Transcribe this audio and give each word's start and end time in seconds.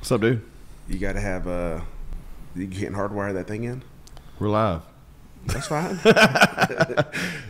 What's 0.00 0.12
up, 0.12 0.20
dude? 0.22 0.42
You 0.88 0.98
got 0.98 1.12
to 1.12 1.20
have 1.20 1.46
uh, 1.46 1.80
you 2.56 2.66
can't 2.66 2.94
hardwire 2.94 3.32
that 3.34 3.46
thing 3.46 3.64
in. 3.64 3.82
We're 4.38 4.48
live. 4.48 4.82
That's 5.46 5.66
fine. 5.68 5.98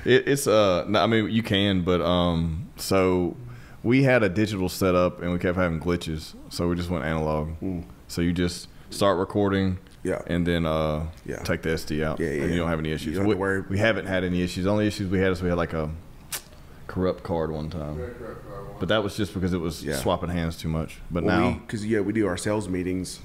It, 0.03 0.27
it's 0.29 0.47
uh, 0.47 0.87
no, 0.89 1.01
I 1.03 1.07
mean 1.07 1.29
you 1.31 1.43
can, 1.43 1.83
but 1.83 2.01
um, 2.01 2.71
so 2.77 3.37
we 3.83 4.03
had 4.03 4.23
a 4.23 4.31
digital 4.31 4.71
setup 4.71 5.21
and 5.21 5.31
we 5.31 5.39
kept 5.39 5.59
having 5.59 5.79
glitches, 5.79 6.35
so 6.49 6.67
we 6.69 6.75
just 6.75 6.89
went 6.89 7.05
analog. 7.05 7.51
So 8.09 8.23
you 8.23 8.33
just 8.33 8.69
start 8.89 9.19
recording, 9.19 9.79
Yeah. 10.03 10.23
and 10.27 10.47
then 10.47 10.65
uh, 10.65 11.07
Yeah. 11.27 11.43
take 11.43 11.61
the 11.61 11.69
SD 11.71 12.03
out, 12.03 12.19
Yeah, 12.19 12.31
yeah, 12.31 12.43
and 12.45 12.51
you 12.53 12.57
don't 12.57 12.69
have 12.71 12.79
any 12.79 12.93
issues. 12.93 13.17
don't 13.17 13.29
have 13.29 13.39
we, 13.39 13.61
we 13.61 13.79
haven't 13.79 14.07
had 14.07 14.25
any 14.25 14.41
issues. 14.41 14.65
The 14.65 14.71
only 14.71 14.87
issues 14.87 15.11
we 15.11 15.19
had 15.19 15.33
is 15.33 15.43
we 15.43 15.51
had 15.51 15.59
like 15.59 15.75
a 15.75 15.91
corrupt 16.91 17.23
card 17.23 17.51
one 17.53 17.71
time, 17.71 17.99
but 18.81 18.89
that 18.89 19.03
was 19.03 19.17
just 19.17 19.33
because 19.33 19.53
it 19.53 19.59
was 19.61 19.85
Yeah. 19.85 19.95
swapping 19.97 20.31
hands 20.31 20.57
too 20.57 20.69
much. 20.69 21.01
But 21.11 21.25
Well, 21.25 21.41
now, 21.53 21.59
because 21.65 21.87
yeah, 21.87 22.01
we 22.01 22.13
do 22.13 22.27
our 22.27 22.37
sales 22.37 22.69
meetings 22.69 23.21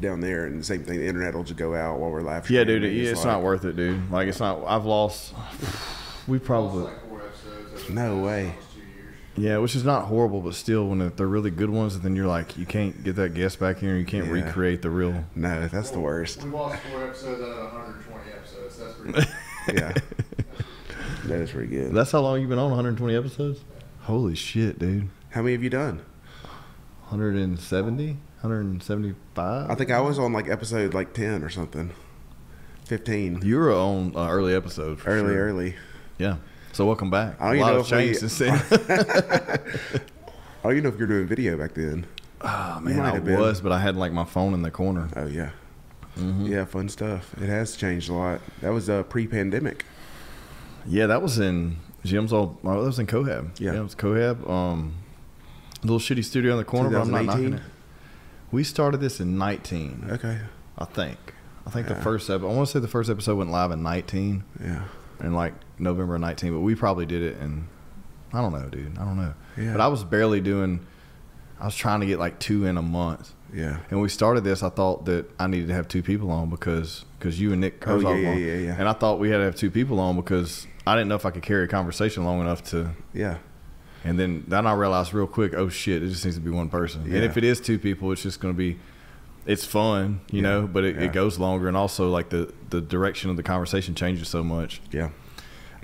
down 0.00 0.20
there, 0.20 0.44
and 0.46 0.60
the 0.60 0.64
same 0.64 0.82
thing. 0.84 0.98
The 0.98 1.06
internet 1.06 1.34
will 1.34 1.44
just 1.44 1.56
go 1.56 1.74
out 1.74 1.98
while 1.98 2.10
we're 2.10 2.20
live. 2.20 2.50
yeah, 2.50 2.62
streaming. 2.62 2.82
dude, 2.82 2.92
yeah, 2.92 3.10
it's 3.10 3.20
like- 3.20 3.26
not 3.26 3.42
worth 3.42 3.64
it, 3.64 3.76
dude. 3.76 4.10
Like 4.10 4.28
it's 4.28 4.40
not. 4.40 4.62
I've 4.66 4.84
lost. 4.84 5.32
We 6.28 6.40
probably. 6.40 6.84
like 6.86 7.08
four 7.08 7.20
episodes. 7.22 7.84
over 7.84 7.92
No 7.92 8.18
way. 8.18 8.46
almost 8.48 8.74
two 8.74 8.80
years. 8.80 9.14
Yeah, 9.36 9.58
which 9.58 9.76
is 9.76 9.84
not 9.84 10.06
horrible, 10.06 10.40
but 10.40 10.54
still, 10.56 10.88
when 10.88 11.12
they're 11.14 11.26
really 11.28 11.52
good 11.52 11.70
ones, 11.70 12.00
then 12.00 12.16
you're 12.16 12.26
like, 12.26 12.58
you 12.58 12.66
can't 12.66 13.04
get 13.04 13.14
that 13.14 13.32
guest 13.32 13.60
back 13.60 13.78
here, 13.78 13.90
and 13.90 14.00
you 14.00 14.04
can't 14.06 14.26
Yeah. 14.26 14.32
recreate 14.32 14.82
the 14.82 14.90
real. 14.90 15.24
No, 15.36 15.68
that's 15.68 15.90
the 15.90 16.00
worst. 16.00 16.42
We 16.42 16.50
lost 16.50 16.82
four 16.90 17.04
episodes 17.04 17.40
out 17.42 17.48
of 17.48 17.72
120 17.74 18.32
episodes. 18.32 18.76
That's 18.78 18.94
pretty. 18.94 19.30
Yeah, 19.72 19.94
that 21.28 21.40
is 21.40 21.50
pretty 21.50 21.68
good. 21.68 21.92
That's 21.92 22.10
how 22.12 22.20
long 22.20 22.40
you've 22.40 22.48
been 22.48 22.58
on 22.58 22.70
120 22.70 23.14
episodes? 23.16 23.60
Holy 24.02 24.34
shit, 24.34 24.78
dude! 24.78 25.08
How 25.30 25.42
many 25.42 25.52
have 25.52 25.62
you 25.62 25.70
done? 25.70 26.02
170, 27.08 28.06
175. 28.40 29.70
I 29.70 29.74
think 29.74 29.90
I 29.90 30.00
was 30.00 30.18
on 30.18 30.32
like 30.32 30.48
episode 30.48 30.94
like 30.94 31.12
ten 31.14 31.42
or 31.44 31.48
something. 31.50 31.90
Fifteen. 32.84 33.40
you 33.42 33.56
were 33.58 33.72
on 33.72 34.12
uh, 34.16 34.28
early 34.28 34.54
episodes. 34.54 35.02
Early, 35.06 35.32
sure. 35.34 35.48
early. 35.48 35.74
Yeah. 36.18 36.36
So 36.72 36.84
welcome 36.86 37.10
back. 37.10 37.40
I 37.40 37.52
don't 37.52 37.58
A 37.58 37.60
lot 37.62 37.72
know 37.74 37.80
of 37.80 37.86
if 37.86 37.92
we- 37.92 37.98
change 38.06 38.16
since 38.18 38.38
then. 38.38 38.54
I 40.64 40.68
don't 40.70 40.72
even 40.72 40.82
know 40.84 40.88
if 40.90 40.98
you're 40.98 41.06
doing 41.08 41.26
video 41.26 41.56
back 41.56 41.74
then. 41.74 42.06
oh 42.42 42.80
man, 42.80 43.00
I 43.00 43.12
have 43.14 43.24
been. 43.24 43.38
was, 43.38 43.60
but 43.60 43.72
I 43.72 43.78
had 43.80 43.96
like 43.96 44.12
my 44.12 44.24
phone 44.24 44.52
in 44.54 44.62
the 44.62 44.70
corner. 44.70 45.08
Oh 45.16 45.26
yeah, 45.26 45.50
Mm-hmm. 46.16 46.46
yeah, 46.46 46.64
fun 46.64 46.88
stuff. 46.88 47.34
It 47.40 47.46
has 47.46 47.76
changed 47.76 48.08
a 48.08 48.12
lot. 48.14 48.40
That 48.62 48.70
was 48.70 48.88
uh, 48.90 49.02
pre-pandemic. 49.04 49.84
Yeah, 50.86 51.06
that 51.06 51.22
was 51.22 51.38
in 51.38 51.76
Jim's 52.04 52.32
old. 52.32 52.58
That 52.62 52.76
was 52.76 52.98
in 52.98 53.06
Cohab. 53.06 53.58
Yeah. 53.60 53.74
it 53.74 53.82
was 53.82 53.94
Cohab. 53.94 54.48
Um, 54.48 54.94
little 55.82 55.98
shitty 55.98 56.24
studio 56.24 56.52
in 56.52 56.58
the 56.58 56.64
corner, 56.64 56.90
but 56.90 57.00
I'm 57.02 57.10
not 57.10 57.24
knocking 57.24 57.54
it. 57.54 57.62
We 58.52 58.62
started 58.64 58.98
this 58.98 59.20
in 59.20 59.38
19, 59.38 60.08
Okay. 60.12 60.38
I 60.78 60.84
think. 60.84 61.18
I 61.66 61.70
think 61.70 61.88
the 61.88 61.96
first 61.96 62.30
episode. 62.30 62.48
I 62.50 62.54
want 62.54 62.68
to 62.68 62.72
say 62.72 62.78
the 62.78 62.86
first 62.88 63.10
episode 63.10 63.36
went 63.36 63.50
live 63.50 63.72
in 63.72 63.82
19, 63.82 64.44
Yeah. 64.62 64.84
in 65.20 65.34
like 65.34 65.54
November 65.80 66.16
19, 66.18 66.52
but 66.52 66.60
we 66.60 66.74
probably 66.76 67.06
did 67.06 67.22
it 67.22 67.38
in. 67.40 67.66
I 68.32 68.40
don't 68.40 68.52
know, 68.52 68.68
dude. 68.68 68.96
I 68.98 69.04
don't 69.04 69.16
know. 69.16 69.34
Yeah. 69.56 69.72
But 69.72 69.80
I 69.80 69.88
was 69.88 70.04
barely 70.04 70.40
doing. 70.40 70.86
I 71.58 71.64
was 71.64 71.74
trying 71.74 72.00
to 72.00 72.06
get 72.06 72.18
like 72.20 72.38
two 72.38 72.66
in 72.66 72.76
a 72.76 72.82
month. 72.82 73.32
Yeah. 73.52 73.78
And 73.90 74.00
we 74.00 74.08
started 74.08 74.44
this. 74.44 74.62
I 74.62 74.68
thought 74.68 75.06
that 75.06 75.28
I 75.40 75.46
needed 75.46 75.68
to 75.68 75.74
have 75.74 75.88
two 75.88 76.02
people 76.02 76.30
on 76.30 76.50
because 76.50 77.04
because 77.18 77.40
you 77.40 77.50
and 77.52 77.60
Nick 77.60 77.86
Oh, 77.88 77.98
yeah, 77.98 78.14
yeah, 78.14 78.34
yeah, 78.34 78.54
yeah. 78.58 78.76
And 78.78 78.88
I 78.88 78.92
thought 78.92 79.18
we 79.18 79.30
had 79.30 79.38
to 79.38 79.44
have 79.44 79.56
two 79.56 79.70
people 79.70 79.98
on 80.00 80.16
because 80.16 80.66
I 80.86 80.94
didn't 80.94 81.08
know 81.08 81.16
if 81.16 81.26
I 81.26 81.30
could 81.30 81.42
carry 81.42 81.64
a 81.64 81.68
conversation 81.68 82.24
long 82.24 82.40
enough 82.40 82.62
to. 82.70 82.90
Yeah. 83.12 83.38
And 84.04 84.18
then 84.18 84.44
then 84.46 84.66
I 84.66 84.72
realized 84.74 85.12
real 85.12 85.26
quick, 85.26 85.52
oh 85.54 85.68
shit, 85.68 86.02
it 86.02 86.08
just 86.08 86.24
needs 86.24 86.36
to 86.36 86.42
be 86.42 86.50
one 86.50 86.68
person. 86.68 87.04
Yeah. 87.06 87.16
And 87.16 87.24
if 87.24 87.36
it 87.36 87.44
is 87.44 87.60
two 87.60 87.78
people, 87.78 88.12
it's 88.12 88.22
just 88.22 88.38
going 88.40 88.54
to 88.54 88.58
be, 88.58 88.78
it's 89.46 89.64
fun, 89.64 90.20
you 90.30 90.42
Yeah, 90.42 90.48
know, 90.48 90.66
but 90.66 90.84
it, 90.84 90.96
yeah. 90.96 91.02
it 91.02 91.12
goes 91.12 91.38
longer, 91.38 91.66
and 91.68 91.76
also 91.76 92.08
like 92.10 92.28
the 92.28 92.52
the 92.70 92.80
direction 92.80 93.30
of 93.30 93.36
the 93.36 93.42
conversation 93.42 93.94
changes 93.94 94.28
so 94.28 94.44
much. 94.44 94.80
Yeah. 94.92 95.10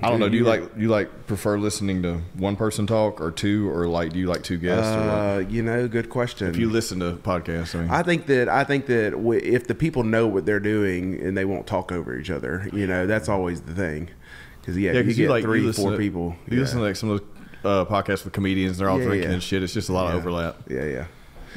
I 0.03 0.09
don't 0.11 0.19
know. 0.19 0.29
Do 0.29 0.37
you 0.37 0.45
like 0.45 0.71
you 0.77 0.89
like 0.89 1.27
prefer 1.27 1.59
listening 1.59 2.03
to 2.03 2.23
one 2.35 2.57
person 2.57 2.87
talk 2.87 3.21
or 3.21 3.31
two, 3.31 3.71
or 3.71 3.87
like 3.87 4.13
do 4.13 4.19
you 4.19 4.27
like 4.27 4.43
two 4.43 4.57
guests? 4.57 4.91
Uh, 4.91 5.45
you 5.49 5.63
know, 5.63 5.87
good 5.87 6.09
question. 6.09 6.49
if 6.49 6.57
you 6.57 6.69
listen 6.71 6.99
to 7.01 7.13
podcasts, 7.13 7.75
I 7.77 7.83
mean, 7.83 7.91
I 7.91 8.03
think 8.03 8.27
that 8.27 8.49
I 8.49 8.65
think 8.65 8.87
that 8.87 9.15
if 9.45 9.67
the 9.67 9.75
people 9.75 10.03
know 10.03 10.27
what 10.27 10.45
they're 10.47 10.59
doing 10.61 11.21
and 11.21 11.37
they 11.37 11.45
won't 11.45 11.67
talk 11.67 11.93
over 11.93 12.17
each 12.19 12.31
other, 12.31 12.69
you 12.73 12.87
know, 12.87 13.07
that's 13.07 13.29
always 13.29 13.61
the 13.63 13.75
thing. 13.75 14.09
Because 14.63 14.79
yeah, 14.79 14.93
Yeah, 14.93 15.01
you 15.01 15.13
get 15.13 15.29
like- 15.29 15.45
three, 15.45 15.71
four 15.73 15.91
to- 15.91 15.97
people. 15.99 16.35
You 16.49 16.55
yeah. 16.57 16.61
listen 16.63 16.79
to 16.79 16.85
like 16.85 16.97
some 16.97 17.11
of 17.11 17.21
those 17.21 17.29
uh, 17.65 17.85
podcasts 17.85 18.25
with 18.25 18.33
comedians, 18.33 18.79
they're 18.79 18.89
all 18.89 18.99
Yeah, 18.99 19.07
drinking 19.07 19.31
and 19.33 19.43
shit. 19.43 19.63
It's 19.63 19.75
just 19.75 19.89
a 19.91 19.93
lot 19.93 20.09
of 20.15 20.17
overlap. 20.21 20.57
Yeah, 20.69 20.85
yeah. 20.85 21.05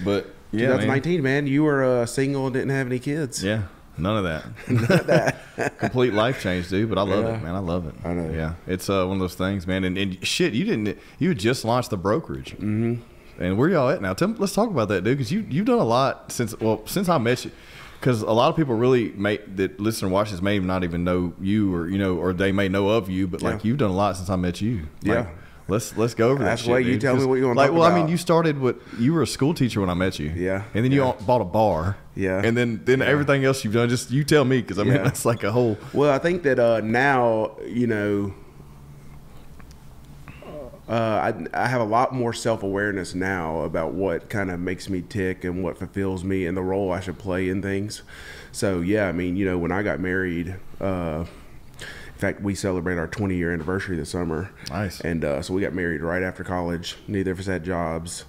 But 0.03 0.27
yeah, 0.51 0.67
man. 0.69 0.79
2019, 0.81 1.21
man. 1.23 1.47
you 1.47 1.63
were 1.63 1.83
uh, 1.83 2.05
single 2.05 2.45
and 2.47 2.53
didn't 2.53 2.69
have 2.71 2.85
any 2.87 2.99
kids. 2.99 3.43
Yeah, 3.43 3.63
none 3.97 4.17
of 4.17 4.23
that. 4.25 4.45
none 4.69 4.99
of 4.99 5.07
that. 5.07 5.77
Complete 5.79 6.13
life 6.13 6.41
change, 6.41 6.69
dude. 6.69 6.89
But 6.89 6.97
I 6.97 7.03
love 7.03 7.25
it, 7.25 7.41
man. 7.41 7.55
I 7.55 7.59
love 7.59 7.87
it. 7.87 7.93
I 8.03 8.13
know. 8.13 8.29
Yeah, 8.31 8.53
it's 8.67 8.89
uh, 8.89 9.05
one 9.05 9.13
of 9.17 9.19
those 9.21 9.35
things, 9.35 9.65
man. 9.65 9.83
And, 9.83 9.97
and 9.97 10.25
shit, 10.25 10.53
you 10.53 10.65
didn't. 10.65 10.97
You 11.19 11.33
just 11.33 11.63
launched 11.65 11.89
the 11.91 11.97
brokerage. 11.97 12.51
Mm-hmm. 12.51 13.01
And 13.41 13.57
where 13.57 13.69
y'all 13.69 13.89
at 13.89 14.01
now? 14.01 14.13
Tell, 14.13 14.29
let's 14.37 14.53
talk 14.53 14.69
about 14.69 14.87
that, 14.89 15.03
dude. 15.03 15.17
Because 15.17 15.31
you 15.31 15.45
you've 15.49 15.65
done 15.65 15.79
a 15.79 15.83
lot 15.83 16.31
since 16.31 16.57
well 16.59 16.85
since 16.85 17.09
I 17.09 17.17
met 17.17 17.45
you. 17.45 17.51
Because 18.05 18.21
a 18.21 18.29
lot 18.31 18.49
of 18.49 18.55
people 18.55 18.75
really 18.75 19.11
may 19.15 19.37
that 19.55 19.79
listen 19.79 20.05
and 20.05 20.13
watch 20.13 20.29
this 20.29 20.39
may 20.39 20.59
not 20.59 20.83
even 20.83 21.03
know 21.03 21.33
you 21.41 21.73
or 21.73 21.89
you 21.89 21.97
know 21.97 22.17
or 22.17 22.33
they 22.33 22.51
may 22.51 22.69
know 22.69 22.89
of 22.89 23.09
you, 23.09 23.27
but 23.27 23.41
like 23.41 23.63
Yeah. 23.63 23.69
you've 23.69 23.77
done 23.79 23.89
a 23.89 23.95
lot 23.95 24.15
since 24.15 24.29
I 24.29 24.35
met 24.35 24.61
you. 24.61 24.81
Like, 25.03 25.25
Yeah. 25.25 25.27
Let's 25.67 25.97
let's 25.97 26.13
go 26.13 26.29
over 26.29 26.43
that. 26.43 26.49
That's 26.51 26.61
shit, 26.61 26.69
why 26.71 26.77
you 26.77 26.91
dude. 26.91 27.01
tell 27.01 27.15
me 27.15 27.25
what 27.25 27.35
you 27.39 27.47
wanna 27.47 27.57
Like, 27.57 27.71
talk 27.71 27.79
well, 27.79 27.91
I 27.91 27.95
mean, 27.99 28.07
you 28.07 28.17
started 28.17 28.59
with 28.59 28.75
you 28.99 29.11
were 29.11 29.23
a 29.23 29.27
school 29.27 29.55
teacher 29.55 29.81
when 29.81 29.89
I 29.89 29.95
met 29.95 30.19
you. 30.19 30.31
Yeah. 30.35 30.65
And 30.75 30.85
then 30.85 30.91
you 30.91 30.99
Yeah. 30.99 31.05
all 31.07 31.17
bought 31.25 31.41
a 31.41 31.45
bar. 31.45 31.97
Yeah. 32.15 32.39
And 32.43 32.55
then 32.55 32.81
then 32.85 33.01
everything 33.01 33.43
else 33.43 33.63
you've 33.65 33.73
done, 33.73 33.89
just 33.89 34.11
you 34.11 34.23
tell 34.23 34.45
me 34.45 34.61
because 34.61 34.77
I 34.77 34.83
mean 34.83 34.93
Yeah. 34.93 35.01
that's 35.09 35.25
like 35.25 35.43
a 35.43 35.51
whole. 35.51 35.79
Well, 35.91 36.11
I 36.13 36.19
think 36.19 36.43
that 36.43 36.59
uh, 36.59 36.81
now, 36.81 37.57
you 37.67 37.87
know, 37.87 38.35
uh, 40.87 41.33
I, 41.53 41.63
I 41.63 41.67
have 41.67 41.81
a 41.81 41.85
lot 41.85 42.13
more 42.13 42.33
self 42.33 42.61
awareness 42.63 43.15
now 43.15 43.61
about 43.61 43.93
what 43.93 44.29
kind 44.29 44.51
of 44.51 44.59
makes 44.59 44.89
me 44.89 45.01
tick 45.01 45.43
and 45.43 45.63
what 45.63 45.77
fulfills 45.77 46.23
me 46.23 46.45
and 46.45 46.55
the 46.55 46.61
role 46.61 46.91
I 46.91 46.99
should 46.99 47.17
play 47.17 47.49
in 47.49 47.61
things. 47.61 48.03
So, 48.51 48.81
yeah, 48.81 49.07
I 49.07 49.11
mean, 49.11 49.35
you 49.35 49.45
know, 49.45 49.57
when 49.57 49.71
I 49.71 49.81
got 49.83 49.99
married, 49.99 50.55
uh, 50.79 51.25
in 51.79 52.19
fact, 52.19 52.41
we 52.41 52.55
celebrate 52.55 52.97
our 52.97 53.07
20 53.07 53.35
year 53.35 53.51
anniversary 53.51 53.97
this 53.97 54.09
summer. 54.11 54.51
Nice. 54.69 55.01
And 55.01 55.25
uh, 55.25 55.41
so 55.41 55.53
we 55.53 55.61
got 55.61 55.73
married 55.73 56.01
right 56.01 56.23
after 56.23 56.43
college. 56.43 56.95
Neither 57.07 57.31
of 57.31 57.39
us 57.39 57.47
had 57.47 57.63
jobs. 57.65 58.25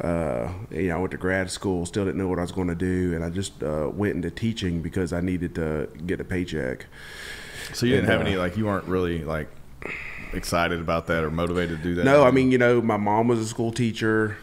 Uh, 0.00 0.50
you 0.70 0.88
know, 0.88 0.96
I 0.96 0.98
went 0.98 1.10
to 1.10 1.18
grad 1.18 1.50
school, 1.50 1.84
still 1.84 2.06
didn't 2.06 2.16
know 2.18 2.26
what 2.26 2.38
I 2.38 2.42
was 2.42 2.50
going 2.52 2.68
to 2.68 2.74
do, 2.74 3.14
and 3.14 3.22
I 3.22 3.28
just 3.28 3.62
uh, 3.62 3.90
went 3.92 4.14
into 4.16 4.30
teaching 4.30 4.80
because 4.80 5.12
I 5.12 5.20
needed 5.20 5.54
to 5.56 5.88
get 6.06 6.18
a 6.18 6.24
paycheck. 6.24 6.86
So 7.74 7.84
you 7.84 7.96
didn't 7.96 8.10
And, 8.10 8.12
have 8.12 8.22
uh, 8.22 8.30
any 8.30 8.36
like 8.38 8.56
you 8.56 8.64
weren't 8.64 8.86
really 8.86 9.22
like 9.22 9.48
excited 10.32 10.80
about 10.80 11.06
that 11.08 11.24
or 11.24 11.30
motivated 11.30 11.78
to 11.78 11.82
do 11.82 11.94
that. 11.96 12.04
No, 12.04 12.24
I 12.24 12.30
mean, 12.30 12.50
you 12.50 12.58
know, 12.58 12.80
my 12.80 12.96
mom 12.96 13.28
was 13.28 13.38
a 13.38 13.46
school 13.46 13.72
teacher. 13.72 14.36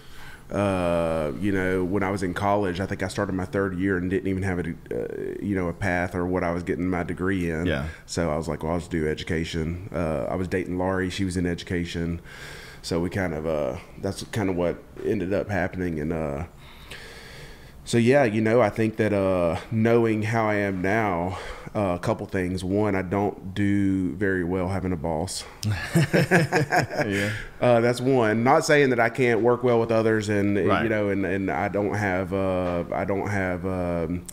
Uh, 0.51 1.31
you 1.39 1.51
know, 1.51 1.83
when 1.83 2.01
I 2.01 2.09
was 2.09 2.23
in 2.23 2.33
college, 2.33 2.79
I 2.79 2.87
think 2.87 3.03
I 3.03 3.07
started 3.07 3.33
my 3.33 3.45
third 3.45 3.77
year 3.77 3.97
and 3.97 4.09
didn't 4.09 4.27
even 4.27 4.41
have 4.41 4.59
a, 4.59 4.69
uh, 4.69 5.35
you 5.39 5.55
know, 5.55 5.67
a 5.67 5.73
path 5.73 6.15
or 6.15 6.25
what 6.25 6.43
I 6.43 6.51
was 6.51 6.63
getting 6.63 6.89
my 6.89 7.03
degree 7.03 7.51
in. 7.51 7.67
Yeah. 7.67 7.87
So 8.07 8.31
I 8.31 8.37
was 8.37 8.47
like, 8.47 8.63
well, 8.63 8.73
I'll 8.73 8.79
just 8.79 8.89
do 8.89 9.07
education. 9.07 9.89
Uh, 9.93 10.25
I 10.27 10.35
was 10.35 10.47
dating 10.47 10.79
Laurie; 10.79 11.11
she 11.11 11.23
was 11.23 11.37
in 11.37 11.45
education. 11.45 12.19
So 12.81 12.99
we 12.99 13.09
kind 13.09 13.33
of, 13.33 13.45
uh, 13.45 13.77
that's 13.99 14.23
kind 14.31 14.49
of 14.49 14.55
what 14.55 14.81
ended 15.05 15.33
up 15.33 15.49
happening, 15.49 15.99
and 15.99 16.13
uh, 16.13 16.45
so 17.89 17.97
yeah, 17.97 18.23
you 18.23 18.39
know, 18.39 18.61
I 18.61 18.69
think 18.69 18.97
that 18.97 19.13
uh, 19.13 19.59
knowing 19.71 20.21
how 20.21 20.47
I 20.47 20.55
am 20.55 20.81
now, 20.81 21.39
uh, 21.75 21.95
a 21.95 21.99
couple 21.99 22.25
things. 22.25 22.63
One, 22.63 22.95
I 22.95 23.01
don't 23.01 23.53
do 23.53 24.13
very 24.15 24.43
well 24.43 24.67
having 24.67 24.91
a 24.91 24.97
boss. 24.97 25.43
yeah. 26.13 27.31
Uh, 27.61 27.79
that's 27.81 28.01
one. 28.01 28.43
Not 28.43 28.65
saying 28.65 28.89
that 28.91 28.99
I 28.99 29.09
can't 29.09 29.41
work 29.41 29.63
well 29.63 29.79
with 29.79 29.91
others, 29.91 30.29
and 30.29 30.57
Right. 30.67 30.83
you 30.83 30.89
know, 30.89 31.09
and, 31.09 31.25
and 31.25 31.51
I 31.51 31.67
don't 31.67 31.93
have 31.93 32.33
uh, 32.33 32.85
I 32.93 33.05
don't 33.05 33.27
have 33.27 33.65
um, 33.65 34.25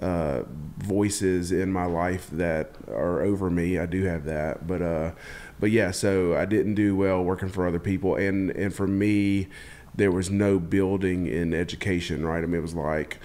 uh, 0.00 0.42
voices 0.78 1.52
in 1.52 1.72
my 1.72 1.84
life 1.84 2.28
that 2.32 2.74
are 2.88 3.22
over 3.22 3.50
me. 3.50 3.78
I 3.78 3.86
do 3.86 4.04
have 4.04 4.24
that, 4.24 4.66
but 4.66 4.82
uh, 4.82 5.12
but 5.60 5.70
yeah. 5.70 5.90
So 5.92 6.34
I 6.34 6.44
didn't 6.46 6.74
do 6.74 6.96
well 6.96 7.22
working 7.22 7.48
for 7.48 7.66
other 7.66 7.78
people, 7.78 8.16
and 8.16 8.50
and 8.50 8.74
for 8.74 8.86
me, 8.86 9.48
there 9.94 10.10
was 10.10 10.30
no 10.30 10.58
building 10.58 11.26
in 11.26 11.54
education. 11.54 12.26
Right? 12.26 12.42
I 12.42 12.46
mean, 12.46 12.56
it 12.56 12.62
was 12.62 12.74
like. 12.74 13.18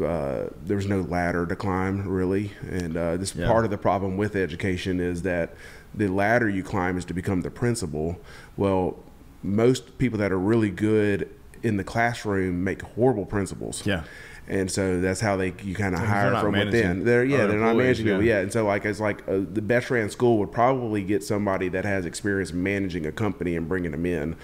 Uh, 0.00 0.48
there 0.64 0.76
was 0.76 0.86
no 0.86 1.00
ladder 1.00 1.46
to 1.46 1.56
climb 1.56 2.06
really, 2.08 2.52
and 2.70 2.96
uh, 2.96 3.16
this 3.16 3.34
Yeah. 3.34 3.46
part 3.48 3.64
of 3.64 3.70
the 3.70 3.78
problem 3.78 4.16
with 4.16 4.36
education 4.36 5.00
is 5.00 5.22
that 5.22 5.54
the 5.94 6.08
ladder 6.08 6.48
you 6.48 6.62
climb 6.62 6.96
is 6.98 7.04
to 7.06 7.14
become 7.14 7.40
the 7.42 7.50
principal. 7.50 8.18
Well, 8.56 8.98
most 9.42 9.98
people 9.98 10.18
that 10.18 10.30
are 10.32 10.38
really 10.38 10.70
good 10.70 11.28
in 11.62 11.76
the 11.76 11.84
classroom 11.84 12.62
make 12.62 12.82
horrible 12.82 13.26
principals. 13.26 13.84
Yeah. 13.86 14.04
And 14.46 14.70
so 14.70 15.00
that's 15.00 15.20
how 15.20 15.36
they 15.36 15.52
you 15.62 15.74
kind 15.74 15.94
of 15.94 16.00
hire 16.00 16.34
from 16.40 16.52
within. 16.52 17.04
They're 17.04 17.24
yeah, 17.24 17.46
they're 17.46 17.58
not 17.58 17.76
managing 17.76 18.06
yeah. 18.06 18.18
Yeah, 18.20 18.38
and 18.38 18.50
so 18.52 18.64
like 18.64 18.84
it's 18.86 19.00
like 19.00 19.22
uh, 19.28 19.40
the 19.52 19.60
best 19.60 19.90
ran 19.90 20.08
school 20.08 20.38
would 20.38 20.52
probably 20.52 21.02
get 21.02 21.22
somebody 21.22 21.68
that 21.68 21.84
has 21.84 22.06
experience 22.06 22.52
managing 22.52 23.04
a 23.04 23.12
company 23.12 23.56
and 23.56 23.68
bringing 23.68 23.90
them 23.90 24.06
in. 24.06 24.36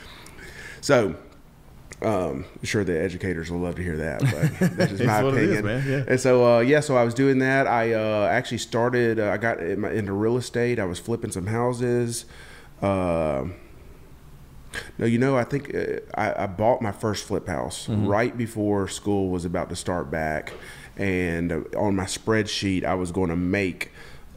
So 0.82 1.14
Um, 2.04 2.44
I'm 2.60 2.64
sure 2.64 2.84
the 2.84 3.00
educators 3.00 3.50
will 3.50 3.60
love 3.60 3.76
to 3.76 3.82
hear 3.82 3.96
that, 3.96 4.20
but 4.20 4.70
that's 4.76 4.92
just 4.92 5.04
my 5.04 5.22
is, 5.24 5.32
opinion. 5.34 5.64
man, 5.64 5.88
yeah. 5.88 6.04
And 6.06 6.20
so, 6.20 6.56
uh, 6.56 6.60
yeah, 6.60 6.80
so 6.80 6.96
I 6.96 7.04
was 7.04 7.14
doing 7.14 7.38
that. 7.38 7.66
I 7.66 7.94
uh, 7.94 8.26
actually 8.30 8.58
started. 8.58 9.18
Uh, 9.18 9.30
I 9.30 9.36
got 9.38 9.60
in 9.60 9.80
my- 9.80 9.90
into 9.90 10.12
real 10.12 10.36
estate. 10.36 10.78
I 10.78 10.84
was 10.84 10.98
flipping 10.98 11.30
some 11.32 11.46
houses. 11.46 12.26
Uh, 12.82 13.46
no, 14.98 15.06
you 15.06 15.18
know, 15.18 15.36
I 15.36 15.44
think 15.44 15.74
uh, 15.74 16.00
I, 16.14 16.44
I 16.44 16.46
bought 16.46 16.82
my 16.82 16.92
first 16.92 17.24
flip 17.24 17.46
house 17.46 17.86
Mm-hmm. 17.86 18.06
right 18.06 18.36
before 18.36 18.88
school 18.88 19.30
was 19.30 19.44
about 19.44 19.68
to 19.70 19.76
start 19.76 20.10
back, 20.10 20.52
and 20.96 21.52
uh, 21.52 21.60
on 21.76 21.94
my 21.96 22.04
spreadsheet, 22.04 22.84
I 22.84 22.94
was 22.94 23.12
going 23.12 23.30
to 23.30 23.36
make 23.36 23.92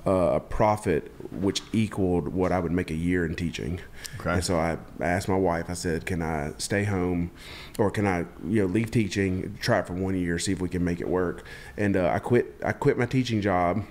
uh, 0.07 0.36
a 0.36 0.39
profit 0.39 1.12
which 1.31 1.62
equaled 1.74 2.30
what 2.30 2.54
I 2.54 2.59
would 2.59 2.71
make 2.71 2.89
a 2.89 2.95
year 2.95 3.25
in 3.25 3.36
teaching. 3.36 3.81
Okay. 4.19 4.31
And 4.31 4.44
so 4.44 4.57
I 4.57 4.77
asked 5.01 5.27
my 5.27 5.36
wife. 5.36 5.69
I 5.69 5.74
said, 5.74 6.06
"Can 6.06 6.21
I 6.21 6.54
stay 6.57 6.86
home, 6.86 7.31
or 7.77 7.92
can 7.92 8.07
I, 8.07 8.19
you 8.48 8.62
know, 8.62 8.68
leave 8.68 8.89
teaching, 8.89 9.57
try 9.59 9.80
it 9.80 9.88
for 9.88 9.92
one 9.94 10.15
year, 10.15 10.39
see 10.39 10.54
if 10.54 10.62
we 10.62 10.69
can 10.69 10.86
make 10.86 11.01
it 11.01 11.09
work?" 11.09 11.44
And 11.75 11.98
uh, 11.98 12.09
I 12.13 12.19
quit. 12.19 12.56
I 12.63 12.71
quit 12.71 12.98
my 12.98 13.06
teaching 13.06 13.42
job. 13.42 13.83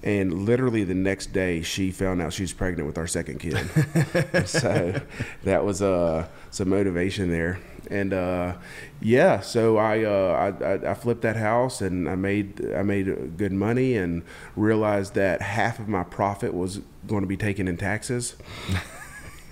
And 0.01 0.45
literally 0.45 0.83
the 0.83 0.93
next 0.93 1.33
day, 1.33 1.61
she 1.61 1.91
found 1.91 2.21
out 2.21 2.31
she 2.31 2.43
was 2.43 2.53
pregnant 2.53 2.87
with 2.87 2.97
our 2.97 3.07
second 3.07 3.39
kid. 3.39 3.57
so 4.47 5.01
that 5.43 5.65
was 5.65 5.81
uh, 5.81 6.27
some 6.51 6.69
motivation 6.69 7.29
there. 7.29 7.59
And 7.89 8.13
uh, 8.13 8.55
yeah, 9.01 9.39
so 9.39 9.77
I, 9.77 10.03
uh, 10.03 10.53
I 10.61 10.65
I 10.65 10.91
I 10.91 10.93
flipped 10.93 11.21
that 11.23 11.35
house 11.35 11.81
and 11.81 12.07
I 12.07 12.15
made 12.15 12.65
I 12.73 12.83
made 12.83 13.37
good 13.37 13.51
money 13.51 13.95
and 13.97 14.23
realized 14.55 15.15
that 15.15 15.41
half 15.41 15.79
of 15.79 15.87
my 15.87 16.03
profit 16.03 16.53
was 16.53 16.81
going 17.07 17.21
to 17.21 17.27
be 17.27 17.37
taken 17.37 17.67
in 17.67 17.77
taxes. 17.77 18.35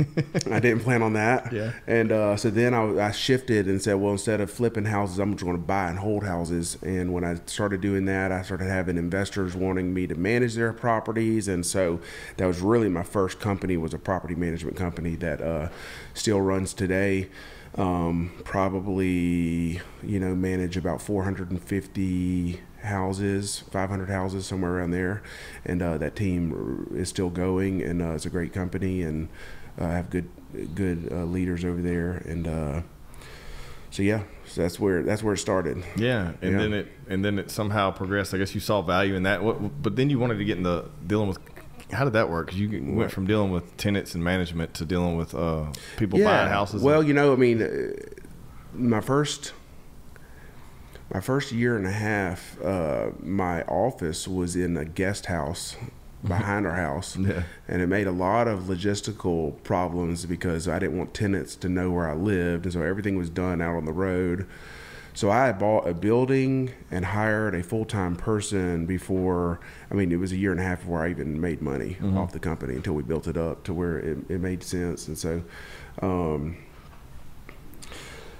I 0.52 0.60
didn't 0.60 0.82
plan 0.82 1.02
on 1.02 1.14
that. 1.14 1.52
Yeah. 1.52 1.74
And 1.88 2.12
uh, 2.12 2.38
so 2.38 2.50
then 2.50 2.74
I, 2.74 3.08
I 3.08 3.12
shifted 3.12 3.68
and 3.68 3.82
said, 3.82 3.96
well, 3.96 4.12
instead 4.12 4.42
of 4.42 4.52
flipping 4.52 4.86
houses, 4.86 5.20
I'm 5.20 5.34
just 5.34 5.44
going 5.44 5.58
to 5.58 5.64
buy 5.64 5.90
and 5.90 6.00
hold 6.00 6.24
houses. 6.24 6.78
And 6.82 7.14
when 7.14 7.24
I 7.24 7.36
started 7.46 7.82
doing 7.82 8.06
that, 8.06 8.32
I 8.32 8.42
started 8.42 8.66
having 8.66 8.98
investors 8.98 9.56
wanting 9.56 9.94
me 9.94 10.08
to 10.08 10.16
manage 10.16 10.56
their 10.56 10.74
properties. 10.74 11.48
And 11.48 11.66
so 11.66 12.00
that 12.38 12.46
was 12.46 12.60
really 12.62 12.90
my 12.90 13.04
first 13.04 13.40
company 13.40 13.78
was 13.78 13.94
a 13.94 14.00
property 14.00 14.36
management 14.36 14.78
company 14.78 15.16
that 15.16 15.42
uh, 15.42 15.70
still 16.14 16.42
runs 16.42 16.74
today. 16.74 17.30
Um, 17.76 18.32
probably, 18.44 19.82
you 20.02 20.20
know, 20.20 20.34
manage 20.34 20.78
about 20.78 21.00
450 21.02 22.60
houses, 22.84 23.60
500 23.72 24.10
houses, 24.10 24.48
somewhere 24.48 24.78
around 24.78 24.92
there. 24.92 25.22
And 25.66 25.82
uh, 25.82 25.98
that 26.00 26.16
team 26.16 26.88
is 26.94 27.10
still 27.10 27.30
going, 27.30 27.84
and 27.84 28.02
uh, 28.02 28.12
it's 28.12 28.26
a 28.26 28.30
great 28.30 28.54
company, 28.54 29.04
and 29.04 29.30
I 29.78 29.88
have 29.90 30.10
good 30.10 30.30
good 30.76 31.10
uh, 31.12 31.24
leaders 31.26 31.64
over 31.66 31.82
there. 31.82 32.14
And 32.26 32.48
uh, 32.48 32.82
so 33.92 34.02
yeah, 34.04 34.24
so 34.46 34.62
that's 34.62 34.80
where 34.80 35.04
that's 35.04 35.22
where 35.24 35.34
it 35.34 35.38
started. 35.38 35.84
Yeah, 35.96 36.34
and 36.42 36.52
Yeah. 36.54 36.58
then 36.58 36.74
it 36.74 36.88
and 37.10 37.24
then 37.26 37.40
it 37.40 37.52
somehow 37.52 37.92
progressed. 37.92 38.34
I 38.34 38.38
guess 38.38 38.54
you 38.56 38.62
saw 38.62 38.82
value 38.82 39.16
in 39.16 39.24
that. 39.24 39.44
What, 39.44 39.82
but 39.82 39.96
then 39.96 40.10
you 40.10 40.20
wanted 40.20 40.38
to 40.40 40.46
get 40.46 40.58
into 40.58 40.86
dealing 41.06 41.28
with. 41.28 41.40
How 41.92 42.04
did 42.04 42.14
that 42.14 42.30
work? 42.30 42.50
'Cause 42.50 42.58
you 42.58 42.84
went 42.94 43.12
from 43.12 43.26
dealing 43.28 43.50
with 43.52 43.78
tenants 43.78 44.14
and 44.14 44.22
management 44.24 44.74
to 44.74 44.86
dealing 44.86 45.16
with 45.16 45.34
uh, 45.34 45.68
people 45.96 46.20
buying 46.20 46.50
houses. 46.50 46.82
Well, 46.84 47.02
you 47.02 47.14
know, 47.14 47.32
I 47.32 47.38
mean, 47.38 47.62
uh, 47.62 47.94
my 48.74 49.00
first 49.00 49.54
my 51.14 51.22
first 51.22 51.54
year 51.54 51.78
and 51.78 51.88
a 51.88 51.92
half, 51.92 52.60
uh, 52.62 53.12
my 53.22 53.62
office 53.64 54.28
was 54.28 54.58
in 54.58 54.76
a 54.76 54.84
guest 54.84 55.28
house 55.28 55.78
behind 56.24 56.66
our 56.66 56.76
house, 56.76 57.16
Yeah. 57.20 57.44
and 57.68 57.82
it 57.82 57.88
made 57.88 58.08
a 58.08 58.12
lot 58.12 58.48
of 58.48 58.64
logistical 58.64 59.62
problems 59.64 60.26
because 60.26 60.68
I 60.68 60.80
didn't 60.80 60.98
want 60.98 61.14
tenants 61.14 61.56
to 61.58 61.70
know 61.70 61.92
where 61.92 62.10
I 62.10 62.14
lived, 62.16 62.66
and 62.66 62.74
so 62.74 62.82
everything 62.82 63.18
was 63.18 63.30
done 63.30 63.62
out 63.62 63.76
on 63.76 63.86
the 63.86 63.94
road. 63.94 64.48
So 65.14 65.32
I 65.32 65.52
bought 65.52 65.88
a 65.88 65.96
building 65.96 66.72
and 66.92 67.04
hired 67.04 67.56
a 67.56 67.64
full 67.64 67.86
time 67.86 68.16
person 68.16 68.86
before. 68.86 69.60
I 69.90 69.96
mean, 69.96 70.12
it 70.12 70.18
was 70.18 70.32
a 70.32 70.38
year 70.38 70.52
and 70.52 70.60
a 70.60 70.64
half 70.64 70.82
before 70.82 71.04
I 71.04 71.10
even 71.10 71.42
made 71.42 71.60
money 71.60 71.98
off 72.16 72.34
the 72.34 72.40
company 72.40 72.76
until 72.76 72.94
we 72.94 73.02
built 73.02 73.28
it 73.28 73.36
up 73.36 73.64
to 73.64 73.74
where 73.74 73.98
it, 73.98 74.18
it 74.30 74.40
made 74.42 74.62
sense. 74.62 75.08
And 75.08 75.18
so, 75.18 75.44
um, 76.04 76.58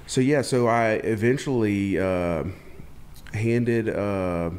so 0.06 0.22
yeah, 0.22 0.42
so 0.44 0.68
I 0.68 0.92
eventually 1.04 1.98
uh, 2.00 2.44
handed. 3.34 3.90
Uh, 3.90 4.52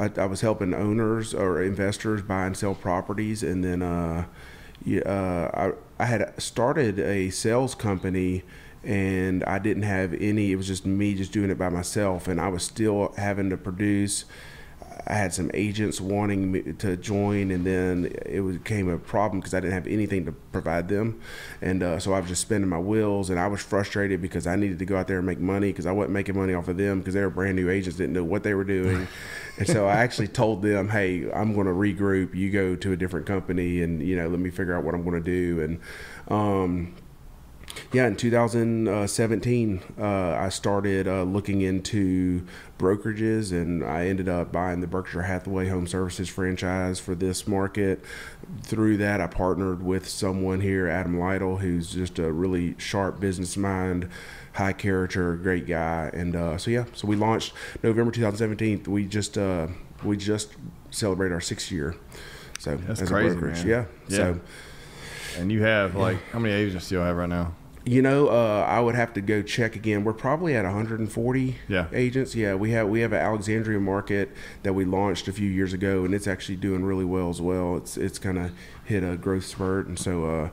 I, 0.00 0.10
I 0.16 0.26
was 0.26 0.40
helping 0.40 0.72
owners 0.74 1.34
or 1.34 1.62
investors 1.62 2.22
buy 2.22 2.46
and 2.46 2.56
sell 2.56 2.74
properties, 2.74 3.42
and 3.42 3.62
then 3.62 3.82
uh, 3.82 4.24
yeah, 4.84 5.02
uh, 5.02 5.72
I 5.98 6.02
I 6.02 6.06
had 6.06 6.40
started 6.40 6.98
a 6.98 7.28
sales 7.30 7.74
company, 7.74 8.42
and 8.82 9.44
I 9.44 9.58
didn't 9.58 9.82
have 9.82 10.14
any. 10.14 10.52
It 10.52 10.56
was 10.56 10.66
just 10.68 10.86
me 10.86 11.14
just 11.14 11.32
doing 11.32 11.50
it 11.50 11.58
by 11.58 11.68
myself, 11.68 12.28
and 12.28 12.40
I 12.40 12.48
was 12.48 12.62
still 12.62 13.12
having 13.18 13.50
to 13.50 13.58
produce. 13.58 14.24
I 15.06 15.14
had 15.14 15.32
some 15.32 15.50
agents 15.54 16.00
wanting 16.00 16.52
me 16.52 16.72
to 16.78 16.96
join, 16.96 17.50
and 17.50 17.66
then 17.66 18.12
it 18.26 18.40
became 18.40 18.88
a 18.88 18.98
problem 18.98 19.40
because 19.40 19.54
I 19.54 19.60
didn't 19.60 19.74
have 19.74 19.86
anything 19.86 20.24
to 20.26 20.32
provide 20.32 20.88
them, 20.88 21.20
and 21.62 21.82
uh, 21.82 21.98
so 21.98 22.12
I 22.12 22.20
was 22.20 22.28
just 22.28 22.42
spending 22.42 22.68
my 22.68 22.78
wheels, 22.78 23.30
and 23.30 23.38
I 23.38 23.46
was 23.46 23.60
frustrated 23.60 24.20
because 24.20 24.46
I 24.46 24.56
needed 24.56 24.78
to 24.78 24.84
go 24.84 24.96
out 24.96 25.06
there 25.06 25.18
and 25.18 25.26
make 25.26 25.38
money 25.38 25.68
because 25.68 25.86
I 25.86 25.92
wasn't 25.92 26.12
making 26.12 26.36
money 26.36 26.54
off 26.54 26.68
of 26.68 26.76
them 26.76 26.98
because 26.98 27.14
they 27.14 27.22
were 27.22 27.30
brand 27.30 27.56
new 27.56 27.70
agents, 27.70 27.98
didn't 27.98 28.12
know 28.12 28.24
what 28.24 28.42
they 28.42 28.54
were 28.54 28.64
doing, 28.64 29.08
and 29.58 29.66
so 29.66 29.86
I 29.86 29.96
actually 29.96 30.28
told 30.28 30.62
them, 30.62 30.88
"Hey, 30.88 31.30
I'm 31.32 31.54
going 31.54 31.66
to 31.66 31.72
regroup. 31.72 32.34
You 32.34 32.50
go 32.50 32.76
to 32.76 32.92
a 32.92 32.96
different 32.96 33.26
company, 33.26 33.82
and 33.82 34.02
you 34.02 34.16
know, 34.16 34.28
let 34.28 34.40
me 34.40 34.50
figure 34.50 34.76
out 34.76 34.84
what 34.84 34.94
I'm 34.94 35.02
going 35.02 35.22
to 35.22 35.30
do." 35.30 35.62
And 35.62 35.80
um, 36.28 36.94
yeah, 37.92 38.06
in 38.06 38.16
2017, 38.16 39.80
uh, 39.98 40.04
I 40.04 40.48
started 40.48 41.08
uh, 41.08 41.22
looking 41.24 41.60
into 41.62 42.46
brokerages, 42.78 43.52
and 43.52 43.84
I 43.84 44.06
ended 44.06 44.28
up 44.28 44.52
buying 44.52 44.80
the 44.80 44.86
Berkshire 44.86 45.22
Hathaway 45.22 45.68
Home 45.68 45.86
Services 45.86 46.28
franchise 46.28 47.00
for 47.00 47.14
this 47.14 47.46
market. 47.48 48.04
Through 48.62 48.96
that, 48.98 49.20
I 49.20 49.26
partnered 49.26 49.82
with 49.82 50.08
someone 50.08 50.60
here, 50.60 50.88
Adam 50.88 51.18
Lytle, 51.18 51.58
who's 51.58 51.92
just 51.92 52.18
a 52.18 52.32
really 52.32 52.74
sharp 52.78 53.20
business 53.20 53.56
mind, 53.56 54.08
high 54.54 54.72
character, 54.72 55.34
great 55.36 55.66
guy. 55.66 56.10
And 56.12 56.36
uh, 56.36 56.58
so 56.58 56.70
yeah, 56.70 56.84
so 56.92 57.06
we 57.08 57.16
launched 57.16 57.52
November 57.82 58.12
2017. 58.12 58.84
We 58.86 59.04
just 59.04 59.36
uh, 59.36 59.68
we 60.04 60.16
just 60.16 60.50
celebrated 60.90 61.34
our 61.34 61.40
sixth 61.40 61.70
year. 61.70 61.96
So 62.58 62.76
That's 62.76 63.02
as 63.02 63.08
crazy, 63.08 63.28
a 63.28 63.38
brokerage, 63.38 63.64
man. 63.64 63.68
yeah. 63.68 63.84
Yeah. 64.08 64.16
So. 64.16 64.40
and 65.38 65.50
you 65.52 65.62
have 65.62 65.94
like 65.96 66.22
how 66.30 66.38
many 66.38 66.54
agents 66.54 66.88
do 66.88 66.96
you 66.96 67.00
have 67.00 67.16
right 67.16 67.28
now? 67.28 67.54
You 67.84 68.02
know, 68.02 68.28
uh, 68.28 68.66
I 68.68 68.78
would 68.80 68.94
have 68.94 69.14
to 69.14 69.22
go 69.22 69.40
check 69.42 69.74
again. 69.74 70.04
We're 70.04 70.12
probably 70.12 70.54
at 70.54 70.64
140 70.66 71.56
Yeah. 71.66 71.86
agents. 71.92 72.34
Yeah, 72.34 72.54
we 72.54 72.72
have 72.72 72.88
we 72.88 73.00
have 73.00 73.12
an 73.14 73.20
Alexandria 73.20 73.80
market 73.80 74.30
that 74.64 74.74
we 74.74 74.84
launched 74.84 75.28
a 75.28 75.32
few 75.32 75.48
years 75.48 75.72
ago, 75.72 76.04
and 76.04 76.12
it's 76.14 76.26
actually 76.26 76.56
doing 76.56 76.84
really 76.84 77.06
well 77.06 77.30
as 77.30 77.40
well. 77.40 77.76
It's 77.78 77.96
it's 77.96 78.18
kind 78.18 78.38
of 78.38 78.50
hit 78.84 79.02
a 79.02 79.16
growth 79.16 79.46
spurt, 79.46 79.86
and 79.86 79.98
so 79.98 80.24
uh, 80.26 80.48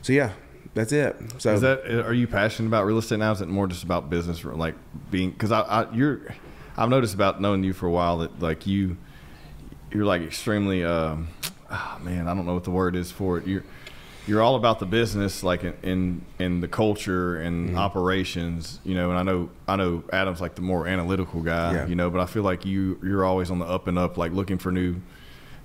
so 0.00 0.14
yeah, 0.14 0.30
that's 0.72 0.90
it. 0.90 1.16
So 1.36 1.52
Is 1.52 1.60
that 1.60 1.86
are 1.86 2.14
you 2.14 2.26
passionate 2.26 2.68
about 2.68 2.86
real 2.86 2.96
estate 2.98 3.18
now? 3.18 3.32
Is 3.32 3.42
it 3.42 3.48
more 3.48 3.66
just 3.66 3.84
about 3.84 4.08
business, 4.08 4.42
like 4.42 4.74
being? 5.10 5.32
Because 5.32 5.52
I, 5.52 5.60
I 5.60 5.92
you're, 5.92 6.20
I've 6.78 6.88
noticed 6.88 7.14
about 7.14 7.42
knowing 7.42 7.62
you 7.62 7.74
for 7.74 7.86
a 7.86 7.92
while 7.92 8.18
that 8.18 8.40
like 8.40 8.66
you, 8.66 8.96
you're 9.92 10.06
like 10.06 10.22
extremely. 10.22 10.82
Um, 10.82 11.28
oh 11.70 11.98
man, 12.02 12.26
I 12.26 12.34
don't 12.34 12.46
know 12.46 12.54
what 12.54 12.64
the 12.64 12.70
word 12.70 12.96
is 12.96 13.10
for 13.12 13.36
it. 13.36 13.46
You're 13.46 13.64
you're 14.26 14.40
all 14.42 14.56
about 14.56 14.78
the 14.78 14.86
business, 14.86 15.42
like 15.42 15.64
in 15.64 15.74
in, 15.82 16.22
in 16.38 16.60
the 16.60 16.68
culture 16.68 17.36
and 17.40 17.68
Mm-hmm. 17.68 17.78
operations, 17.78 18.80
you 18.84 18.94
know. 18.94 19.10
And 19.10 19.18
I 19.18 19.22
know 19.22 19.50
I 19.68 19.76
know 19.76 20.02
Adam's 20.12 20.40
like 20.40 20.54
the 20.54 20.62
more 20.62 20.86
analytical 20.86 21.42
guy, 21.42 21.74
Yeah. 21.74 21.86
you 21.86 21.94
know. 21.94 22.10
But 22.10 22.20
I 22.20 22.26
feel 22.26 22.42
like 22.42 22.64
you 22.64 22.98
you're 23.02 23.24
always 23.24 23.50
on 23.50 23.58
the 23.58 23.66
up 23.66 23.86
and 23.86 23.98
up, 23.98 24.16
like 24.16 24.32
looking 24.32 24.58
for 24.58 24.70
new 24.72 24.96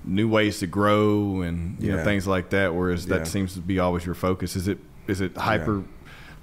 new 0.05 0.29
ways 0.29 0.59
to 0.59 0.67
grow 0.67 1.41
and 1.41 1.75
you 1.81 1.91
know 1.91 2.03
things 2.03 2.25
like 2.27 2.49
that. 2.51 2.73
Whereas 2.75 3.05
Yeah. 3.05 3.17
that 3.19 3.27
seems 3.27 3.53
to 3.53 3.59
be 3.61 3.79
always 3.79 4.05
your 4.05 4.15
focus. 4.15 4.55
Is 4.55 4.67
it 4.67 4.77
is 5.07 5.21
it 5.21 5.35
hyper 5.37 5.83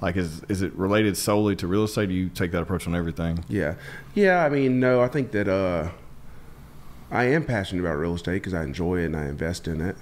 like 0.00 0.16
is 0.16 0.42
is 0.49 0.61
it 0.62 0.75
related 0.75 1.16
solely 1.16 1.56
to 1.56 1.66
real 1.66 1.85
estate? 1.85 2.08
Do 2.08 2.14
you 2.14 2.28
take 2.28 2.50
that 2.52 2.62
approach 2.62 2.87
on 2.87 2.94
everything? 2.94 3.44
Yeah, 3.49 3.75
yeah. 4.14 4.44
I 4.44 4.49
mean, 4.50 4.78
no, 4.80 5.00
I 5.02 5.08
think 5.08 5.30
that 5.32 5.49
uh, 5.49 5.88
I 7.11 7.25
am 7.25 7.44
passionate 7.44 7.80
about 7.82 7.94
real 7.96 8.14
estate 8.14 8.35
because 8.35 8.52
I 8.54 8.62
enjoy 8.62 9.00
it 9.00 9.06
and 9.06 9.16
I 9.16 9.26
invest 9.26 9.68
in 9.68 9.80
it. 9.80 9.96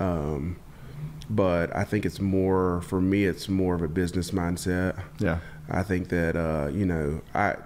Um, 0.00 0.56
but 1.30 1.74
I 1.74 1.84
think 1.84 2.04
it's 2.04 2.20
more 2.20 2.82
for 2.82 3.00
me. 3.00 3.24
It's 3.24 3.48
more 3.48 3.74
of 3.74 3.82
a 3.82 3.88
business 3.88 4.30
mindset. 4.30 5.00
Yeah. 5.18 5.38
I 5.68 5.82
think 5.82 6.08
that 6.08 6.36
uh, 6.36 6.68
you 6.72 6.84
know 6.84 7.22
I 7.34 7.56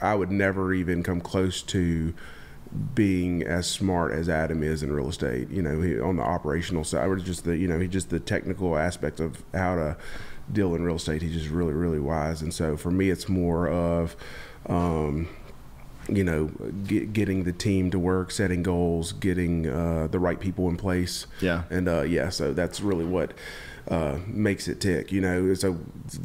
I 0.00 0.14
would 0.14 0.30
never 0.30 0.74
even 0.74 1.02
come 1.02 1.20
close 1.20 1.62
to 1.62 2.14
being 2.94 3.42
as 3.42 3.66
smart 3.66 4.12
as 4.12 4.28
Adam 4.28 4.62
is 4.62 4.82
in 4.82 4.92
real 4.92 5.08
estate. 5.08 5.48
You 5.50 5.62
know, 5.62 5.80
he, 5.80 5.98
on 5.98 6.16
the 6.16 6.22
operational 6.22 6.84
side, 6.84 7.08
or 7.08 7.16
just 7.16 7.44
the 7.44 7.56
you 7.56 7.68
know 7.68 7.78
he 7.78 7.88
just 7.88 8.10
the 8.10 8.20
technical 8.20 8.76
aspect 8.76 9.20
of 9.20 9.42
how 9.52 9.76
to 9.76 9.96
deal 10.52 10.74
in 10.74 10.82
real 10.82 10.96
estate. 10.96 11.22
He's 11.22 11.32
just 11.34 11.48
really 11.48 11.72
really 11.72 12.00
wise. 12.00 12.42
And 12.42 12.52
so 12.52 12.76
for 12.76 12.90
me, 12.90 13.10
it's 13.10 13.28
more 13.28 13.68
of 13.68 14.16
um, 14.66 15.28
you 16.08 16.24
know, 16.24 16.46
get, 16.86 17.12
getting 17.12 17.44
the 17.44 17.52
team 17.52 17.90
to 17.90 17.98
work, 17.98 18.30
setting 18.30 18.62
goals, 18.62 19.12
getting 19.12 19.68
uh, 19.68 20.08
the 20.10 20.18
right 20.18 20.38
people 20.38 20.68
in 20.68 20.76
place. 20.76 21.26
Yeah. 21.40 21.64
And 21.70 21.88
uh, 21.88 22.02
yeah, 22.02 22.28
so 22.28 22.52
that's 22.52 22.80
really 22.80 23.04
what 23.04 23.32
uh, 23.88 24.18
makes 24.26 24.68
it 24.68 24.80
tick. 24.80 25.12
You 25.12 25.20
know, 25.20 25.54
so 25.54 25.78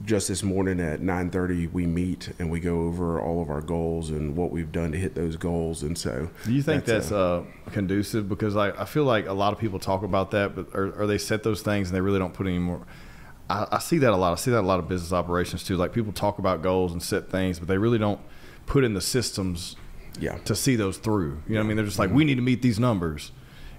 just 0.06 0.28
this 0.28 0.44
morning 0.44 0.80
at 0.80 1.02
9:30 1.02 1.72
we 1.72 1.86
meet 1.86 2.32
and 2.40 2.50
we 2.50 2.60
go 2.60 2.82
over 2.84 3.22
all 3.22 3.42
of 3.42 3.50
our 3.50 3.62
goals 3.62 4.10
and 4.10 4.36
what 4.36 4.52
we've 4.52 4.72
done 4.72 4.92
to 4.92 4.98
hit 4.98 5.16
those 5.16 5.36
goals. 5.36 5.84
And 5.84 5.98
so, 5.98 6.30
Do 6.46 6.54
you 6.54 6.62
think 6.62 6.86
that's, 6.86 7.12
uh, 7.12 7.40
uh, 7.40 7.72
conducive? 7.72 8.30
Because 8.30 8.56
I, 8.56 8.70
I 8.72 8.86
feel 8.86 9.04
like 9.04 9.28
a 9.28 9.34
lot 9.34 9.54
of 9.54 9.60
people 9.60 9.80
talk 9.80 10.04
about 10.04 10.32
that, 10.32 10.56
but 10.56 10.68
or, 10.74 10.92
or 10.92 11.08
they 11.08 11.18
set 11.18 11.44
those 11.44 11.62
things 11.62 11.90
and 11.90 11.96
they 11.96 12.02
really 12.02 12.20
don't 12.20 12.34
put 12.34 12.48
any 12.48 12.60
more. 12.60 12.86
I, 13.50 13.68
I 13.74 13.80
see 13.80 13.98
that 14.00 14.12
a 14.12 14.16
lot. 14.16 14.32
I 14.32 14.36
see 14.36 14.52
that 14.52 14.62
a 14.62 14.68
lot 14.68 14.80
of 14.80 14.88
business 14.88 15.12
operations 15.12 15.64
too. 15.64 15.76
Like 15.76 15.94
people 15.94 16.14
talk 16.14 16.40
about 16.40 16.62
goals 16.62 16.92
and 16.92 17.02
set 17.02 17.30
things, 17.30 17.60
but 17.60 17.68
they 17.68 17.78
really 17.78 17.98
don't 17.98 18.20
put 18.70 18.86
in 18.86 18.94
the 18.94 19.02
systems 19.02 19.76
yeah, 20.20 20.38
to 20.46 20.56
see 20.56 20.76
those 20.78 20.98
through. 20.98 21.42
You 21.48 21.56
know 21.56 21.60
what 21.60 21.66
I 21.66 21.68
mean? 21.68 21.78
They're 21.78 21.86
just 21.86 22.00
like, 22.00 22.12
we 22.12 22.24
need 22.24 22.36
to 22.36 22.42
meet 22.42 22.62
these 22.62 22.80
numbers, 22.80 23.32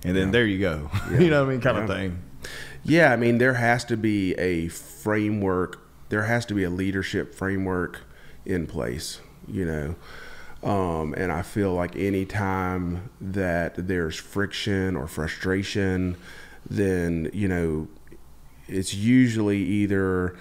and 0.05 0.15
then 0.17 0.27
Yeah. 0.27 0.33
there 0.33 0.47
you 0.47 0.59
go. 0.59 0.91
Yeah. 1.13 1.21
you 1.21 1.31
know 1.31 1.43
what 1.45 1.49
I 1.49 1.53
mean? 1.53 1.61
Kind 1.63 1.79
of 1.79 1.89
thing. 1.89 2.23
Yeah, 2.83 3.13
I 3.13 3.17
mean, 3.17 3.39
there 3.39 3.55
has 3.55 3.85
to 3.87 3.97
be 3.97 4.35
a 4.35 4.69
framework. 4.69 5.87
There 6.09 6.25
has 6.25 6.45
to 6.47 6.55
be 6.55 6.65
a 6.65 6.71
leadership 6.71 7.35
framework 7.35 8.01
in 8.45 8.67
place, 8.67 9.21
you 9.47 9.65
know. 9.67 9.95
Um, 10.69 11.15
and 11.17 11.31
I 11.33 11.43
feel 11.43 11.73
like 11.75 11.97
any 11.97 12.25
time 12.27 13.11
that 13.21 13.87
there's 13.89 14.17
friction 14.17 14.97
or 14.97 15.07
frustration, 15.07 16.17
then 16.69 17.31
you 17.33 17.49
know, 17.49 17.89
it's 18.69 18.95
usually 18.95 19.59
either 19.59 20.37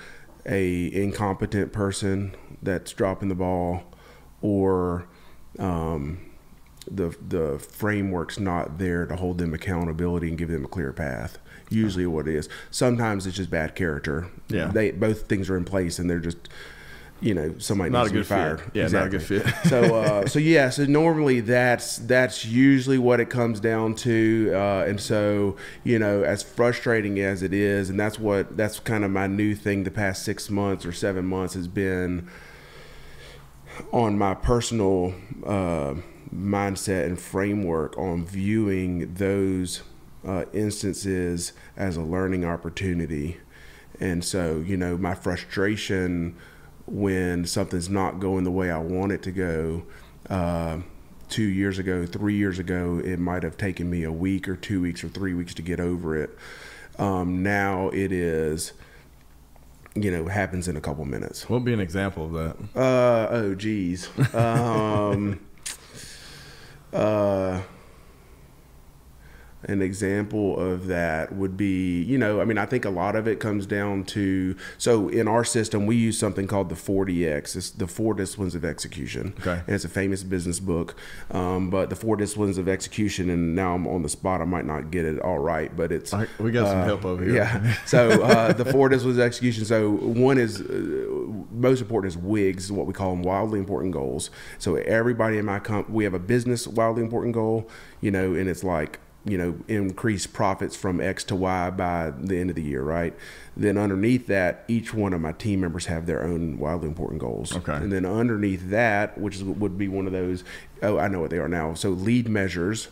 a 0.45 0.93
incompetent 0.93 1.71
person 1.73 2.35
that's 2.61 2.91
dropping 2.93 3.29
the 3.29 3.35
ball, 3.35 3.83
or 4.41 5.05
um, 5.58 6.19
the 6.89 7.15
the 7.27 7.60
framework's 7.60 8.39
not 8.39 8.77
there 8.77 9.05
to 9.05 9.15
hold 9.15 9.38
them 9.38 9.53
accountability 9.53 10.29
and 10.29 10.38
give 10.38 10.50
them 10.50 10.65
a 10.65 10.67
clear 10.67 10.93
path. 10.93 11.38
Usually, 11.69 12.05
what 12.08 12.27
it 12.27 12.36
is. 12.36 12.50
Sometimes 12.72 13.27
it's 13.27 13.38
just 13.38 13.51
bad 13.51 13.75
character. 13.75 14.27
Yeah. 14.48 14.67
they 14.72 14.91
both 14.91 15.27
things 15.27 15.50
are 15.50 15.58
in 15.58 15.65
place, 15.65 16.00
and 16.00 16.10
they're 16.10 16.19
just, 16.19 16.50
you 17.22 17.36
know, 17.36 17.53
somebody 17.60 17.91
Not 17.91 18.08
needs 18.08 18.08
a 18.08 18.10
to 18.10 18.13
be 18.15 18.19
good 18.22 18.25
fit. 18.27 18.36
fired. 18.36 18.72
Yeah, 18.74 18.88
not 18.88 19.05
a 19.05 19.10
good 19.10 19.22
fit. 19.22 19.46
so, 19.67 19.96
uh, 19.98 20.25
so 20.25 20.39
yeah. 20.39 20.72
So 20.72 20.86
normally 20.86 21.41
that's 21.41 21.98
that's 22.00 22.43
usually 22.43 22.98
what 22.98 23.19
it 23.19 23.29
comes 23.29 23.60
down 23.60 23.93
to, 23.98 24.51
uh, 24.55 24.86
and 24.88 25.00
so 25.00 25.58
you 25.84 26.00
know, 26.00 26.24
as 26.24 26.41
frustrating 26.41 27.19
as 27.19 27.43
it 27.43 27.53
is, 27.53 27.91
and 27.91 28.00
that's 28.00 28.17
what 28.17 28.58
that's 28.58 28.79
kind 28.79 29.03
of 29.03 29.12
my 29.12 29.27
new 29.27 29.53
thing 29.53 29.84
the 29.84 29.91
past 29.91 30.24
six 30.25 30.50
months 30.50 30.88
or 30.88 30.91
seven 30.91 31.24
months 31.25 31.53
has 31.53 31.67
been 31.67 32.27
on 33.91 34.17
my 34.17 34.33
personal 34.33 35.13
uh, 35.45 35.95
mindset 36.33 37.05
and 37.05 37.19
framework 37.19 37.98
on 37.98 38.25
viewing 38.25 39.13
those 39.15 39.81
uh, 40.27 40.45
instances 40.53 41.53
as 41.77 41.98
a 41.98 42.01
learning 42.01 42.45
opportunity. 42.45 43.38
And 44.00 44.24
so, 44.24 44.63
you 44.65 44.77
know, 44.77 44.98
my 44.98 45.15
frustration 45.15 46.36
when 46.86 47.45
something's 47.45 47.89
not 47.89 48.19
going 48.19 48.43
the 48.43 48.51
way 48.51 48.71
I 48.71 48.79
want 48.79 49.12
it 49.12 49.21
to 49.24 49.31
go. 49.31 49.83
Uh, 50.29 50.79
two 51.29 51.43
years 51.43 51.77
ago, 51.77 52.05
three 52.05 52.36
years 52.36 52.59
ago, 52.59 53.00
it 53.03 53.19
might 53.19 53.43
have 53.43 53.55
taken 53.57 53.89
me 53.89 54.03
a 54.03 54.12
week 54.12 54.48
or 54.48 54.55
two 54.55 54.81
weeks 54.81 55.03
or 55.03 55.09
three 55.09 55.33
weeks 55.33 55.53
to 55.53 55.62
get 55.62 55.79
over 55.79 56.17
it. 56.17 56.36
Um, 56.98 57.43
now 57.43 57.89
it 57.89 58.12
is, 58.12 58.74
you 59.96 60.12
know, 60.12 60.25
happens 60.27 60.67
in 60.67 60.75
a 60.77 60.81
couple 60.81 61.05
minutes. 61.05 61.50
What 61.50 61.58
would 61.58 61.65
be 61.65 61.74
an 61.74 61.79
example 61.79 62.25
of 62.25 62.34
that? 62.34 62.79
Uh 62.79 63.27
oh, 63.31 63.55
geez. 63.55 64.10
Um, 64.34 65.39
uh, 66.93 67.62
an 69.63 69.81
example 69.81 70.57
of 70.57 70.87
that 70.87 71.33
would 71.33 71.57
be, 71.57 72.01
you 72.03 72.17
know, 72.17 72.39
I 72.39 72.45
mean, 72.45 72.57
I 72.57 72.65
think 72.65 72.85
a 72.85 72.89
lot 72.89 73.15
of 73.15 73.27
it 73.27 73.39
comes 73.39 73.65
down 73.65 74.05
to. 74.05 74.55
So 74.77 75.09
in 75.09 75.27
our 75.27 75.43
system, 75.43 75.85
we 75.85 75.97
use 75.97 76.17
something 76.17 76.47
called 76.47 76.69
the 76.69 76.75
4DX. 76.75 77.55
It's 77.55 77.69
the 77.71 77.87
Four 77.87 78.13
Disciplines 78.13 78.55
of 78.55 78.63
Execution. 78.63 79.33
Okay. 79.39 79.61
And 79.67 79.75
it's 79.75 79.83
a 79.83 79.89
famous 79.89 80.23
business 80.23 80.59
book. 80.59 80.95
Um, 81.31 81.69
but 81.69 81.89
the 81.89 81.95
Four 81.95 82.15
Disciplines 82.15 82.57
of 82.57 82.69
Execution, 82.69 83.29
and 83.29 83.55
now 83.55 83.75
I'm 83.75 83.85
on 83.87 84.01
the 84.01 84.09
spot, 84.09 84.41
I 84.41 84.45
might 84.45 84.65
not 84.65 84.91
get 84.91 85.03
it 85.03 85.19
all 85.19 85.39
right, 85.39 85.75
but 85.75 85.91
it's. 85.91 86.13
All 86.13 86.19
right, 86.19 86.29
we 86.39 86.51
got 86.51 86.67
some 86.67 86.79
uh, 86.79 86.85
help 86.85 87.03
over 87.03 87.23
here. 87.23 87.35
Yeah. 87.35 87.75
So 87.85 88.09
uh, 88.23 88.53
the 88.53 88.65
four 88.65 88.89
disciplines 88.89 89.17
of 89.17 89.23
execution. 89.23 89.65
So 89.65 89.91
one 89.91 90.37
is 90.37 90.61
uh, 90.61 90.73
most 91.51 91.81
important 91.81 92.13
is 92.13 92.17
WIGs, 92.17 92.71
what 92.71 92.85
we 92.85 92.93
call 92.93 93.11
them, 93.11 93.23
wildly 93.23 93.59
important 93.59 93.93
goals. 93.93 94.29
So 94.57 94.75
everybody 94.75 95.37
in 95.37 95.45
my 95.45 95.59
comp, 95.59 95.89
we 95.89 96.03
have 96.03 96.13
a 96.13 96.19
business 96.19 96.67
wildly 96.67 97.03
important 97.03 97.33
goal, 97.33 97.69
you 98.01 98.11
know, 98.11 98.33
and 98.35 98.47
it's 98.47 98.63
like 98.63 98.99
you 99.25 99.38
know 99.38 99.57
increase 99.67 100.25
profits 100.25 100.75
from 100.75 101.01
X 101.01 101.23
to 101.25 101.35
Y 101.35 101.69
by 101.71 102.11
the 102.17 102.39
end 102.39 102.49
of 102.49 102.55
the 102.55 102.63
year, 102.63 102.81
right? 102.83 103.13
Then 103.55 103.77
underneath 103.77 104.27
that, 104.27 104.63
each 104.67 104.93
one 104.93 105.13
of 105.13 105.21
my 105.21 105.33
team 105.33 105.61
members 105.61 105.88
have 105.88 106.05
their 106.05 106.23
own 106.23 106.57
wildly 106.57 106.88
important 106.88 107.19
goals. 107.19 107.55
Okay. 107.55 107.73
And 107.73 107.91
then 107.91 108.05
underneath 108.05 108.69
that, 108.69 109.17
which 109.17 109.35
is, 109.35 109.43
would 109.43 109.77
be 109.77 109.88
one 109.88 110.07
of 110.07 110.13
those, 110.13 110.43
oh, 110.81 110.97
I 110.97 111.09
know 111.09 111.19
what 111.19 111.29
they 111.29 111.39
are 111.39 111.49
now. 111.49 111.73
So 111.73 111.89
lead 111.89 112.29
measures. 112.29 112.88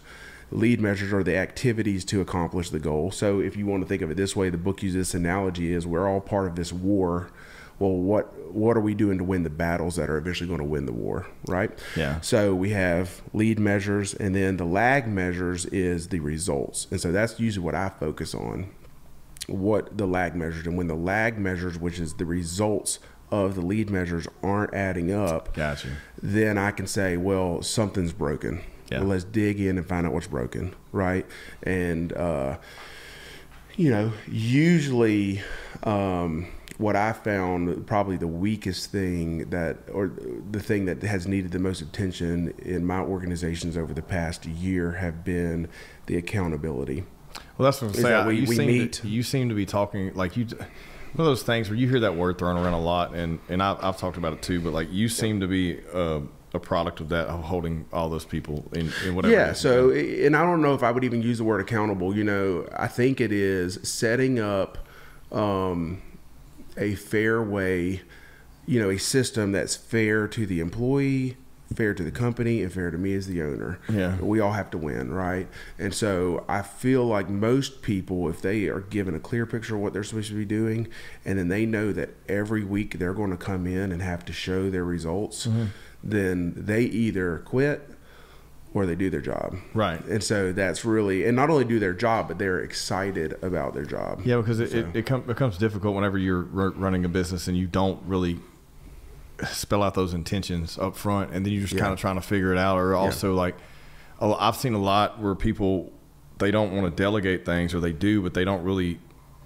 Lead 0.49 0.79
measures 0.79 1.11
are 1.11 1.23
the 1.23 1.35
activities 1.35 2.05
to 2.05 2.21
accomplish 2.21 2.69
the 2.69 2.79
goal. 2.79 3.11
So 3.11 3.41
if 3.41 3.57
you 3.57 3.65
want 3.65 3.83
to 3.83 3.87
think 3.87 4.01
of 4.01 4.09
it 4.11 4.15
this 4.15 4.35
way, 4.35 4.49
the 4.49 4.57
book 4.57 4.81
uses 4.81 4.95
this 4.95 5.13
analogy 5.13 5.73
is 5.73 5.85
we're 5.85 6.07
all 6.07 6.21
part 6.21 6.47
of 6.47 6.55
this 6.55 6.71
war. 6.71 7.29
Well, 7.79 7.91
what 7.91 8.33
what 8.53 8.75
are 8.75 8.81
we 8.81 8.93
doing 8.95 9.17
to 9.19 9.23
win 9.23 9.43
the 9.43 9.49
battles 9.49 9.97
that 9.97 10.09
are 10.09 10.17
eventually 10.17 10.47
going 10.47 10.59
to 10.59 10.65
win 10.65 10.85
the 10.85 10.93
war, 10.93 11.27
right? 11.47 11.69
Yeah. 11.95 12.21
So 12.21 12.55
we 12.55 12.71
have 12.71 13.21
lead 13.33 13.59
measures, 13.59 14.13
and 14.13 14.35
then 14.35 14.57
the 14.57 14.65
lag 14.65 15.07
measures 15.07 15.65
is 15.67 16.07
the 16.07 16.19
results, 16.19 16.87
and 16.89 16.99
so 16.99 17.11
that's 17.11 17.39
usually 17.39 17.63
what 17.65 17.75
I 17.75 17.89
focus 17.89 18.33
on. 18.33 18.71
What 19.47 19.97
the 19.97 20.05
lag 20.07 20.35
measures, 20.35 20.65
and 20.65 20.75
when 20.77 20.87
the 20.87 20.95
lag 20.95 21.37
measures, 21.37 21.77
which 21.77 21.99
is 21.99 22.15
the 22.15 22.25
results 22.25 22.99
of 23.31 23.55
the 23.55 23.61
lead 23.61 23.89
measures, 23.89 24.27
aren't 24.41 24.73
adding 24.73 25.11
up, 25.13 25.53
Gotcha. 25.53 25.89
then 26.21 26.57
I 26.57 26.71
can 26.71 26.87
say, 26.87 27.15
well, 27.17 27.61
something's 27.61 28.11
broken. 28.13 28.61
Yeah. 28.91 28.99
Well, 28.99 29.09
let's 29.09 29.23
dig 29.23 29.59
in 29.59 29.77
and 29.77 29.85
find 29.87 30.05
out 30.07 30.13
what's 30.13 30.27
broken, 30.27 30.73
right? 30.91 31.25
And 31.63 32.11
uh, 32.13 32.57
you 33.75 33.89
know, 33.91 34.13
usually 34.27 35.41
um, 35.83 36.47
what 36.77 36.95
I 36.95 37.11
found 37.13 37.87
probably 37.87 38.17
the 38.17 38.27
weakest 38.27 38.91
thing 38.91 39.49
that, 39.49 39.77
or 39.91 40.11
the 40.51 40.59
thing 40.59 40.85
that 40.85 41.01
has 41.03 41.27
needed 41.27 41.51
the 41.51 41.59
most 41.59 41.81
attention 41.81 42.53
in 42.59 42.85
my 42.85 42.99
organizations 42.99 43.75
over 43.77 43.93
the 43.93 44.01
past 44.03 44.45
year, 44.45 44.91
have 44.93 45.23
been 45.23 45.67
the 46.05 46.17
accountability. 46.17 47.03
Well, 47.57 47.65
that's 47.65 47.81
what 47.81 47.89
I'm 47.95 48.01
saying. 48.01 48.27
we- 48.27 48.35
you 48.41 48.45
we 48.47 48.55
seem 48.55 48.67
meet- 48.67 48.93
To, 48.93 49.07
you 49.07 49.23
seem 49.23 49.49
to 49.49 49.55
be 49.55 49.65
talking 49.65 50.13
like 50.13 50.37
you. 50.37 50.45
One 50.45 51.25
of 51.25 51.31
those 51.31 51.43
things 51.43 51.69
where 51.69 51.77
you 51.79 51.87
hear 51.89 52.01
that 52.01 52.15
word 52.15 52.37
thrown 52.37 52.57
around 52.57 52.73
a 52.73 52.81
lot, 52.81 53.15
and 53.15 53.39
and 53.49 53.63
I've, 53.63 53.83
I've 53.83 53.97
talked 53.97 54.17
about 54.17 54.33
it 54.33 54.41
too. 54.43 54.61
But 54.61 54.73
like 54.73 54.91
you 54.91 55.09
seem 55.09 55.39
to 55.39 55.47
be 55.47 55.79
uh, 55.91 56.19
a 56.53 56.59
product 56.59 56.99
of 56.99 57.09
that, 57.09 57.27
of 57.27 57.43
holding 57.43 57.85
all 57.91 58.09
those 58.09 58.25
people 58.25 58.69
in, 58.73 58.91
in 59.05 59.15
whatever. 59.15 59.33
Yeah. 59.33 59.53
So, 59.53 59.89
and 59.89 60.35
I 60.35 60.43
don't 60.43 60.61
know 60.61 60.75
if 60.75 60.83
I 60.83 60.91
would 60.91 61.03
even 61.03 61.21
use 61.23 61.39
the 61.39 61.43
word 61.43 61.59
accountable. 61.61 62.15
You 62.15 62.23
know, 62.23 62.67
I 62.75 62.87
think 62.87 63.19
it 63.19 63.31
is 63.31 63.79
setting 63.83 64.39
up 64.39 64.77
um, 65.31 66.01
a 66.77 66.95
fair 66.95 67.41
way, 67.41 68.01
you 68.65 68.79
know, 68.79 68.89
a 68.89 68.97
system 68.97 69.51
that's 69.51 69.75
fair 69.75 70.27
to 70.27 70.45
the 70.45 70.59
employee, 70.59 71.37
fair 71.73 71.93
to 71.93 72.03
the 72.03 72.11
company, 72.11 72.63
and 72.63 72.71
fair 72.71 72.91
to 72.91 72.97
me 72.97 73.13
as 73.13 73.27
the 73.27 73.41
owner. 73.41 73.79
Yeah. 73.89 74.17
We 74.21 74.39
all 74.39 74.53
have 74.53 74.69
to 74.71 74.77
win, 74.77 75.11
right? 75.11 75.47
And 75.77 75.93
so 75.93 76.45
I 76.47 76.61
feel 76.61 77.05
like 77.05 77.29
most 77.29 77.81
people, 77.81 78.29
if 78.29 78.41
they 78.41 78.67
are 78.67 78.79
given 78.81 79.15
a 79.15 79.19
clear 79.19 79.45
picture 79.45 79.75
of 79.75 79.81
what 79.81 79.91
they're 79.93 80.03
supposed 80.03 80.29
to 80.29 80.35
be 80.35 80.45
doing, 80.45 80.87
and 81.25 81.37
then 81.37 81.49
they 81.49 81.65
know 81.65 81.91
that 81.93 82.11
every 82.29 82.63
week 82.63 82.99
they're 82.99 83.13
going 83.13 83.31
to 83.31 83.37
come 83.37 83.67
in 83.67 83.91
and 83.91 84.01
have 84.01 84.23
to 84.25 84.33
show 84.33 84.69
their 84.69 84.85
results, 84.85 85.47
Mm-hmm. 85.47 85.65
then 86.03 86.53
they 86.55 86.83
either 86.83 87.39
quit 87.39 87.89
or 88.83 88.85
they 88.85 88.95
do 88.95 89.09
their 89.09 89.21
job. 89.21 89.55
Right. 89.73 90.03
And 90.05 90.23
so 90.23 90.51
that's 90.51 90.85
really, 90.85 91.25
and 91.25 91.35
not 91.35 91.49
only 91.49 91.65
do 91.65 91.79
their 91.79 91.93
job, 91.93 92.27
but 92.27 92.37
they're 92.37 92.59
excited 92.59 93.37
about 93.41 93.73
their 93.73 93.85
job. 93.85 94.21
Yeah, 94.25 94.37
because 94.37 94.59
it, 94.59 94.71
So- 94.71 94.77
it, 94.77 94.95
it 94.95 95.05
com- 95.05 95.21
becomes 95.23 95.57
difficult 95.57 95.95
whenever 95.95 96.17
you're 96.17 96.47
r- 96.55 96.69
running 96.71 97.03
a 97.05 97.09
business 97.09 97.47
and 97.47 97.57
you 97.57 97.67
don't 97.67 97.99
really 98.05 98.39
spell 99.51 99.83
out 99.83 99.93
those 99.93 100.13
intentions 100.13 100.77
up 100.79 100.95
front, 100.95 101.31
and 101.31 101.45
then 101.45 101.53
you're 101.53 101.61
just 101.61 101.73
Yeah. 101.73 101.81
kind 101.81 101.93
of 101.93 101.99
trying 101.99 102.15
to 102.15 102.21
figure 102.21 102.51
it 102.51 102.57
out. 102.57 102.77
Or 102.77 102.95
also, 102.95 103.33
like, 103.35 103.55
a 104.19 104.25
I've 104.39 104.55
seen 104.55 104.73
a 104.73 104.79
lot 104.81 105.19
where 105.21 105.35
people 105.35 105.91
they 106.39 106.51
don't 106.51 106.71
want 106.71 106.85
to 106.85 106.91
delegate 107.03 107.45
things, 107.45 107.73
or 107.73 107.79
they 107.79 107.91
do, 107.93 108.21
but 108.21 108.33
they 108.35 108.45
don't 108.45 108.63
really 108.63 108.99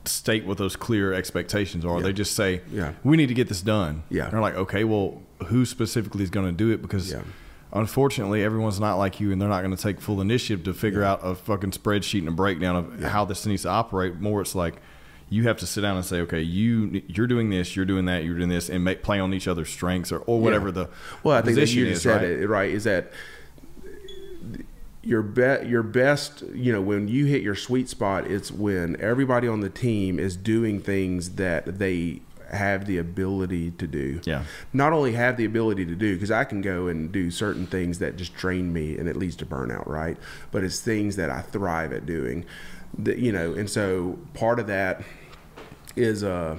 state 0.05 0.45
what 0.45 0.57
those 0.57 0.75
clear 0.75 1.13
expectations 1.13 1.85
are. 1.85 1.97
Yeah. 1.97 2.03
They 2.03 2.13
just 2.13 2.35
say, 2.35 2.61
Yeah. 2.71 2.93
we 3.03 3.15
need 3.17 3.27
to 3.27 3.33
get 3.33 3.47
this 3.49 3.61
done." 3.61 4.03
Yeah. 4.09 4.23
And 4.25 4.33
they're 4.33 4.41
like, 4.41 4.55
"Okay, 4.55 4.83
well, 4.83 5.21
who 5.47 5.65
specifically 5.65 6.23
is 6.23 6.29
going 6.29 6.45
to 6.47 6.51
do 6.51 6.69
it?" 6.71 6.81
Because 6.81 7.11
Yeah. 7.11 7.21
Unfortunately, 7.73 8.43
everyone's 8.43 8.79
not 8.79 8.95
like 8.95 9.19
you, 9.19 9.31
and 9.31 9.41
they're 9.41 9.49
not 9.49 9.61
going 9.63 9.75
to 9.75 9.81
take 9.81 10.01
full 10.01 10.21
initiative 10.21 10.63
to 10.65 10.73
figure 10.73 11.03
out 11.03 11.19
a 11.23 11.35
fucking 11.35 11.71
spreadsheet 11.71 12.19
and 12.19 12.27
a 12.27 12.31
breakdown 12.31 12.75
of 12.75 13.03
how 13.03 13.25
this 13.25 13.45
needs 13.45 13.63
to 13.63 13.69
operate. 13.69 14.15
More, 14.19 14.41
it's 14.41 14.55
like 14.55 14.75
you 15.29 15.43
have 15.43 15.57
to 15.57 15.65
sit 15.65 15.81
down 15.81 15.95
and 15.95 16.05
say, 16.05 16.19
okay, 16.21 16.41
you 16.41 17.01
you're 17.07 17.27
doing 17.27 17.49
this, 17.49 17.75
you're 17.75 17.85
doing 17.85 18.05
that, 18.05 18.23
you're 18.25 18.35
doing 18.35 18.49
this, 18.49 18.69
and 18.69 18.83
make 18.83 19.01
play 19.03 19.19
on 19.19 19.33
each 19.33 19.47
other's 19.47 19.69
strengths 19.69 20.11
or, 20.11 20.19
or 20.19 20.39
whatever 20.41 20.67
Yeah. 20.67 20.71
the 20.73 20.89
Well, 21.23 21.37
I 21.37 21.41
think 21.41 21.55
that 21.55 21.69
you 21.71 21.85
just 21.85 21.97
is, 21.97 22.01
said 22.03 22.21
right? 22.21 22.23
it 22.41 22.47
right. 22.49 22.69
Is 22.69 22.83
that 22.83 23.11
your 25.03 25.21
bet 25.21 25.67
your 25.67 25.83
best? 25.83 26.41
You 26.53 26.73
know, 26.73 26.81
when 26.81 27.07
you 27.07 27.25
hit 27.25 27.41
your 27.41 27.55
sweet 27.55 27.89
spot, 27.89 28.27
it's 28.27 28.51
when 28.51 28.99
everybody 28.99 29.47
on 29.47 29.61
the 29.61 29.69
team 29.69 30.19
is 30.19 30.35
doing 30.35 30.81
things 30.81 31.31
that 31.35 31.79
they 31.79 32.21
have 32.53 32.85
the 32.85 32.97
ability 32.97 33.71
to 33.71 33.87
do. 33.87 34.21
Yeah. 34.25 34.43
Not 34.73 34.93
only 34.93 35.13
have 35.13 35.37
the 35.37 35.45
ability 35.45 35.85
to 35.85 35.95
do, 35.95 36.15
because 36.15 36.31
I 36.31 36.43
can 36.43 36.61
go 36.61 36.87
and 36.87 37.11
do 37.11 37.31
certain 37.31 37.65
things 37.65 37.99
that 37.99 38.15
just 38.15 38.33
drain 38.35 38.71
me 38.73 38.97
and 38.97 39.07
it 39.07 39.15
leads 39.15 39.35
to 39.37 39.45
burnout, 39.45 39.87
right? 39.87 40.17
But 40.51 40.63
it's 40.63 40.79
things 40.79 41.15
that 41.15 41.29
I 41.29 41.41
thrive 41.41 41.93
at 41.93 42.05
doing. 42.05 42.45
That 42.97 43.19
you 43.19 43.31
know, 43.31 43.53
and 43.53 43.69
so 43.69 44.19
part 44.33 44.59
of 44.59 44.67
that 44.67 45.03
is 45.95 46.23
uh 46.23 46.57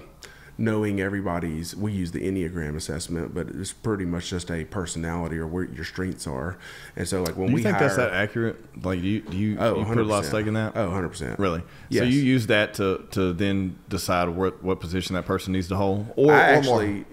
knowing 0.59 1.01
everybody's 1.01 1.75
we 1.75 1.93
use 1.93 2.13
the 2.13 2.21
enneagram 2.21 2.77
assessment 2.77 3.35
but 3.35 3.49
it's 3.49 3.73
pretty 3.73 4.05
much 4.05 4.29
just 4.29 4.51
a 4.51 4.65
personality 4.67 5.39
or 5.39 5.47
where 5.47 5.65
your 5.65 5.85
strengths 5.85 6.27
are 6.27 6.59
and 6.95 7.09
so 7.09 7.23
like 7.23 7.37
when 7.37 7.47
Do 7.47 7.53
you 7.53 7.57
we 7.57 7.63
think 7.63 7.77
hire, 7.77 7.87
that's 7.87 7.97
that 7.97 8.13
accurate? 8.13 8.57
Like, 8.85 9.01
do 9.01 9.09
you 9.09 9.21
do 9.23 9.37
you, 9.37 9.57
oh 9.59 9.79
you 9.79 9.85
put 9.87 9.99
a 9.99 10.05
lot 10.05 10.21
of 10.21 10.27
stake 10.27 10.47
in 10.47 10.55
that? 10.55 10.77
oh 10.77 10.89
100% 10.91 11.39
Really? 11.39 11.63
So 11.91 12.05
you 12.05 12.21
use 12.21 12.47
that 12.49 12.75
to 12.75 13.07
to 13.13 13.33
then 13.33 13.79
decide 13.89 14.29
what 14.29 14.63
what 14.63 14.81
position 14.81 15.15
that 15.15 15.25
person 15.25 15.53
needs 15.53 15.69
to 15.69 15.77
hold, 15.77 16.07
or, 16.17 16.33
I 16.33 16.37
or 16.37 16.55
actually 16.55 17.05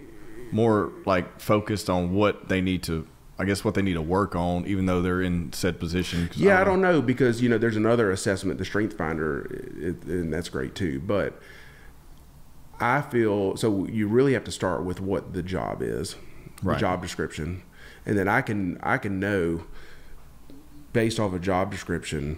more, 0.52 0.88
more 0.88 0.92
like 1.06 1.40
focused 1.40 1.90
on 1.90 2.14
what 2.14 2.50
they 2.50 2.60
need 2.62 2.84
to, 2.84 3.08
I 3.38 3.46
guess, 3.46 3.64
what 3.64 3.74
they 3.74 3.82
need 3.82 3.94
to 3.94 4.02
work 4.02 4.36
on, 4.36 4.66
even 4.66 4.86
though 4.86 5.02
they're 5.02 5.22
in 5.22 5.54
said 5.54 5.80
position. 5.80 6.30
Yeah, 6.36 6.60
I 6.60 6.64
don't 6.64 6.82
know 6.82 7.02
because 7.02 7.42
you 7.42 7.50
know 7.50 7.58
there's 7.58 7.78
another 7.78 8.12
assessment, 8.12 8.58
the 8.58 8.66
Strength 8.66 8.98
Finder, 8.98 9.46
it, 9.78 10.04
and 10.04 10.34
that's 10.34 10.50
great 10.50 10.76
too. 10.76 11.00
But 11.00 11.40
I 12.80 13.02
feel 13.02 13.58
so 13.58 13.86
you 13.88 14.08
really 14.08 14.34
have 14.34 14.44
to 14.46 14.52
start 14.52 14.84
with 14.84 15.02
what 15.02 15.34
the 15.34 15.44
job 15.44 15.82
is, 15.82 16.16
Right. 16.64 16.74
the 16.76 16.80
job 16.80 17.02
description, 17.02 17.64
and 18.06 18.18
then 18.18 18.28
I 18.28 18.42
can 18.42 18.78
I 18.82 18.98
can 18.98 19.20
know 19.20 19.64
based 20.94 21.20
off 21.20 21.34
a 21.34 21.40
job 21.40 21.72
description 21.72 22.38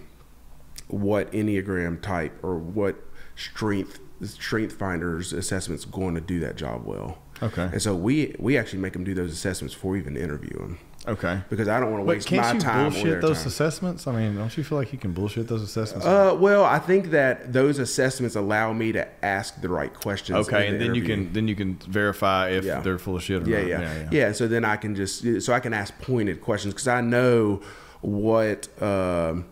what 0.87 1.31
enneagram 1.31 2.01
type 2.01 2.37
or 2.43 2.57
what 2.57 2.95
strength 3.35 3.99
Strength 4.23 4.73
Finder's 4.73 5.33
assessment's 5.33 5.83
going 5.85 6.13
to 6.13 6.21
do 6.21 6.39
that 6.41 6.55
job 6.55 6.85
well. 6.85 7.17
Okay. 7.41 7.63
And 7.71 7.81
so 7.81 7.95
we 7.95 8.35
we 8.37 8.57
actually 8.57 8.79
make 8.79 8.93
them 8.93 9.03
do 9.03 9.13
those 9.15 9.31
assessments 9.31 9.73
before 9.73 9.91
we 9.93 9.99
even 9.99 10.15
interview 10.15 10.55
them 10.59 10.77
Okay. 11.07 11.41
because 11.49 11.67
I 11.67 11.79
don't 11.79 11.91
want 11.91 12.03
to 12.03 12.05
But 12.05 12.15
waste 12.17 12.27
can't 12.27 12.45
my 12.47 12.53
you 12.53 12.59
time 12.59 12.91
bullshit 12.91 13.21
those 13.21 13.39
time. 13.39 13.47
assessments? 13.47 14.05
I 14.07 14.11
mean, 14.11 14.35
don't 14.35 14.55
you 14.55 14.63
feel 14.63 14.77
like 14.77 14.93
you 14.93 14.99
can 14.99 15.13
bullshit 15.13 15.47
those 15.47 15.63
assessments? 15.63 16.05
Uh, 16.05 16.35
well, 16.39 16.63
I 16.63 16.77
think 16.77 17.09
that 17.09 17.51
those 17.51 17.79
assessments 17.79 18.35
allow 18.35 18.71
me 18.71 18.91
to 18.91 19.07
ask 19.25 19.59
the 19.61 19.69
right 19.69 19.91
questions. 19.93 20.47
okay, 20.47 20.67
in 20.67 20.73
and 20.73 20.81
the 20.81 20.85
then 20.87 20.95
you 20.95 21.01
can 21.03 21.33
then 21.33 21.47
you 21.47 21.55
can 21.55 21.75
verify 21.87 22.49
if 22.49 22.63
Yeah. 22.65 22.81
they're 22.81 22.99
full 22.99 23.15
of 23.15 23.23
shit 23.23 23.41
or 23.47 23.49
yeah, 23.49 23.61
not. 23.77 23.83
yeah, 23.83 24.09
yeah, 24.11 24.31
So 24.31 24.47
then 24.47 24.63
I 24.63 24.75
can 24.77 24.95
just 24.95 25.41
so 25.41 25.53
I 25.53 25.59
can 25.59 25.73
ask 25.73 25.91
pointed 26.01 26.39
questions 26.41 26.73
because 26.75 26.87
I 26.87 27.01
know 27.01 27.61
what 28.01 28.67
um, 28.81 29.45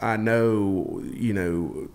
I 0.00 0.16
know. 0.16 1.00
You 1.14 1.32
know, 1.32 1.88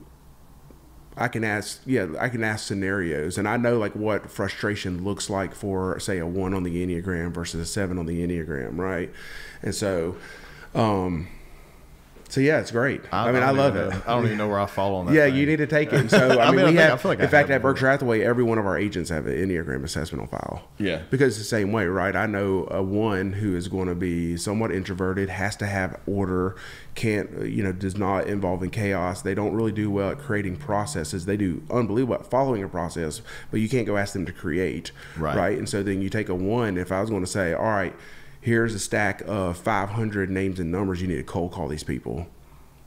I 1.17 1.27
can 1.27 1.43
ask. 1.43 1.81
Yeah, 1.85 2.07
I 2.19 2.29
can 2.29 2.43
ask 2.43 2.67
scenarios, 2.67 3.37
and 3.37 3.47
I 3.47 3.57
know 3.57 3.77
like 3.77 3.95
what 3.95 4.29
frustration 4.29 5.03
looks 5.03 5.29
like 5.29 5.53
for 5.53 5.99
say 5.99 6.19
a 6.19 6.25
one 6.25 6.53
on 6.53 6.63
the 6.63 6.85
enneagram 6.85 7.31
versus 7.31 7.59
a 7.59 7.65
seven 7.65 7.97
on 7.97 8.05
the 8.05 8.25
enneagram, 8.25 8.77
right? 8.77 9.11
And 9.61 9.73
so. 9.75 10.15
Um, 10.75 11.27
so 12.29 12.41
yeah, 12.41 12.59
it's 12.59 12.71
great. 12.71 13.01
I, 13.11 13.31
mean, 13.31 13.41
I, 13.41 13.47
don't 13.47 13.57
love 13.57 13.75
it. 13.75 13.89
know- 13.89 14.01
I 14.05 14.15
don't 14.15 14.25
even 14.25 14.37
know 14.37 14.47
where 14.47 14.59
I 14.59 14.65
fall 14.65 14.95
on 14.95 15.05
that. 15.07 15.13
Yeah, 15.13 15.25
thing. 15.25 15.35
you 15.35 15.45
need 15.45 15.57
to 15.57 15.67
take 15.67 15.93
it. 15.93 16.09
So 16.17 16.39
I, 16.39 16.47
I 16.47 16.51
mean, 16.51 16.57
mean, 16.57 16.65
I 16.65 16.71
we 16.71 16.77
I 16.79 16.81
have. 16.83 17.01
feel 17.01 17.11
like 17.11 17.19
I 17.19 17.23
in 17.23 17.29
fact, 17.29 17.49
at 17.49 17.61
Berkshire 17.61 17.89
Hathaway, 17.89 18.21
every 18.21 18.43
one 18.43 18.57
of 18.57 18.65
our 18.65 18.77
agents 18.77 19.09
have 19.09 19.27
an 19.27 19.33
enneagram 19.33 19.83
assessment 19.83 20.21
on 20.21 20.27
file. 20.27 20.67
Yeah. 20.77 21.01
because 21.09 21.29
it's 21.29 21.37
the 21.39 21.43
same 21.43 21.71
way, 21.71 21.85
right? 21.85 22.15
I 22.15 22.25
know 22.25 22.67
a 22.71 22.81
one 22.83 23.33
who 23.33 23.55
is 23.55 23.67
going 23.67 23.87
to 23.87 23.95
be 23.95 24.37
somewhat 24.37 24.71
introverted, 24.71 25.29
has 25.29 25.55
to 25.57 25.65
have 25.65 25.99
order, 26.05 26.55
can't 26.95 27.45
you 27.45 27.63
know, 27.63 27.71
does 27.71 27.97
not 27.97 28.27
involve 28.27 28.63
in 28.63 28.69
chaos. 28.69 29.21
They 29.21 29.35
don't 29.35 29.53
really 29.53 29.71
do 29.71 29.89
well 29.91 30.11
at 30.11 30.19
creating 30.19 30.57
processes. 30.57 31.25
They 31.25 31.37
do 31.37 31.61
unbelievable 31.69 32.15
at 32.15 32.29
following 32.29 32.63
a 32.63 32.67
process, 32.69 33.21
but 33.51 33.59
you 33.59 33.69
can't 33.69 33.85
go 33.87 33.97
ask 33.97 34.13
them 34.13 34.25
to 34.25 34.33
create, 34.33 34.91
Right. 35.17 35.57
And 35.57 35.67
so 35.67 35.83
then 35.83 36.01
you 36.01 36.09
take 36.09 36.29
a 36.29 36.35
one. 36.35 36.77
If 36.77 36.91
I 36.91 37.01
was 37.01 37.09
going 37.09 37.23
to 37.23 37.29
say, 37.29 37.53
all 37.53 37.63
right, 37.65 37.95
here's 38.47 38.73
a 38.73 38.79
stack 38.79 39.21
of 39.27 39.57
500 39.57 40.29
names 40.29 40.57
and 40.57 40.71
numbers, 40.71 41.01
you 41.01 41.07
need 41.07 41.17
to 41.17 41.23
cold 41.23 41.51
call 41.51 41.67
these 41.67 41.83
people. 41.83 42.27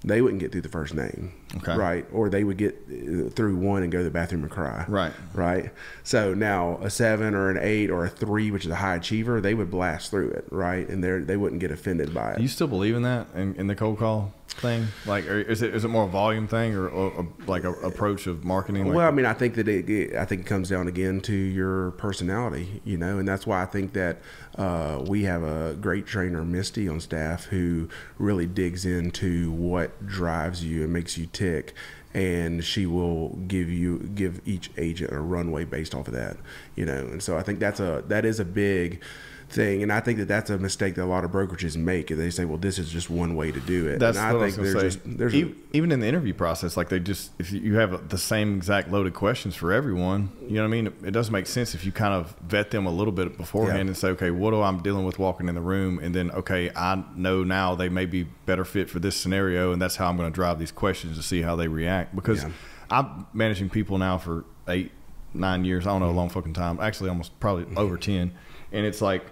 They 0.03 0.23
wouldn't 0.23 0.40
get 0.40 0.53
through 0.53 0.62
the 0.62 0.70
first 0.70 0.94
name, 0.94 1.35
Okay. 1.56 1.74
right? 1.76 2.06
Or 2.12 2.28
they 2.28 2.44
would 2.44 2.56
get 2.58 2.76
uh, 2.88 3.28
through 3.30 3.56
one 3.56 3.82
and 3.82 3.90
go 3.90 3.98
to 3.98 4.04
the 4.04 4.10
bathroom 4.10 4.42
and 4.42 4.50
cry, 4.52 4.84
Right. 4.88 5.12
Right. 5.34 5.70
So 6.04 6.32
now 6.34 6.78
a 6.82 6.90
seven 6.90 7.34
or 7.34 7.50
an 7.50 7.58
eight 7.60 7.90
or 7.90 8.04
a 8.04 8.08
three, 8.08 8.50
which 8.50 8.64
is 8.64 8.70
a 8.70 8.76
high 8.76 8.96
achiever, 8.96 9.40
they 9.40 9.54
would 9.54 9.70
blast 9.70 10.10
through 10.10 10.30
it, 10.30 10.46
right? 10.50 10.88
And 10.88 11.02
they 11.02 11.18
they 11.18 11.36
wouldn't 11.36 11.60
get 11.60 11.70
offended 11.72 12.14
by 12.14 12.32
it. 12.32 12.36
Do 12.36 12.42
you 12.42 12.48
still 12.48 12.68
believe 12.68 12.94
in 12.94 13.02
that 13.02 13.26
in, 13.34 13.54
in 13.56 13.66
the 13.66 13.74
cold 13.74 13.98
call 13.98 14.32
thing? 14.48 14.88
Like, 15.06 15.26
or 15.28 15.38
is 15.40 15.62
it 15.62 15.74
is 15.74 15.84
it 15.84 15.88
more 15.88 16.04
a 16.04 16.08
volume 16.08 16.46
thing 16.48 16.74
or, 16.74 16.88
or, 16.88 17.26
like 17.46 17.64
a 17.64 17.70
approach 17.72 18.26
of 18.26 18.44
marketing? 18.44 18.86
Like, 18.86 18.96
well, 18.96 19.08
I 19.08 19.10
mean, 19.10 19.26
I 19.26 19.32
think 19.32 19.54
that 19.54 19.66
it, 19.68 19.88
it- 19.90 20.16
I 20.16 20.24
think 20.24 20.42
it 20.42 20.46
comes 20.46 20.68
down 20.68 20.86
again 20.88 21.20
to 21.22 21.34
your 21.34 21.92
personality, 21.92 22.80
you 22.84 22.96
know, 22.96 23.18
and 23.18 23.26
that's 23.28 23.46
why 23.46 23.62
I 23.62 23.66
think 23.66 23.92
that 23.94 24.18
uh, 24.58 25.02
we 25.06 25.22
have 25.24 25.42
a 25.42 25.74
great 25.80 26.06
trainer, 26.06 26.44
Misty, 26.44 26.88
on 26.88 27.00
staff 27.00 27.44
who 27.46 27.88
really 28.18 28.46
digs 28.46 28.84
into 28.84 29.50
what 29.52 30.04
drives 30.06 30.64
you 30.64 30.82
and 30.82 30.92
makes 30.92 31.16
you 31.16 31.26
tick, 31.40 31.74
and 32.12 32.62
she 32.62 32.87
will 32.87 33.31
give 33.48 33.70
you 33.70 33.98
give 34.14 34.40
each 34.44 34.70
agent 34.76 35.12
a 35.12 35.20
runway 35.20 35.64
based 35.64 35.94
off 35.94 36.07
of 36.09 36.14
that, 36.14 36.37
you 36.76 36.85
know, 36.85 36.98
and 36.98 37.22
so 37.22 37.37
I 37.37 37.42
think 37.42 37.61
that's 37.61 37.81
a 37.81 38.05
that 38.09 38.24
is 38.24 38.40
a 38.40 38.44
big 38.44 39.03
thing, 39.50 39.82
and 39.82 39.92
I 39.92 40.00
think 40.00 40.18
that 40.18 40.28
that's 40.28 40.48
a 40.50 40.58
mistake 40.58 40.94
that 40.94 41.04
a 41.04 41.06
lot 41.06 41.24
of 41.24 41.30
brokerages 41.30 41.76
make. 41.76 42.10
And 42.10 42.18
they 42.20 42.30
say, 42.30 42.44
"Well, 42.44 42.56
this 42.58 42.78
is 42.78 42.90
just 42.90 43.10
one 43.10 43.34
way 43.36 43.50
to 43.52 43.60
do 43.60 43.86
it." 43.88 43.98
That's 43.98 44.16
and 44.16 44.26
I 44.26 44.32
what 44.32 44.42
I 44.42 44.50
think 44.50 44.58
was 44.60 44.72
going 44.72 44.82
there's 44.82 44.96
to 44.96 45.00
say. 45.02 45.06
just 45.06 45.18
there's 45.18 45.34
E- 45.34 45.54
even 45.72 45.92
in 45.92 46.00
the 46.00 46.06
interview 46.06 46.32
process, 46.34 46.76
like 46.76 46.88
they 46.88 46.98
just 47.00 47.30
if 47.38 47.52
you 47.52 47.76
have 47.76 48.08
the 48.08 48.18
same 48.18 48.56
exact 48.56 48.90
loaded 48.90 49.14
questions 49.14 49.54
for 49.56 49.72
everyone, 49.72 50.30
you 50.46 50.54
know 50.56 50.62
what 50.62 50.68
I 50.68 50.70
mean. 50.70 50.86
It, 50.86 50.94
it 51.06 51.10
doesn't 51.10 51.32
make 51.32 51.46
sense 51.46 51.74
if 51.74 51.84
you 51.84 51.92
kind 51.92 52.14
of 52.14 52.34
vet 52.46 52.70
them 52.70 52.86
a 52.86 52.90
little 52.90 53.12
bit 53.12 53.36
beforehand 53.36 53.78
Yeah. 53.78 53.86
and 53.88 53.96
say, 53.96 54.08
okay, 54.10 54.30
what 54.30 54.50
do 54.52 54.62
I'm 54.62 54.82
dealing 54.82 55.04
with 55.04 55.18
walking 55.18 55.48
in 55.48 55.54
the 55.54 55.60
room, 55.60 55.98
and 55.98 56.14
then 56.14 56.30
okay, 56.30 56.70
I 56.74 57.02
know 57.16 57.44
now 57.44 57.74
they 57.74 57.88
may 57.88 58.06
be 58.06 58.24
better 58.46 58.64
fit 58.64 58.88
for 58.88 58.98
this 59.00 59.16
scenario, 59.16 59.72
and 59.72 59.80
that's 59.82 59.96
how 59.96 60.08
I'm 60.08 60.16
going 60.16 60.30
to 60.30 60.34
drive 60.34 60.58
these 60.58 60.72
questions 60.72 61.16
to 61.16 61.22
see 61.22 61.42
how 61.42 61.56
they 61.56 61.68
react 61.68 62.14
because 62.16 62.42
Yeah. 62.44 62.50
I'm 62.90 63.26
managing 63.32 63.70
people 63.70 63.98
now 63.98 64.18
for 64.18 64.44
eight, 64.68 64.90
nine 65.32 65.64
years. 65.64 65.86
I 65.86 65.90
don't 65.90 66.00
know 66.00 66.10
a 66.10 66.12
long 66.12 66.28
fucking 66.28 66.54
time. 66.54 66.80
Actually, 66.80 67.10
almost 67.10 67.38
probably 67.40 67.66
over 67.76 67.96
ten, 67.96 68.32
and 68.72 68.86
it's 68.86 69.00
like. 69.00 69.24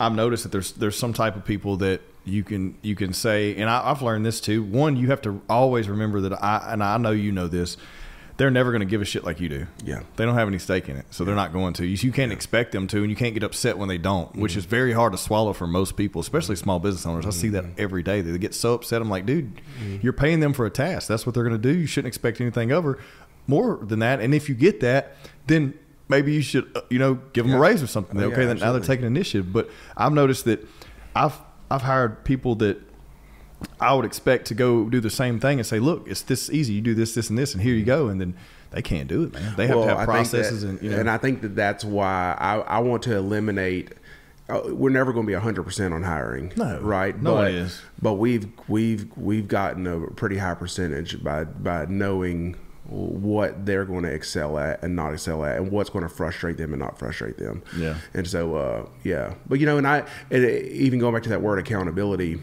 I've 0.00 0.14
noticed 0.14 0.42
that 0.44 0.52
there's 0.52 0.72
there's 0.72 0.96
some 0.98 1.12
type 1.12 1.36
of 1.36 1.44
people 1.44 1.76
that 1.78 2.00
you 2.24 2.42
can 2.42 2.76
you 2.82 2.96
can 2.96 3.12
say, 3.12 3.54
and 3.56 3.68
I, 3.70 3.90
I've 3.90 4.02
learned 4.02 4.24
this 4.26 4.40
too. 4.40 4.62
One, 4.62 4.96
you 4.96 5.08
have 5.08 5.22
to 5.22 5.40
always 5.48 5.88
remember 5.88 6.20
that 6.22 6.42
I 6.42 6.72
and 6.72 6.82
I 6.82 6.96
know 6.98 7.10
you 7.12 7.32
know 7.32 7.48
this. 7.48 7.76
They're 8.36 8.50
never 8.50 8.72
going 8.72 8.80
to 8.80 8.86
give 8.86 9.00
a 9.00 9.04
shit 9.04 9.22
like 9.22 9.38
you 9.38 9.48
do. 9.48 9.66
Yeah. 9.84 10.00
they 10.16 10.24
don't 10.24 10.34
have 10.34 10.48
any 10.48 10.58
stake 10.58 10.88
in 10.88 10.96
it, 10.96 11.06
so 11.10 11.22
they're 11.24 11.36
not 11.36 11.52
going 11.52 11.72
to. 11.74 11.86
You, 11.86 11.96
you 12.08 12.10
can't 12.10 12.32
expect 12.32 12.72
them 12.72 12.88
to, 12.88 12.98
and 13.02 13.08
you 13.08 13.14
can't 13.14 13.32
get 13.32 13.44
upset 13.44 13.78
when 13.78 13.88
they 13.88 13.96
don't, 13.96 14.28
Mm-hmm. 14.30 14.40
which 14.40 14.56
is 14.56 14.64
very 14.64 14.92
hard 14.92 15.12
to 15.12 15.18
swallow 15.18 15.52
for 15.52 15.68
most 15.68 15.96
people, 15.96 16.20
especially 16.20 16.56
small 16.56 16.80
business 16.80 17.06
owners. 17.06 17.26
I 17.26 17.30
see 17.30 17.50
that 17.50 17.62
Mm-hmm. 17.62 17.74
every 17.80 18.02
day. 18.02 18.22
They 18.22 18.36
get 18.38 18.52
so 18.52 18.74
upset. 18.74 19.00
I'm 19.00 19.08
like, 19.08 19.24
dude, 19.24 19.60
you're 20.02 20.12
paying 20.12 20.40
them 20.40 20.52
for 20.52 20.66
a 20.66 20.70
task. 20.70 21.06
That's 21.06 21.24
what 21.24 21.36
they're 21.36 21.44
going 21.48 21.62
to 21.62 21.72
do. 21.72 21.78
You 21.78 21.86
shouldn't 21.86 22.08
expect 22.08 22.40
anything 22.40 22.72
over 22.72 22.98
more 23.46 23.76
than 23.80 24.00
that. 24.00 24.18
And 24.20 24.34
if 24.34 24.48
you 24.48 24.56
get 24.56 24.80
that, 24.80 25.14
then 25.46 25.74
maybe 26.14 26.32
you 26.32 26.42
should, 26.42 26.70
uh, 26.76 26.80
you 26.90 26.98
know, 26.98 27.14
give 27.32 27.44
them 27.44 27.52
Yeah. 27.52 27.58
a 27.58 27.60
raise 27.60 27.82
or 27.82 27.86
something. 27.86 28.16
Oh, 28.18 28.28
yeah, 28.28 28.32
okay, 28.32 28.44
then 28.46 28.58
now 28.58 28.72
they're 28.72 28.80
taking 28.80 29.06
initiative. 29.06 29.52
But 29.52 29.68
I've 29.96 30.12
noticed 30.12 30.44
that 30.44 30.66
I've 31.14 31.36
I've 31.70 31.82
hired 31.82 32.24
people 32.24 32.54
that 32.56 32.76
I 33.80 33.94
would 33.94 34.04
expect 34.04 34.46
to 34.48 34.54
go 34.54 34.88
do 34.88 35.00
the 35.00 35.10
same 35.10 35.40
thing 35.40 35.58
and 35.58 35.66
say, 35.66 35.78
look, 35.80 36.06
it's 36.06 36.22
this 36.22 36.50
easy. 36.50 36.74
You 36.74 36.80
do 36.82 36.94
this, 36.94 37.14
this, 37.14 37.30
and 37.30 37.38
this, 37.38 37.54
and 37.54 37.62
here 37.62 37.74
you 37.74 37.84
go. 37.84 38.08
And 38.08 38.20
then 38.20 38.34
they 38.70 38.82
can't 38.82 39.08
do 39.08 39.22
it, 39.24 39.32
man. 39.32 39.54
They 39.56 39.66
have 39.66 39.76
to 39.82 39.96
have 39.96 40.04
processes 40.06 40.62
that- 40.62 40.68
and 40.68 40.82
you 40.82 40.90
know. 40.90 40.98
and 41.00 41.10
I 41.10 41.16
think 41.18 41.40
that 41.42 41.54
that's 41.56 41.84
why 41.84 42.36
I, 42.38 42.58
I 42.58 42.78
want 42.80 43.02
to 43.04 43.16
eliminate. 43.16 43.92
Uh, 44.46 44.60
we're 44.66 44.90
never 44.90 45.10
going 45.14 45.24
to 45.26 45.32
be 45.32 45.38
hundred 45.38 45.62
percent 45.62 45.94
on 45.94 46.02
hiring, 46.02 46.52
No. 46.56 46.78
right? 46.80 47.16
No 47.20 47.30
but, 47.30 47.36
one 47.36 47.54
is. 47.54 47.80
But 48.02 48.14
we've 48.14 48.46
we've 48.68 49.06
we've 49.16 49.48
gotten 49.48 49.86
a 49.86 49.98
pretty 50.10 50.36
high 50.36 50.54
percentage 50.54 51.22
by 51.24 51.44
by 51.44 51.86
knowing 51.86 52.56
what 52.86 53.64
they're 53.64 53.84
going 53.84 54.02
to 54.02 54.12
excel 54.12 54.58
at 54.58 54.82
and 54.82 54.94
not 54.94 55.12
excel 55.12 55.44
at, 55.44 55.56
and 55.56 55.70
what's 55.70 55.90
going 55.90 56.02
to 56.02 56.08
frustrate 56.08 56.58
them 56.58 56.72
and 56.72 56.80
not 56.80 56.98
frustrate 56.98 57.38
them. 57.38 57.62
Yeah. 57.76 57.96
And 58.12 58.26
so, 58.26 58.56
uh, 58.56 58.88
yeah. 59.02 59.34
But 59.48 59.58
you 59.60 59.66
know, 59.66 59.78
and 59.78 59.86
I 59.86 60.06
and 60.30 60.44
even 60.44 60.98
going 60.98 61.14
back 61.14 61.22
to 61.24 61.30
that 61.30 61.40
word 61.40 61.58
accountability, 61.58 62.40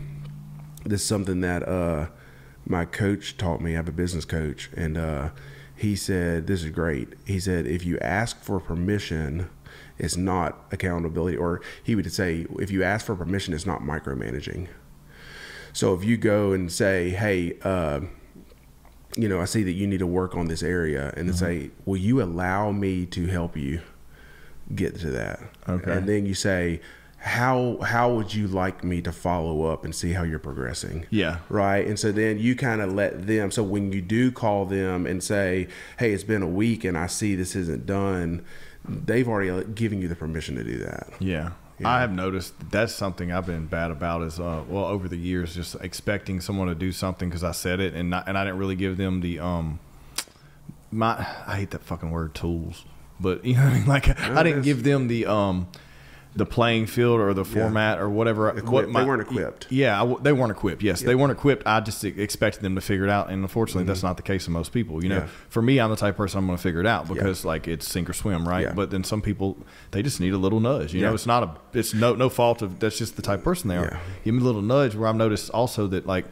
this 0.84 1.02
is 1.02 1.08
something 1.08 1.42
that 1.42 1.68
uh, 1.68 2.08
my 2.66 2.86
coach 2.86 3.38
taught 3.38 3.62
me. 3.62 3.74
I 3.74 3.76
have 3.76 3.88
a 3.88 3.94
business 3.94 4.26
coach, 4.26 4.70
and 4.76 4.98
uh, 4.98 5.30
he 5.76 5.96
said, 5.96 6.48
"This 6.48 6.64
is 6.64 6.72
great." 6.72 7.10
He 7.26 7.40
said, 7.40 7.68
"If 7.68 7.86
you 7.86 8.00
ask 8.00 8.42
for 8.42 8.60
permission, 8.60 9.50
it's 10.00 10.18
not 10.18 10.66
accountability." 10.72 11.38
Or 11.38 11.62
he 11.84 11.96
would 11.96 12.12
say, 12.12 12.48
"If 12.60 12.72
you 12.72 12.84
ask 12.84 13.06
for 13.06 13.16
permission, 13.16 13.54
it's 13.54 13.66
not 13.68 13.82
micromanaging." 13.82 14.68
So 15.74 15.94
if 15.94 16.04
you 16.04 16.18
go 16.18 16.52
and 16.52 16.72
say, 16.72 17.12
"Hey," 17.12 17.58
uh, 17.62 18.02
you 19.16 19.28
know, 19.28 19.42
I 19.42 19.46
see 19.46 19.64
that 19.64 19.74
you 19.74 19.88
need 19.88 20.00
to 20.00 20.08
work 20.08 20.36
on 20.36 20.48
this 20.48 20.64
area, 20.64 21.14
and 21.18 21.28
then 21.28 21.36
mm-hmm. 21.36 21.66
say, 21.66 21.72
will 21.86 21.98
you 21.98 22.22
allow 22.22 22.72
me 22.72 23.06
to 23.08 23.28
help 23.28 23.58
you 23.58 23.82
get 24.74 24.96
to 25.00 25.12
that? 25.12 25.40
Okay. 25.68 25.92
And 25.92 26.08
then 26.08 26.26
you 26.26 26.34
say, 26.34 26.82
how 27.18 27.78
how 27.82 28.12
would 28.14 28.34
you 28.34 28.48
like 28.48 28.84
me 28.84 29.00
to 29.04 29.12
follow 29.12 29.66
up 29.66 29.86
and 29.86 29.94
see 29.94 30.14
how 30.14 30.24
you're 30.24 30.40
progressing? 30.40 31.06
Yeah. 31.12 31.38
Right. 31.50 31.86
And 31.86 32.00
so 32.00 32.12
then 32.12 32.40
you 32.40 32.56
kind 32.56 32.82
of 32.82 32.94
let 32.94 33.28
them. 33.28 33.52
So 33.52 33.62
when 33.62 33.92
you 33.92 34.02
do 34.02 34.32
call 34.32 34.66
them 34.66 35.06
and 35.06 35.24
say, 35.24 35.68
hey, 36.00 36.14
it's 36.14 36.24
been 36.24 36.42
a 36.42 36.48
week 36.48 36.84
and 36.84 36.98
I 36.98 37.06
see 37.06 37.36
this 37.36 37.56
isn't 37.56 37.86
done, 37.86 38.44
they've 38.84 39.28
already 39.28 39.52
uh, 39.52 39.62
given 39.76 40.02
you 40.02 40.08
the 40.08 40.16
permission 40.16 40.56
to 40.56 40.64
do 40.64 40.80
that. 40.80 41.10
Yeah. 41.20 41.52
I 41.86 42.02
have 42.02 42.12
noticed 42.12 42.54
that's 42.70 42.94
something 42.94 43.32
I've 43.32 43.46
been 43.46 43.66
bad 43.66 43.92
about 43.92 44.22
is 44.24 44.40
uh 44.40 44.64
well 44.68 44.86
over 44.86 45.08
the 45.08 45.18
years 45.18 45.56
just 45.56 45.76
expecting 45.82 46.42
someone 46.42 46.68
to 46.68 46.76
do 46.76 46.92
something 46.92 47.30
because 47.30 47.44
I 47.44 47.52
said 47.52 47.80
it 47.80 47.94
and 47.94 48.10
not, 48.10 48.28
and 48.28 48.38
I 48.38 48.44
didn't 48.44 48.60
really 48.60 48.76
give 48.76 48.98
them 48.98 49.22
the 49.22 49.40
um 49.40 49.80
my 50.92 51.18
I 51.48 51.58
hate 51.58 51.72
that 51.72 51.84
fucking 51.84 52.12
word 52.12 52.34
tools 52.36 52.86
but 53.20 53.46
you 53.46 53.56
know 53.56 53.64
what 53.64 53.74
I 53.74 53.78
mean? 53.78 53.88
Like 53.88 54.20
I 54.20 54.44
didn't 54.44 54.64
give 54.64 54.84
them 54.84 55.08
the 55.08 55.26
um 55.28 55.68
the 56.34 56.46
playing 56.46 56.86
field 56.86 57.20
or 57.20 57.34
the 57.34 57.44
format 57.44 58.00
or 58.00 58.10
whatever 58.10 58.48
Equipped. 58.50 58.94
They 58.94 59.04
weren't 59.04 59.22
equipped. 59.22 59.68
yeah 59.70 60.02
I 60.02 60.16
they 60.22 60.32
weren't 60.32 60.52
equipped 60.52 60.82
yes 60.82 61.02
they 61.02 61.14
weren't 61.14 61.34
equipped 61.34 61.64
I 61.68 61.82
just 61.82 62.02
expected 62.06 62.62
them 62.62 62.76
to 62.76 62.82
figure 62.82 63.04
it 63.04 63.10
out 63.10 63.30
and 63.30 63.42
unfortunately 63.42 63.84
that's 63.84 64.02
not 64.02 64.16
the 64.16 64.24
case 64.24 64.48
of 64.48 64.54
most 64.54 64.72
people 64.72 65.04
you 65.04 65.10
know 65.10 65.16
Mm-hmm. 65.18 65.26
Yeah. 65.28 65.46
for 65.50 65.62
me 65.62 65.80
I'm 65.80 65.90
the 65.90 65.98
type 65.98 66.14
of 66.14 66.18
person 66.18 66.38
I'm 66.40 66.46
going 66.46 66.58
to 66.58 66.64
figure 66.64 66.80
it 66.80 66.86
out 66.88 67.10
because 67.10 67.44
like 67.44 67.68
it's 67.68 67.86
sink 67.86 68.10
or 68.10 68.14
swim 68.14 68.48
right 68.48 68.62
Yeah. 68.68 68.74
but 68.74 68.92
then 68.92 69.04
some 69.04 69.22
people 69.22 69.58
they 69.92 70.02
just 70.02 70.22
need 70.22 70.32
a 70.34 70.38
little 70.38 70.62
nudge 70.62 70.94
you 70.94 71.02
know 71.02 71.14
it's 71.14 71.26
not 71.26 71.44
a 71.44 71.78
it's 71.78 71.94
no 71.94 72.16
no 72.16 72.30
fault 72.30 72.62
of 72.62 72.80
that's 72.80 72.98
just 72.98 73.18
the 73.18 73.22
type 73.22 73.40
of 73.40 73.44
person 73.44 73.68
they 73.68 73.76
are 73.78 73.84
Yeah. 73.92 74.00
give 74.24 74.34
me 74.34 74.40
a 74.42 74.44
little 74.46 74.62
nudge 74.62 74.96
where 74.96 75.10
i've 75.10 75.16
noticed 75.18 75.50
also 75.50 75.86
that 75.88 76.06
like 76.06 76.26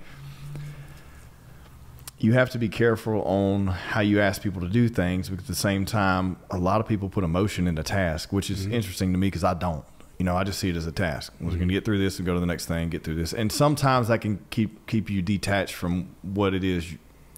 you 2.20 2.34
have 2.34 2.50
to 2.50 2.58
be 2.60 2.68
careful 2.70 3.22
on 3.24 3.68
how 3.68 4.02
you 4.02 4.20
ask 4.22 4.42
people 4.42 4.62
to 4.62 4.68
do 4.68 4.90
things 4.90 5.30
because 5.30 5.46
at 5.46 5.48
the 5.48 5.56
same 5.56 5.86
time 5.86 6.38
a 6.52 6.58
lot 6.58 6.82
of 6.82 6.88
people 6.88 7.08
put 7.10 7.24
emotion 7.24 7.68
in 7.68 7.78
a 7.78 7.84
task 7.84 8.34
which 8.34 8.50
is 8.50 8.66
interesting 8.66 9.12
to 9.14 9.18
me 9.18 9.28
because 9.28 9.44
i 9.44 9.54
don't 9.54 9.86
you 10.18 10.26
know 10.26 10.36
i 10.36 10.44
just 10.44 10.60
see 10.60 10.70
it 10.70 10.76
as 10.76 10.86
a 10.86 10.92
task 10.92 11.32
we're 11.40 11.48
Mm-hmm. 11.50 11.58
going 11.58 11.68
to 11.70 11.74
get 11.74 11.86
through 11.86 12.00
this 12.00 12.18
and 12.20 12.26
go 12.26 12.34
to 12.34 12.40
the 12.40 12.46
next 12.46 12.66
thing 12.66 12.90
get 12.90 13.04
through 13.04 13.16
this 13.16 13.34
and 13.34 13.52
sometimes 13.52 14.10
that 14.10 14.20
can 14.22 14.40
keep 14.50 14.86
keep 14.88 15.10
you 15.10 15.22
detached 15.22 15.74
from 15.76 16.14
what 16.22 16.54
it 16.54 16.64
is 16.64 16.86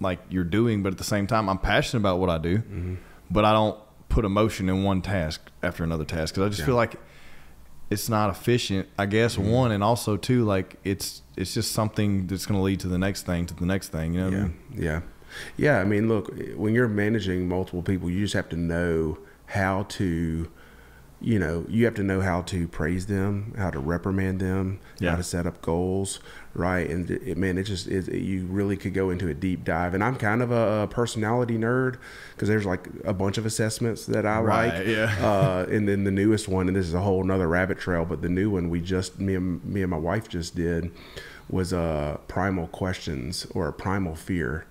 like 0.00 0.18
you're 0.30 0.42
doing 0.44 0.82
but 0.82 0.92
at 0.92 0.98
the 0.98 1.04
same 1.04 1.26
time 1.28 1.48
i'm 1.48 1.58
passionate 1.58 2.00
about 2.00 2.18
what 2.18 2.28
i 2.30 2.38
do 2.38 2.58
Mm-hmm. 2.58 2.94
but 3.30 3.44
i 3.44 3.52
don't 3.52 3.78
put 4.08 4.24
emotion 4.24 4.68
in 4.68 4.82
one 4.82 5.00
task 5.00 5.40
after 5.62 5.84
another 5.84 6.04
task 6.04 6.34
because 6.34 6.46
i 6.46 6.48
just 6.48 6.60
Yeah. 6.60 6.66
feel 6.66 6.74
like 6.74 6.96
it's 7.92 8.08
not 8.08 8.30
efficient 8.30 8.88
i 8.98 9.06
guess 9.06 9.36
Mm-hmm. 9.36 9.50
one 9.60 9.70
and 9.72 9.82
also 9.84 10.16
two 10.16 10.44
like 10.44 10.76
it's 10.84 11.22
it's 11.36 11.54
just 11.54 11.72
something 11.72 12.26
that's 12.26 12.46
going 12.46 12.58
to 12.58 12.64
lead 12.64 12.80
to 12.80 12.88
the 12.88 12.98
next 12.98 13.22
thing 13.26 13.46
to 13.46 13.54
the 13.54 13.66
next 13.66 13.88
thing 13.88 14.14
you 14.14 14.20
know 14.20 14.26
what 14.26 14.34
I 14.34 14.36
Yeah, 14.38 14.42
mean? 14.44 14.56
yeah, 14.86 15.00
yeah. 15.56 15.80
I 15.80 15.84
mean, 15.84 16.08
look, 16.08 16.30
when 16.56 16.74
you're 16.74 16.88
managing 16.88 17.48
multiple 17.48 17.82
people, 17.82 18.10
you 18.10 18.20
just 18.20 18.34
have 18.34 18.50
to 18.50 18.56
know 18.56 19.18
how 19.46 19.84
to, 19.96 20.50
you 21.22 21.38
know, 21.38 21.64
you 21.68 21.84
have 21.84 21.94
to 21.94 22.02
know 22.02 22.20
how 22.20 22.42
to 22.42 22.66
praise 22.66 23.06
them, 23.06 23.54
how 23.56 23.70
to 23.70 23.78
reprimand 23.78 24.40
them, 24.40 24.80
Yeah. 24.98 25.10
how 25.12 25.16
to 25.16 25.22
set 25.22 25.46
up 25.46 25.62
goals, 25.62 26.18
right? 26.52 26.90
And 26.90 27.08
it, 27.10 27.38
man, 27.38 27.58
it 27.58 27.62
just 27.62 27.86
it, 27.86 28.12
you 28.12 28.44
really 28.46 28.76
could 28.76 28.92
go 28.92 29.10
into 29.10 29.28
a 29.28 29.34
deep 29.34 29.62
dive. 29.64 29.94
And 29.94 30.02
I'm 30.02 30.16
kind 30.16 30.42
of 30.42 30.50
a, 30.50 30.88
personality 30.88 31.56
nerd 31.56 31.96
because 32.34 32.48
there's 32.48 32.66
like 32.66 32.88
a 33.04 33.14
bunch 33.14 33.38
of 33.38 33.46
assessments 33.46 34.04
that 34.06 34.26
I 34.26 34.40
Right, 34.40 34.74
like. 34.78 34.86
yeah. 34.88 35.14
Uh, 35.24 35.64
and 35.70 35.88
then 35.88 36.02
the 36.04 36.10
newest 36.10 36.48
one, 36.48 36.66
and 36.66 36.76
this 36.76 36.86
is 36.86 36.94
a 36.94 37.00
whole 37.00 37.22
another 37.22 37.46
rabbit 37.46 37.78
trail, 37.78 38.04
but 38.04 38.20
the 38.20 38.28
new 38.28 38.50
one 38.50 38.68
we 38.68 38.80
just 38.80 39.20
me 39.20 39.36
and 39.36 39.64
me 39.64 39.82
and 39.82 39.90
my 39.92 39.96
wife 39.98 40.28
just 40.28 40.56
did 40.56 40.90
was 41.48 41.72
uh, 41.72 42.16
primal 42.26 42.66
questions 42.66 43.46
or 43.54 43.68
a 43.68 43.72
primal 43.72 44.16
fear. 44.16 44.66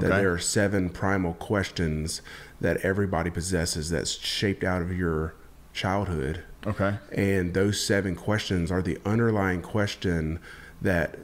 That 0.00 0.06
Okay. 0.10 0.16
there 0.22 0.32
are 0.32 0.38
seven 0.38 0.90
primal 0.90 1.34
questions 1.34 2.20
that 2.60 2.78
everybody 2.78 3.30
possesses 3.30 3.90
that's 3.90 4.10
shaped 4.10 4.64
out 4.64 4.82
of 4.82 4.90
your 4.96 5.34
childhood. 5.74 6.42
okay 6.66 6.96
And 7.12 7.52
those 7.52 7.78
seven 7.84 8.14
questions 8.14 8.70
are 8.70 8.80
the 8.80 8.98
underlying 9.04 9.60
question 9.60 10.38
that 10.80 11.18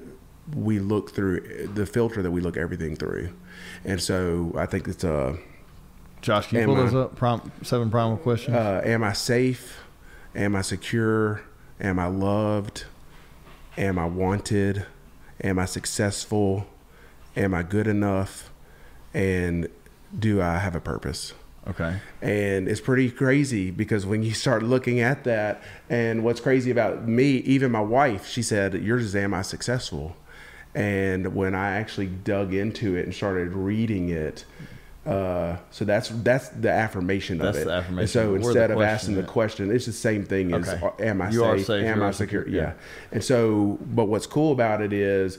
we 0.55 0.79
look 0.81 1.13
through, 1.15 1.69
the 1.75 1.87
filter 1.87 2.21
that 2.23 2.31
we 2.33 2.41
look 2.41 2.57
everything 2.57 2.97
through. 2.97 3.31
And 3.85 4.03
so 4.03 4.53
I 4.57 4.67
think 4.67 4.89
it's 4.89 5.05
a 5.05 5.39
josh 6.21 6.49
can 6.49 6.59
you 6.61 6.67
pull 6.67 6.77
I- 6.77 6.81
those 6.83 6.95
up 6.95 7.17
Prom- 7.17 7.51
seven 7.63 7.91
primal 7.91 8.17
questions 8.19 8.57
uh, 8.57 8.83
am 8.85 9.03
I 9.03 9.13
safe? 9.15 9.81
Am 10.35 10.55
I 10.55 10.61
secure? 10.63 11.41
Am 11.81 11.99
I 11.99 12.07
loved? 12.07 12.85
Am 13.79 13.99
I 13.99 14.05
wanted? 14.05 14.85
Am 15.43 15.59
I 15.59 15.65
successful? 15.65 16.67
Am 17.37 17.55
I 17.55 17.63
good 17.63 17.87
enough? 17.87 18.51
And 19.15 19.69
do 20.19 20.43
I 20.43 20.59
have 20.59 20.75
a 20.75 20.81
purpose? 20.81 21.33
Okay 21.69 21.97
And 22.23 22.69
it's 22.69 22.81
pretty 22.81 23.11
crazy 23.11 23.71
because 23.71 24.07
when 24.07 24.23
you 24.23 24.33
start 24.33 24.63
looking 24.63 25.01
at 25.01 25.25
that, 25.25 25.63
and 25.89 26.23
what's 26.25 26.41
crazy 26.41 26.71
about 26.71 27.07
me, 27.07 27.37
even 27.39 27.71
my 27.73 27.81
wife, 27.81 28.27
she 28.27 28.43
said, 28.43 28.75
Yours 28.75 29.05
is 29.05 29.17
Am 29.17 29.35
I 29.35 29.43
Successful? 29.43 30.17
And 30.75 31.35
when 31.35 31.55
I 31.55 31.73
actually 31.73 32.07
dug 32.07 32.55
into 32.55 32.95
it 32.97 33.05
and 33.05 33.15
started 33.15 33.53
reading 33.55 34.09
it, 34.11 34.45
uh, 35.07 35.57
so 35.71 35.85
that's 35.85 36.11
that's 36.11 36.49
the 36.51 36.71
affirmation 36.71 37.39
That's 37.39 37.57
of 37.57 37.63
it. 37.63 37.67
the 37.67 37.73
affirmation. 37.73 38.01
And 38.01 38.11
so 38.11 38.35
instead 38.35 38.71
of 38.71 38.81
asking 38.81 39.17
the 39.17 39.23
question, 39.25 39.71
it's 39.75 39.87
the 39.87 39.93
same 39.93 40.25
thing 40.25 40.53
as 40.55 40.69
Okay. 40.69 40.87
uh, 40.87 40.91
Am 41.03 41.23
I 41.23 41.31
You 41.31 41.43
are 41.45 41.57
safe? 41.57 41.67
safe, 41.67 41.87
Am 41.87 42.03
I 42.03 42.11
secure? 42.13 42.43
secure, 42.45 42.55
Yeah. 42.63 42.63
yeah. 42.69 42.73
And 43.13 43.25
so, 43.25 43.79
but 43.83 44.05
what's 44.05 44.27
cool 44.27 44.53
about 44.53 44.81
it 44.83 44.93
is 44.93 45.39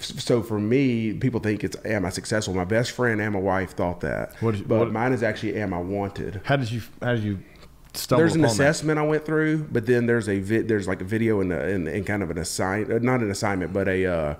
so 0.00 0.42
for 0.42 0.58
me, 0.58 1.12
people 1.14 1.40
think 1.40 1.62
it's 1.64 1.76
am 1.84 2.04
I 2.04 2.10
successful? 2.10 2.54
My 2.54 2.64
best 2.64 2.90
friend 2.92 3.20
and 3.20 3.32
my 3.34 3.38
wife 3.40 3.72
thought 3.72 4.00
that, 4.00 4.34
What 4.40 4.54
is- 4.56 4.62
but 4.62 4.78
what- 4.80 4.92
mine 4.92 5.12
is 5.12 5.22
actually 5.22 5.54
am 5.56 5.72
I 5.74 5.78
wanted? 5.78 6.40
how 6.44 6.56
did 6.56 6.70
you 6.70 6.82
how 7.02 7.14
did 7.14 7.22
you 7.24 7.38
stumble 7.92 8.20
There's 8.22 8.34
an 8.34 8.44
upon 8.44 8.56
that? 8.56 8.62
assessment 8.62 8.98
I 8.98 9.02
went 9.02 9.24
through, 9.24 9.68
but 9.70 9.86
then 9.86 10.06
there's 10.06 10.28
a 10.28 10.40
vi- 10.40 10.62
there's 10.62 10.88
like 10.88 11.00
a 11.00 11.04
video 11.04 11.40
and, 11.40 11.52
and 11.52 12.04
kind 12.06 12.22
of 12.22 12.30
an 12.30 12.38
assign 12.38 12.90
uh, 12.92 12.98
not 13.00 13.20
an 13.20 13.30
assignment, 13.30 13.72
but 13.72 13.86
a 13.88 14.04
uh, 14.06 14.34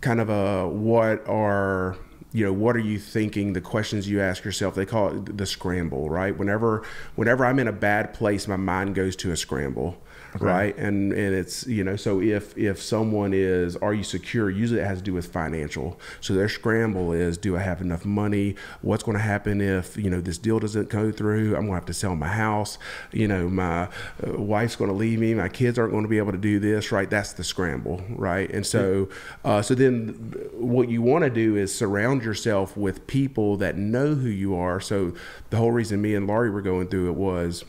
kind 0.00 0.20
of 0.20 0.28
a 0.28 0.68
what 0.68 1.26
are 1.28 1.96
you 2.32 2.44
know 2.46 2.52
what 2.52 2.74
are 2.74 2.80
you 2.80 2.98
thinking? 2.98 3.52
The 3.52 3.60
questions 3.60 4.08
you 4.08 4.20
ask 4.20 4.44
yourself. 4.44 4.74
They 4.74 4.86
call 4.86 5.16
it 5.16 5.36
the 5.36 5.46
scramble, 5.46 6.08
right? 6.10 6.36
Whenever 6.36 6.82
whenever 7.14 7.44
I'm 7.46 7.58
in 7.60 7.68
a 7.68 7.72
bad 7.72 8.14
place, 8.14 8.48
my 8.48 8.56
mind 8.56 8.94
goes 8.96 9.14
to 9.16 9.30
a 9.30 9.36
scramble. 9.36 10.02
Right, 10.40 10.76
and 10.78 11.12
and 11.12 11.34
it's 11.34 11.66
you 11.66 11.84
know 11.84 11.96
so 11.96 12.20
if 12.20 12.56
if 12.56 12.80
someone 12.80 13.34
is 13.34 13.76
are 13.76 13.92
you 13.92 14.02
secure? 14.02 14.48
Usually 14.48 14.80
it 14.80 14.86
has 14.86 14.98
to 14.98 15.04
do 15.04 15.12
with 15.12 15.26
financial. 15.26 16.00
So 16.22 16.32
their 16.32 16.48
scramble 16.48 17.12
is 17.12 17.36
do 17.36 17.56
I 17.56 17.60
have 17.60 17.82
enough 17.82 18.06
money? 18.06 18.56
What's 18.80 19.02
going 19.02 19.16
to 19.16 19.22
happen 19.22 19.60
if 19.60 19.96
you 19.96 20.08
know 20.08 20.22
this 20.22 20.38
deal 20.38 20.58
doesn't 20.58 20.88
go 20.88 21.12
through? 21.12 21.48
I'm 21.48 21.66
going 21.66 21.68
to 21.68 21.74
have 21.74 21.86
to 21.86 21.94
sell 21.94 22.16
my 22.16 22.28
house. 22.28 22.78
You 23.12 23.28
know 23.28 23.50
my 23.50 23.82
uh, 24.26 24.38
wife's 24.38 24.74
going 24.74 24.90
to 24.90 24.96
leave 24.96 25.18
me. 25.18 25.34
My 25.34 25.50
kids 25.50 25.78
aren't 25.78 25.92
going 25.92 26.04
to 26.04 26.08
be 26.08 26.18
able 26.18 26.32
to 26.32 26.38
do 26.38 26.58
this. 26.58 26.90
Right, 26.90 27.10
that's 27.10 27.34
the 27.34 27.44
scramble. 27.44 28.02
Right, 28.08 28.50
and 28.50 28.64
so 28.64 29.10
uh, 29.44 29.60
so 29.60 29.74
then 29.74 30.14
what 30.54 30.88
you 30.88 31.02
want 31.02 31.24
to 31.24 31.30
do 31.30 31.56
is 31.56 31.74
surround 31.74 32.24
yourself 32.24 32.74
with 32.74 33.06
people 33.06 33.58
that 33.58 33.76
know 33.76 34.14
who 34.14 34.30
you 34.30 34.54
are. 34.56 34.80
So 34.80 35.12
the 35.50 35.58
whole 35.58 35.72
reason 35.72 36.00
me 36.00 36.14
and 36.14 36.26
Laurie 36.26 36.50
were 36.50 36.62
going 36.62 36.88
through 36.88 37.10
it 37.10 37.16
was 37.16 37.66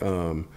um, 0.00 0.48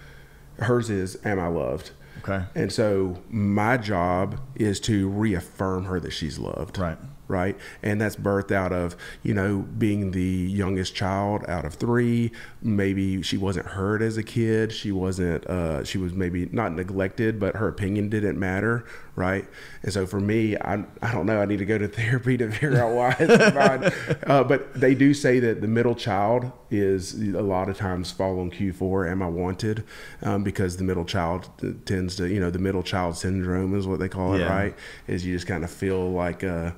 hers 0.58 0.90
is 0.90 1.18
am 1.24 1.38
I 1.38 1.48
loved? 1.48 1.90
Okay. 2.18 2.44
And 2.54 2.72
so 2.72 3.18
my 3.30 3.76
job 3.76 4.40
is 4.54 4.78
to 4.80 5.08
reaffirm 5.08 5.84
her 5.86 5.98
that 6.00 6.12
she's 6.12 6.38
loved. 6.38 6.78
Right. 6.78 6.98
Right. 7.28 7.56
And 7.82 8.00
that's 8.00 8.16
birthed 8.16 8.52
out 8.52 8.72
of, 8.72 8.96
you 9.22 9.32
know, 9.32 9.60
being 9.78 10.10
the 10.10 10.20
youngest 10.22 10.94
child 10.94 11.44
out 11.48 11.64
of 11.64 11.74
three. 11.74 12.30
Maybe 12.64 13.22
she 13.22 13.36
wasn't 13.36 13.66
heard 13.66 14.02
as 14.02 14.16
a 14.16 14.22
kid. 14.22 14.72
She 14.72 14.92
wasn't, 14.92 15.44
uh, 15.46 15.82
she 15.84 15.98
was 15.98 16.12
maybe 16.12 16.48
not 16.52 16.72
neglected, 16.72 17.40
but 17.40 17.56
her 17.56 17.66
opinion 17.66 18.08
didn't 18.08 18.38
matter. 18.38 18.84
Right. 19.16 19.46
And 19.82 19.92
so 19.92 20.06
for 20.06 20.20
me, 20.20 20.56
I, 20.56 20.84
I 21.02 21.12
don't 21.12 21.26
know. 21.26 21.40
I 21.40 21.44
need 21.44 21.58
to 21.58 21.64
go 21.66 21.76
to 21.76 21.88
therapy 22.00 22.36
to 22.38 22.50
figure 22.50 22.78
out 22.80 22.94
why. 22.94 23.90
Uh, 24.26 24.44
but 24.44 24.72
they 24.74 24.94
do 24.94 25.12
say 25.12 25.40
that 25.40 25.60
the 25.60 25.66
middle 25.68 25.94
child 25.94 26.50
is 26.70 27.14
a 27.20 27.42
lot 27.42 27.68
of 27.68 27.76
times 27.76 28.10
fall 28.10 28.38
on 28.40 28.50
Q4. 28.50 29.10
Am 29.10 29.20
I 29.22 29.26
wanted? 29.26 29.84
Um, 30.22 30.42
because 30.44 30.76
the 30.76 30.84
middle 30.84 31.04
child 31.04 31.50
tends 31.84 32.16
to, 32.16 32.28
you 32.32 32.40
know, 32.40 32.50
the 32.50 32.58
middle 32.60 32.82
child 32.82 33.16
syndrome 33.16 33.76
is 33.76 33.86
what 33.86 33.98
they 33.98 34.08
call 34.08 34.34
it, 34.34 34.38
Yeah. 34.40 34.54
right? 34.54 34.74
Is 35.08 35.26
you 35.26 35.34
just 35.34 35.46
kind 35.46 35.64
of 35.64 35.70
feel 35.70 36.10
like, 36.12 36.44
uh, 36.44 36.70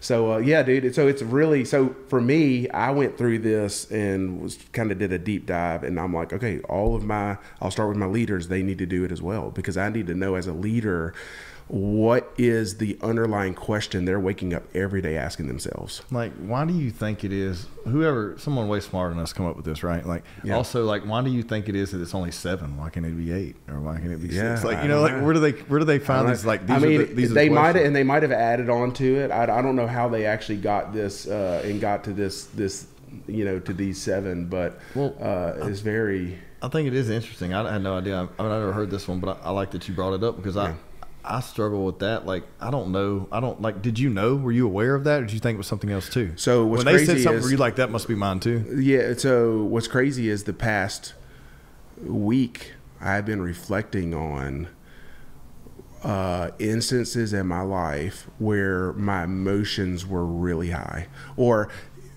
so 0.00 0.34
uh, 0.34 0.38
yeah, 0.38 0.62
dude. 0.62 0.94
So 0.94 1.08
it's 1.08 1.22
really 1.22 1.64
so 1.64 1.94
for 2.08 2.20
me. 2.20 2.68
I 2.70 2.90
went 2.90 3.18
through 3.18 3.40
this 3.40 3.90
and 3.90 4.40
was 4.40 4.58
kind 4.72 4.92
of 4.92 4.98
did 4.98 5.12
a 5.12 5.18
deep 5.18 5.46
dive, 5.46 5.82
and 5.84 5.98
I'm 5.98 6.12
like, 6.14 6.32
okay, 6.32 6.60
all 6.60 6.94
of 6.94 7.04
my. 7.04 7.38
I'll 7.60 7.70
start 7.70 7.88
with 7.88 7.98
my 7.98 8.06
leaders. 8.06 8.48
They 8.48 8.62
need 8.62 8.78
to 8.78 8.86
do 8.86 9.04
it 9.04 9.12
as 9.12 9.22
well 9.22 9.50
because 9.50 9.76
I 9.76 9.88
need 9.88 10.06
to 10.08 10.14
know 10.14 10.34
as 10.34 10.46
a 10.46 10.52
leader 10.52 11.14
what 11.68 12.32
is 12.38 12.78
the 12.78 12.98
underlying 13.02 13.52
question 13.54 14.06
they're 14.06 14.18
waking 14.18 14.54
up 14.54 14.62
every 14.74 15.02
day 15.02 15.18
asking 15.18 15.48
themselves? 15.48 16.02
Like, 16.10 16.32
why 16.36 16.64
do 16.64 16.72
you 16.72 16.90
think 16.90 17.24
it 17.24 17.32
is? 17.32 17.66
Whoever, 17.84 18.36
someone 18.38 18.68
way 18.68 18.80
smarter 18.80 19.14
than 19.14 19.22
us, 19.22 19.34
come 19.34 19.44
up 19.46 19.54
with 19.54 19.66
this, 19.66 19.82
right? 19.82 20.04
Like, 20.04 20.24
Yeah. 20.42 20.56
also, 20.56 20.84
like, 20.86 21.02
why 21.04 21.22
do 21.22 21.30
you 21.30 21.42
think 21.42 21.68
it 21.68 21.76
is 21.76 21.90
that 21.90 22.00
it's 22.00 22.14
only 22.14 22.30
seven? 22.30 22.78
Why 22.78 22.88
can't 22.88 23.04
it 23.04 23.16
be 23.16 23.32
eight, 23.32 23.56
or 23.68 23.80
why 23.80 23.98
can't 23.98 24.12
it 24.12 24.22
be 24.22 24.28
Yeah, 24.34 24.54
six? 24.54 24.64
Like, 24.64 24.82
you 24.82 24.88
know, 24.88 25.06
don't 25.06 25.16
like, 25.16 25.24
where 25.24 25.34
do 25.34 25.40
they, 25.40 25.52
where 25.52 25.78
do 25.78 25.84
they 25.84 25.98
find 25.98 26.28
these? 26.28 26.44
Like, 26.46 26.66
these 26.66 26.76
I 26.76 26.78
mean, 26.78 27.00
are 27.02 27.04
the, 27.04 27.14
these 27.14 27.26
are 27.26 27.28
the 27.28 27.34
they 27.34 27.48
might 27.50 27.76
and 27.76 27.94
they 27.94 28.04
might 28.04 28.22
have 28.22 28.32
added 28.32 28.70
on 28.70 28.92
to 28.94 29.16
it. 29.16 29.30
I, 29.30 29.42
I 29.42 29.62
don't 29.62 29.76
know 29.76 29.86
how 29.88 30.08
they 30.08 30.26
actually 30.26 30.58
got 30.58 30.92
this 30.92 31.26
uh, 31.26 31.62
and 31.64 31.80
got 31.80 32.04
to 32.04 32.12
this 32.12 32.44
this 32.46 32.86
you 33.26 33.44
know 33.44 33.58
to 33.60 33.72
these 33.72 34.00
seven, 34.00 34.46
but 34.46 34.78
Well, 34.94 35.16
uh, 35.20 35.66
it's 35.66 35.80
very 35.80 36.38
I 36.62 36.68
think 36.68 36.88
it 36.88 36.94
is 36.94 37.08
interesting. 37.08 37.54
I 37.54 37.72
had 37.72 37.82
no 37.82 37.96
idea. 37.96 38.28
I, 38.38 38.42
I 38.44 38.48
never 38.48 38.72
heard 38.72 38.90
this 38.90 39.06
one, 39.08 39.20
but 39.20 39.38
I, 39.42 39.48
I 39.48 39.50
like 39.50 39.70
that 39.72 39.88
you 39.88 39.94
brought 39.94 40.12
it 40.14 40.22
up 40.24 40.36
because 40.36 40.56
Yeah. 40.56 40.74
I, 41.24 41.36
I 41.36 41.40
struggle 41.40 41.84
with 41.84 41.98
that. 42.00 42.26
Like, 42.26 42.44
I 42.60 42.70
don't 42.70 42.90
know. 42.90 43.28
I 43.30 43.38
don't 43.40 43.60
like. 43.62 43.82
Did 43.82 43.98
you 43.98 44.08
know? 44.10 44.34
Were 44.34 44.50
you 44.52 44.66
aware 44.66 44.94
of 44.94 45.04
that, 45.04 45.20
or 45.22 45.26
did 45.26 45.32
you 45.34 45.40
think 45.40 45.54
it 45.54 45.58
was 45.58 45.66
something 45.66 45.90
else 45.90 46.08
too? 46.08 46.32
So 46.36 46.64
what's 46.66 46.84
when 46.84 46.94
they 46.94 47.04
said 47.04 47.20
something, 47.20 47.38
is- 47.38 47.44
were 47.44 47.50
you 47.50 47.56
like, 47.58 47.76
that 47.76 47.90
must 47.90 48.08
be 48.08 48.14
mine 48.14 48.40
too? 48.40 48.78
yeah. 48.80 49.12
So 49.14 49.62
what's 49.64 49.88
crazy 49.88 50.28
is 50.28 50.44
the 50.44 50.52
past 50.52 51.14
week 52.02 52.72
I've 53.00 53.26
been 53.26 53.40
reflecting 53.42 54.14
on 54.14 54.68
uh, 56.02 56.50
instances 56.58 57.32
in 57.32 57.46
my 57.46 57.62
life 57.62 58.28
where 58.38 58.92
my 58.94 59.24
emotions 59.24 60.06
were 60.06 60.24
really 60.24 60.70
high 60.70 61.08
or 61.36 61.68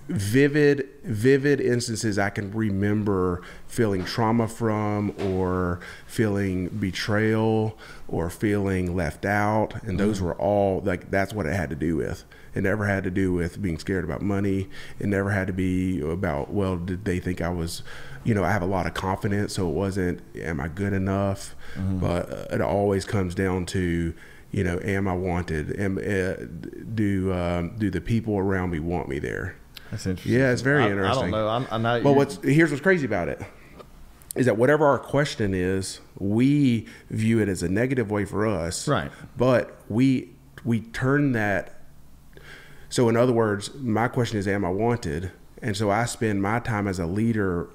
vivid 0.07 0.89
vivid 1.03 1.61
instances 1.61 2.19
I 2.19 2.29
can 2.29 2.51
remember 2.51 3.41
feeling 3.67 4.03
trauma 4.03 4.47
from 4.47 5.13
or 5.19 5.79
feeling 6.05 6.67
betrayal 6.67 7.77
or 8.07 8.29
feeling 8.29 8.95
left 8.95 9.25
out. 9.25 9.81
And 9.83 9.99
those 9.99 10.21
were 10.21 10.35
all 10.35 10.81
like 10.81 11.09
that's 11.09 11.33
what 11.33 11.45
it 11.45 11.53
had 11.53 11.69
to 11.69 11.75
do 11.75 11.95
with 11.95 12.25
it 12.53 12.61
never 12.61 12.85
had 12.85 13.03
to 13.03 13.11
do 13.11 13.31
with 13.33 13.61
being 13.61 13.77
scared 13.77 14.03
about 14.03 14.21
money 14.21 14.67
it 14.99 15.07
never 15.07 15.31
had 15.31 15.47
to 15.47 15.53
be 15.53 16.01
about 16.01 16.51
well 16.51 16.77
did 16.77 17.05
they 17.05 17.19
think 17.19 17.41
I 17.41 17.49
was 17.49 17.83
you 18.23 18.33
know 18.33 18.43
I 18.43 18.51
have 18.51 18.61
a 18.61 18.65
lot 18.67 18.85
of 18.85 18.93
confidence 18.93 19.53
so 19.53 19.67
it 19.69 19.73
wasn't 19.73 20.21
am 20.35 20.59
I 20.59 20.67
good 20.67 20.93
enough 20.93 21.55
but 21.77 22.31
uh, 22.31 22.45
it 22.55 22.61
always 22.61 23.05
comes 23.05 23.33
down 23.35 23.65
to 23.67 24.13
you 24.51 24.63
know 24.63 24.79
am 24.83 25.07
I 25.07 25.15
wanted 25.15 25.79
am 25.79 25.97
uh, 25.97 26.33
do 26.93 27.33
um, 27.33 27.77
do 27.77 27.89
the 27.89 28.01
people 28.01 28.37
around 28.37 28.71
me 28.71 28.79
want 28.79 29.07
me 29.07 29.19
there 29.19 29.55
That's 29.91 30.05
interesting. 30.05 30.33
yeah, 30.33 30.51
it's 30.51 30.61
very 30.61 30.83
I, 30.83 30.89
interesting. 30.91 31.27
I 31.27 31.31
don't 31.31 31.31
know. 31.31 31.47
I'm, 31.47 31.67
I 31.71 31.77
know. 31.77 32.03
But 32.03 32.09
you- 32.09 32.15
what's 32.15 32.43
here's 32.43 32.69
what's 32.71 32.81
crazy 32.83 33.05
about 33.05 33.29
it 33.29 33.41
is 34.35 34.45
that 34.45 34.55
whatever 34.57 34.85
our 34.85 34.97
question 34.99 35.53
is, 35.53 35.99
we 36.17 36.87
view 37.09 37.39
it 37.39 37.49
as 37.49 37.63
a 37.63 37.67
negative 37.69 38.09
way 38.09 38.23
for 38.23 38.47
us. 38.47 38.87
Right. 38.87 39.11
But 39.37 39.77
we 39.89 40.29
we 40.63 40.81
turn 40.81 41.33
that. 41.33 41.80
So 42.91 43.09
in 43.09 43.17
other 43.17 43.33
words, 43.33 43.73
my 43.75 44.07
question 44.07 44.37
is, 44.37 44.47
am 44.47 44.63
I 44.63 44.69
wanted? 44.69 45.31
And 45.63 45.75
so 45.75 45.89
I 45.89 46.05
spend 46.05 46.41
my 46.41 46.59
time 46.59 46.87
as 46.87 46.99
a 46.99 47.05
leader 47.07 47.67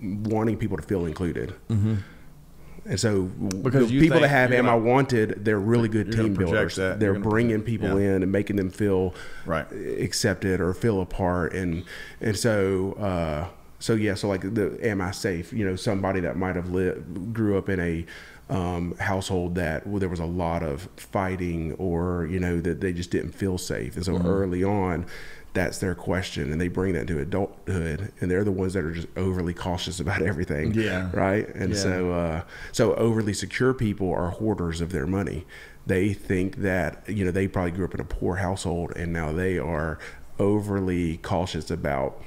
wanting 0.00 0.56
people 0.58 0.76
to 0.76 0.82
feel 0.82 1.06
included. 1.06 1.54
And 1.68 3.00
so 3.00 3.22
Mm-hmm. 3.24 3.62
Because 3.62 3.90
people 3.90 4.20
that 4.20 4.28
have 4.28 4.52
"Am 4.52 4.66
gonna- 4.66 4.76
I 4.76 4.80
Wanted," 4.80 5.44
they're 5.44 5.58
really 5.58 5.88
good 5.88 6.12
team 6.12 6.34
builders. 6.34 6.76
that. 6.76 7.00
They're 7.00 7.18
bringing 7.18 7.62
people 7.62 8.00
yeah. 8.00 8.14
in 8.16 8.22
and 8.22 8.30
making 8.30 8.56
them 8.56 8.70
feel 8.70 9.12
Right. 9.44 9.66
accepted 9.72 10.60
or 10.60 10.72
feel 10.72 11.00
apart 11.00 11.52
and 11.52 11.82
and 12.20 12.36
so 12.36 12.92
uh 12.94 13.46
so 13.80 13.94
yeah 13.94 14.14
so 14.14 14.26
like 14.28 14.54
the 14.54 14.78
am 14.82 15.00
i 15.02 15.10
safe 15.10 15.52
you 15.52 15.64
know 15.68 15.76
somebody 15.76 16.20
that 16.20 16.36
might 16.36 16.56
have 16.56 16.70
lived 16.70 17.34
grew 17.34 17.58
up 17.58 17.68
in 17.68 17.78
a 17.80 18.06
um, 18.48 18.94
household 18.98 19.56
that 19.56 19.86
well, 19.86 19.98
there 19.98 20.08
was 20.08 20.20
a 20.20 20.24
lot 20.24 20.62
of 20.62 20.88
fighting 20.96 21.72
or 21.74 22.26
you 22.30 22.38
know 22.38 22.60
that 22.60 22.80
they 22.80 22.92
just 22.92 23.10
didn't 23.10 23.32
feel 23.32 23.58
safe 23.58 23.96
and 23.96 24.04
so 24.04 24.12
Mm-hmm. 24.14 24.26
early 24.28 24.62
on 24.64 25.06
that's 25.52 25.78
their 25.78 25.94
question 25.94 26.52
and 26.52 26.60
they 26.60 26.68
bring 26.68 26.92
that 26.92 27.06
to 27.08 27.18
adulthood 27.18 28.12
and 28.20 28.30
they're 28.30 28.44
the 28.44 28.52
ones 28.52 28.74
that 28.74 28.84
are 28.84 28.92
just 28.92 29.08
overly 29.16 29.54
cautious 29.54 29.98
about 30.00 30.20
everything 30.22 30.72
Yeah. 30.74 31.10
right 31.12 31.48
and 31.56 31.70
Yeah. 31.72 31.76
so 31.76 32.12
uh, 32.12 32.42
so 32.72 32.94
overly 32.94 33.32
secure 33.32 33.72
people 33.74 34.12
are 34.12 34.30
hoarders 34.30 34.80
of 34.80 34.92
their 34.92 35.06
money 35.06 35.44
they 35.86 36.12
think 36.12 36.56
that 36.58 37.02
you 37.08 37.24
know 37.24 37.30
they 37.32 37.48
probably 37.48 37.70
grew 37.72 37.84
up 37.86 37.94
in 37.94 38.00
a 38.00 38.04
poor 38.04 38.36
household 38.36 38.92
and 38.96 39.12
now 39.12 39.32
they 39.32 39.58
are 39.58 39.98
overly 40.38 41.16
cautious 41.16 41.70
about 41.70 42.22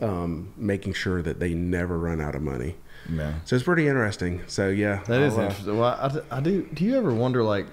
um, 0.00 0.52
making 0.56 0.92
sure 0.92 1.22
that 1.22 1.40
they 1.40 1.54
never 1.54 1.98
run 1.98 2.20
out 2.20 2.34
of 2.34 2.42
money 2.42 2.76
Yeah. 3.08 3.34
so 3.44 3.56
it's 3.56 3.64
pretty 3.64 3.88
interesting 3.88 4.42
so 4.46 4.68
yeah 4.68 5.02
That 5.06 5.20
is 5.22 5.34
I'll, 5.34 5.40
uh, 5.40 5.42
interesting. 5.48 5.78
Well, 5.78 6.24
I, 6.30 6.36
I 6.36 6.40
do. 6.40 6.68
Do 6.72 6.84
you 6.84 6.96
ever 6.96 7.12
wonder, 7.12 7.42
like, 7.42 7.66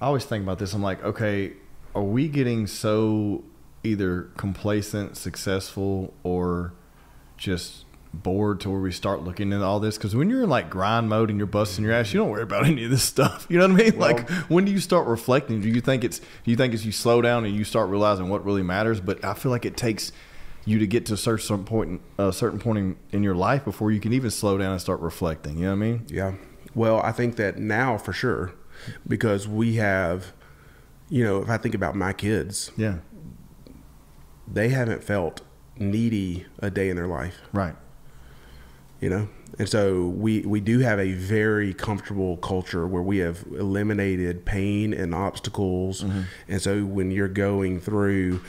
I 0.00 0.06
always 0.06 0.24
think 0.24 0.42
about 0.42 0.58
this. 0.58 0.72
I'm 0.74 0.82
like, 0.82 1.02
okay, 1.04 1.52
are 1.94 2.02
we 2.02 2.28
getting 2.28 2.66
so 2.66 3.44
either 3.82 4.30
complacent, 4.36 5.16
successful, 5.16 6.12
or 6.22 6.72
just 7.36 7.84
bored 8.12 8.60
to 8.60 8.70
where 8.70 8.80
we 8.80 8.92
start 8.92 9.22
looking 9.22 9.52
at 9.52 9.60
all 9.62 9.80
this? 9.80 9.96
Because 9.96 10.14
when 10.16 10.28
you're 10.30 10.42
in 10.42 10.50
like 10.50 10.70
grind 10.70 11.08
mode 11.08 11.30
and 11.30 11.38
you're 11.38 11.46
busting 11.46 11.84
your 11.84 11.92
ass, 11.94 12.12
you 12.12 12.18
don't 12.20 12.30
worry 12.30 12.42
about 12.42 12.64
any 12.66 12.84
of 12.84 12.90
this 12.90 13.02
stuff. 13.04 13.46
You 13.48 13.58
know 13.58 13.68
what 13.68 13.80
I 13.80 13.84
mean? 13.90 13.98
like, 13.98 14.28
when 14.48 14.64
do 14.64 14.72
you 14.72 14.80
start 14.80 15.06
reflecting? 15.06 15.60
Do 15.60 15.68
you 15.68 15.80
think 15.80 16.02
it's? 16.04 16.18
Do 16.18 16.50
you 16.50 16.56
think 16.56 16.74
it's 16.74 16.84
you 16.84 16.92
slow 16.92 17.22
down 17.22 17.44
and 17.44 17.54
you 17.54 17.64
start 17.64 17.88
realizing 17.88 18.28
what 18.28 18.44
really 18.44 18.62
matters? 18.62 19.00
But 19.00 19.24
I 19.24 19.34
feel 19.34 19.52
like 19.52 19.64
it 19.64 19.76
takes 19.76 20.10
you 20.66 20.78
to 20.78 20.86
get 20.86 21.06
to 21.06 21.14
a 21.14 21.16
certain 21.16 21.64
point, 21.64 22.00
a 22.18 22.32
certain 22.32 22.58
point 22.58 22.78
in, 22.78 22.96
in 23.12 23.22
your 23.22 23.34
life 23.34 23.64
before 23.64 23.90
you 23.90 24.00
can 24.00 24.12
even 24.12 24.30
slow 24.30 24.56
down 24.58 24.72
and 24.72 24.80
start 24.80 25.00
reflecting. 25.00 25.56
You 25.58 25.64
know 25.64 25.70
what 25.70 25.76
I 25.76 25.78
mean? 25.90 26.06
Yeah. 26.08 26.34
Well, 26.74 27.00
I 27.00 27.12
think 27.12 27.36
that 27.36 27.58
now 27.58 27.98
for 27.98 28.12
sure, 28.12 28.52
because 29.06 29.46
we 29.46 29.76
have, 29.76 30.32
you 31.08 31.22
know, 31.24 31.42
if 31.42 31.48
I 31.50 31.56
think 31.58 31.74
about 31.74 31.94
my 31.94 32.12
kids, 32.12 32.70
Yeah. 32.76 32.98
they 34.50 34.68
haven't 34.70 35.04
felt 35.04 35.42
needy 35.78 36.46
a 36.60 36.70
day 36.70 36.88
in 36.88 36.96
their 36.96 37.06
life, 37.06 37.40
Right. 37.52 37.76
you 39.00 39.10
know? 39.10 39.28
And 39.58 39.68
so 39.68 40.06
we, 40.08 40.40
we 40.40 40.60
do 40.60 40.80
have 40.80 40.98
a 40.98 41.12
very 41.12 41.72
comfortable 41.74 42.36
culture 42.38 42.86
where 42.86 43.02
we 43.02 43.18
have 43.18 43.44
eliminated 43.52 44.44
pain 44.44 44.92
and 44.92 45.14
obstacles. 45.14 46.02
Mm-hmm. 46.02 46.20
And 46.48 46.60
so 46.62 46.84
when 46.84 47.10
you're 47.10 47.28
going 47.28 47.80
through, 47.80 48.40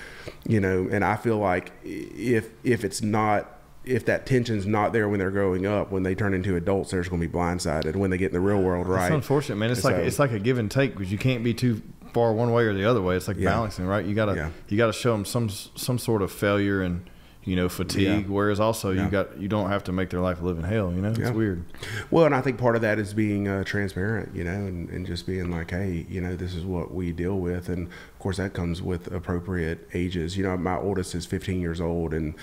you 0.48 0.60
know, 0.60 0.88
and 0.92 1.04
I 1.06 1.16
feel 1.16 1.38
like 1.38 1.72
if 1.84 2.50
if 2.64 2.84
it's 2.84 3.02
not 3.02 3.52
if 3.84 4.06
that 4.06 4.26
tension's 4.26 4.66
not 4.66 4.94
there 4.94 5.08
when 5.08 5.20
they're 5.20 5.30
growing 5.30 5.68
up, 5.68 5.92
when 5.92 6.02
they 6.02 6.16
turn 6.16 6.34
into 6.34 6.56
adults, 6.56 6.90
they're 6.90 7.02
just 7.02 7.12
going 7.12 7.22
to 7.22 7.28
be 7.28 7.32
blindsided 7.32 7.96
when 7.96 8.10
they 8.10 8.18
get 8.18 8.28
in 8.28 8.34
the 8.34 8.40
real 8.40 8.60
world, 8.60 8.88
right? 8.88 9.06
It's 9.06 9.14
unfortunate, 9.14 9.58
man. 9.58 9.70
It's 9.70 9.86
And 9.86 9.94
like 9.94 10.02
so- 10.02 10.08
it's 10.08 10.18
like 10.20 10.32
a 10.32 10.40
give 10.40 10.58
and 10.58 10.72
take 10.72 10.94
because 10.98 11.12
you 11.12 11.20
can't 11.20 11.44
be 11.44 11.54
too 11.54 11.84
far 12.14 12.34
one 12.34 12.52
way 12.52 12.64
or 12.64 12.74
the 12.74 12.86
other 12.86 13.02
way. 13.02 13.16
It's 13.16 13.28
like 13.28 13.38
Yeah. 13.38 13.52
balancing, 13.52 13.86
right? 13.86 14.04
You 14.04 14.16
gotta 14.16 14.36
Yeah. 14.36 14.50
you 14.70 14.78
gotta 14.78 14.94
show 14.94 15.12
them 15.12 15.24
some 15.26 15.50
some 15.50 16.00
sort 16.00 16.24
of 16.24 16.32
failure 16.32 16.82
and 16.82 17.08
you 17.46 17.56
know 17.56 17.70
fatigue. 17.70 18.26
Yeah. 18.26 18.34
Whereas 18.34 18.60
also 18.60 18.92
Yeah. 18.92 19.06
you 19.06 19.10
got 19.12 19.40
you 19.40 19.48
don't 19.48 19.70
have 19.70 19.84
to 19.86 19.92
make 19.92 20.10
their 20.10 20.20
life 20.20 20.42
live 20.42 20.58
in 20.58 20.64
hell. 20.66 20.92
You 20.94 21.02
know, 21.02 21.14
Yeah. 21.18 21.28
it's 21.28 21.32
weird. 21.32 21.64
Well, 22.12 22.26
and 22.26 22.34
I 22.36 22.42
think 22.42 22.58
part 22.58 22.76
of 22.76 22.82
that 22.82 22.98
is 23.00 23.14
being 23.14 23.48
uh, 23.48 23.64
transparent, 23.64 24.36
you 24.36 24.44
know, 24.44 24.52
and, 24.52 24.90
and 24.90 25.06
just 25.06 25.26
being 25.28 25.52
like, 25.52 25.72
hey, 25.72 26.06
you 26.10 26.22
know, 26.22 26.36
this 26.36 26.54
is 26.56 26.66
what 26.66 26.94
we 26.94 27.12
deal 27.12 27.38
with. 27.40 27.70
And 27.70 27.88
of 27.88 28.20
course, 28.20 28.38
that 28.38 28.54
comes 28.54 28.82
with 28.82 29.12
appropriate 29.14 29.88
ages. 29.94 30.38
You 30.38 30.44
know, 30.44 30.58
my 30.58 30.76
oldest 30.78 31.14
is 31.16 31.26
15 31.26 31.62
years 31.62 31.80
old, 31.80 32.14
and 32.14 32.34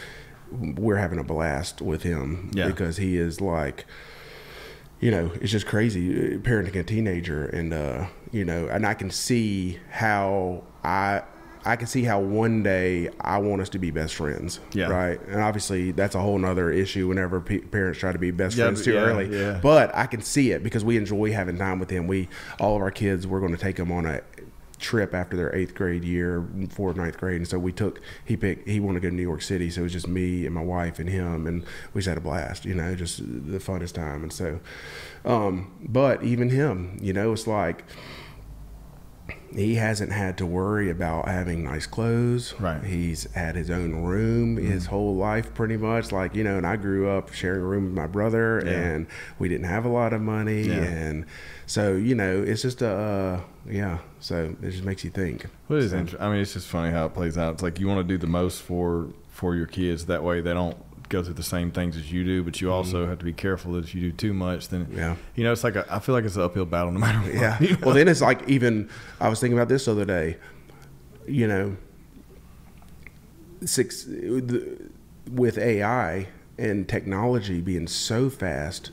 we're 0.79 0.97
having 0.97 1.19
a 1.19 1.25
blast 1.25 1.81
with 1.83 2.03
him 2.03 2.51
Yeah. 2.55 2.67
because 2.69 2.99
he 2.99 3.17
is 3.17 3.41
like, 3.41 3.87
you 5.01 5.11
know, 5.11 5.33
it's 5.41 5.51
just 5.51 5.67
crazy 5.67 6.35
uh, 6.35 6.39
parenting 6.39 6.77
a 6.77 6.85
teenager. 6.85 7.45
And, 7.47 7.73
uh, 7.75 8.07
you 8.31 8.45
know, 8.45 8.69
and 8.69 8.87
I 8.87 8.95
can 8.95 9.11
see 9.11 9.79
how 9.91 10.63
I. 10.85 11.23
I 11.65 11.77
can 11.77 11.87
see 11.87 12.03
how 12.03 12.19
one 12.21 12.63
day 12.63 13.09
I 13.21 13.39
want 13.39 13.63
us 13.63 13.69
to 13.71 13.79
be 13.79 13.91
best 13.91 14.15
friends, 14.15 14.59
Yeah. 14.73 14.87
right? 14.89 15.21
And 15.29 15.41
obviously, 15.41 15.93
that's 15.93 16.15
a 16.15 16.21
whole 16.21 16.39
nother 16.39 16.71
issue. 16.71 17.07
Whenever 17.09 17.41
pe- 17.41 17.59
parents 17.61 17.99
try 18.01 18.11
to 18.13 18.19
be 18.19 18.31
best 18.33 18.57
Yeah, 18.57 18.65
friends 18.65 18.83
too 18.85 18.95
yeah, 18.95 19.01
early, 19.01 19.29
yeah. 19.37 19.61
but 19.63 19.95
I 19.95 20.07
can 20.07 20.23
see 20.23 20.51
it 20.51 20.63
because 20.65 20.85
we 20.85 20.97
enjoy 20.97 21.33
having 21.33 21.59
time 21.59 21.79
with 21.79 21.91
him. 21.91 22.07
We 22.09 22.29
all 22.59 22.77
of 22.77 22.83
our 22.83 22.91
kids, 22.91 23.27
we're 23.27 23.41
going 23.41 23.53
to 23.55 23.61
take 23.61 23.77
them 23.77 23.93
on 23.93 24.07
a 24.07 24.23
trip 24.81 25.15
after 25.15 25.37
their 25.37 25.55
eighth 25.55 25.77
grade 25.77 26.03
year 26.03 26.45
for 26.71 26.93
ninth 26.95 27.17
grade, 27.17 27.37
and 27.37 27.47
so 27.47 27.57
we 27.57 27.71
took. 27.71 28.01
He 28.25 28.37
picked. 28.37 28.67
He 28.69 28.81
wanted 28.81 29.01
to 29.01 29.07
go 29.07 29.11
to 29.11 29.15
New 29.15 29.23
York 29.23 29.43
City, 29.43 29.71
so 29.71 29.83
it 29.83 29.85
was 29.85 29.93
just 29.93 30.09
me 30.09 30.45
and 30.45 30.53
my 30.53 30.65
wife 30.65 30.99
and 30.99 31.09
him, 31.09 31.47
and 31.47 31.65
we 31.95 32.01
just 32.01 32.09
had 32.09 32.19
a 32.19 32.21
blast. 32.21 32.65
You 32.65 32.75
know, 32.75 32.97
just 32.97 33.19
the 33.19 33.59
funnest 33.59 33.93
time. 33.93 34.25
And 34.25 34.33
so, 34.33 34.59
um, 35.25 35.71
but 35.81 36.25
even 36.25 36.51
him, 36.51 36.99
you 37.01 37.13
know, 37.13 37.33
it's 37.33 37.47
like. 37.47 37.85
He 39.55 39.75
hasn't 39.75 40.13
had 40.13 40.39
to 40.39 40.47
worry 40.47 40.91
about 40.91 41.29
having 41.29 41.65
nice 41.65 41.87
clothes. 41.87 42.55
Right. 42.59 42.83
He's 42.83 43.31
had 43.33 43.55
his 43.57 43.71
own 43.71 43.97
room 44.03 44.57
his 44.57 44.87
whole 44.87 45.17
life, 45.17 45.53
pretty 45.55 45.77
much. 45.77 46.13
Like 46.13 46.35
you 46.35 46.45
know, 46.45 46.57
and 46.57 46.67
I 46.67 46.77
grew 46.77 47.09
up 47.11 47.33
sharing 47.33 47.61
a 47.61 47.65
room 47.65 47.85
with 47.85 47.93
my 47.95 48.07
brother, 48.07 48.63
Yeah. 48.65 48.73
and 48.73 49.07
we 49.39 49.49
didn't 49.49 49.67
have 49.67 49.85
a 49.85 49.89
lot 49.89 50.13
of 50.13 50.21
money, 50.21 50.63
Yeah. 50.63 50.83
and 50.83 51.27
so 51.67 51.93
you 51.95 52.15
know, 52.15 52.43
it's 52.43 52.63
just 52.63 52.83
a 52.83 52.89
uh, 52.91 53.41
yeah. 53.71 53.99
So 54.21 54.55
it 54.63 54.71
just 54.71 54.85
makes 54.85 55.05
you 55.05 55.11
think. 55.11 55.47
What 55.67 55.79
is 55.81 55.91
So- 55.91 55.99
interesting? 55.99 56.21
I 56.27 56.31
mean, 56.31 56.41
it's 56.41 56.53
just 56.55 56.69
funny 56.69 56.93
how 56.93 57.07
it 57.07 57.15
plays 57.15 57.37
out. 57.39 57.55
It's 57.55 57.63
like 57.63 57.79
you 57.81 57.87
want 57.89 57.99
to 58.01 58.05
do 58.15 58.19
the 58.19 58.27
most 58.27 58.63
for 58.63 59.09
for 59.29 59.55
your 59.57 59.67
kids. 59.67 60.07
That 60.07 60.23
way, 60.23 60.41
they 60.41 60.53
don't 60.55 60.77
go 61.13 61.23
through 61.23 61.35
the 61.35 61.43
same 61.43 61.71
things 61.71 61.97
as 61.97 62.11
you 62.11 62.25
do, 62.25 62.43
but 62.43 62.61
you 62.61 62.73
also 62.73 63.03
mm-hmm. 63.03 63.11
have 63.11 63.19
to 63.19 63.25
be 63.25 63.33
careful 63.33 63.73
that 63.73 63.85
if 63.85 63.95
you 63.95 64.01
do 64.01 64.13
too 64.13 64.33
much, 64.33 64.69
then. 64.69 64.89
Yeah. 64.91 65.17
you 65.37 65.45
know, 65.45 65.53
it's 65.53 65.63
like 65.63 65.77
a, 65.77 65.87
I 65.89 65.99
feel 65.99 66.15
like 66.15 66.25
it's 66.25 66.37
an 66.37 66.43
uphill 66.43 66.65
battle 66.65 66.91
no 66.91 66.99
matter 67.07 67.19
what. 67.19 67.35
Yeah. 67.35 67.61
you 67.61 67.71
know? 67.73 67.79
Well, 67.83 67.95
then 67.95 68.09
it's 68.09 68.23
like 68.23 68.49
even 68.49 68.89
I 69.21 69.29
was 69.29 69.39
thinking 69.39 69.57
about 69.57 69.69
this 69.69 69.85
the 69.85 69.93
other 69.93 70.07
day. 70.07 70.39
You 71.29 71.47
know, 71.47 71.77
six 73.65 74.05
the, 74.05 74.91
with 75.31 75.59
AI 75.59 76.29
and 76.59 76.89
technology 76.89 77.61
being 77.61 77.87
so 77.87 78.29
fast 78.29 78.91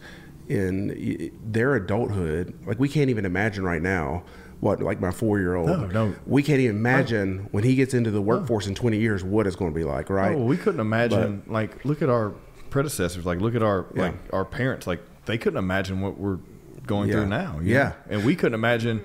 in 0.48 1.32
their 1.44 1.76
adulthood, 1.76 2.54
like 2.66 2.80
we 2.80 2.90
can't 2.90 3.10
even 3.10 3.26
imagine 3.26 3.64
right 3.64 3.82
now. 3.82 4.24
What 4.60 4.82
like 4.82 5.00
my 5.00 5.12
four 5.12 5.40
year 5.40 5.56
old? 5.56 5.68
No, 5.70 5.86
no. 5.88 6.16
We 6.26 6.44
can't 6.44 6.60
even 6.60 6.76
imagine 6.76 7.48
when 7.52 7.64
he 7.64 7.76
gets 7.76 7.94
into 7.94 8.12
the 8.12 8.22
workforce 8.22 8.68
in 8.68 8.76
twenty 8.76 8.98
years 8.98 9.24
what 9.24 9.48
it's 9.48 9.56
going 9.56 9.72
to 9.72 9.76
be 9.76 9.86
like, 9.86 10.10
right? 10.10 10.34
Oh, 10.34 10.40
well, 10.40 10.46
we 10.48 10.58
couldn't 10.58 10.82
imagine. 10.82 11.44
like, 11.48 11.86
look 11.86 12.02
at 12.02 12.10
our 12.10 12.34
predecessors. 12.70 13.26
Like, 13.26 13.40
look 13.40 13.56
at 13.56 13.64
our 13.64 13.86
Yeah. 13.96 14.02
like 14.04 14.16
our 14.34 14.44
parents. 14.46 14.86
Like, 14.86 15.00
they 15.26 15.38
couldn't 15.38 15.60
imagine 15.60 16.02
what 16.02 16.18
we're 16.20 16.40
going 16.86 17.08
Yeah. 17.08 17.16
through 17.16 17.28
now. 17.28 17.60
Yeah. 17.64 17.84
know? 17.84 17.94
and 18.10 18.26
we 18.26 18.36
couldn't 18.36 18.56
imagine 18.56 19.02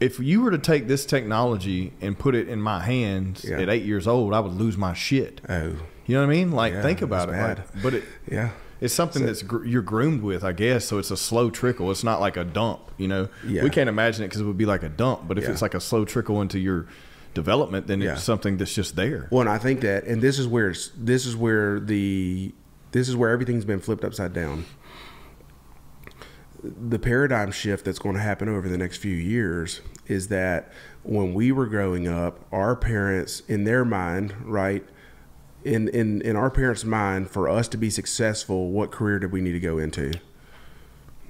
if 0.00 0.18
you 0.18 0.40
were 0.40 0.50
to 0.50 0.58
take 0.58 0.88
this 0.88 1.04
technology 1.04 1.92
and 2.00 2.18
put 2.18 2.34
it 2.34 2.48
in 2.48 2.60
my 2.62 2.80
hands 2.80 3.44
Yeah. 3.46 3.60
at 3.60 3.68
eight 3.68 3.82
years 3.84 4.06
old, 4.06 4.32
I 4.32 4.40
would 4.40 4.54
lose 4.54 4.78
my 4.78 4.94
shit. 4.94 5.42
oh, 5.48 5.72
You 6.06 6.14
know 6.16 6.20
what 6.26 6.32
I 6.32 6.36
mean? 6.36 6.52
Like, 6.52 6.72
think 6.82 7.02
about 7.02 7.28
it. 7.28 7.32
Like, 7.32 7.82
but 7.82 7.94
it, 7.94 8.04
yeah. 8.30 8.48
It's 8.80 8.94
something 8.94 9.24
that's 9.26 9.42
gr- 9.42 9.64
you're 9.64 9.82
groomed 9.82 10.22
with, 10.22 10.42
I 10.44 10.52
guess. 10.52 10.84
So 10.86 10.98
it's 10.98 11.10
a 11.10 11.16
slow 11.16 11.50
trickle. 11.50 11.90
It's 11.90 12.04
not 12.04 12.20
like 12.20 12.36
a 12.36 12.44
dump. 12.44 12.80
You 12.98 13.08
know, 13.08 13.28
Yeah. 13.46 13.62
we 13.62 13.70
can't 13.70 13.88
imagine 13.88 14.24
it 14.24 14.28
because 14.28 14.40
it 14.40 14.44
would 14.44 14.58
be 14.58 14.66
like 14.66 14.82
a 14.82 14.88
dump. 14.88 15.28
But 15.28 15.38
if 15.38 15.44
Yeah. 15.44 15.50
it's 15.50 15.62
like 15.62 15.74
a 15.74 15.80
slow 15.80 16.04
trickle 16.04 16.40
into 16.40 16.58
your 16.58 16.86
development, 17.34 17.86
then 17.86 18.00
Yeah. 18.00 18.14
it's 18.14 18.22
something 18.22 18.56
that's 18.56 18.74
just 18.74 18.96
there. 18.96 19.28
Well, 19.30 19.40
and 19.42 19.50
I 19.50 19.58
think 19.58 19.80
that, 19.82 20.04
and 20.04 20.20
this 20.22 20.38
is 20.38 20.46
where 20.46 20.70
it's, 20.70 20.90
this 20.96 21.26
is 21.26 21.36
where 21.36 21.78
the 21.80 22.54
this 22.92 23.08
is 23.08 23.14
where 23.14 23.30
everything's 23.30 23.64
been 23.64 23.78
flipped 23.78 24.04
upside 24.04 24.32
down. 24.32 24.64
The 26.62 26.98
paradigm 26.98 27.52
shift 27.52 27.84
that's 27.84 27.98
going 28.00 28.16
to 28.16 28.20
happen 28.20 28.48
over 28.48 28.68
the 28.68 28.76
next 28.76 28.98
few 28.98 29.14
years 29.14 29.80
is 30.08 30.28
that 30.28 30.72
when 31.04 31.32
we 31.32 31.52
were 31.52 31.66
growing 31.66 32.06
up, 32.06 32.44
our 32.52 32.76
parents, 32.76 33.40
in 33.48 33.64
their 33.64 33.84
mind, 33.84 34.34
right, 34.44 34.84
in 35.64 35.88
in 35.88 36.20
in 36.22 36.36
our 36.36 36.50
parents' 36.50 36.84
mind, 36.84 37.30
for 37.30 37.48
us 37.48 37.68
to 37.68 37.76
be 37.76 37.90
successful, 37.90 38.70
what 38.70 38.90
career 38.90 39.18
did 39.18 39.32
we 39.32 39.40
need 39.40 39.52
to 39.52 39.60
go 39.60 39.78
into? 39.78 40.12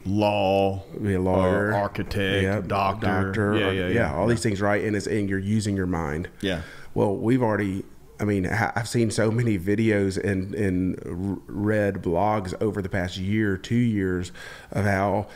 Law, 0.07 0.83
Be 1.03 1.13
a 1.15 1.21
lawyer, 1.21 1.75
uh, 1.75 1.77
architect, 1.77 2.69
doctor, 2.69 3.07
doctor, 3.07 3.55
yeah, 3.59 3.67
or- 3.67 3.73
yeah, 3.73 3.89
yeah, 3.89 4.15
all 4.15 4.27
these 4.27 4.43
things, 4.43 4.61
right? 4.63 4.83
And 4.83 4.97
it's 4.97 5.07
and 5.07 5.29
you're 5.29 5.39
using 5.39 5.77
your 5.77 5.87
mind. 5.87 6.29
Yeah. 6.41 6.63
Well, 6.95 7.15
we've 7.15 7.43
already. 7.43 7.85
I 8.19 8.25
mean, 8.25 8.47
I've 8.47 8.89
seen 8.89 9.11
so 9.11 9.31
many 9.31 9.59
videos 9.59 10.17
and 10.23 10.55
and 10.55 11.41
read 11.47 11.97
blogs 12.03 12.55
over 12.63 12.81
the 12.83 12.89
past 12.89 13.17
year, 13.19 13.57
two 13.59 13.75
years, 13.75 14.33
of 14.71 14.85
how 14.87 15.27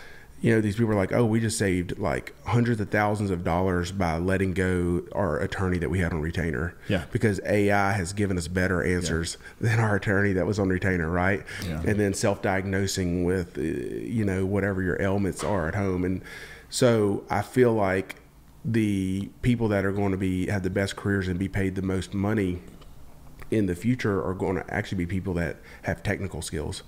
you 0.45 0.55
know 0.55 0.61
these 0.61 0.77
people 0.77 0.93
are 0.93 0.97
like, 0.97 1.15
oh, 1.15 1.25
we 1.25 1.41
just 1.41 1.57
saved 1.57 1.99
like 1.99 2.35
hundreds 2.45 2.79
of 2.79 2.91
thousands 2.91 3.31
of 3.31 3.45
dollars 3.45 3.91
by 3.91 4.19
letting 4.19 4.53
go 4.53 5.03
our 5.13 5.41
attorney 5.41 5.79
that 5.79 5.89
we 5.89 6.01
had 6.01 6.13
on 6.13 6.21
retainer. 6.21 6.77
Yeah. 6.87 7.07
Because 7.13 7.41
AI 7.47 7.93
has 7.93 8.13
given 8.13 8.37
us 8.37 8.47
better 8.47 8.85
answers 8.85 9.39
than 9.63 9.81
our 9.81 9.97
attorney 9.97 10.35
that 10.35 10.45
was 10.45 10.59
on 10.59 10.69
retainer, 10.69 11.09
right? 11.09 11.43
Yeah. 11.67 11.81
And 11.87 11.99
then 11.99 12.13
self-diagnosing 12.13 13.25
with 13.25 13.57
uh, 13.57 13.63
you 13.63 14.27
know 14.27 14.45
whatever 14.45 14.83
your 14.83 15.01
ailments 15.01 15.43
are 15.43 15.67
at 15.67 15.77
home, 15.77 16.05
and 16.05 16.21
so 16.69 17.25
I 17.31 17.41
feel 17.41 17.73
like 17.73 18.17
the 18.67 19.31
people 19.41 19.69
that 19.69 19.87
are 19.87 19.93
going 19.93 20.13
to 20.13 20.19
be 20.19 20.49
have 20.49 20.63
the 20.63 20.69
best 20.69 20.95
careers 20.95 21.27
and 21.27 21.39
be 21.39 21.49
paid 21.49 21.75
the 21.75 21.81
most 21.81 22.13
money 22.13 22.61
in 23.51 23.65
the 23.65 23.75
future 23.75 24.23
are 24.23 24.35
going 24.35 24.57
to 24.57 24.75
actually 24.75 24.99
be 24.99 25.07
people 25.07 25.33
that 25.35 25.57
have 25.85 26.03
technical 26.03 26.43
skills. 26.43 26.83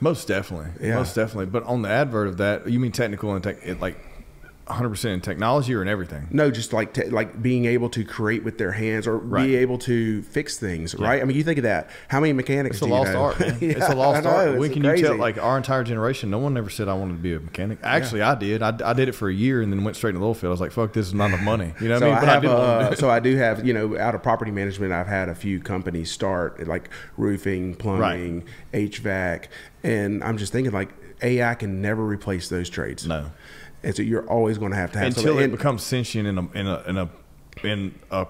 Most 0.00 0.28
definitely. 0.28 0.86
Yeah. 0.86 0.96
Most 0.96 1.14
definitely. 1.14 1.46
But 1.46 1.64
on 1.64 1.82
the 1.82 1.88
advert 1.88 2.28
of 2.28 2.36
that, 2.38 2.68
you 2.68 2.78
mean 2.78 2.92
technical 2.92 3.34
and 3.34 3.42
tech, 3.42 3.58
it, 3.62 3.80
like 3.80 3.96
100% 4.66 5.04
in 5.14 5.20
technology 5.20 5.74
or 5.74 5.80
in 5.82 5.88
everything? 5.88 6.26
No, 6.30 6.50
just 6.50 6.72
like 6.72 6.92
te- 6.92 7.08
like 7.08 7.40
being 7.40 7.66
able 7.66 7.88
to 7.90 8.04
create 8.04 8.42
with 8.44 8.58
their 8.58 8.72
hands 8.72 9.06
or 9.06 9.16
Right. 9.18 9.46
be 9.46 9.56
able 9.56 9.78
to 9.78 10.22
fix 10.22 10.58
things, 10.58 10.94
right? 10.96 11.22
I 11.22 11.24
mean, 11.24 11.36
you 11.36 11.44
think 11.44 11.58
of 11.58 11.64
that. 11.64 11.88
How 12.08 12.18
many 12.20 12.32
mechanics 12.32 12.76
It's 12.78 12.82
a 12.82 12.86
lost 12.86 13.12
know? 13.12 13.22
art. 13.22 13.38
Yeah, 13.40 13.46
it's 13.60 13.88
a 13.88 13.94
lost 13.94 14.24
know, 14.24 14.30
art. 14.30 14.58
When 14.58 14.72
can 14.72 14.82
crazy. 14.82 15.02
you 15.02 15.08
tell, 15.08 15.16
like, 15.16 15.38
our 15.38 15.56
entire 15.56 15.84
generation, 15.84 16.30
no 16.30 16.38
one 16.38 16.56
ever 16.56 16.68
said 16.68 16.88
I 16.88 16.94
wanted 16.94 17.12
to 17.14 17.22
be 17.22 17.34
a 17.34 17.40
mechanic. 17.40 17.78
Actually, 17.82 18.22
I 18.22 18.34
did. 18.34 18.62
I, 18.62 18.76
I 18.84 18.92
did 18.92 19.08
it 19.08 19.12
for 19.12 19.28
a 19.28 19.32
year 19.34 19.62
and 19.62 19.72
then 19.72 19.84
went 19.84 19.96
straight 19.96 20.10
into 20.10 20.20
the 20.20 20.26
oil 20.26 20.34
field. 20.34 20.50
I 20.50 20.52
was 20.52 20.60
like, 20.60 20.72
fuck, 20.72 20.92
this 20.92 21.06
is 21.06 21.14
not 21.14 21.26
enough 21.26 21.42
money. 21.42 21.72
You 21.80 21.88
know 21.88 21.94
what 21.94 22.00
so 22.00 22.10
I 22.10 22.20
mean? 22.20 22.28
I 22.28 22.32
have, 22.32 22.42
didn't 22.42 22.58
wanna 22.58 22.78
do 22.80 22.86
uh, 22.86 22.90
it. 22.90 22.98
so 22.98 23.08
I 23.10 23.20
do 23.20 23.36
have, 23.36 23.64
you 23.64 23.72
know, 23.72 23.96
out 23.98 24.14
of 24.16 24.22
property 24.24 24.50
management, 24.50 24.92
I've 24.92 25.06
had 25.06 25.28
a 25.28 25.34
few 25.36 25.60
companies 25.60 26.10
start 26.10 26.66
like 26.66 26.90
roofing, 27.16 27.76
plumbing, 27.76 28.44
HVAC, 28.74 29.44
and 29.84 30.24
I'm 30.24 30.36
just 30.38 30.52
thinking 30.52 30.72
like 30.72 30.88
AI 31.22 31.54
can 31.54 31.80
never 31.80 32.04
replace 32.04 32.48
those 32.48 32.68
trades. 32.68 33.06
No. 33.06 33.30
And 33.86 33.94
so 33.96 34.02
you're 34.02 34.26
always 34.28 34.58
going 34.58 34.72
to 34.72 34.76
have 34.76 34.92
to 34.92 34.98
have 34.98 35.08
Until 35.08 35.22
something. 35.22 35.38
it 35.40 35.44
and- 35.44 35.52
becomes 35.52 35.82
sentient 35.82 36.26
in 36.28 36.36
a, 36.38 36.50
in 36.52 36.66
a, 36.66 36.82
in 36.88 36.96
a, 36.98 37.08
in 37.64 37.94
a, 38.10 38.26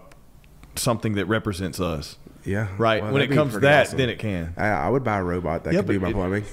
something 0.77 1.15
that 1.15 1.25
represents 1.27 1.81
us. 1.81 2.19
yeah, 2.45 2.69
Right. 2.79 3.03
well, 3.03 3.13
when 3.13 3.23
it 3.23 3.31
comes 3.31 3.55
to 3.55 3.61
that, 3.61 3.87
awesome. 3.87 3.99
then 3.99 4.09
it 4.11 4.19
can. 4.19 4.53
I, 4.57 4.67
I 4.69 4.89
would 4.91 5.03
buy 5.03 5.19
a 5.19 5.25
robot 5.25 5.65
that 5.65 5.73
Yeah, 5.73 5.81
could 5.81 5.89
do 5.89 6.01
my 6.01 6.13
plumbing. 6.13 6.45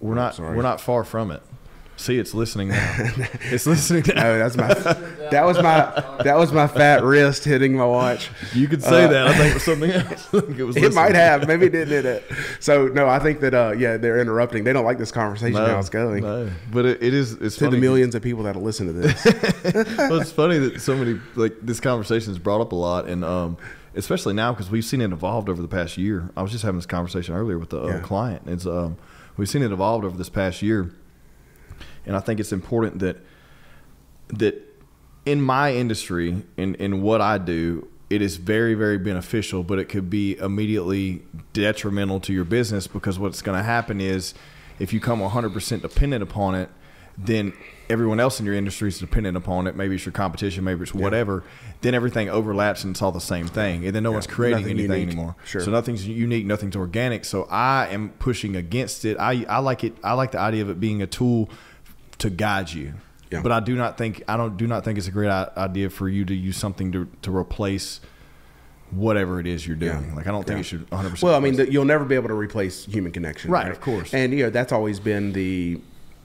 We're 0.00 0.14
not, 0.14 0.38
we're 0.38 0.62
not 0.62 0.80
far 0.80 1.02
from 1.04 1.30
it. 1.30 1.42
See, 1.96 2.18
it's 2.18 2.34
listening 2.34 2.68
now. 2.68 2.94
it's 3.52 3.66
listening 3.66 4.02
now. 4.14 4.26
Oh, 4.26 4.38
that's 4.38 4.56
my 4.56 4.68
that 5.30 5.44
was 5.44 5.56
my 5.62 6.22
that 6.24 6.36
was 6.36 6.52
my 6.52 6.66
fat 6.66 7.04
wrist 7.04 7.44
hitting 7.44 7.76
my 7.76 7.86
watch. 7.86 8.30
You 8.52 8.66
could 8.68 8.82
say 8.82 9.06
that. 9.06 9.26
I 9.28 9.32
think 9.38 9.50
it 9.50 9.54
was 9.54 9.62
something 9.64 9.90
else. 9.90 10.28
It 10.58 10.64
was. 10.64 10.76
It 10.76 10.92
might 10.92 11.14
have, 11.14 11.46
maybe 11.46 11.66
it 11.66 11.70
didn't 11.72 11.90
hit 11.90 12.04
it. 12.04 12.24
So 12.60 12.88
no, 12.88 13.08
I 13.08 13.18
think 13.20 13.40
that 13.40 13.54
uh, 13.54 13.74
yeah, 13.78 13.96
they're 13.96 14.20
interrupting. 14.20 14.64
They 14.64 14.72
don't 14.72 14.84
like 14.84 14.98
this 14.98 15.12
conversation 15.12 15.54
how 15.54 15.78
it's 15.78 15.88
going. 15.88 16.22
No, 16.22 16.50
but 16.72 16.84
it, 16.84 17.02
it 17.02 17.14
is. 17.14 17.32
It's 17.34 17.56
To 17.56 17.70
the 17.70 17.76
millions 17.78 18.14
of 18.14 18.22
people 18.22 18.42
that'll 18.42 18.62
listen 18.62 18.86
to 18.88 18.92
this. 18.92 19.24
well, 19.98 20.20
it's 20.20 20.32
funny 20.32 20.58
that 20.58 20.80
so 20.80 20.96
many 20.96 21.20
like 21.36 21.54
this 21.62 21.80
conversation 21.80 22.32
is 22.32 22.38
brought 22.38 22.60
up 22.60 22.72
a 22.72 22.76
lot, 22.76 23.06
and 23.06 23.24
um, 23.24 23.56
especially 23.94 24.34
now 24.34 24.52
because 24.52 24.70
we've 24.70 24.84
seen 24.84 25.00
it 25.00 25.12
evolved 25.12 25.48
over 25.48 25.62
the 25.62 25.68
past 25.68 25.96
year. 25.96 26.28
I 26.36 26.42
was 26.42 26.50
just 26.50 26.64
having 26.64 26.78
this 26.78 26.86
conversation 26.86 27.34
earlier 27.34 27.58
with 27.58 27.70
the 27.70 27.82
uh, 27.82 27.86
Yeah. 27.86 28.00
client. 28.00 28.42
It's 28.46 28.66
um, 28.66 28.96
we've 29.36 29.48
seen 29.48 29.62
it 29.62 29.70
evolved 29.72 30.04
over 30.04 30.16
this 30.16 30.28
past 30.28 30.60
year, 30.62 30.90
and 32.06 32.16
I 32.16 32.20
think 32.20 32.40
it's 32.40 32.52
important 32.52 32.98
that 33.00 33.18
that 34.28 34.60
in 35.24 35.40
my 35.40 35.74
industry 35.74 36.42
in 36.56 36.74
in 36.76 37.02
what 37.02 37.20
I 37.20 37.38
do. 37.38 37.88
It 38.10 38.20
is 38.20 38.36
very, 38.36 38.74
very 38.74 38.98
beneficial, 38.98 39.64
but 39.64 39.78
it 39.78 39.86
could 39.86 40.08
be 40.08 40.36
immediately 40.36 41.22
detrimental 41.54 42.20
to 42.20 42.32
your 42.34 42.44
business 42.44 42.86
because 42.86 43.18
what's 43.18 43.40
going 43.42 43.56
to 43.56 43.64
happen 43.64 43.98
is 44.00 44.34
if 44.78 44.92
you 44.92 45.00
come 45.00 45.20
100% 45.20 45.80
dependent 45.80 46.22
upon 46.22 46.54
it, 46.54 46.68
then 47.16 47.54
everyone 47.88 48.20
else 48.20 48.38
in 48.38 48.46
your 48.46 48.54
industry 48.54 48.88
is 48.88 48.98
dependent 48.98 49.36
upon 49.36 49.66
it. 49.66 49.74
Maybe 49.74 49.94
it's 49.94 50.04
your 50.04 50.12
competition, 50.12 50.64
maybe 50.64 50.82
it's 50.82 50.94
whatever. 50.94 51.44
Then 51.80 51.94
everything 51.94 52.28
overlaps 52.28 52.84
and 52.84 52.92
it's 52.92 53.02
all 53.02 53.10
the 53.10 53.20
same 53.20 53.48
thing. 53.48 53.86
And 53.86 53.96
then 53.96 54.02
no 54.02 54.12
one's 54.12 54.26
creating 54.26 54.60
Nothing 54.60 54.78
anything 54.78 55.00
unique. 55.00 55.08
anymore. 55.14 55.36
Sure. 55.44 55.62
So 55.62 55.70
nothing's 55.70 56.06
unique, 56.06 56.44
nothing's 56.44 56.76
organic. 56.76 57.24
So 57.24 57.44
I 57.50 57.88
am 57.88 58.10
pushing 58.18 58.54
against 58.54 59.04
it. 59.06 59.16
I, 59.18 59.44
I 59.48 59.58
like 59.58 59.82
it. 59.82 59.96
I 60.04 60.12
like 60.12 60.32
the 60.32 60.40
idea 60.40 60.62
of 60.62 60.68
it 60.68 60.78
being 60.78 61.02
a 61.02 61.06
tool 61.06 61.48
to 62.18 62.30
guide 62.30 62.72
you. 62.72 62.94
Yeah. 63.30 63.42
But 63.42 63.52
I 63.52 63.60
do 63.60 63.74
not 63.74 63.98
think 63.98 64.22
I 64.28 64.36
don't 64.36 64.56
do 64.56 64.66
not 64.66 64.84
think 64.84 64.98
it's 64.98 65.08
a 65.08 65.12
great 65.12 65.30
idea 65.30 65.90
for 65.90 66.08
you 66.08 66.24
to 66.24 66.34
use 66.34 66.56
something 66.56 66.92
to 66.92 67.08
to 67.22 67.34
replace 67.34 68.00
whatever 68.90 69.40
it 69.40 69.46
is 69.46 69.66
you're 69.66 69.76
doing. 69.76 70.08
Yeah. 70.10 70.14
Like 70.14 70.26
I 70.26 70.30
don't 70.30 70.46
think 70.46 70.56
Yeah. 70.58 70.60
it 70.60 70.64
should 70.64 70.90
100. 70.90 71.10
percent 71.10 71.22
well, 71.26 71.34
I 71.34 71.40
mean, 71.40 71.56
the, 71.56 71.70
you'll 71.70 71.84
never 71.84 72.04
be 72.04 72.14
able 72.14 72.28
to 72.28 72.34
replace 72.34 72.84
human 72.84 73.10
connection, 73.12 73.50
Right, 73.50 73.70
of 73.70 73.80
course. 73.80 74.14
And 74.14 74.32
you 74.32 74.44
know 74.44 74.50
that's 74.50 74.72
always 74.72 75.00
been 75.00 75.32
the 75.32 75.80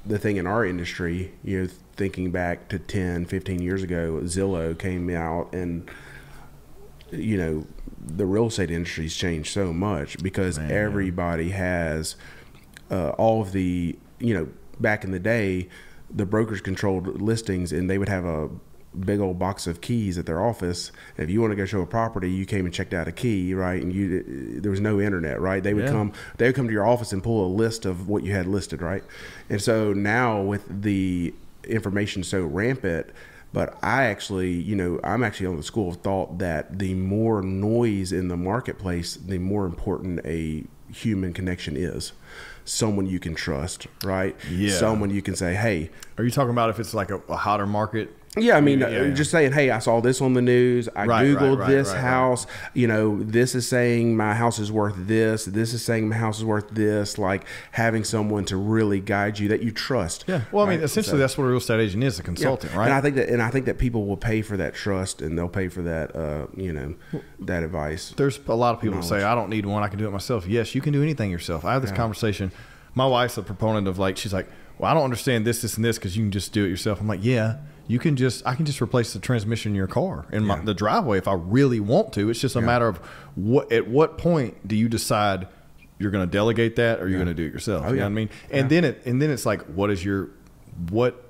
the 0.06 0.20
thing 0.20 0.38
in 0.38 0.46
our 0.46 0.66
industry. 0.66 1.32
You 1.44 1.64
know, 1.64 1.70
thinking 1.96 2.32
back 2.32 2.70
to 2.70 2.80
10, 2.80 3.26
15 3.26 3.62
years 3.62 3.82
ago, 3.84 4.20
Zillow 4.24 4.78
came 4.78 5.10
out 5.10 5.54
and 5.54 5.90
you 7.12 7.38
know 7.38 7.66
the 8.00 8.26
real 8.26 8.48
estate 8.48 8.70
industry's 8.72 9.16
changed 9.16 9.52
so 9.52 9.74
much 9.74 10.22
because 10.22 10.58
everybody 10.60 11.50
has 11.50 12.16
uh, 12.92 13.10
all 13.12 13.42
of 13.42 13.52
the 13.52 13.98
you 14.20 14.34
know 14.34 14.48
back 14.80 15.04
in 15.04 15.12
the 15.12 15.20
day 15.20 15.68
the 16.14 16.26
brokers 16.26 16.62
controlled 16.62 17.22
listings 17.22 17.72
and 17.72 17.90
they 17.90 17.98
would 17.98 18.10
have 18.10 18.26
a 18.26 18.50
big 19.02 19.20
old 19.20 19.38
box 19.38 19.68
of 19.68 19.82
keys 19.82 20.18
at 20.18 20.26
their 20.26 20.44
office 20.44 20.92
if 21.18 21.30
you 21.30 21.40
want 21.40 21.52
to 21.52 21.56
go 21.56 21.64
show 21.66 21.82
a 21.82 21.86
property 21.86 22.30
you 22.32 22.44
came 22.46 22.66
and 22.66 22.74
checked 22.74 22.94
out 22.94 23.08
a 23.08 23.12
key 23.12 23.54
right 23.54 23.84
and 23.84 23.94
you 23.94 24.60
there 24.60 24.72
was 24.72 24.80
no 24.82 25.00
internet 25.00 25.40
right 25.40 25.62
they 25.62 25.76
would 25.76 25.86
Yeah. 25.86 25.92
come 25.92 26.12
they 26.38 26.48
would 26.48 26.56
come 26.56 26.66
to 26.68 26.74
your 26.74 26.88
office 26.88 27.14
and 27.14 27.22
pull 27.22 27.46
a 27.46 27.52
list 27.54 27.86
of 27.86 28.08
what 28.10 28.24
you 28.24 28.34
had 28.34 28.48
listed 28.48 28.82
right 28.82 29.04
and 29.50 29.62
so 29.62 29.94
now 29.94 30.42
with 30.42 30.82
the 30.82 31.34
information 31.66 32.24
so 32.24 32.44
rampant 32.46 33.08
but 33.52 33.80
I 33.82 34.04
actually, 34.04 34.52
you 34.52 34.76
know, 34.76 35.00
I'm 35.04 35.24
actually 35.24 35.48
on 35.48 35.58
the 35.58 35.64
school 35.64 35.90
of 35.90 35.96
thought 36.02 36.38
that 36.38 36.78
the 36.78 36.94
more 36.94 37.42
noise 37.42 38.12
in 38.12 38.28
the 38.28 38.38
marketplace, 38.38 39.16
the 39.16 39.40
more 39.40 39.66
important 39.66 40.20
a 40.24 40.66
human 40.94 41.34
connection 41.34 41.76
is. 41.76 42.12
Someone 42.70 43.08
you 43.08 43.20
can 43.20 43.34
trust, 43.34 43.88
right? 44.04 44.36
Yeah. 44.52 44.72
Someone 44.72 45.10
you 45.10 45.22
can 45.24 45.36
say, 45.36 45.56
hey, 45.56 45.90
Are 46.18 46.24
you 46.24 46.32
talking 46.32 46.52
about 46.52 46.70
if 46.70 46.80
it's 46.80 46.94
like 46.94 47.10
a, 47.10 47.18
a 47.30 47.36
hotter 47.36 47.66
market 47.66 48.16
Yeah, 48.38 48.58
I 48.58 48.62
mean, 48.62 48.80
Yeah, 48.82 48.86
uh, 48.86 48.90
yeah. 49.06 49.14
just 49.14 49.32
saying, 49.32 49.54
hey, 49.54 49.72
I 49.72 49.80
saw 49.80 50.02
this 50.02 50.22
on 50.22 50.34
the 50.34 50.42
news. 50.42 50.88
I 50.96 51.06
Right, 51.06 51.26
googled 51.26 51.58
right, 51.58 51.60
right, 51.62 51.68
this 51.68 51.92
house. 51.92 52.46
You 52.76 52.86
know, 52.88 53.24
this 53.24 53.56
is 53.56 53.68
saying 53.68 54.16
my 54.16 54.36
house 54.36 54.60
is 54.60 54.72
worth 54.72 54.94
this. 54.98 55.46
This 55.46 55.74
is 55.74 55.84
saying 55.84 56.10
my 56.10 56.16
house 56.18 56.38
is 56.38 56.46
worth 56.46 56.70
this. 56.70 57.18
Like 57.18 57.46
having 57.72 58.04
someone 58.04 58.46
to 58.46 58.56
really 58.56 59.00
guide 59.00 59.40
you 59.40 59.48
that 59.48 59.64
you 59.64 59.72
trust. 59.72 60.26
Yeah. 60.28 60.42
Well, 60.52 60.64
I 60.68 60.70
mean, 60.70 60.82
essentially, 60.84 61.14
So- 61.14 61.18
that's 61.18 61.38
what 61.40 61.46
a 61.46 61.48
real 61.48 61.58
estate 61.58 61.80
agent 61.80 62.04
is—a 62.04 62.22
Yeah. 62.22 62.26
consultant, 62.26 62.76
right? 62.76 62.86
And 62.86 62.94
I 62.94 63.02
think 63.02 63.16
that, 63.16 63.30
and 63.30 63.42
I 63.42 63.50
think 63.50 63.66
that 63.66 63.80
people 63.80 64.06
will 64.06 64.18
pay 64.18 64.44
for 64.44 64.58
that 64.58 64.76
trust, 64.76 65.24
and 65.24 65.36
they'll 65.36 65.50
pay 65.50 65.68
for 65.70 65.82
that, 65.82 66.16
uh, 66.16 66.46
you 66.56 66.72
know, 66.72 66.94
that 67.40 67.64
advice. 67.64 68.14
There's 68.16 68.40
a 68.48 68.54
lot 68.56 68.76
of 68.76 68.82
people 68.82 68.98
that 69.00 69.06
say, 69.08 69.24
I 69.24 69.34
don't 69.34 69.50
need 69.50 69.66
one. 69.66 69.82
I 69.82 69.88
can 69.88 69.98
do 69.98 70.06
it 70.08 70.12
myself. 70.12 70.46
Yes, 70.46 70.76
you 70.76 70.82
can 70.82 70.94
do 70.94 71.02
anything 71.02 71.32
yourself. 71.32 71.66
I 71.66 71.74
have 71.74 71.82
this 71.82 71.92
conversation. 71.92 72.52
My 72.96 73.06
wife's 73.06 73.38
a 73.38 73.42
proponent 73.44 73.88
of 73.88 73.98
like, 74.00 74.18
she's 74.18 74.34
like, 74.34 74.48
well, 74.78 74.90
I 74.90 74.94
don't 74.94 75.04
understand 75.04 75.46
this, 75.46 75.62
this, 75.62 75.76
and 75.76 75.84
this 75.86 75.98
because 75.98 76.16
you 76.18 76.24
can 76.24 76.32
just 76.32 76.54
do 76.54 76.66
it 76.66 76.70
yourself. 76.70 77.00
I'm 77.02 77.08
like, 77.08 77.24
yeah, 77.24 77.58
you 77.88 78.00
can 78.00 78.16
just, 78.16 78.46
I 78.48 78.56
can 78.56 78.66
just 78.66 78.82
replace 78.82 79.14
the 79.14 79.20
transmission 79.20 79.72
in 79.72 79.76
your 79.76 79.88
car 79.88 80.26
in 80.32 80.46
my, 80.46 80.60
the 80.60 80.74
driveway 80.74 81.18
if 81.18 81.28
I 81.28 81.34
really 81.34 81.80
want 81.80 82.14
to. 82.14 82.30
It's 82.30 82.40
just 82.40 82.56
a 82.56 82.62
matter 82.62 82.88
of 82.88 82.98
what, 83.36 83.72
at 83.72 83.88
what 83.88 84.18
point 84.18 84.68
do 84.68 84.76
you 84.76 84.88
decide 84.90 85.48
you're 85.98 86.12
going 86.12 86.26
to 86.26 86.32
delegate 86.32 86.78
that 86.78 87.02
or 87.02 87.10
you're 87.10 87.18
going 87.20 87.28
to 87.28 87.34
do 87.34 87.46
it 87.46 87.52
yourself? 87.52 87.84
Oh, 87.86 87.90
you 87.90 87.96
know 87.96 87.98
yeah. 87.98 88.04
what 88.06 88.10
I 88.12 88.14
mean? 88.14 88.30
And 88.52 88.70
then 88.70 88.84
it, 88.86 89.06
and 89.06 89.22
then 89.22 89.30
it's 89.32 89.46
like, 89.46 89.62
what 89.64 89.90
is 89.92 90.04
your, 90.06 90.30
what 90.90 91.26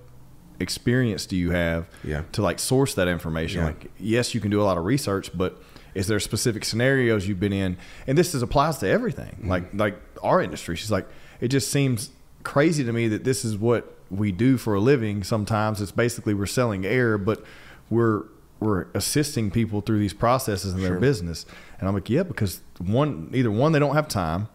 experience 0.59 1.25
do 1.25 1.35
you 1.35 1.51
have 1.51 1.87
Yeah. 2.03 2.23
to 2.33 2.41
like 2.41 2.59
source 2.59 2.93
that 2.95 3.07
information? 3.07 3.61
Yeah. 3.61 3.67
Like, 3.67 3.91
yes, 3.99 4.33
you 4.35 4.41
can 4.41 4.51
do 4.51 4.61
a 4.61 4.63
lot 4.65 4.77
of 4.77 4.85
research, 4.85 5.31
but 5.35 5.61
is 5.95 6.07
there 6.07 6.19
specific 6.19 6.63
scenarios 6.65 7.27
you've 7.27 7.39
been 7.39 7.53
in? 7.53 7.77
And 8.05 8.17
this 8.17 8.35
is 8.35 8.41
applies 8.43 8.77
to 8.79 8.87
everything, 8.87 9.35
Mm-hmm. 9.39 9.49
like 9.49 9.73
like 9.73 9.99
our 10.21 10.41
industry. 10.41 10.75
She's 10.75 10.91
like, 10.91 11.07
it 11.41 11.47
just 11.49 11.69
seems 11.71 12.09
crazy 12.43 12.83
to 12.83 12.91
me 12.93 13.07
that 13.07 13.23
this 13.23 13.43
is 13.45 13.57
what 13.57 13.95
we 14.09 14.31
do 14.31 14.57
for 14.57 14.73
a 14.75 14.79
living. 14.79 15.23
Sometimes 15.23 15.81
it's 15.81 15.91
basically 15.91 16.33
we're 16.33 16.45
selling 16.45 16.85
air, 16.85 17.17
but 17.17 17.43
we're 17.89 18.23
we're 18.59 18.87
assisting 18.93 19.49
people 19.49 19.79
through 19.79 19.99
these 19.99 20.13
processes 20.13 20.73
in 20.73 20.81
their 20.81 20.89
Sure. 20.91 20.99
business. 20.99 21.45
And 21.79 21.87
I'm 21.87 21.93
like, 21.95 22.09
yeah, 22.09 22.23
because 22.23 22.59
one, 22.77 23.29
either 23.33 23.49
one, 23.49 23.71
they 23.71 23.79
don't 23.79 23.95
have 23.95 24.09
time. 24.09 24.49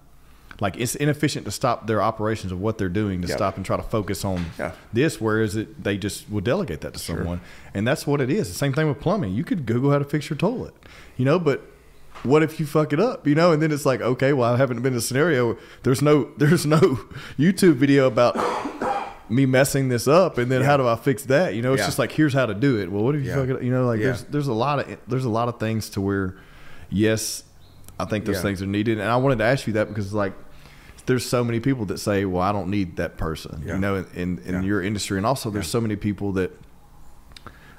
Like 0.60 0.76
it's 0.78 0.94
inefficient 0.94 1.46
to 1.46 1.50
stop 1.50 1.86
their 1.86 2.02
operations 2.02 2.52
of 2.52 2.60
what 2.60 2.76
they're 2.76 2.90
doing 2.90 3.22
to 3.22 3.28
Yep. 3.28 3.36
stop 3.38 3.56
and 3.56 3.64
try 3.64 3.78
to 3.78 3.82
focus 3.82 4.22
on 4.24 4.44
Yeah. 4.58 4.72
this, 4.92 5.20
whereas 5.22 5.56
it 5.56 5.82
they 5.82 5.96
just 5.96 6.30
will 6.30 6.42
delegate 6.42 6.82
that 6.82 6.92
to 6.92 6.98
someone, 7.00 7.40
and 7.72 7.88
that's 7.88 8.06
what 8.06 8.20
it 8.20 8.28
is. 8.30 8.48
The 8.48 8.54
same 8.54 8.74
thing 8.74 8.86
with 8.88 9.00
plumbing. 9.00 9.32
You 9.32 9.42
could 9.42 9.64
Google 9.66 9.90
how 9.90 9.98
to 9.98 10.04
fix 10.04 10.28
your 10.28 10.36
toilet, 10.36 10.74
you 11.16 11.24
know, 11.24 11.38
but 11.38 11.62
what 12.24 12.42
if 12.42 12.58
you 12.58 12.66
fuck 12.66 12.92
it 12.92 13.00
up, 13.00 13.26
you 13.26 13.34
know? 13.34 13.52
And 13.52 13.62
then 13.62 13.70
it's 13.70 13.86
like, 13.86 14.00
okay, 14.00 14.32
well, 14.32 14.52
I 14.54 14.56
haven't 14.56 14.82
been 14.82 14.92
in 14.94 14.98
a 14.98 15.02
scenario. 15.02 15.56
There's 15.82 16.02
no 16.02 16.24
there's 16.38 16.66
no 16.66 16.80
YouTube 17.38 17.74
video 17.74 18.06
about 18.06 18.36
me 19.30 19.46
messing 19.46 19.88
this 19.88 20.06
up, 20.06 20.36
and 20.38 20.50
then 20.52 20.62
how 20.62 20.76
do 20.76 20.86
I 20.86 20.96
fix 20.96 21.24
that? 21.24 21.54
You 21.54 21.62
know, 21.62 21.72
it's 21.72 21.80
Yeah. 21.80 21.86
just 21.86 21.98
like 21.98 22.12
here's 22.12 22.34
how 22.34 22.46
to 22.46 22.54
do 22.54 22.78
it. 22.78 22.90
Well, 22.92 23.02
what 23.04 23.14
if 23.14 23.22
you 23.22 23.28
Yeah. 23.30 23.36
fuck 23.36 23.48
it 23.48 23.56
up? 23.56 23.62
You 23.62 23.70
know, 23.70 23.86
like 23.86 23.98
Yeah. 24.00 24.06
there's 24.06 24.24
there's 24.24 24.48
a 24.48 24.52
lot 24.52 24.80
of 24.80 24.98
there's 25.08 25.24
a 25.24 25.30
lot 25.30 25.48
of 25.48 25.58
things 25.58 25.88
to 25.90 26.00
where, 26.00 26.36
yes, 26.90 27.44
I 27.98 28.04
think 28.04 28.24
those 28.24 28.36
Yeah. 28.36 28.42
things 28.42 28.62
are 28.62 28.66
needed, 28.66 28.98
and 28.98 29.08
I 29.08 29.16
wanted 29.16 29.38
to 29.38 29.44
ask 29.44 29.66
you 29.66 29.72
that 29.74 29.88
because 29.88 30.12
like 30.12 30.32
there's 31.06 31.24
so 31.24 31.44
many 31.44 31.60
people 31.60 31.84
that 31.86 31.98
say, 31.98 32.24
"Well, 32.24 32.42
I 32.42 32.50
don't 32.52 32.68
need 32.70 32.96
that 32.96 33.16
person," 33.18 33.62
Yeah. 33.66 33.74
you 33.74 33.80
know, 33.80 33.96
in 33.96 34.06
in, 34.14 34.38
in 34.46 34.54
Yeah. 34.54 34.62
your 34.62 34.82
industry, 34.82 35.16
and 35.18 35.26
also 35.26 35.50
there's 35.50 35.66
so 35.68 35.80
many 35.80 35.96
people 35.96 36.32
that 36.32 36.50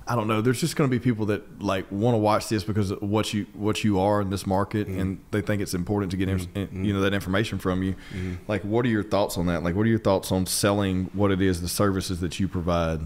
I 0.07 0.15
don't 0.15 0.27
know. 0.27 0.39
There's 0.41 0.59
just 0.61 0.75
going 0.75 0.87
to 0.89 0.95
be 0.95 1.03
people 1.03 1.25
that 1.27 1.61
like 1.61 1.91
want 1.91 2.13
to 2.13 2.19
watch 2.19 2.47
this 2.47 2.63
because 2.63 2.91
of 2.91 3.01
what 3.01 3.33
you 3.33 3.47
what 3.53 3.83
you 3.83 3.99
are 3.99 4.21
in 4.21 4.29
this 4.29 4.45
market, 4.45 4.87
Mm-hmm. 4.87 4.99
and 4.99 5.19
they 5.31 5.41
think 5.41 5.61
it's 5.61 5.73
important 5.73 6.11
to 6.11 6.17
get 6.17 6.29
in, 6.29 6.85
you 6.85 6.93
know 6.93 7.01
that 7.01 7.13
information 7.13 7.57
from 7.57 7.81
you. 7.81 7.93
Mm-hmm. 8.13 8.33
Like, 8.47 8.61
what 8.63 8.85
are 8.85 8.89
your 8.89 9.03
thoughts 9.03 9.37
on 9.37 9.47
that? 9.47 9.63
Like, 9.63 9.75
what 9.75 9.83
are 9.85 9.89
your 9.89 9.99
thoughts 9.99 10.31
on 10.31 10.45
selling 10.45 11.09
what 11.13 11.31
it 11.31 11.41
is, 11.41 11.61
the 11.61 11.67
services 11.67 12.19
that 12.19 12.39
you 12.39 12.47
provide? 12.47 13.01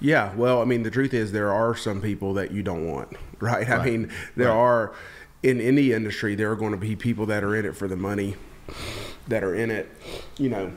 Yeah, 0.00 0.34
well, 0.34 0.60
I 0.60 0.64
mean, 0.64 0.82
the 0.82 0.90
truth 0.90 1.14
is 1.14 1.32
there 1.32 1.52
are 1.52 1.74
some 1.74 2.00
people 2.02 2.34
that 2.34 2.50
you 2.50 2.62
don't 2.62 2.86
want, 2.86 3.12
right? 3.40 3.68
I 3.68 3.84
mean, 3.84 4.10
there 4.36 4.48
Right. 4.48 4.54
are 4.56 4.92
in 5.42 5.58
any 5.60 5.92
industry 5.92 6.34
there 6.34 6.50
are 6.50 6.56
going 6.56 6.72
to 6.72 6.76
be 6.78 6.94
people 6.96 7.24
that 7.26 7.42
are 7.42 7.56
in 7.56 7.64
it 7.64 7.74
for 7.76 7.88
the 7.88 7.96
money, 7.96 8.36
that 9.28 9.42
are 9.42 9.54
in 9.54 9.70
it, 9.70 9.88
you 10.36 10.50
know, 10.50 10.72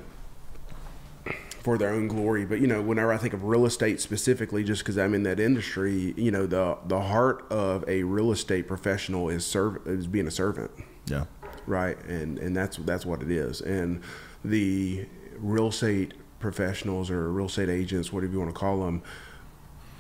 for 1.63 1.77
their 1.77 1.89
own 1.89 2.09
glory. 2.09 2.45
But 2.45 2.59
you 2.59 2.67
know, 2.67 2.81
whenever 2.81 3.11
I 3.11 3.17
think 3.17 3.33
of 3.33 3.45
real 3.45 3.65
estate 3.65 4.01
specifically, 4.01 4.63
just 4.63 4.81
because 4.81 4.97
I'm 4.97 5.13
in 5.13 5.23
that 5.23 5.39
industry, 5.39 6.13
you 6.17 6.29
know, 6.29 6.45
the 6.45 6.77
the 6.85 6.99
heart 6.99 7.45
of 7.49 7.87
a 7.87 8.03
real 8.03 8.31
estate 8.31 8.67
professional 8.67 9.29
is 9.29 9.45
serv- 9.45 9.87
is 9.87 10.05
being 10.05 10.27
a 10.27 10.31
servant. 10.31 10.71
Yeah, 11.07 11.25
right? 11.65 11.97
And 12.05 12.37
and 12.37 12.55
that's 12.55 12.77
that's 12.77 13.05
what 13.05 13.21
it 13.21 13.31
is. 13.31 13.61
And 13.61 14.01
the 14.43 15.07
real 15.37 15.69
estate 15.69 16.13
professionals 16.39 17.09
or 17.09 17.31
real 17.31 17.45
estate 17.45 17.69
agents 17.69 18.11
whatever 18.11 18.33
you 18.33 18.39
want 18.39 18.53
to 18.53 18.59
call 18.59 18.83
them 18.83 19.01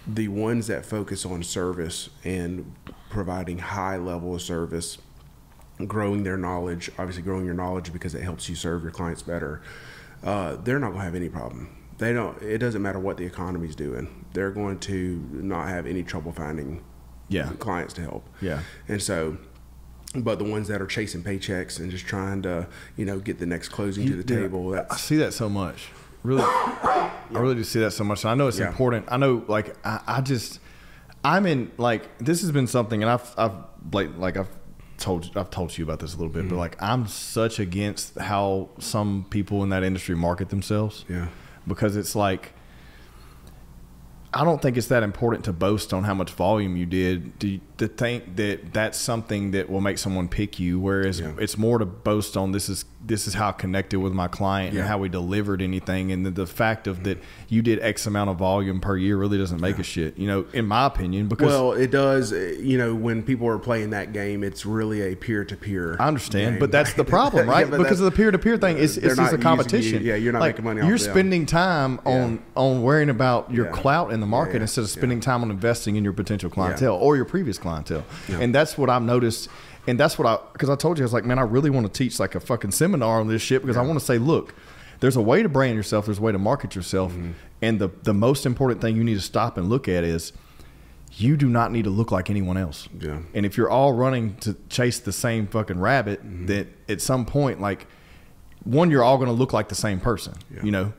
the 0.05 0.27
ones 0.27 0.67
that 0.67 0.85
focus 0.85 1.25
on 1.25 1.41
service 1.41 2.09
and 2.25 2.75
providing 3.09 3.57
high 3.57 3.95
level 3.95 4.35
of 4.35 4.41
service 4.41 4.97
growing 5.87 6.23
their 6.23 6.35
knowledge 6.35 6.91
obviously 6.99 7.23
growing 7.23 7.45
your 7.45 7.53
knowledge 7.53 7.93
because 7.93 8.13
it 8.13 8.21
helps 8.21 8.49
you 8.49 8.55
serve 8.55 8.83
your 8.83 8.91
clients 8.91 9.21
better 9.21 9.61
uh, 10.23 10.55
they're 10.57 10.79
not 10.79 10.87
going 10.87 10.99
to 10.99 11.05
have 11.05 11.15
any 11.15 11.29
problem 11.29 11.75
they 11.97 12.11
don't 12.13 12.41
it 12.41 12.57
doesn't 12.57 12.81
matter 12.81 12.99
what 12.99 13.17
the 13.17 13.25
economy's 13.25 13.75
doing 13.75 14.25
they're 14.33 14.51
going 14.51 14.79
to 14.79 15.27
not 15.31 15.67
have 15.69 15.85
any 15.85 16.01
trouble 16.03 16.31
finding 16.31 16.83
Yeah. 17.29 17.49
clients 17.59 17.93
to 17.95 18.01
help 18.01 18.27
Yeah. 18.41 18.59
and 18.87 19.01
so 19.01 19.37
but 20.15 20.37
the 20.39 20.45
ones 20.45 20.67
that 20.67 20.81
are 20.81 20.85
chasing 20.87 21.23
paychecks 21.23 21.79
and 21.79 21.89
just 21.91 22.05
trying 22.05 22.41
to 22.43 22.67
you 22.97 23.05
know 23.05 23.19
get 23.19 23.39
the 23.39 23.45
next 23.45 23.69
closing 23.69 24.05
to 24.07 24.15
the 24.15 24.23
Dude, 24.23 24.43
table 24.43 24.79
I 24.89 24.95
see 24.97 25.17
that 25.17 25.33
so 25.33 25.49
much. 25.49 25.89
Really, 26.23 26.41
I 26.43 27.11
really 27.31 27.55
do 27.55 27.63
see 27.65 27.79
that 27.81 27.91
so 27.91 28.03
much. 28.05 28.23
And 28.23 28.31
I 28.31 28.35
know 28.35 28.47
it's 28.47 28.57
Yeah. 28.59 28.67
important. 28.69 29.07
I 29.09 29.17
know, 29.17 29.43
like, 29.49 29.75
I, 29.85 29.99
I 30.07 30.21
just, 30.21 30.59
I'm 31.21 31.45
in 31.45 31.69
like 31.77 32.17
this 32.19 32.39
has 32.41 32.51
been 32.53 32.65
something, 32.67 33.01
and 33.03 33.09
I've, 33.11 33.33
I've 33.37 33.51
like, 33.91 34.15
like 34.17 34.37
I've 34.37 34.47
told, 35.03 35.29
I've 35.37 35.49
told 35.49 35.77
you 35.77 35.83
about 35.83 35.99
this 35.99 36.13
a 36.13 36.17
little 36.17 36.31
bit, 36.33 36.43
Mm-hmm. 36.45 36.49
but 36.55 36.57
like, 36.65 36.81
I'm 36.81 37.05
such 37.07 37.59
against 37.59 38.17
how 38.17 38.69
some 38.79 39.25
people 39.29 39.61
in 39.63 39.69
that 39.69 39.83
industry 39.83 40.15
market 40.15 40.47
themselves. 40.49 41.05
yeah 41.09 41.27
because 41.67 41.95
it's 41.95 42.15
like 42.15 42.51
I 44.33 44.43
don't 44.43 44.59
think 44.61 44.77
it's 44.77 44.87
that 44.87 45.03
important 45.03 45.45
to 45.45 45.53
boast 45.53 45.93
on 45.93 46.03
how 46.05 46.15
much 46.15 46.31
volume 46.31 46.75
you 46.75 46.87
did 46.87 47.39
to, 47.41 47.59
to 47.77 47.87
think 47.87 48.35
that 48.37 48.73
that's 48.73 48.97
something 48.97 49.51
that 49.51 49.69
will 49.69 49.79
make 49.81 49.99
someone 49.99 50.27
pick 50.27 50.59
you. 50.59 50.79
Whereas 50.79 51.19
Yeah. 51.19 51.33
it's 51.37 51.55
more 51.55 51.77
to 51.77 51.85
boast 51.85 52.35
on 52.35 52.51
this 52.51 52.67
is 52.67 52.83
this 53.05 53.27
is 53.27 53.33
how 53.33 53.49
I 53.49 53.51
connected 53.51 53.99
with 53.99 54.13
my 54.13 54.27
client 54.27 54.73
Yeah. 54.73 54.81
and 54.81 54.89
how 54.89 54.97
we 54.97 55.09
delivered 55.09 55.61
anything, 55.61 56.11
and 56.11 56.25
the, 56.25 56.31
the 56.31 56.47
fact 56.47 56.87
of 56.87 57.03
that 57.03 57.21
you 57.49 57.61
did 57.61 57.79
X 57.81 58.05
amount 58.05 58.29
of 58.29 58.37
volume 58.37 58.79
per 58.79 58.95
year 58.95 59.17
really 59.17 59.37
doesn't 59.37 59.59
make 59.59 59.77
a 59.79 59.83
shit. 59.83 60.17
You 60.17 60.27
know, 60.27 60.45
in 60.53 60.65
my 60.65 60.85
opinion, 60.85 61.27
because 61.27 61.47
well 61.47 61.73
it 61.73 61.91
does 61.91 62.31
uh, 62.31 62.55
you 62.59 62.77
know 62.77 62.95
when 62.95 63.21
people 63.23 63.47
are 63.47 63.59
playing 63.59 63.89
that 63.89 64.13
game 64.13 64.43
it's 64.43 64.65
really 64.65 65.01
a 65.01 65.15
peer-to-peer 65.15 65.97
I 65.99 66.07
understand, 66.07 66.53
game, 66.53 66.59
but 66.59 66.71
that's 66.71 66.93
the 66.93 67.03
problem, 67.03 67.49
right? 67.49 67.69
Yeah, 67.69 67.77
because 67.77 67.99
of 67.99 68.05
the 68.05 68.11
peer 68.11 68.31
to 68.31 68.39
peer 68.39 68.57
thing, 68.57 68.77
it's, 68.77 68.95
they're 68.95 69.11
it's 69.11 69.19
just 69.19 69.33
a 69.33 69.37
competition. 69.37 70.01
you- 70.01 70.09
yeah, 70.09 70.15
you're 70.15 70.33
not 70.33 70.39
like, 70.39 70.55
making 70.55 70.65
money 70.65 70.81
off 70.81 70.87
You're 70.87 70.97
spending 70.97 71.45
time 71.45 71.99
on 72.05 72.41
on 72.55 72.81
worrying 72.83 73.09
about 73.09 73.51
your 73.51 73.65
Yeah. 73.65 73.71
clout 73.71 74.11
in 74.13 74.19
the 74.19 74.27
market 74.27 74.55
yeah, 74.55 74.61
instead 74.61 74.81
of 74.81 74.87
yeah. 74.87 74.93
spending 74.95 75.19
time 75.19 75.41
on 75.41 75.51
investing 75.51 75.95
in 75.95 76.03
your 76.03 76.13
potential 76.13 76.49
clientele 76.49 76.95
or 76.95 77.15
your 77.15 77.25
previous 77.25 77.57
clientele. 77.57 78.05
Yeah. 78.29 78.39
And 78.39 78.53
that's 78.55 78.77
what 78.77 78.89
I've 78.89 79.01
noticed. 79.03 79.49
And 79.87 79.99
that's 79.99 80.17
what 80.17 80.25
I 80.27 80.37
because 80.53 80.69
I 80.69 80.75
told 80.75 80.97
you 80.97 81.03
I 81.03 81.05
was 81.05 81.13
like, 81.13 81.25
man, 81.25 81.39
I 81.39 81.43
really 81.43 81.69
want 81.69 81.85
to 81.85 81.91
teach 81.91 82.19
like 82.19 82.35
a 82.35 82.39
fucking 82.39 82.71
seminar 82.71 83.19
on 83.19 83.27
this 83.27 83.41
shit 83.41 83.61
because 83.61 83.77
I 83.77 83.81
want 83.81 83.99
to 83.99 84.05
say, 84.05 84.17
look. 84.17 84.53
There's 84.99 85.17
a 85.17 85.21
way 85.21 85.43
to 85.43 85.49
brand 85.49 85.75
yourself. 85.75 86.05
There's 86.05 86.19
a 86.19 86.21
way 86.21 86.31
to 86.31 86.39
market 86.39 86.75
yourself, 86.77 87.11
Mm-hmm. 87.11 87.31
and 87.61 87.79
the 87.79 87.89
the 88.03 88.13
most 88.13 88.45
important 88.45 88.79
thing 88.79 88.95
you 88.95 89.03
need 89.03 89.15
to 89.15 89.21
stop 89.21 89.57
and 89.57 89.67
look 89.69 89.89
at 89.89 90.05
is 90.05 90.31
you 91.17 91.35
do 91.35 91.49
not 91.49 91.73
need 91.73 91.83
to 91.83 91.89
look 91.89 92.09
like 92.09 92.29
anyone 92.29 92.55
else. 92.55 92.87
Yeah. 92.97 93.17
And 93.33 93.45
if 93.45 93.57
you're 93.57 93.69
all 93.69 93.91
running 93.91 94.37
to 94.37 94.55
chase 94.69 94.99
the 94.99 95.11
same 95.11 95.47
fucking 95.47 95.77
rabbit, 95.81 96.23
Mm-hmm. 96.25 96.45
that 96.45 96.67
at 96.87 97.01
some 97.01 97.25
point, 97.25 97.59
like, 97.59 97.85
one, 98.63 98.89
you're 98.91 99.03
all 99.03 99.17
going 99.17 99.27
to 99.27 99.33
look 99.33 99.51
like 99.51 99.67
the 99.67 99.75
same 99.75 99.99
person, 99.99 100.35
Yeah. 100.55 100.63
you 100.63 100.71
know? 100.71 100.93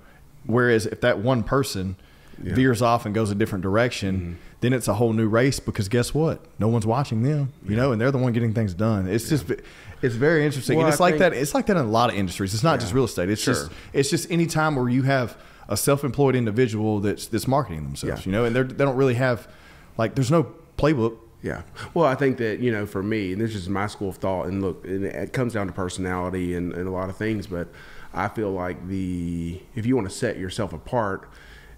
Whereas 0.45 0.85
if 0.85 1.01
that 1.01 1.21
one 1.21 1.43
person 1.43 1.97
Yeah. 2.39 2.49
Mm-hmm. 2.49 2.55
veers 2.57 2.83
off 2.83 3.07
and 3.07 3.15
goes 3.15 3.31
a 3.31 3.35
different 3.35 3.63
direction, 3.63 4.39
then 4.65 4.73
it's 4.73 4.89
a 4.89 4.95
whole 4.95 5.13
new 5.13 5.29
race 5.29 5.61
because 5.61 5.89
guess 5.89 6.15
what? 6.15 6.41
No 6.59 6.69
one's 6.69 6.87
watching 6.87 7.23
them, 7.23 7.53
you 7.69 7.77
know, 7.77 7.93
and 7.93 8.01
they're 8.01 8.11
the 8.11 8.19
one 8.19 8.33
getting 8.33 8.55
things 8.55 8.73
done. 8.75 9.07
It's 9.07 9.29
just, 9.29 9.51
it's 10.03 10.15
very 10.15 10.45
interesting. 10.45 10.79
Well, 10.79 10.87
and 10.87 10.93
it's 10.93 11.01
I 11.01 11.05
like 11.05 11.19
that. 11.19 11.33
It's 11.35 11.55
like 11.55 11.67
that 11.67 11.77
in 11.77 11.85
a 11.85 11.89
lot 11.89 12.11
of 12.11 12.17
industries. 12.17 12.55
It's 12.55 12.63
not 12.63 12.81
just 12.81 12.95
real 12.95 13.05
estate. 13.05 13.29
It's 13.31 13.45
just, 13.45 13.71
it's 13.93 14.11
just 14.11 14.31
any 14.31 14.47
time 14.47 14.77
where 14.77 14.89
you 14.89 15.03
have 15.03 15.37
a 15.69 15.77
self-employed 15.77 16.35
individual 16.35 17.01
that's, 17.01 17.27
that's 17.27 17.47
marketing 17.49 17.85
themselves, 17.85 18.27
Yeah. 18.27 18.31
you 18.31 18.33
know, 18.33 18.45
and 18.45 18.55
they're, 18.57 18.65
they 18.65 18.85
don't 18.85 18.97
really 18.97 19.15
have, 19.15 19.49
like, 19.97 20.15
there's 20.15 20.31
no 20.31 20.53
playbook. 20.77 21.19
Yeah. 21.43 21.63
Well, 21.93 22.07
I 22.07 22.15
think 22.15 22.39
that, 22.39 22.61
you 22.61 22.73
know, 22.73 22.87
for 22.87 23.03
me, 23.03 23.33
and 23.33 23.41
this 23.41 23.55
is 23.55 23.69
my 23.69 23.87
school 23.87 24.09
of 24.09 24.17
thought, 24.17 24.47
and 24.47 24.63
look, 24.63 24.85
and 24.87 25.05
it 25.05 25.33
comes 25.33 25.53
down 25.53 25.67
to 25.67 25.73
personality 25.73 26.55
and, 26.55 26.73
and 26.73 26.89
a 26.89 26.91
lot 26.91 27.11
of 27.11 27.17
things, 27.17 27.47
but 27.47 27.69
I 28.15 28.29
feel 28.29 28.51
like 28.51 28.89
the, 28.89 29.61
if 29.75 29.85
you 29.85 29.95
want 29.97 30.09
to 30.09 30.15
set 30.15 30.39
yourself 30.39 30.73
apart, 30.73 31.29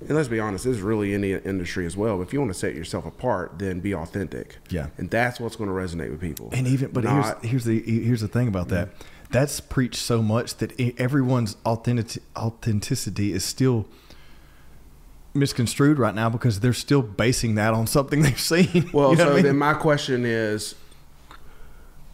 and 0.01 0.11
let's 0.17 0.29
be 0.29 0.39
honest, 0.41 0.65
this 0.65 0.77
is 0.77 0.83
really 0.83 1.15
in 1.15 1.21
the 1.23 1.43
industry 1.47 1.87
as 1.87 1.97
well. 1.97 2.17
But 2.19 2.25
if 2.25 2.33
you 2.33 2.41
want 2.41 2.53
to 2.53 2.59
set 2.59 2.75
yourself 2.75 3.07
apart, 3.07 3.59
then 3.59 3.81
be 3.81 3.95
authentic. 3.95 4.57
Yeah. 4.69 4.89
And 4.99 5.11
that's 5.11 5.41
what's 5.41 5.57
going 5.57 5.69
to 5.71 5.75
resonate 5.75 6.11
with 6.11 6.21
people. 6.21 6.51
And 6.53 6.67
even, 6.67 6.91
but 6.91 7.05
Not- 7.05 7.43
here's 7.45 7.65
here's 7.65 7.65
the 7.65 7.81
here's 8.03 8.21
the 8.21 8.29
thing 8.29 8.49
about 8.49 8.69
that. 8.69 8.91
That's 9.31 9.59
preached 9.61 9.97
so 9.97 10.23
much 10.23 10.57
that 10.59 10.79
everyone's 11.01 11.57
authentic 11.65 12.23
authenticity 12.37 13.33
is 13.33 13.45
still 13.45 13.87
misconstrued 15.35 15.99
right 15.99 16.15
now 16.15 16.31
because 16.31 16.61
they're 16.61 16.73
still 16.73 17.03
basing 17.03 17.57
that 17.57 17.75
on 17.75 17.87
something 17.87 18.23
they've 18.23 18.41
seen. 18.41 18.91
Well, 18.93 19.11
You 19.11 19.17
know 19.17 19.25
so 19.25 19.33
I 19.33 19.35
mean? 19.37 19.45
then 19.45 19.59
my 19.59 19.75
question 19.75 20.25
is, 20.25 20.75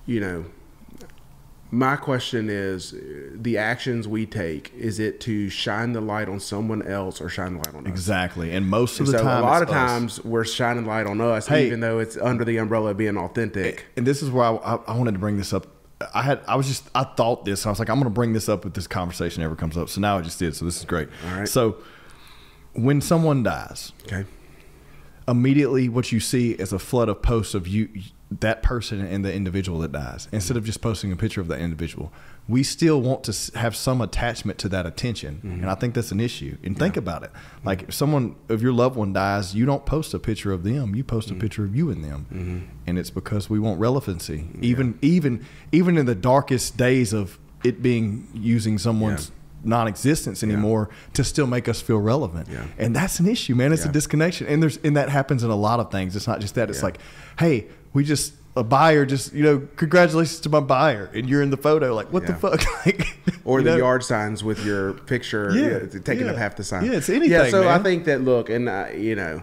you 0.07 0.21
know, 0.21 0.45
my 1.75 1.97
question 1.97 2.51
is, 2.51 2.95
the 3.35 3.57
actions 3.57 4.07
we 4.07 4.27
take 4.27 4.71
is 4.77 4.99
it 5.01 5.21
to 5.23 5.49
shine 5.49 5.95
the 5.95 6.03
light 6.03 6.29
on 6.29 6.39
someone 6.39 6.83
else 6.87 7.19
or 7.19 7.31
shine 7.31 7.55
the 7.55 7.59
light 7.61 7.75
on 7.75 7.87
us? 7.87 7.91
exactly. 7.91 8.53
And 8.55 8.69
most 8.69 9.01
of 9.01 9.07
And 9.07 9.15
the 9.15 9.19
so 9.19 9.25
time, 9.25 9.43
a 9.43 9.47
lot 9.47 9.63
of 9.63 9.71
us. 9.71 9.75
times 9.75 10.23
we're 10.25 10.45
shining 10.45 10.85
light 10.85 11.07
on 11.07 11.19
us, 11.23 11.47
Hey. 11.49 11.67
even 11.69 11.81
though 11.81 11.99
it's 11.99 12.19
under 12.19 12.45
the 12.45 12.59
umbrella 12.59 12.91
of 12.91 12.99
being 12.99 13.17
authentic. 13.17 13.87
and 13.97 14.07
this 14.07 14.23
is 14.23 14.31
where 14.31 14.45
I, 14.45 14.79
I, 14.87 14.95
wanted 14.97 15.13
to 15.13 15.19
bring 15.19 15.39
this 15.39 15.55
up. 15.55 15.67
I 16.15 16.21
had 16.23 16.41
I 16.47 16.57
was 16.57 16.67
just 16.69 16.91
I 16.95 17.05
thought 17.05 17.47
this. 17.47 17.63
And 17.63 17.69
I 17.69 17.73
was 17.73 17.79
like, 17.79 17.89
I'm 17.89 17.97
going 17.97 18.05
to 18.05 18.11
bring 18.11 18.35
this 18.35 18.51
up 18.51 18.67
if 18.67 18.75
this 18.75 18.87
conversation 18.87 19.43
ever 19.43 19.57
comes 19.57 19.79
up. 19.79 19.89
So 19.89 20.01
now 20.03 20.19
I 20.19 20.21
just 20.21 20.39
did. 20.39 20.55
So 20.55 20.65
this 20.67 20.79
is 20.79 20.85
great. 20.85 21.09
All 21.27 21.39
right. 21.39 21.49
So 21.49 21.77
when 22.75 23.01
someone 23.01 23.43
dies, 23.45 23.93
Okay. 24.05 24.25
immediately 25.27 25.89
what 25.89 26.13
you 26.13 26.21
see 26.21 26.53
is 26.53 26.73
a 26.73 26.79
flood 26.79 27.09
of 27.09 27.23
posts 27.23 27.55
of 27.55 27.67
you 27.69 27.89
that 28.41 28.63
person 28.63 29.01
and 29.01 29.25
the 29.25 29.33
individual 29.33 29.79
that 29.81 29.93
dies. 29.93 30.29
Instead 30.33 30.57
of 30.57 30.65
just 30.65 30.81
posting 30.81 31.13
a 31.13 31.17
picture 31.17 31.41
of 31.41 31.49
that 31.49 31.61
individual 31.61 32.13
we 32.49 32.63
still 32.63 33.01
want 33.01 33.23
to 33.25 33.59
have 33.59 33.77
some 33.77 34.01
attachment 34.01 34.59
to 34.59 34.69
that 34.69 34.85
attention. 34.85 35.41
And 35.45 35.71
i 35.71 35.75
think 35.75 35.95
that's 35.95 36.11
an 36.11 36.21
issue. 36.21 36.57
And 36.63 36.79
think 36.79 36.97
about 36.97 37.23
it. 37.23 37.31
Like 37.65 37.85
if 37.85 37.95
someone 37.95 38.37
if 38.49 38.61
your 38.61 38.73
loved 38.73 38.97
one 38.97 39.13
dies 39.13 39.55
you 39.55 39.65
don't 39.65 39.87
post 39.87 40.13
a 40.15 40.19
picture 40.19 40.53
of 40.53 40.65
them. 40.65 40.95
You 40.95 41.05
post 41.05 41.29
a 41.29 41.33
mm-hmm. 41.33 41.41
picture 41.41 41.65
of 41.65 41.77
you 41.77 41.91
and 41.91 42.03
them. 42.05 42.27
Mm-hmm. 42.33 42.77
And 42.87 42.99
it's 42.99 43.11
because 43.11 43.49
we 43.49 43.59
want 43.59 43.79
relevancy. 43.79 44.49
Even 44.61 44.99
even 45.03 45.45
even 45.71 45.97
in 45.97 46.07
the 46.07 46.15
darkest 46.15 46.77
days 46.77 47.13
of 47.13 47.39
it 47.63 47.81
being 47.81 48.29
using 48.35 48.77
someone's 48.79 49.31
non-existence 49.65 50.43
anymore 50.43 50.91
to 51.13 51.23
still 51.23 51.47
make 51.47 51.69
us 51.69 51.81
feel 51.81 51.99
relevant. 51.99 52.49
Yeah. 52.51 52.67
and 52.77 52.97
that's 52.97 53.21
an 53.21 53.29
issue 53.29 53.55
man. 53.55 53.73
It's 53.73 53.85
Yeah. 53.85 53.91
a 53.91 53.93
disconnection. 53.93 54.49
And 54.49 54.61
there's 54.61 54.79
and 54.79 54.97
that 54.97 55.11
happens 55.11 55.45
in 55.45 55.51
a 55.51 55.57
lot 55.57 55.79
of 55.79 55.93
things. 55.93 56.17
It's 56.17 56.27
not 56.27 56.41
just 56.41 56.57
that. 56.57 56.71
It's 56.71 56.81
Yeah. 56.81 56.87
like 56.87 56.99
hey 57.39 57.69
we 57.93 58.05
just 58.05 58.35
a 58.55 58.63
buyer 58.63 59.07
just 59.07 59.33
you 59.33 59.43
know 59.43 59.67
congratulations 59.77 60.39
to 60.41 60.51
my 60.51 60.61
buyer 60.61 61.11
and 61.15 61.27
you're 61.29 61.41
in 61.41 61.49
the 61.49 61.57
photo 61.57 61.95
like 61.95 62.13
what 62.13 62.27
the 62.27 62.35
fuck 62.35 62.61
like 62.87 63.07
Or 63.45 63.63
the 63.63 63.71
know? 63.71 63.77
yard 63.79 64.05
signs 64.05 64.45
with 64.45 64.65
your 64.65 64.93
picture, 64.93 65.51
Yeah, 65.53 65.89
yeah, 65.93 66.01
taking 66.01 66.27
yeah. 66.27 66.33
up 66.33 66.39
half 66.39 66.55
the 66.57 66.63
sign. 66.63 66.85
Yeah, 66.85 66.93
it's 66.93 67.09
anything, 67.09 67.31
Yeah, 67.33 67.49
so 67.49 67.69
I 67.69 67.79
think 67.81 68.05
that 68.05 68.21
look, 68.21 68.49
and 68.51 68.69
uh, 68.69 68.87
you 68.95 69.17
know, 69.17 69.43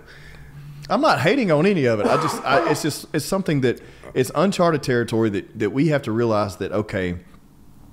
I'm 0.89 1.02
not 1.02 1.20
hating 1.20 1.52
on 1.52 1.66
any 1.66 1.84
of 1.86 2.00
it. 2.00 2.06
I 2.08 2.16
just, 2.22 2.41
I, 2.45 2.72
it's 2.72 2.82
just, 2.82 3.08
it's 3.14 3.26
something 3.26 3.60
that 3.62 3.82
it's 4.14 4.32
uncharted 4.36 4.84
territory 4.84 5.30
that 5.32 5.60
that 5.60 5.72
we 5.72 5.88
have 5.89 6.02
to 6.04 6.12
realize 6.14 6.56
that 6.58 6.72
okay, 6.72 7.18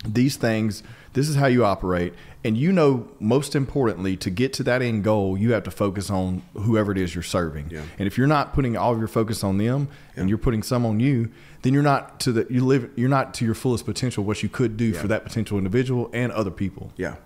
these 0.07 0.37
things, 0.37 0.83
this 1.17 1.31
is 1.31 1.35
how 1.35 1.47
you 1.47 1.65
operate, 1.65 2.13
and 2.45 2.59
you 2.59 2.71
know, 2.71 3.09
most 3.21 3.57
importantly, 3.57 4.19
to 4.19 4.29
get 4.29 4.53
to 4.53 4.63
that 4.65 4.83
end 4.83 5.03
goal, 5.03 5.39
you 5.39 5.53
have 5.53 5.63
to 5.63 5.71
focus 5.71 6.11
on 6.11 6.43
whoever 6.53 6.93
it 6.93 6.99
is 6.99 7.15
you're 7.15 7.23
serving. 7.25 7.71
Yeah. 7.71 7.81
And 7.99 8.07
if 8.07 8.19
you're 8.19 8.27
not 8.27 8.53
putting 8.53 8.77
all 8.77 8.93
of 8.93 8.99
your 8.99 9.09
focus 9.09 9.43
on 9.43 9.57
them, 9.57 9.89
and 10.15 10.29
you're 10.29 10.37
putting 10.37 10.63
some 10.63 10.85
on 10.85 11.01
you, 11.01 11.31
then 11.63 11.73
you're 11.73 11.83
not 11.83 12.21
to 12.21 12.33
the 12.33 12.47
you 12.51 12.63
live, 12.63 12.91
you're 12.97 13.09
not 13.09 13.33
to 13.35 13.47
your 13.47 13.55
fullest 13.55 13.87
potential 13.87 14.25
what 14.25 14.43
you 14.43 14.51
could 14.51 14.77
do 14.77 14.93
for 14.93 15.09
that 15.09 15.25
potential 15.25 15.57
individual 15.57 16.11
and 16.13 16.31
other 16.33 16.51
people. 16.51 16.93
Yeah, 16.99 17.17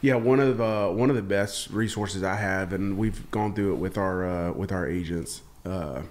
yeah. 0.00 0.14
One 0.14 0.38
of 0.38 0.60
uh, 0.60 0.88
one 0.90 1.10
of 1.10 1.16
the 1.16 1.22
best 1.22 1.70
resources 1.70 2.22
I 2.22 2.36
have, 2.36 2.72
and 2.72 2.96
we've 2.96 3.28
gone 3.32 3.52
through 3.52 3.72
it 3.72 3.78
with 3.78 3.98
our 3.98 4.24
uh, 4.24 4.52
with 4.52 4.70
our 4.70 4.88
agents, 4.88 5.42
uh, 5.66 6.02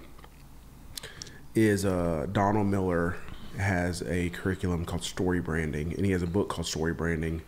is 1.54 1.86
uh, 1.86 2.26
Donald 2.30 2.66
Miller 2.66 3.16
has 3.58 4.02
a 4.02 4.30
curriculum 4.30 4.84
called 4.84 5.02
Story 5.02 5.40
Branding, 5.40 5.94
and 5.94 6.04
he 6.04 6.12
has 6.12 6.22
a 6.22 6.26
book 6.26 6.48
called 6.48 6.66
Story 6.66 6.92
Branding. 6.92 7.42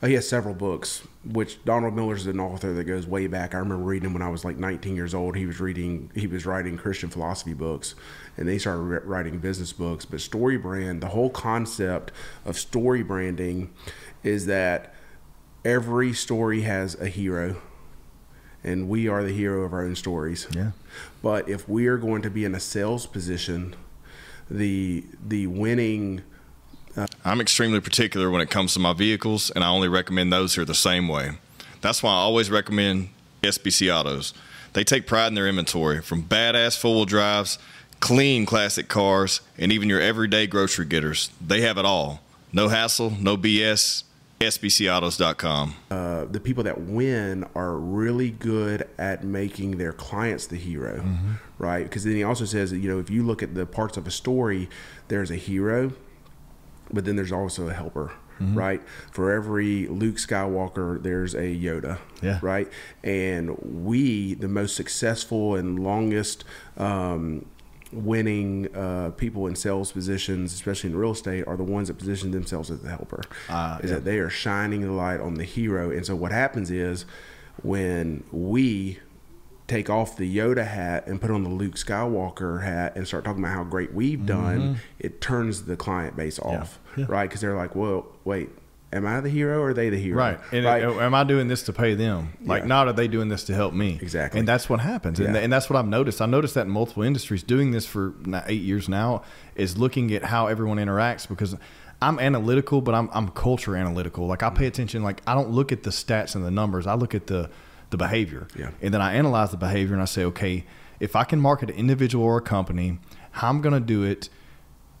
Uh, 0.00 0.06
he 0.06 0.14
has 0.14 0.28
several 0.28 0.54
books, 0.54 1.02
which 1.24 1.64
Donald 1.64 1.94
Miller's 1.94 2.26
an 2.26 2.38
author 2.38 2.72
that 2.72 2.84
goes 2.84 3.06
way 3.06 3.26
back. 3.26 3.54
I 3.54 3.58
remember 3.58 3.82
reading 3.82 4.08
him 4.08 4.12
when 4.12 4.22
I 4.22 4.28
was 4.28 4.44
like 4.44 4.56
19 4.56 4.94
years 4.94 5.12
old. 5.12 5.36
He 5.36 5.46
was 5.46 5.60
reading, 5.60 6.10
he 6.14 6.26
was 6.28 6.46
writing 6.46 6.76
Christian 6.76 7.10
philosophy 7.10 7.54
books, 7.54 7.96
and 8.36 8.48
they 8.48 8.58
started 8.58 8.82
ri- 8.82 9.00
writing 9.04 9.38
business 9.38 9.72
books. 9.72 10.04
But 10.04 10.20
story 10.20 10.56
brand, 10.56 11.00
the 11.00 11.08
whole 11.08 11.30
concept 11.30 12.12
of 12.44 12.56
story 12.56 13.02
branding, 13.02 13.72
is 14.22 14.46
that 14.46 14.94
every 15.64 16.12
story 16.12 16.60
has 16.60 16.94
a 17.00 17.08
hero, 17.08 17.56
and 18.62 18.88
we 18.88 19.08
are 19.08 19.24
the 19.24 19.32
hero 19.32 19.62
of 19.62 19.72
our 19.72 19.84
own 19.84 19.96
stories. 19.96 20.46
Yeah. 20.52 20.72
But 21.22 21.48
if 21.48 21.68
we 21.68 21.88
are 21.88 21.96
going 21.96 22.22
to 22.22 22.30
be 22.30 22.44
in 22.44 22.54
a 22.54 22.60
sales 22.60 23.06
position, 23.06 23.74
the 24.50 25.04
the 25.26 25.46
winning 25.46 26.22
uh, 26.96 27.06
I'm 27.24 27.40
extremely 27.40 27.80
particular 27.80 28.28
when 28.28 28.40
it 28.40 28.50
comes 28.50 28.74
to 28.74 28.80
my 28.80 28.92
vehicles, 28.92 29.50
and 29.50 29.62
I 29.62 29.68
only 29.68 29.86
recommend 29.86 30.32
those 30.32 30.54
who 30.54 30.62
are 30.62 30.64
the 30.64 30.74
same 30.74 31.06
way. 31.06 31.30
That's 31.80 32.02
why 32.02 32.10
I 32.10 32.16
always 32.16 32.50
recommend 32.50 33.10
SBC 33.42 33.94
Autos. 33.94 34.34
They 34.72 34.82
take 34.82 35.06
pride 35.06 35.28
in 35.28 35.34
their 35.34 35.46
inventory 35.46 36.02
from 36.02 36.24
badass 36.24 36.76
four 36.76 36.96
wheel 36.96 37.04
drives, 37.04 37.58
clean 38.00 38.46
classic 38.46 38.88
cars, 38.88 39.40
and 39.56 39.70
even 39.70 39.88
your 39.88 40.00
everyday 40.00 40.48
grocery 40.48 40.86
getters. 40.86 41.30
They 41.44 41.60
have 41.60 41.78
it 41.78 41.84
all. 41.84 42.20
No 42.52 42.68
hassle, 42.68 43.10
no 43.20 43.36
BS. 43.36 44.02
SBCAutos.com. 44.40 45.74
uh, 45.90 46.24
the 46.26 46.40
people 46.40 46.62
that 46.64 46.80
win 46.80 47.44
are 47.54 47.76
really 47.76 48.30
good 48.30 48.88
at 48.98 49.24
making 49.24 49.78
their 49.78 49.92
clients 49.92 50.46
the 50.46 50.56
hero, 50.56 51.04
right? 51.58 51.82
Because 51.82 52.04
then 52.04 52.14
he 52.14 52.22
also 52.22 52.44
says 52.44 52.70
that 52.70 52.78
you 52.78 52.88
know 52.88 52.98
if 53.00 53.10
you 53.10 53.22
look 53.24 53.42
at 53.42 53.54
the 53.54 53.66
parts 53.66 53.96
of 53.96 54.06
a 54.06 54.10
story, 54.10 54.68
there's 55.08 55.30
a 55.30 55.36
hero, 55.36 55.92
but 56.92 57.04
then 57.04 57.16
there's 57.16 57.32
also 57.32 57.68
a 57.68 57.72
helper. 57.74 58.12
Right 58.40 58.80
for 59.10 59.32
every 59.32 59.88
Luke 59.88 60.14
Skywalker, 60.14 61.02
there's 61.02 61.34
a 61.34 61.40
Yoda. 61.56 61.98
Yeah. 62.22 62.38
Right, 62.40 62.68
and 63.02 63.58
we, 63.84 64.34
the 64.34 64.46
most 64.46 64.76
successful 64.76 65.56
and 65.56 65.76
longest 65.82 66.44
um, 66.76 67.46
winning 67.92 68.74
uh, 68.76 69.10
people 69.16 69.46
in 69.46 69.56
sales 69.56 69.92
positions, 69.92 70.52
especially 70.52 70.90
in 70.90 70.96
real 70.96 71.12
estate, 71.12 71.46
are 71.46 71.56
the 71.56 71.64
ones 71.64 71.88
that 71.88 71.94
position 71.98 72.30
themselves 72.30 72.70
as 72.70 72.80
the 72.80 72.88
helper. 72.88 73.22
Ah, 73.48 73.78
is 73.78 73.90
yeah. 73.90 73.96
that 73.96 74.04
they 74.04 74.18
are 74.18 74.28
shining 74.30 74.82
the 74.82 74.92
light 74.92 75.20
on 75.20 75.34
the 75.34 75.44
hero. 75.44 75.90
And 75.90 76.04
so 76.04 76.14
what 76.14 76.32
happens 76.32 76.70
is 76.70 77.04
when 77.62 78.24
we 78.32 78.98
take 79.66 79.90
off 79.90 80.16
the 80.16 80.34
Yoda 80.36 80.66
hat 80.66 81.06
and 81.06 81.20
put 81.20 81.30
on 81.30 81.42
the 81.44 81.50
Luke 81.50 81.74
Skywalker 81.74 82.62
hat 82.62 82.96
and 82.96 83.06
start 83.06 83.24
talking 83.24 83.42
about 83.42 83.54
how 83.54 83.64
great 83.64 83.92
we've 83.92 84.24
done, 84.24 84.78
it 84.98 85.20
turns 85.20 85.64
the 85.64 85.76
client 85.76 86.16
base 86.16 86.38
off, 86.38 86.78
Mm-hmm. 86.92 87.00
Yeah. 87.02 87.06
right? 87.08 87.28
Because 87.28 87.40
they're 87.42 87.56
like, 87.56 87.74
well, 87.76 88.06
wait, 88.24 88.48
am 88.92 89.06
I 89.06 89.20
the 89.20 89.28
hero 89.28 89.60
or 89.60 89.70
are 89.70 89.74
they 89.74 89.90
the 89.90 89.98
hero? 89.98 90.16
Right. 90.18 90.38
And 90.52 90.64
right? 90.64 90.82
uh, 90.84 90.92
am 91.00 91.14
I 91.14 91.24
doing 91.24 91.48
this 91.48 91.62
to 91.64 91.72
pay 91.72 91.94
them? 91.94 92.32
Like, 92.44 92.62
Yeah. 92.62 92.68
not 92.68 92.86
are 92.88 92.92
they 92.92 93.08
doing 93.08 93.28
this 93.28 93.44
to 93.44 93.54
help 93.54 93.74
me? 93.74 93.98
Exactly. 94.00 94.40
And 94.40 94.48
that's 94.48 94.68
what 94.68 94.80
happens. 94.80 95.20
And, 95.20 95.34
Yeah. 95.34 95.40
and 95.40 95.52
that's 95.52 95.68
what 95.68 95.76
I've 95.78 95.86
noticed. 95.88 96.20
I 96.22 96.26
noticed 96.26 96.54
that 96.54 96.66
in 96.66 96.70
multiple 96.72 97.02
industries 97.02 97.42
doing 97.42 97.70
this 97.72 97.86
for 97.86 98.14
eight 98.46 98.62
years 98.62 98.88
now 98.88 99.22
is 99.56 99.76
looking 99.76 100.12
at 100.12 100.24
how 100.24 100.46
everyone 100.46 100.78
interacts 100.78 101.28
because 101.28 101.54
I'm 102.00 102.18
analytical, 102.18 102.80
but 102.80 102.94
I'm, 102.94 103.10
I'm 103.12 103.28
culture 103.28 103.76
analytical. 103.76 104.26
Like, 104.26 104.42
I 104.42 104.50
pay 104.50 104.66
attention. 104.66 105.02
Like, 105.02 105.20
I 105.26 105.34
don't 105.34 105.50
look 105.50 105.72
at 105.72 105.82
the 105.82 105.90
stats 105.90 106.34
and 106.34 106.44
the 106.44 106.50
numbers. 106.50 106.86
I 106.86 106.94
look 106.94 107.14
at 107.14 107.26
the, 107.26 107.50
the 107.90 107.96
behavior. 107.96 108.46
Yeah. 108.56 108.70
And 108.80 108.94
then 108.94 109.02
I 109.02 109.14
analyze 109.14 109.50
the 109.50 109.56
behavior 109.56 109.94
and 109.94 110.02
I 110.02 110.06
say, 110.06 110.24
okay, 110.24 110.64
if 111.00 111.14
I 111.16 111.24
can 111.24 111.40
market 111.40 111.70
an 111.70 111.76
individual 111.76 112.24
or 112.24 112.38
a 112.38 112.40
company, 112.42 112.98
how 113.32 113.48
I'm 113.50 113.60
going 113.60 113.74
to 113.74 113.80
do 113.80 114.02
it 114.04 114.28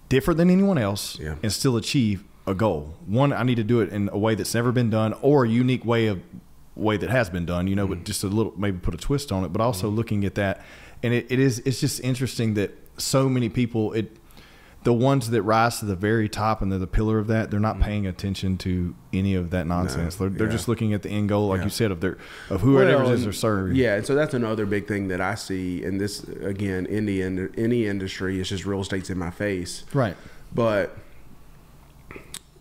different 0.08 0.38
than 0.38 0.50
anyone 0.50 0.76
else 0.78 1.18
Yeah. 1.20 1.36
and 1.42 1.52
still 1.52 1.76
achieve 1.76 2.24
a 2.48 2.54
goal. 2.54 2.94
One, 3.06 3.32
I 3.32 3.42
need 3.42 3.56
to 3.56 3.64
do 3.64 3.80
it 3.80 3.90
in 3.90 4.08
a 4.12 4.18
way 4.18 4.34
that's 4.34 4.54
never 4.54 4.72
been 4.72 4.90
done 4.90 5.14
or 5.20 5.44
a 5.44 5.48
unique 5.48 5.84
way 5.84 6.06
of 6.06 6.20
way 6.74 6.96
that 6.96 7.10
has 7.10 7.28
been 7.28 7.44
done, 7.44 7.66
you 7.66 7.76
know, 7.76 7.86
but 7.86 7.98
mm. 7.98 8.04
just 8.04 8.24
a 8.24 8.28
little 8.28 8.54
maybe 8.56 8.78
put 8.78 8.94
a 8.94 8.98
twist 8.98 9.32
on 9.32 9.44
it, 9.44 9.52
but 9.52 9.60
also 9.60 9.90
mm. 9.90 9.96
looking 9.96 10.24
at 10.24 10.34
that. 10.36 10.62
And 11.02 11.12
it, 11.12 11.26
it 11.30 11.38
is 11.38 11.60
it's 11.60 11.80
just 11.80 12.00
interesting 12.00 12.54
that 12.54 12.72
so 12.96 13.28
many 13.28 13.48
people 13.48 13.92
it 13.92 14.16
the 14.84 14.92
ones 14.92 15.30
that 15.30 15.42
rise 15.42 15.80
to 15.80 15.84
the 15.84 15.96
very 15.96 16.28
top 16.28 16.62
and 16.62 16.70
they're 16.70 16.78
the 16.78 16.86
pillar 16.86 17.18
of 17.18 17.26
that, 17.26 17.50
they're 17.50 17.58
not 17.58 17.76
mm. 17.76 17.82
paying 17.82 18.06
attention 18.06 18.56
to 18.58 18.94
any 19.12 19.34
of 19.34 19.50
that 19.50 19.66
nonsense. 19.66 20.16
they're 20.16 20.28
they're 20.28 20.46
yeah. 20.46 20.52
just 20.52 20.68
looking 20.68 20.94
at 20.94 21.02
the 21.02 21.10
end 21.10 21.28
goal, 21.28 21.48
like 21.48 21.58
Yeah. 21.58 21.64
you 21.64 21.70
said, 21.70 21.90
of 21.90 22.00
their 22.00 22.16
of 22.48 22.60
whoever 22.60 22.96
Well, 22.96 23.10
it 23.10 23.14
is 23.14 23.24
they're 23.24 23.32
serving. 23.32 23.76
Yeah, 23.76 23.96
and 23.96 24.06
so 24.06 24.14
that's 24.14 24.34
another 24.34 24.66
big 24.66 24.86
thing 24.86 25.08
that 25.08 25.20
I 25.20 25.34
see. 25.34 25.84
And 25.84 26.00
this 26.00 26.22
again, 26.24 26.86
in 26.86 27.06
the 27.06 27.22
ind- 27.22 27.54
any 27.58 27.86
industry, 27.86 28.40
it's 28.40 28.48
just 28.48 28.64
real 28.64 28.80
estate's 28.80 29.10
in 29.10 29.18
my 29.18 29.30
face. 29.30 29.84
Right. 29.92 30.16
But 30.54 30.96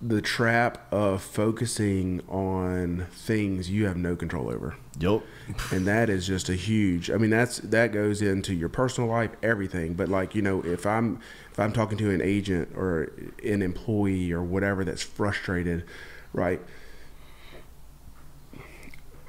the 0.01 0.21
trap 0.21 0.91
of 0.93 1.21
focusing 1.21 2.21
on 2.29 3.07
things 3.11 3.69
you 3.69 3.87
have 3.87 3.97
no 3.97 4.15
control 4.15 4.49
over. 4.49 4.75
Yup. 4.99 5.23
And 5.71 5.87
that 5.87 6.09
is 6.09 6.27
just 6.27 6.49
a 6.49 6.55
huge 6.55 7.09
I 7.09 7.17
mean 7.17 7.29
that's 7.29 7.57
that 7.59 7.91
goes 7.91 8.21
into 8.21 8.53
your 8.53 8.69
personal 8.69 9.09
life, 9.09 9.31
everything. 9.41 9.95
But 9.95 10.09
like, 10.09 10.35
you 10.35 10.41
know, 10.41 10.61
if 10.63 10.85
I'm 10.85 11.19
if 11.51 11.59
I'm 11.59 11.73
talking 11.73 11.97
to 11.99 12.11
an 12.11 12.21
agent 12.21 12.69
or 12.75 13.11
an 13.43 13.61
employee 13.61 14.31
or 14.31 14.43
whatever 14.43 14.85
that's 14.85 15.01
frustrated, 15.01 15.83
right? 16.31 16.61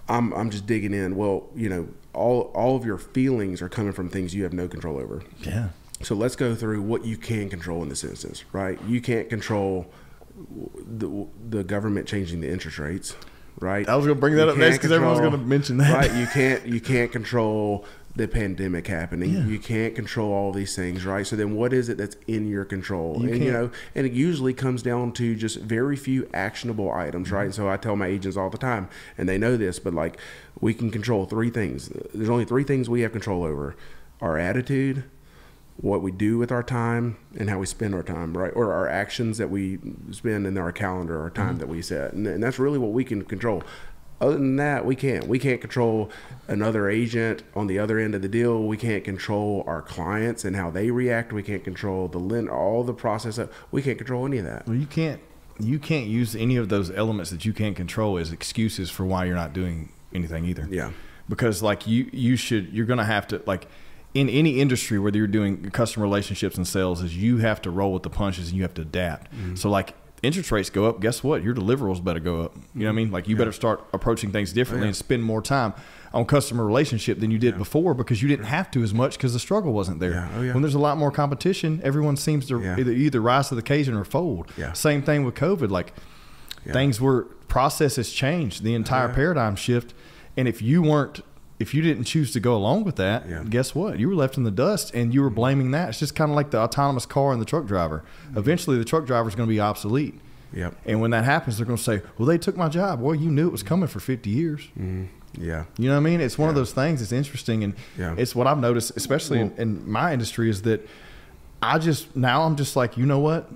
I'm 0.09 0.33
I'm 0.35 0.51
just 0.51 0.66
digging 0.66 0.93
in. 0.93 1.16
Well, 1.16 1.49
you 1.55 1.69
know, 1.69 1.89
all 2.12 2.51
all 2.55 2.77
of 2.77 2.85
your 2.85 2.99
feelings 2.99 3.62
are 3.62 3.69
coming 3.69 3.93
from 3.93 4.11
things 4.11 4.35
you 4.35 4.43
have 4.43 4.53
no 4.53 4.69
control 4.69 4.99
over. 4.99 5.23
Yeah. 5.41 5.71
So 6.03 6.14
let's 6.14 6.37
go 6.37 6.55
through 6.55 6.83
what 6.83 7.05
you 7.05 7.16
can 7.16 7.49
control 7.49 7.83
in 7.83 7.89
this 7.89 8.05
instance, 8.05 8.45
right? 8.53 8.79
You 8.87 9.01
can't 9.01 9.29
control 9.29 9.91
the, 10.86 11.26
the 11.49 11.64
government 11.64 12.07
changing 12.07 12.41
the 12.41 12.51
interest 12.51 12.78
rates, 12.78 13.16
right? 13.61 13.89
I 13.89 13.97
was 13.97 14.07
gonna 14.07 14.18
bring 14.20 14.36
that 14.36 14.47
You 14.47 14.53
up 14.53 14.57
next 14.59 14.78
can't 14.78 14.82
'cause 14.82 14.93
everyone's 14.93 15.20
gonna 15.20 15.39
mention 15.39 15.78
that. 15.78 15.93
Right, 15.93 16.14
you 16.14 16.26
can't 16.26 16.66
you 16.66 16.80
can't 16.80 17.11
control 17.12 17.84
the 18.16 18.26
pandemic 18.26 18.89
happening. 18.89 19.32
Yeah. 19.32 19.47
You 19.47 19.61
can't 19.61 19.95
control 19.95 20.32
all 20.32 20.51
these 20.53 20.74
things, 20.74 21.07
right? 21.07 21.24
So 21.26 21.36
then, 21.36 21.55
what 21.55 21.72
is 21.72 21.89
it 21.89 21.99
that's 21.99 22.16
in 22.26 22.49
your 22.49 22.64
control? 22.64 23.22
You 23.22 23.32
and 23.32 23.45
you 23.45 23.53
know, 23.53 23.70
and 23.95 24.07
it 24.07 24.12
usually 24.12 24.53
comes 24.53 24.82
down 24.82 25.12
to 25.12 25.36
just 25.36 25.59
very 25.61 25.97
few 25.97 26.28
actionable 26.34 26.91
items, 26.91 27.30
right? 27.30 27.51
Mm-hmm. 27.51 27.62
So 27.62 27.68
I 27.68 27.76
tell 27.76 27.95
my 27.97 28.07
agents 28.07 28.36
all 28.36 28.51
the 28.51 28.59
time, 28.59 28.89
and 29.16 29.28
they 29.28 29.39
know 29.39 29.57
this, 29.57 29.78
but 29.78 29.95
like 29.95 30.18
we 30.61 30.74
can 30.74 30.91
control 30.91 31.26
three 31.26 31.51
things. 31.51 31.91
There's 32.12 32.30
only 32.30 32.45
three 32.45 32.64
things 32.64 32.89
we 32.89 33.03
have 33.03 33.12
control 33.12 33.45
over: 33.45 33.76
our 34.20 34.36
attitude, 34.36 35.05
what 35.81 36.03
we 36.03 36.11
do 36.11 36.39
with 36.39 36.51
our 36.51 36.62
time 36.62 37.16
and 37.39 37.49
how 37.49 37.59
we 37.59 37.66
spend 37.66 37.95
our 37.95 38.03
time, 38.03 38.37
right? 38.37 38.53
Or 38.55 38.72
our 38.72 38.89
actions 38.89 39.39
that 39.39 39.49
we 39.49 39.79
spend 40.11 40.47
in 40.47 40.59
our 40.59 40.72
calendar 40.72 41.20
our 41.20 41.31
time 41.31 41.51
mm-hmm. 41.51 41.59
that 41.59 41.68
we 41.68 41.83
set. 41.83 42.12
And, 42.12 42.26
and 42.26 42.43
that's 42.43 42.59
really 42.59 42.79
what 42.79 42.91
we 42.91 43.05
can 43.05 43.24
control. 43.24 43.62
Other 44.20 44.33
than 44.33 44.57
that, 44.57 44.85
we 44.85 44.97
can't. 44.97 45.29
We 45.29 45.39
can't 45.39 45.61
control 45.61 46.11
another 46.49 46.91
agent 46.91 47.45
on 47.55 47.68
the 47.68 47.79
other 47.79 48.01
end 48.01 48.16
of 48.16 48.22
the 48.22 48.29
deal. 48.29 48.64
We 48.64 48.76
can't 48.76 49.05
control 49.05 49.62
our 49.68 49.81
clients 49.81 50.45
and 50.45 50.57
how 50.57 50.70
they 50.70 50.91
react. 50.91 51.33
We 51.33 51.45
can't 51.45 51.62
control 51.62 52.09
the 52.09 52.18
lend, 52.18 52.51
all 52.51 52.83
the 52.83 52.95
process. 52.95 53.39
Of, 53.39 53.55
we 53.70 53.81
can't 53.81 53.97
control 53.97 54.26
any 54.26 54.39
of 54.39 54.45
that. 54.45 54.66
Well, 54.66 54.76
you 54.76 54.87
can't 54.87 55.20
you 55.61 55.79
can't 55.79 56.07
use 56.07 56.35
any 56.35 56.57
of 56.57 56.68
those 56.68 56.91
elements 56.91 57.31
that 57.31 57.45
you 57.45 57.53
can't 57.53 57.76
control 57.76 58.18
as 58.18 58.33
excuses 58.33 58.91
for 58.91 59.05
why 59.05 59.24
you're 59.24 59.37
not 59.37 59.53
doing 59.53 59.93
anything 60.12 60.45
either. 60.45 60.66
Yeah. 60.68 60.91
Because 61.29 61.62
like 61.62 61.87
you 61.87 62.11
you 62.12 62.35
should 62.35 62.72
you're 62.72 62.87
gonna 62.87 63.05
have 63.05 63.29
to 63.29 63.41
like 63.47 63.68
in 64.19 64.29
any 64.29 64.59
industry 64.59 64.99
whether 64.99 65.16
you're 65.16 65.29
doing 65.29 65.71
customer 65.71 66.05
relationships 66.05 66.57
and 66.57 66.66
sales 66.66 67.03
is 67.03 67.16
you 67.16 67.39
have 67.39 67.62
to 67.62 67.71
roll 67.71 67.93
with 67.93 68.03
the 68.03 68.11
punches 68.11 68.49
and 68.49 68.57
you 68.57 68.62
have 68.62 68.75
to 68.75 68.83
adapt. 68.83 69.31
Mm-hmm. 69.33 69.55
So 69.55 69.71
like 69.71 69.95
interest 70.25 70.51
rates 70.51 70.71
go 70.71 70.87
up, 70.87 71.01
guess 71.01 71.23
what? 71.23 71.45
Your 71.45 71.55
deliverables 71.55 72.03
better 72.03 72.19
go 72.19 72.43
up. 72.43 72.57
You 72.75 72.81
know 72.81 72.87
what 72.87 72.91
I 72.91 72.93
mean? 72.97 73.12
Like 73.12 73.29
you 73.29 73.37
better 73.37 73.53
start 73.53 73.85
approaching 73.93 74.33
things 74.33 74.53
differently 74.53 74.87
yeah. 74.87 74.89
and 74.89 74.97
spend 74.97 75.23
more 75.23 75.41
time 75.41 75.73
on 76.12 76.25
customer 76.25 76.66
relationship 76.66 77.21
than 77.21 77.31
you 77.31 77.39
did 77.39 77.57
before 77.59 77.95
because 77.95 78.21
you 78.21 78.29
didn't 78.29 78.47
have 78.47 78.73
to 78.73 78.83
as 78.83 78.93
much 78.93 79.16
because 79.16 79.35
the 79.35 79.39
struggle 79.39 79.73
wasn't 79.73 80.01
there. 80.01 80.11
Yeah. 80.11 80.29
Oh, 80.37 80.43
yeah. 80.43 80.53
When 80.53 80.62
there's 80.62 80.75
a 80.75 80.81
lot 80.81 80.99
more 80.99 81.12
competition, 81.12 81.81
everyone 81.85 82.16
seems 82.16 82.49
to 82.49 82.61
Yeah. 82.61 82.77
either 82.77 82.91
either 82.91 83.21
rise 83.21 83.51
to 83.51 83.55
the 83.55 83.61
occasion 83.61 83.95
or 83.95 84.05
fold. 84.05 84.51
Yeah. 84.57 84.73
Same 84.73 85.03
thing 85.03 85.25
with 85.25 85.37
COVID. 85.37 85.71
Like 85.71 85.93
Yeah. 86.66 86.73
things 86.73 87.01
were 87.01 87.29
processes 87.47 88.12
changed, 88.12 88.64
the 88.64 88.75
entire 88.75 89.09
Yeah. 89.09 89.14
paradigm 89.14 89.55
shift. 89.55 89.95
And 90.37 90.49
if 90.49 90.61
you 90.61 90.83
weren't 90.83 91.21
if 91.59 91.75
you 91.75 91.83
didn't 91.83 92.05
choose 92.05 92.33
to 92.33 92.41
go 92.41 92.55
along 92.55 92.85
with 92.85 92.97
that, 92.97 93.29
Yeah. 93.29 93.43
guess 93.49 93.75
what? 93.75 93.99
You 93.99 94.09
were 94.09 94.15
left 94.15 94.37
in 94.37 94.45
the 94.45 94.51
dust 94.51 94.95
and 94.95 95.13
you 95.13 95.23
were 95.23 95.29
mm-hmm. 95.29 95.35
blaming 95.37 95.71
that. 95.73 95.91
It's 95.91 95.99
just 95.99 96.15
kind 96.15 96.31
of 96.31 96.37
like 96.37 96.51
the 96.51 96.59
autonomous 96.59 97.07
car 97.07 97.33
and 97.33 97.41
the 97.41 97.47
truck 97.47 97.67
driver. 97.67 98.05
Mm-hmm. 98.29 98.39
Eventually 98.39 98.79
the 98.79 98.85
truck 98.85 99.07
driver 99.07 99.29
is 99.29 99.35
going 99.35 99.49
to 99.49 99.53
be 99.53 99.61
obsolete. 99.61 100.15
Yep. 100.53 100.75
And 100.87 101.01
when 101.01 101.11
that 101.11 101.25
happens, 101.25 101.59
they're 101.59 101.67
going 101.67 101.77
to 101.77 101.83
say, 101.83 102.01
"Well, 102.17 102.27
they 102.27 102.39
took 102.39 102.57
my 102.57 102.69
job." 102.69 103.01
Well, 103.01 103.15
you 103.15 103.31
knew 103.31 103.49
it 103.49 103.53
was 103.53 103.63
coming 103.63 103.87
for 103.87 104.01
50 104.01 104.31
years. 104.31 104.63
Mm-hmm. 104.79 105.05
Yeah. 105.37 105.65
You 105.77 105.89
know 105.89 105.95
what 105.95 106.01
I 106.01 106.11
mean? 106.11 106.21
It's 106.23 106.39
one 106.39 106.49
of 106.49 106.55
those 106.55 106.73
things. 106.73 107.03
It's 107.03 107.13
interesting, 107.13 107.63
and 107.65 107.75
Yeah. 107.99 108.15
it's 108.17 108.35
what 108.35 108.47
I've 108.47 108.59
noticed, 108.59 108.97
especially 108.97 109.41
in, 109.41 109.53
in 109.59 109.91
my 109.91 110.13
industry, 110.13 110.49
is 110.49 110.63
that 110.63 110.89
I 111.61 111.79
just 111.79 112.17
now 112.17 112.43
I'm 112.43 112.57
just 112.57 112.77
like, 112.77 112.97
you 112.97 113.05
know 113.05 113.19
what? 113.19 113.51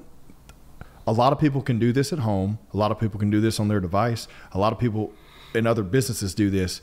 A 1.07 1.13
lot 1.13 1.33
of 1.33 1.39
people 1.39 1.63
can 1.63 1.79
do 1.79 1.93
this 1.93 2.13
at 2.13 2.21
home. 2.21 2.59
A 2.75 2.77
lot 2.77 2.91
of 2.91 3.01
people 3.01 3.19
can 3.19 3.31
do 3.31 3.41
this 3.41 3.59
on 3.59 3.69
their 3.69 3.81
device. 3.81 4.29
A 4.53 4.59
lot 4.59 4.73
of 4.73 4.79
people 4.79 5.13
in 5.55 5.67
other 5.67 5.83
businesses 5.83 6.35
do 6.35 6.51
this. 6.51 6.81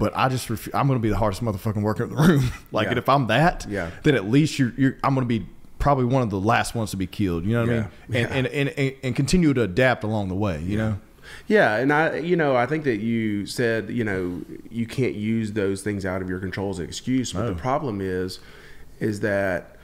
But 0.00 0.12
I 0.16 0.28
just 0.28 0.48
refu- 0.48 0.74
I'm 0.74 0.88
going 0.88 0.98
to 0.98 1.02
be 1.02 1.10
the 1.10 1.16
hardest 1.16 1.42
motherfucking 1.44 1.82
worker 1.82 2.02
in 2.04 2.10
the 2.10 2.16
room. 2.16 2.52
like, 2.72 2.86
Yeah. 2.86 2.90
and 2.90 2.98
if 2.98 3.08
I'm 3.08 3.28
that, 3.28 3.66
Yeah. 3.68 3.90
then 4.02 4.14
at 4.16 4.28
least 4.28 4.58
you're, 4.58 4.72
you're 4.76 4.96
I'm 5.04 5.14
going 5.14 5.26
to 5.28 5.38
be 5.38 5.46
probably 5.78 6.04
one 6.06 6.22
of 6.22 6.30
the 6.30 6.40
last 6.40 6.74
ones 6.74 6.90
to 6.90 6.96
be 6.96 7.06
killed. 7.06 7.44
You 7.44 7.52
know 7.52 7.60
what 7.60 7.70
I 7.70 7.72
Yeah. 7.74 7.80
mean? 7.80 7.88
Yeah. 8.08 8.18
And, 8.20 8.32
and, 8.32 8.46
and 8.48 8.68
and 8.78 8.94
and 9.04 9.16
continue 9.16 9.54
to 9.54 9.62
adapt 9.62 10.02
along 10.04 10.28
the 10.28 10.34
way. 10.34 10.60
You 10.62 10.76
know? 10.78 10.98
Yeah, 11.46 11.76
and 11.76 11.92
I, 11.92 12.16
you 12.16 12.34
know, 12.34 12.56
I 12.56 12.66
think 12.66 12.82
that 12.84 12.96
you 12.98 13.46
said, 13.46 13.88
you 13.90 14.02
know, 14.02 14.42
you 14.68 14.84
can't 14.84 15.14
use 15.14 15.52
those 15.52 15.80
things 15.80 16.04
out 16.04 16.22
of 16.22 16.28
your 16.28 16.40
control 16.40 16.70
as 16.70 16.80
an 16.80 16.86
excuse. 16.86 17.32
But 17.32 17.42
No. 17.42 17.48
the 17.54 17.60
problem 17.60 18.00
is, 18.00 18.40
is 18.98 19.20
that 19.20 19.76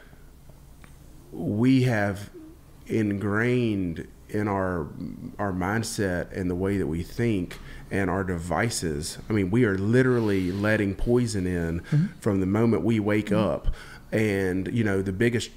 we 1.31 1.83
have 1.85 2.31
ingrained 2.89 4.09
in 4.29 4.49
our 4.49 4.89
our 5.39 5.53
mindset 5.53 6.37
and 6.37 6.51
the 6.51 6.55
way 6.55 6.79
that 6.79 6.87
we 6.87 7.03
think 7.03 7.59
and 7.91 8.11
our 8.11 8.25
devices. 8.25 9.19
I 9.31 9.33
mean, 9.33 9.51
we 9.51 9.65
are 9.65 9.79
literally 9.79 10.51
letting 10.51 10.95
poison 10.95 11.47
in 11.47 11.81
from 12.21 12.41
the 12.41 12.47
moment 12.47 12.83
we 12.83 12.99
wake 13.01 13.31
up. 13.33 13.69
And 14.13 14.73
you 14.73 14.85
know, 14.85 15.03
the 15.03 15.13
biggest, 15.13 15.51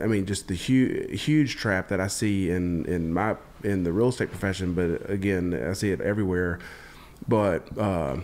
I 0.00 0.06
mean, 0.06 0.26
just 0.26 0.48
the 0.48 0.54
huge 0.54 1.22
huge 1.22 1.56
trap 1.56 1.88
that 1.88 2.00
I 2.00 2.06
see 2.08 2.50
in 2.50 2.84
in 2.86 3.12
my 3.12 3.36
in 3.64 3.84
the 3.84 3.92
real 3.92 4.08
estate 4.08 4.30
profession, 4.30 4.74
but 4.74 5.08
again, 5.10 5.54
I 5.54 5.72
see 5.74 5.90
it 5.92 6.00
everywhere. 6.00 6.58
But 7.28 7.66
uh, 7.78 8.16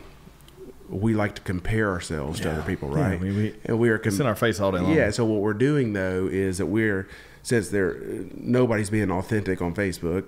we 0.89 1.15
like 1.15 1.35
to 1.37 1.43
compare 1.43 1.91
ourselves 1.91 2.41
to 2.41 2.51
other 2.51 2.63
people, 2.63 2.97
Yeah, 2.97 3.09
right? 3.11 3.21
we- 3.21 3.31
we- 3.33 3.55
and 3.67 3.79
we 3.79 3.91
are 3.91 3.97
It's 3.97 4.19
in 4.19 4.27
our 4.27 4.35
face 4.35 4.59
all 4.59 4.73
day 4.73 4.79
long. 4.81 4.93
yeah. 4.95 5.11
So 5.11 5.25
what 5.25 5.41
we're 5.43 5.53
doing 5.55 5.93
though 5.93 6.27
is 6.31 6.59
that 6.59 6.67
we're 6.67 7.07
since 7.49 7.69
there 7.71 7.97
nobody's 8.35 8.91
being 8.91 9.11
authentic 9.11 9.61
on 9.63 9.75
Facebook 9.75 10.25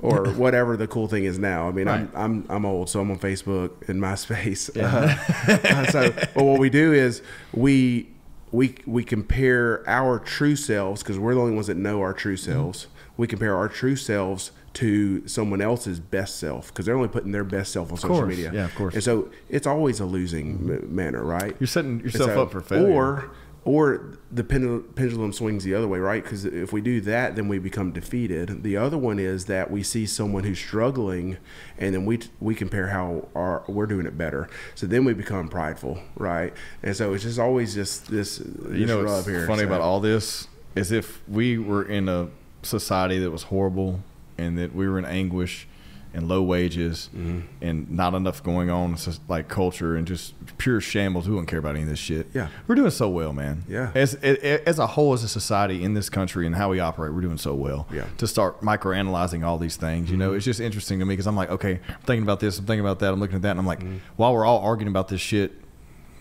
or 0.00 0.26
whatever 0.44 0.76
the 0.76 0.86
cool 0.88 1.06
thing 1.08 1.24
is 1.24 1.38
now. 1.38 1.68
I 1.68 1.72
mean, 1.72 1.86
Right. 1.86 2.00
I'm 2.00 2.10
I'm 2.14 2.46
I'm 2.48 2.64
old, 2.66 2.88
so 2.88 3.00
I'm 3.00 3.10
on 3.10 3.18
Facebook 3.18 3.88
and 3.88 4.00
MySpace. 4.00 4.70
Uh, 4.76 5.86
so, 5.90 6.10
but 6.34 6.44
what 6.44 6.58
we 6.58 6.70
do 6.70 6.92
is 6.92 7.22
we 7.52 8.08
we 8.50 8.74
we 8.86 9.04
compare 9.04 9.82
our 9.88 10.18
true 10.18 10.56
selves 10.56 11.02
because 11.02 11.18
we're 11.18 11.34
the 11.34 11.40
only 11.40 11.54
ones 11.54 11.66
that 11.68 11.76
know 11.76 12.00
our 12.00 12.12
true 12.12 12.36
Mm-hmm. 12.36 12.52
selves. 12.52 12.86
We 13.18 13.26
compare 13.26 13.54
our 13.54 13.68
true 13.68 13.96
selves 13.96 14.52
to 14.74 15.28
someone 15.28 15.60
else's 15.60 16.00
best 16.00 16.38
self 16.38 16.68
because 16.68 16.86
they're 16.86 16.96
only 16.96 17.08
putting 17.08 17.30
their 17.32 17.44
best 17.44 17.72
self 17.72 17.92
on 17.92 17.98
social 17.98 18.16
course. 18.16 18.28
media. 18.28 18.50
Yeah, 18.54 18.64
of 18.64 18.74
course. 18.74 18.94
And 18.94 19.04
so 19.04 19.30
it's 19.50 19.66
always 19.66 20.00
a 20.00 20.06
losing 20.06 20.52
m- 20.80 20.94
manner, 20.96 21.22
right? 21.22 21.54
You're 21.60 21.66
setting 21.66 22.00
yourself 22.00 22.30
so- 22.30 22.42
up 22.44 22.52
for 22.52 22.62
failure. 22.62 22.90
Or 22.90 23.30
or 23.64 24.18
the 24.30 24.42
pendulum, 24.42 24.82
pendulum 24.96 25.32
swings 25.32 25.62
the 25.62 25.74
other 25.74 25.86
way, 25.86 25.98
right? 26.00 26.22
Because 26.22 26.44
if 26.44 26.72
we 26.72 26.80
do 26.80 27.00
that, 27.02 27.36
then 27.36 27.46
we 27.48 27.58
become 27.60 27.92
defeated. 27.92 28.62
The 28.64 28.76
other 28.76 28.98
one 28.98 29.18
is 29.20 29.44
that 29.44 29.70
we 29.70 29.82
see 29.84 30.04
someone 30.04 30.42
who's 30.44 30.58
struggling, 30.58 31.36
and 31.78 31.94
then 31.94 32.04
we 32.04 32.20
we 32.40 32.54
compare 32.54 32.88
how 32.88 33.28
our, 33.36 33.62
we're 33.68 33.86
doing 33.86 34.06
it 34.06 34.18
better. 34.18 34.48
So 34.74 34.86
then 34.86 35.04
we 35.04 35.14
become 35.14 35.48
prideful, 35.48 36.00
right? 36.16 36.52
And 36.82 36.96
so 36.96 37.14
it's 37.14 37.22
just 37.22 37.38
always 37.38 37.74
just 37.74 38.08
this, 38.08 38.38
this 38.38 38.78
you 38.78 38.86
know 38.86 39.04
what's 39.04 39.26
here. 39.26 39.46
funny 39.46 39.60
So- 39.60 39.66
about 39.66 39.80
all 39.80 40.00
this 40.00 40.48
is 40.74 40.90
if 40.90 41.22
we 41.28 41.58
were 41.58 41.84
in 41.84 42.08
a 42.08 42.28
society 42.62 43.18
that 43.18 43.30
was 43.30 43.44
horrible 43.44 44.00
and 44.38 44.56
that 44.58 44.74
we 44.74 44.88
were 44.88 44.98
in 44.98 45.04
anguish 45.04 45.68
and 46.14 46.28
low 46.28 46.42
wages 46.42 47.08
Mm-hmm. 47.16 47.40
and 47.60 47.90
not 47.90 48.14
enough 48.14 48.42
going 48.42 48.68
on 48.70 48.92
it's 48.92 49.06
just 49.06 49.20
like 49.28 49.48
culture 49.48 49.96
and 49.96 50.06
just 50.06 50.34
pure 50.58 50.80
shambles 50.80 51.28
we 51.28 51.34
don't 51.34 51.46
care 51.46 51.58
about 51.58 51.74
any 51.74 51.82
of 51.84 51.88
this 51.88 51.98
shit 51.98 52.26
Yeah. 52.34 52.48
we're 52.66 52.74
doing 52.74 52.90
so 52.90 53.08
well 53.08 53.32
man 53.32 53.64
Yeah. 53.68 53.90
as 53.94 54.14
as 54.14 54.78
a 54.78 54.86
whole 54.86 55.12
as 55.14 55.24
a 55.24 55.28
society 55.28 55.82
in 55.82 55.94
this 55.94 56.10
country 56.10 56.46
and 56.46 56.54
how 56.54 56.70
we 56.70 56.80
operate 56.80 57.12
we're 57.14 57.20
doing 57.22 57.38
so 57.38 57.54
well 57.54 57.86
Yeah. 57.90 58.02
Mm-hmm. 58.02 58.16
to 58.16 58.26
start 58.26 58.60
microanalyzing 58.60 59.44
all 59.44 59.58
these 59.58 59.76
things 59.76 60.10
you 60.10 60.16
know 60.16 60.34
it's 60.34 60.44
just 60.44 60.60
interesting 60.60 60.98
to 60.98 61.04
me 61.06 61.14
because 61.14 61.26
i'm 61.26 61.36
like 61.36 61.50
okay 61.50 61.80
i'm 61.88 61.94
thinking 62.04 62.22
about 62.22 62.40
this 62.40 62.58
i'm 62.58 62.66
thinking 62.66 62.84
about 62.84 62.98
that 63.00 63.12
i'm 63.12 63.20
looking 63.20 63.36
at 63.36 63.42
that 63.42 63.50
and 63.52 63.60
i'm 63.60 63.66
like 63.66 63.80
Mm-hmm. 63.80 63.96
while 64.16 64.32
we're 64.34 64.44
all 64.44 64.60
arguing 64.60 64.88
about 64.92 65.08
this 65.08 65.20
shit 65.20 65.52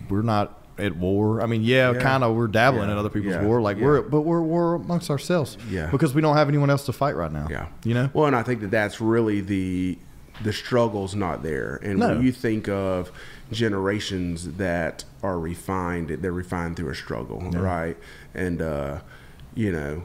we're 0.10 0.22
not 0.22 0.58
at 0.82 0.96
war. 0.98 1.42
I 1.42 1.46
mean, 1.46 1.62
yeah, 1.64 1.92
Yeah. 1.92 2.00
kind 2.00 2.24
of. 2.24 2.36
We're 2.36 2.48
dabbling 2.48 2.88
Yeah. 2.88 2.94
in 2.94 2.98
other 2.98 3.10
people's 3.10 3.36
Yeah. 3.36 3.44
war, 3.46 3.62
like 3.62 3.78
Yeah. 3.78 3.86
we're, 3.86 4.02
but 4.02 4.22
we're 4.22 4.42
war 4.42 4.76
amongst 4.76 5.10
ourselves. 5.10 5.58
Yeah. 5.70 5.88
because 5.92 6.14
we 6.16 6.22
don't 6.22 6.36
have 6.36 6.50
anyone 6.50 6.70
else 6.70 6.86
to 6.88 6.94
fight 6.94 7.16
right 7.16 7.32
now. 7.32 7.48
Yeah. 7.50 7.68
you 7.84 7.94
know. 7.94 8.10
Well, 8.14 8.26
and 8.26 8.36
I 8.36 8.44
think 8.44 8.62
that 8.62 8.72
that's 8.72 9.00
really 9.00 9.42
the 9.42 9.98
the 10.44 10.52
struggle's 10.54 11.14
not 11.14 11.44
there. 11.44 11.80
And 11.84 12.00
No. 12.00 12.08
when 12.10 12.24
you 12.24 12.32
think 12.32 12.68
of 12.68 13.12
generations 13.52 14.54
that 14.58 15.04
are 15.22 15.38
refined, 15.40 16.10
they're 16.10 16.32
refined 16.32 16.76
through 16.78 16.90
a 16.90 16.96
struggle, 16.96 17.42
right? 17.54 17.96
And 18.34 18.60
uh, 18.62 19.00
you 19.54 19.72
know, 19.72 20.02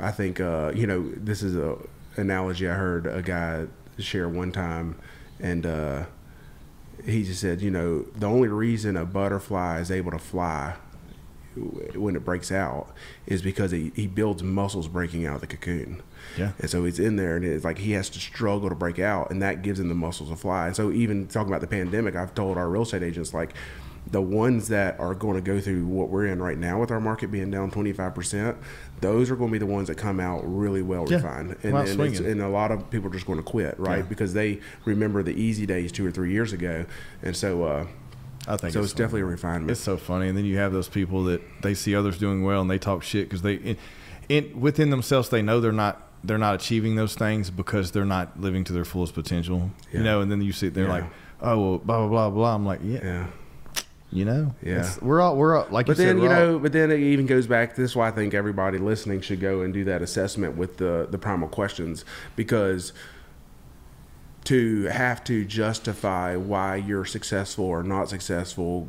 I 0.00 0.10
think 0.12 0.40
uh, 0.40 0.72
you 0.74 0.86
know 0.86 1.10
this 1.14 1.42
is 1.42 1.56
a 1.56 1.76
analogy 2.16 2.66
I 2.68 2.74
heard 2.74 3.06
a 3.06 3.20
guy 3.20 3.66
share 3.98 4.28
one 4.28 4.50
time, 4.50 4.96
and 5.40 5.66
uh, 5.66 6.04
he 7.04 7.24
just 7.24 7.40
said, 7.40 7.60
you 7.60 7.70
know, 7.70 8.02
the 8.02 8.26
only 8.26 8.48
reason 8.48 8.96
a 8.96 9.04
butterfly 9.04 9.80
is 9.80 9.90
able 9.90 10.10
to 10.12 10.18
fly 10.18 10.76
when 11.94 12.14
it 12.16 12.24
breaks 12.24 12.52
out 12.52 12.92
is 13.26 13.40
because 13.40 13.70
he, 13.70 13.90
he 13.94 14.06
builds 14.06 14.42
muscles 14.42 14.88
breaking 14.88 15.26
out 15.26 15.36
of 15.36 15.40
the 15.40 15.46
cocoon. 15.46 16.02
Yeah. 16.36 16.52
And 16.58 16.68
so 16.68 16.84
he's 16.84 16.98
in 16.98 17.16
there 17.16 17.36
and 17.36 17.44
it's 17.44 17.64
like 17.64 17.78
he 17.78 17.92
has 17.92 18.10
to 18.10 18.18
struggle 18.18 18.68
to 18.68 18.74
break 18.74 18.98
out 18.98 19.30
and 19.30 19.40
that 19.42 19.62
gives 19.62 19.80
him 19.80 19.88
the 19.88 19.94
muscles 19.94 20.28
to 20.28 20.36
fly. 20.36 20.66
And 20.66 20.76
so 20.76 20.92
even 20.92 21.26
talking 21.26 21.48
about 21.48 21.62
the 21.62 21.66
pandemic, 21.66 22.14
I've 22.14 22.34
told 22.34 22.58
our 22.58 22.68
real 22.68 22.82
estate 22.82 23.02
agents 23.02 23.32
like 23.32 23.54
the 24.08 24.22
ones 24.22 24.68
that 24.68 24.98
are 25.00 25.14
going 25.14 25.34
to 25.34 25.40
go 25.40 25.60
through 25.60 25.84
what 25.86 26.08
we're 26.08 26.26
in 26.26 26.40
right 26.40 26.56
now 26.58 26.80
with 26.80 26.90
our 26.92 27.00
market 27.00 27.30
being 27.32 27.50
down 27.50 27.70
25%, 27.72 28.56
those 29.00 29.30
are 29.30 29.36
going 29.36 29.48
to 29.48 29.52
be 29.52 29.58
the 29.58 29.66
ones 29.66 29.88
that 29.88 29.96
come 29.96 30.20
out 30.20 30.42
really 30.44 30.80
well 30.82 31.04
Yeah. 31.08 31.16
refined. 31.16 31.56
And, 31.64 31.76
and, 31.76 32.00
it's- 32.00 32.20
and 32.20 32.40
a 32.40 32.48
lot 32.48 32.70
of 32.70 32.88
people 32.90 33.08
are 33.10 33.12
just 33.12 33.26
going 33.26 33.38
to 33.38 33.42
quit, 33.42 33.78
right? 33.80 33.98
Yeah. 33.98 34.02
Because 34.04 34.32
they 34.32 34.60
remember 34.84 35.22
the 35.24 35.32
easy 35.34 35.66
days 35.66 35.90
two 35.90 36.06
or 36.06 36.10
three 36.12 36.30
years 36.32 36.52
ago. 36.52 36.86
And 37.22 37.36
so, 37.36 37.64
uh, 37.64 37.86
I 38.48 38.56
think 38.56 38.72
so 38.74 38.80
it's 38.80 38.92
funny. 38.92 39.02
definitely 39.04 39.20
a 39.22 39.24
refinement. 39.24 39.70
It's 39.72 39.80
so 39.80 39.96
funny, 39.96 40.28
and 40.28 40.38
then 40.38 40.44
you 40.44 40.56
have 40.58 40.72
those 40.72 40.88
people 40.88 41.24
that 41.24 41.42
they 41.62 41.74
see 41.74 41.96
others 41.96 42.16
doing 42.16 42.44
well 42.44 42.60
and 42.60 42.70
they 42.70 42.78
talk 42.78 43.02
shit 43.02 43.28
because 43.28 43.42
they, 43.42 43.54
in, 43.54 43.76
in 44.28 44.60
within 44.60 44.90
themselves, 44.90 45.30
they 45.30 45.42
know 45.42 45.58
they're 45.60 45.72
not 45.72 46.02
they're 46.22 46.38
not 46.38 46.54
achieving 46.54 46.94
those 46.94 47.16
things 47.16 47.50
because 47.50 47.90
they're 47.90 48.04
not 48.04 48.40
living 48.40 48.62
to 48.64 48.72
their 48.72 48.84
fullest 48.84 49.14
potential. 49.14 49.72
Yeah. 49.90 49.98
You 49.98 50.04
know, 50.04 50.20
and 50.20 50.30
then 50.30 50.42
you 50.42 50.52
see 50.52 50.68
they're 50.68 50.88
like, 50.88 51.04
oh 51.40 51.58
well, 51.60 51.78
blah 51.78 51.98
blah 51.98 52.08
blah 52.08 52.30
blah. 52.30 52.54
I'm 52.54 52.64
like, 52.64 52.78
Yeah. 52.84 53.26
You 54.16 54.24
know, 54.24 54.54
Yeah. 54.62 54.72
It's- 54.78 55.00
we're 55.02 55.20
all 55.20 55.36
we're 55.36 55.56
all 55.56 55.66
like 55.70 55.86
But 55.86 55.98
you 55.98 56.04
then 56.04 56.16
said, 56.16 56.22
you 56.22 56.28
we're 56.28 56.34
all- 56.34 56.46
know, 56.52 56.58
but 56.58 56.72
then 56.72 56.90
it 56.90 57.00
even 57.00 57.26
goes 57.26 57.46
back. 57.46 57.76
This 57.76 57.90
is 57.90 57.96
why 57.96 58.08
I 58.08 58.10
think 58.10 58.32
everybody 58.34 58.78
listening 58.78 59.20
should 59.20 59.40
go 59.40 59.60
and 59.60 59.74
do 59.74 59.84
that 59.84 60.00
assessment 60.02 60.56
with 60.56 60.78
the 60.78 61.06
the 61.10 61.18
primal 61.18 61.48
questions 61.48 62.04
because 62.34 62.92
to 64.44 64.84
have 64.84 65.24
to 65.24 65.44
justify 65.44 66.36
why 66.36 66.76
you're 66.76 67.04
successful 67.04 67.64
or 67.64 67.82
not 67.82 68.08
successful, 68.08 68.88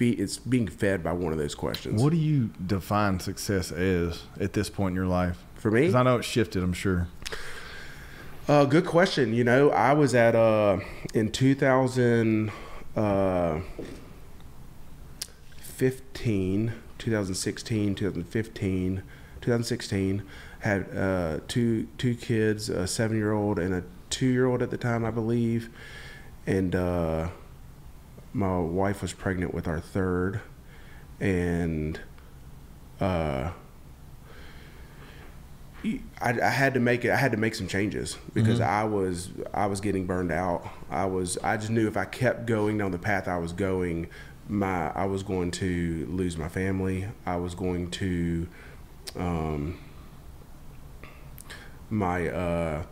it's 0.00 0.36
being 0.38 0.66
fed 0.66 1.02
by 1.04 1.12
one 1.12 1.32
of 1.32 1.38
those 1.38 1.54
questions. 1.54 2.02
what 2.02 2.10
do 2.10 2.16
you 2.18 2.50
define 2.66 3.20
success 3.20 3.70
as 3.70 4.22
at 4.40 4.52
this 4.52 4.68
point 4.68 4.92
in 4.92 4.96
your 4.96 5.06
life? 5.06 5.44
For 5.54 5.70
me, 5.70 5.82
Because 5.82 5.94
I 5.94 6.02
know 6.02 6.16
it 6.16 6.24
shifted. 6.24 6.62
I'm 6.62 6.72
sure. 6.72 7.06
Uh, 8.48 8.64
good 8.64 8.84
question. 8.86 9.32
You 9.32 9.44
know, 9.44 9.70
I 9.70 9.92
was 9.92 10.14
at 10.14 10.34
uh 10.34 10.78
in 11.14 11.30
2000 11.30 12.50
uh 12.96 13.60
15, 15.80 16.74
2016, 16.98 17.94
2015, 17.94 19.02
2016 19.40 20.22
had 20.58 20.94
uh 20.94 21.40
two 21.48 21.88
two 21.96 22.14
kids, 22.14 22.68
a 22.68 22.82
7-year-old 22.82 23.58
and 23.58 23.72
a 23.72 23.82
2-year-old 24.10 24.60
at 24.60 24.70
the 24.70 24.76
time, 24.76 25.06
I 25.06 25.10
believe. 25.10 25.70
And 26.46 26.74
uh 26.74 27.30
my 28.34 28.58
wife 28.58 29.00
was 29.00 29.14
pregnant 29.14 29.54
with 29.54 29.66
our 29.66 29.80
third 29.80 30.42
and 31.18 31.98
uh 33.00 33.52
I, 36.20 36.38
I 36.42 36.50
had 36.50 36.74
to 36.74 36.80
make 36.80 37.06
it. 37.06 37.10
I 37.10 37.16
had 37.16 37.32
to 37.32 37.38
make 37.38 37.54
some 37.54 37.66
changes 37.66 38.18
because 38.34 38.60
I 38.60 38.84
was 38.84 39.30
I 39.54 39.64
was 39.66 39.80
getting 39.80 40.04
burned 40.04 40.30
out. 40.30 40.68
I 40.90 41.06
was 41.06 41.38
I 41.38 41.56
just 41.56 41.70
knew 41.70 41.88
if 41.88 41.96
I 41.96 42.04
kept 42.04 42.44
going 42.44 42.76
down 42.76 42.90
the 42.90 42.98
path 42.98 43.28
I 43.28 43.38
was 43.38 43.54
going, 43.54 44.08
my 44.50 44.90
I 44.90 45.06
was 45.06 45.22
going 45.22 45.50
to 45.52 46.06
lose 46.10 46.36
my 46.36 46.48
family. 46.48 47.06
I 47.24 47.36
was 47.36 47.54
going 47.54 47.90
to, 47.92 48.48
um, 49.16 49.78
my 51.88 52.28
uh, 52.28 52.82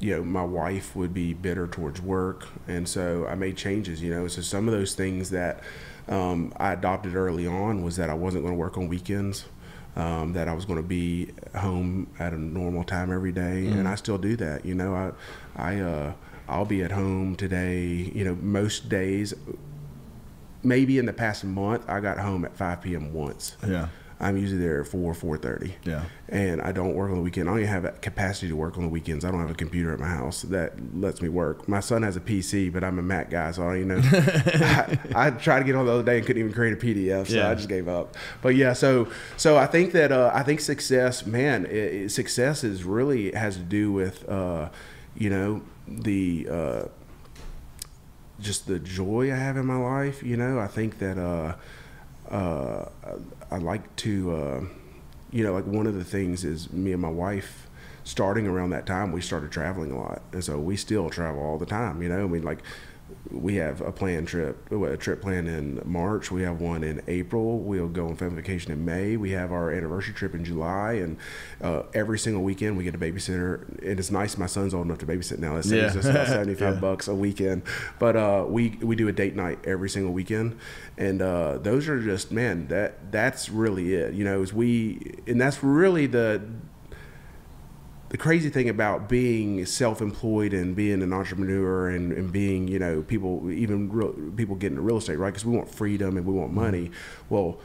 you 0.00 0.16
know 0.16 0.22
my 0.22 0.44
wife 0.44 0.94
would 0.96 1.12
be 1.12 1.34
bitter 1.34 1.66
towards 1.66 2.00
work, 2.00 2.46
and 2.68 2.88
so 2.88 3.26
I 3.26 3.34
made 3.34 3.56
changes. 3.56 4.02
You 4.02 4.14
know, 4.14 4.28
so 4.28 4.42
some 4.42 4.68
of 4.68 4.74
those 4.74 4.94
things 4.94 5.30
that 5.30 5.60
um, 6.08 6.52
I 6.56 6.72
adopted 6.72 7.16
early 7.16 7.46
on 7.46 7.82
was 7.82 7.96
that 7.96 8.10
I 8.10 8.14
wasn't 8.14 8.44
going 8.44 8.54
to 8.54 8.58
work 8.58 8.78
on 8.78 8.88
weekends 8.88 9.46
um, 9.96 10.32
that 10.32 10.48
I 10.48 10.54
was 10.54 10.64
going 10.64 10.80
to 10.80 10.88
be 10.88 11.30
home 11.56 12.08
at 12.18 12.32
a 12.32 12.38
normal 12.38 12.84
time 12.84 13.12
every 13.12 13.32
day, 13.32 13.66
and 13.66 13.86
I 13.86 13.94
still 13.94 14.18
do 14.18 14.36
that. 14.36 14.64
You 14.64 14.74
know, 14.74 14.94
I, 14.94 15.12
I, 15.56 15.80
uh, 15.80 16.12
I'll 16.48 16.64
be 16.64 16.82
at 16.82 16.90
home 16.90 17.36
today. 17.36 17.84
You 18.14 18.24
know, 18.24 18.34
most 18.36 18.88
days. 18.88 19.34
Maybe 20.64 20.98
in 20.98 21.06
the 21.06 21.12
past 21.12 21.44
month, 21.44 21.84
I 21.88 22.00
got 22.00 22.18
home 22.18 22.44
at 22.44 22.56
5 22.56 22.80
p.m. 22.82 23.12
once. 23.12 23.56
Yeah. 23.66 23.88
I'm 24.20 24.38
usually 24.38 24.60
there 24.60 24.80
at 24.80 24.86
4, 24.86 25.12
4.30. 25.12 25.72
Yeah. 25.84 26.04
And 26.28 26.62
I 26.62 26.70
don't 26.72 26.94
work 26.94 27.10
on 27.10 27.16
the 27.16 27.20
weekend. 27.22 27.48
I 27.48 27.52
don't 27.52 27.60
even 27.60 27.72
have 27.72 27.82
that 27.82 28.00
capacity 28.00 28.48
to 28.48 28.56
work 28.56 28.76
on 28.78 28.84
the 28.84 28.88
weekends. 28.88 29.24
I 29.24 29.30
don't 29.30 29.40
have 29.40 29.50
a 29.50 29.54
computer 29.54 29.92
at 29.92 29.98
my 29.98 30.06
house 30.06 30.42
that 30.42 30.72
lets 30.98 31.20
me 31.20 31.28
work. 31.28 31.68
My 31.68 31.80
son 31.80 32.04
has 32.04 32.16
a 32.16 32.20
PC, 32.20 32.72
but 32.72 32.84
I'm 32.84 32.98
a 32.98 33.02
Mac 33.02 33.28
guy, 33.28 33.50
so 33.50 33.68
I 33.68 33.74
don't 33.74 33.76
even 33.80 33.88
know. 33.88 34.00
I, 35.14 35.26
I 35.26 35.30
tried 35.30 35.58
to 35.58 35.64
get 35.64 35.74
on 35.74 35.84
the 35.84 35.92
other 35.92 36.04
day 36.04 36.18
and 36.18 36.26
couldn't 36.26 36.40
even 36.40 36.54
create 36.54 36.72
a 36.72 36.76
PDF, 36.76 37.26
so 37.26 37.34
Yeah. 37.34 37.50
I 37.50 37.54
just 37.56 37.68
gave 37.68 37.88
up. 37.88 38.14
But 38.40 38.54
yeah, 38.54 38.72
so 38.72 39.08
so 39.36 39.58
I 39.58 39.66
think 39.66 39.92
that 39.92 40.12
uh, 40.12 40.30
I 40.32 40.42
think 40.44 40.60
success, 40.60 41.26
man, 41.26 41.66
it, 41.66 41.72
it- 41.72 42.10
success 42.12 42.64
is 42.64 42.84
really 42.84 43.32
has 43.32 43.56
to 43.56 43.62
do 43.62 43.92
with 43.92 44.26
uh, 44.28 44.70
you 45.16 45.28
know 45.28 45.60
the 45.88 46.48
uh, 46.50 46.82
just 48.40 48.66
the 48.66 48.78
joy 48.78 49.32
I 49.32 49.36
have 49.36 49.56
in 49.56 49.66
my 49.66 49.76
life. 49.76 50.22
You 50.22 50.36
know, 50.36 50.58
I 50.58 50.66
think 50.66 50.98
that 50.98 51.18
uh, 51.18 51.54
uh, 52.30 52.88
I 53.50 53.58
like 53.58 53.94
to, 53.96 54.34
uh, 54.34 54.60
you 55.30 55.44
know, 55.44 55.52
like 55.52 55.66
one 55.66 55.86
of 55.86 55.94
the 55.94 56.04
things 56.04 56.44
is 56.44 56.72
me 56.72 56.92
and 56.92 57.02
my 57.02 57.10
wife. 57.10 57.68
Starting 58.06 58.46
around 58.46 58.68
that 58.68 58.84
time, 58.84 59.12
we 59.12 59.22
started 59.22 59.50
traveling 59.50 59.90
a 59.90 59.98
lot, 59.98 60.20
and 60.32 60.44
so 60.44 60.58
we 60.58 60.76
still 60.76 61.08
travel 61.08 61.40
all 61.40 61.56
the 61.56 61.64
time. 61.64 62.02
You 62.02 62.10
know, 62.10 62.24
I 62.24 62.26
mean, 62.26 62.42
like 62.42 62.58
we 63.30 63.56
have 63.56 63.80
a 63.80 63.90
planned 63.90 64.28
trip, 64.28 64.70
a 64.70 64.96
trip 64.96 65.22
planned 65.22 65.48
in 65.48 65.80
March. 65.84 66.30
We 66.30 66.42
have 66.42 66.60
one 66.60 66.84
in 66.84 67.02
April. 67.08 67.58
We'll 67.58 67.88
go 67.88 68.08
on 68.08 68.16
family 68.16 68.36
vacation 68.42 68.70
in 68.72 68.84
May. 68.84 69.16
We 69.16 69.30
have 69.30 69.50
our 69.50 69.70
anniversary 69.70 70.12
trip 70.14 70.34
in 70.34 70.44
July, 70.44 70.94
and 70.94 71.16
uh, 71.62 71.84
every 71.94 72.18
single 72.18 72.42
weekend 72.42 72.76
we 72.76 72.84
get 72.84 72.94
a 72.94 72.98
babysitter. 72.98 73.66
And 73.82 73.98
it's 73.98 74.10
nice. 74.10 74.36
My 74.36 74.46
son's 74.46 74.74
old 74.74 74.86
enough 74.86 74.98
to 74.98 75.06
babysit 75.06 75.38
now. 75.38 75.54
That 75.56 75.64
saves 75.64 75.94
Yeah. 75.94 76.00
us 76.00 76.06
about 76.06 76.26
seventy-five 76.28 76.74
Yeah. 76.74 76.80
bucks 76.80 77.08
a 77.08 77.14
weekend. 77.14 77.62
But 77.98 78.16
uh, 78.16 78.44
we 78.48 78.78
we 78.82 78.94
do 78.94 79.08
a 79.08 79.12
date 79.12 79.34
night 79.34 79.58
every 79.64 79.88
single 79.88 80.12
weekend, 80.12 80.58
and 80.98 81.22
uh, 81.22 81.58
those 81.58 81.88
are 81.88 82.00
just 82.00 82.30
man 82.30 82.66
that 82.68 83.10
that's 83.10 83.48
really 83.48 83.94
it. 83.94 84.12
You 84.14 84.24
know, 84.24 84.42
is 84.42 84.52
we 84.52 85.14
and 85.26 85.40
that's 85.40 85.62
really 85.62 86.06
the 86.06 86.42
the 88.14 88.18
crazy 88.18 88.48
thing 88.48 88.68
about 88.68 89.08
being 89.08 89.66
self-employed 89.66 90.52
and 90.52 90.76
being 90.76 91.02
an 91.02 91.12
entrepreneur 91.12 91.88
and, 91.88 92.12
and 92.12 92.30
being 92.30 92.68
you 92.68 92.78
know 92.78 93.02
people 93.02 93.50
even 93.50 93.90
real, 93.90 94.12
people 94.36 94.54
get 94.54 94.68
into 94.70 94.82
real 94.82 94.98
estate 94.98 95.16
right 95.18 95.30
because 95.30 95.44
we 95.44 95.56
want 95.56 95.68
freedom 95.68 96.16
and 96.16 96.24
we 96.24 96.32
want 96.32 96.52
money 96.52 96.92
well 97.28 97.58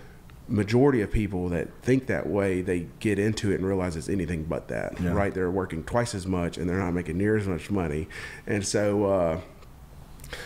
majority 0.47 1.01
of 1.01 1.11
people 1.11 1.49
that 1.49 1.67
think 1.83 2.07
that 2.07 2.25
way 2.25 2.61
they 2.63 2.87
get 2.99 3.19
into 3.19 3.51
it 3.51 3.59
and 3.59 3.67
realize 3.67 3.95
it's 3.95 4.09
anything 4.09 4.43
but 4.43 4.69
that 4.69 4.99
Yeah. 4.99 5.11
right 5.13 5.31
they're 5.31 5.51
working 5.51 5.83
twice 5.83 6.15
as 6.15 6.25
much 6.25 6.57
and 6.57 6.67
they're 6.67 6.79
not 6.79 6.95
making 6.95 7.19
near 7.19 7.37
as 7.37 7.45
much 7.45 7.69
money 7.69 8.07
and 8.47 8.65
so 8.65 9.05
uh 9.05 9.39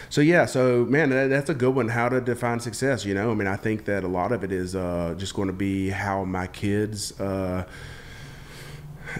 so 0.09 0.19
yeah, 0.19 0.45
so 0.45 0.83
man, 0.85 1.09
that, 1.11 1.27
that's 1.29 1.49
a 1.49 1.53
good 1.53 1.75
one. 1.75 1.89
How 1.89 2.07
to 2.07 2.21
define 2.21 2.61
success? 2.61 3.03
You 3.03 3.13
know, 3.13 3.31
I 3.31 3.33
mean, 3.33 3.47
I 3.47 3.57
think 3.57 3.83
that 3.83 4.05
a 4.05 4.07
lot 4.07 4.31
of 4.31 4.41
it 4.41 4.51
is 4.53 4.77
uh, 4.77 5.13
just 5.17 5.33
going 5.33 5.47
to 5.47 5.53
be 5.53 5.89
how 5.89 6.23
my 6.23 6.47
kids, 6.47 7.19
uh, 7.19 7.65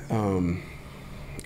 um, 0.10 0.64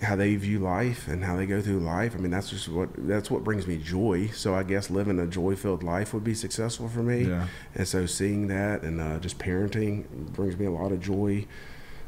how 0.01 0.15
they 0.15 0.35
view 0.35 0.59
life 0.59 1.07
and 1.07 1.23
how 1.23 1.35
they 1.35 1.45
go 1.45 1.61
through 1.61 1.79
life. 1.79 2.13
I 2.15 2.19
mean, 2.19 2.31
that's 2.31 2.49
just 2.49 2.69
what 2.69 2.89
that's 2.97 3.31
what 3.31 3.43
brings 3.43 3.67
me 3.67 3.77
joy. 3.77 4.27
So 4.27 4.55
I 4.55 4.63
guess 4.63 4.89
living 4.89 5.19
a 5.19 5.27
joy-filled 5.27 5.83
life 5.83 6.13
would 6.13 6.23
be 6.23 6.33
successful 6.33 6.87
for 6.87 7.03
me. 7.03 7.25
Yeah. 7.25 7.47
And 7.75 7.87
so 7.87 8.05
seeing 8.05 8.47
that 8.47 8.83
and 8.83 9.01
uh, 9.01 9.19
just 9.19 9.39
parenting 9.39 10.05
brings 10.33 10.57
me 10.57 10.65
a 10.65 10.71
lot 10.71 10.91
of 10.91 10.99
joy. 10.99 11.45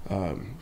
Um, 0.10 0.58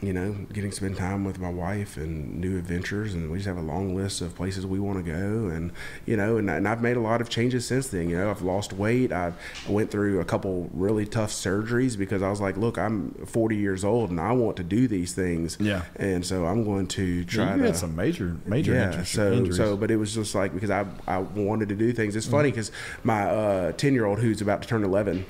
you 0.00 0.12
know, 0.12 0.32
getting 0.52 0.70
to 0.70 0.76
spend 0.76 0.96
time 0.96 1.24
with 1.24 1.40
my 1.40 1.50
wife 1.50 1.96
and 1.96 2.38
new 2.40 2.56
adventures, 2.56 3.14
and 3.14 3.30
we 3.30 3.38
just 3.38 3.48
have 3.48 3.56
a 3.56 3.60
long 3.62 3.96
list 3.96 4.20
of 4.20 4.34
places 4.36 4.64
we 4.64 4.78
want 4.78 5.04
to 5.04 5.10
go, 5.12 5.48
and 5.48 5.72
you 6.06 6.16
know, 6.16 6.36
and, 6.36 6.48
and 6.48 6.68
I've 6.68 6.80
made 6.80 6.96
a 6.96 7.00
lot 7.00 7.20
of 7.20 7.28
changes 7.28 7.66
since 7.66 7.88
then. 7.88 8.08
You 8.08 8.16
know, 8.18 8.30
I've 8.30 8.42
lost 8.42 8.72
weight. 8.72 9.10
I 9.12 9.32
went 9.68 9.90
through 9.90 10.20
a 10.20 10.24
couple 10.24 10.70
really 10.72 11.04
tough 11.04 11.30
surgeries 11.30 11.98
because 11.98 12.22
I 12.22 12.30
was 12.30 12.40
like, 12.40 12.56
look, 12.56 12.78
I'm 12.78 13.10
40 13.26 13.56
years 13.56 13.84
old 13.84 14.10
and 14.10 14.20
I 14.20 14.32
want 14.32 14.56
to 14.58 14.62
do 14.62 14.86
these 14.86 15.14
things. 15.14 15.56
Yeah. 15.60 15.82
and 15.96 16.24
so 16.24 16.46
I'm 16.46 16.64
going 16.64 16.86
to 16.88 17.24
try 17.24 17.44
Yeah, 17.46 17.54
you 17.56 17.60
to 17.62 17.66
had 17.66 17.76
some 17.76 17.96
major 17.96 18.36
major 18.46 18.74
yeah, 18.74 18.86
interest, 18.90 19.12
so 19.12 19.32
injuries. 19.32 19.56
so, 19.56 19.76
but 19.76 19.90
it 19.90 19.96
was 19.96 20.14
just 20.14 20.34
like 20.34 20.54
because 20.54 20.70
I 20.70 20.86
I 21.08 21.18
wanted 21.18 21.68
to 21.70 21.74
do 21.74 21.92
things. 21.92 22.14
It's 22.14 22.26
Mm-hmm. 22.26 22.36
funny 22.36 22.50
because 22.50 22.70
my 23.02 23.72
ten 23.76 23.94
year 23.94 24.04
old 24.06 24.20
who's 24.20 24.40
about 24.40 24.62
to 24.62 24.68
turn 24.68 24.84
eleven 24.84 25.26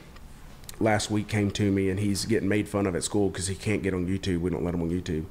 last 0.80 1.10
week 1.10 1.28
came 1.28 1.50
to 1.52 1.70
me 1.72 1.90
and 1.90 1.98
he's 2.00 2.24
getting 2.24 2.48
made 2.48 2.68
fun 2.68 2.86
of 2.86 2.94
at 2.94 3.02
school 3.04 3.28
because 3.30 3.46
he 3.48 3.54
can't 3.54 3.82
get 3.82 3.94
on 3.94 4.06
YouTube. 4.06 4.40
We 4.40 4.50
don't 4.50 4.64
let 4.64 4.74
him 4.74 4.82
on 4.82 4.90
YouTube, 4.90 5.24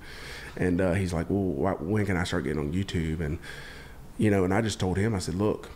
and 0.56 0.82
uh, 0.82 0.94
he's 0.94 1.14
like, 1.14 1.28
"Well, 1.30 1.74
wh- 1.76 1.82
when 1.82 2.06
can 2.06 2.18
I 2.18 2.24
start 2.24 2.44
getting 2.44 2.60
on 2.60 2.72
YouTube?" 2.74 3.20
And 3.22 3.40
you 4.18 4.30
know, 4.32 4.44
and 4.44 4.54
I 4.54 4.62
just 4.62 4.80
told 4.80 4.98
him, 4.98 5.14
I 5.16 5.20
said, 5.20 5.36
"Look, 5.36 5.70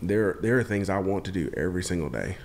there 0.00 0.38
there 0.42 0.58
are 0.58 0.64
things 0.64 0.88
I 0.88 0.98
want 0.98 1.24
to 1.26 1.32
do 1.32 1.50
every 1.56 1.82
single 1.82 2.08
day 2.08 2.36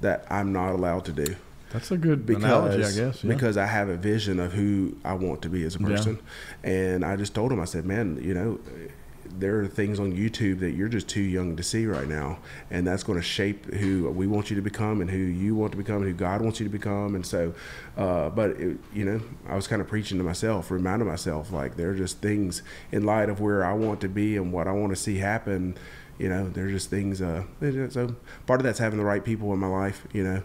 that 0.00 0.26
I'm 0.30 0.52
not 0.52 0.72
allowed 0.72 1.04
to 1.06 1.12
do." 1.12 1.36
That's 1.72 1.90
a 1.90 1.96
good 1.96 2.24
because 2.26 2.44
analogy, 2.44 2.84
I 2.84 2.92
guess. 2.92 3.24
Yeah. 3.24 3.34
because 3.34 3.56
I 3.56 3.66
have 3.66 3.88
a 3.88 3.96
vision 3.96 4.38
of 4.38 4.52
who 4.52 4.96
I 5.04 5.14
want 5.14 5.42
to 5.42 5.48
be 5.48 5.64
as 5.64 5.76
a 5.76 5.80
Yeah. 5.80 5.86
person, 5.88 6.18
and 6.62 7.04
I 7.04 7.16
just 7.16 7.34
told 7.34 7.50
him, 7.52 7.60
I 7.60 7.64
said, 7.64 7.84
man, 7.84 8.18
you 8.22 8.32
know, 8.34 8.60
there 9.38 9.60
are 9.60 9.66
things 9.66 10.00
on 10.00 10.12
YouTube 10.12 10.60
that 10.60 10.72
you're 10.72 10.88
just 10.88 11.08
too 11.08 11.20
young 11.20 11.56
to 11.56 11.62
see 11.62 11.86
right 11.86 12.08
now, 12.08 12.38
and 12.70 12.86
that's 12.86 13.02
going 13.02 13.18
to 13.18 13.24
shape 13.24 13.66
who 13.74 14.08
we 14.10 14.26
want 14.26 14.50
you 14.50 14.56
to 14.56 14.62
become 14.62 15.00
and 15.00 15.10
who 15.10 15.18
you 15.18 15.54
want 15.54 15.72
to 15.72 15.78
become 15.78 15.96
and 15.96 16.06
who 16.06 16.12
God 16.12 16.40
wants 16.40 16.60
you 16.60 16.64
to 16.64 16.70
become, 16.70 17.14
and 17.14 17.24
so, 17.24 17.54
uh, 17.96 18.30
but 18.30 18.50
it, 18.52 18.78
you 18.92 19.04
know, 19.04 19.20
I 19.48 19.56
was 19.56 19.66
kind 19.66 19.80
of 19.82 19.88
preaching 19.88 20.18
to 20.18 20.24
myself, 20.24 20.70
reminding 20.70 21.08
myself 21.08 21.52
like 21.52 21.76
there 21.76 21.90
are 21.90 21.94
just 21.94 22.20
things 22.20 22.62
in 22.92 23.04
light 23.04 23.28
of 23.28 23.40
where 23.40 23.64
I 23.64 23.72
want 23.72 24.00
to 24.02 24.08
be 24.08 24.36
and 24.36 24.52
what 24.52 24.66
I 24.66 24.72
want 24.72 24.90
to 24.90 24.96
see 24.96 25.18
happen. 25.18 25.76
You 26.18 26.30
know, 26.30 26.48
there's 26.48 26.72
just 26.72 26.88
things. 26.88 27.20
Uh, 27.20 27.44
so 27.90 28.16
part 28.46 28.60
of 28.60 28.64
that's 28.64 28.78
having 28.78 28.98
the 28.98 29.04
right 29.04 29.22
people 29.22 29.52
in 29.52 29.58
my 29.58 29.66
life. 29.66 30.06
You 30.12 30.24
know, 30.24 30.42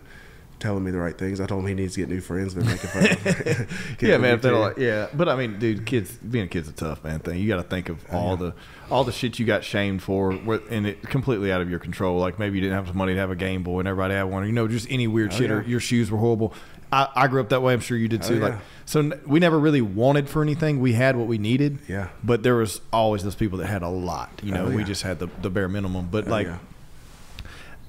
telling 0.62 0.84
me 0.84 0.92
the 0.92 1.00
right 1.00 1.18
things. 1.18 1.42
I 1.42 1.46
told 1.46 1.64
him 1.64 1.68
he 1.68 1.74
needs 1.74 1.96
to 1.96 2.02
get 2.02 2.10
new 2.10 2.22
friends. 2.22 2.56
They're 2.56 2.64
making 2.64 2.90
fun 2.90 3.12
of 3.12 3.68
yeah, 4.02 4.18
man. 4.18 4.36
If 4.36 4.44
like, 4.44 4.78
yeah, 4.78 5.08
but 5.14 5.28
I 5.28 5.36
mean, 5.36 5.60
dude, 5.60 5.86
kids 5.86 6.12
being 6.14 6.46
a 6.46 6.48
kid's 6.48 6.70
a 6.70 6.74
tough 6.74 7.04
man 7.04 7.20
thing. 7.20 7.40
You 7.40 7.48
got 7.48 7.58
to 7.58 7.64
think 7.64 7.90
of 7.90 8.00
all 8.12 8.38
the 8.38 8.54
all 8.90 9.04
the 9.04 9.12
shit 9.12 9.40
you 9.40 9.46
got 9.46 9.64
shamed 9.64 10.02
for, 10.02 10.32
and 10.32 10.88
it 10.88 11.02
completely 11.04 11.52
out 11.52 11.62
of 11.62 11.70
your 11.70 11.80
control. 11.80 12.20
Like 12.20 12.40
maybe 12.40 12.56
you 12.56 12.62
didn't 12.62 12.76
have 12.76 12.88
the 12.88 12.94
money 12.94 13.14
to 13.14 13.20
have 13.20 13.32
a 13.32 13.36
Game 13.36 13.64
Boy, 13.64 13.80
and 13.80 13.88
everybody 13.88 14.14
had 14.14 14.24
one. 14.24 14.44
Or, 14.44 14.46
you 14.46 14.54
know, 14.54 14.68
just 14.68 14.90
any 14.90 15.08
weird 15.08 15.34
Oh, 15.34 15.38
shit, 15.38 15.52
or 15.52 15.62
your 15.64 15.80
shoes 15.80 16.10
were 16.12 16.18
horrible. 16.18 16.54
I, 16.92 17.08
I 17.16 17.28
grew 17.28 17.40
up 17.42 17.50
that 17.50 17.62
way. 17.62 17.74
I'm 17.74 17.80
sure 17.80 17.98
you 17.98 18.08
did 18.08 18.24
oh, 18.24 18.28
too. 18.28 18.34
Oh, 18.36 18.38
yeah. 18.38 18.54
Like, 18.56 18.60
so 18.86 19.12
we 19.26 19.40
never 19.40 19.58
really 19.58 19.82
wanted 19.82 20.30
for 20.30 20.42
anything. 20.42 20.82
We 20.82 20.94
had 20.94 21.16
what 21.16 21.28
we 21.28 21.38
needed. 21.38 21.80
Yeah. 21.88 22.10
But 22.24 22.44
there 22.44 22.56
was 22.56 22.82
always 22.92 23.24
those 23.24 23.36
people 23.36 23.60
that 23.60 23.68
had 23.68 23.82
a 23.82 23.88
lot. 23.90 24.30
You 24.44 24.54
oh, 24.54 24.58
know, 24.58 24.66
Oh, 24.66 24.76
we 24.76 24.84
just 24.84 25.04
had 25.04 25.20
the, 25.20 25.28
the 25.42 25.50
bare 25.50 25.70
minimum. 25.70 26.10
But 26.12 26.28
Oh, 26.28 26.32
like, 26.32 26.48
yeah. 26.48 26.58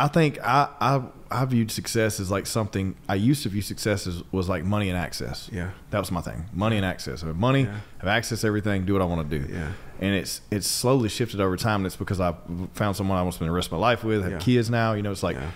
I 0.00 0.08
think 0.08 0.38
I, 0.42 0.68
I 0.80 1.02
I 1.30 1.44
viewed 1.44 1.70
success 1.70 2.18
as 2.20 2.30
like 2.30 2.46
something 2.46 2.94
I 3.08 3.14
used 3.14 3.42
to 3.44 3.48
view 3.48 3.62
success 3.62 4.06
as 4.06 4.22
was 4.32 4.48
like 4.48 4.64
money 4.64 4.88
and 4.88 4.98
access. 4.98 5.48
Yeah. 5.52 5.70
That 5.90 5.98
was 6.00 6.10
my 6.10 6.20
thing. 6.20 6.46
Money 6.52 6.76
and 6.76 6.84
access. 6.84 7.22
I 7.22 7.26
have 7.28 7.36
money, 7.36 7.62
Yeah. 7.62 7.76
have 7.98 8.08
access 8.08 8.40
to 8.42 8.46
everything, 8.48 8.84
do 8.84 8.92
what 8.94 9.02
I 9.02 9.04
want 9.06 9.30
to 9.30 9.38
do. 9.38 9.52
Yeah. 9.52 9.72
And 10.00 10.14
it's 10.14 10.40
it's 10.50 10.66
slowly 10.66 11.08
shifted 11.08 11.40
over 11.40 11.56
time. 11.56 11.76
And 11.80 11.86
it's 11.86 11.96
because 11.96 12.20
I 12.20 12.34
found 12.74 12.96
someone 12.96 13.16
I 13.18 13.22
want 13.22 13.32
to 13.34 13.36
spend 13.36 13.48
the 13.48 13.54
rest 13.54 13.68
of 13.68 13.72
my 13.72 13.78
life 13.78 14.02
with, 14.04 14.22
have 14.24 14.32
Yeah. 14.32 14.38
kids 14.38 14.68
now. 14.70 14.92
You 14.94 15.02
know, 15.02 15.12
it's 15.12 15.22
like 15.22 15.36
Yeah. 15.36 15.50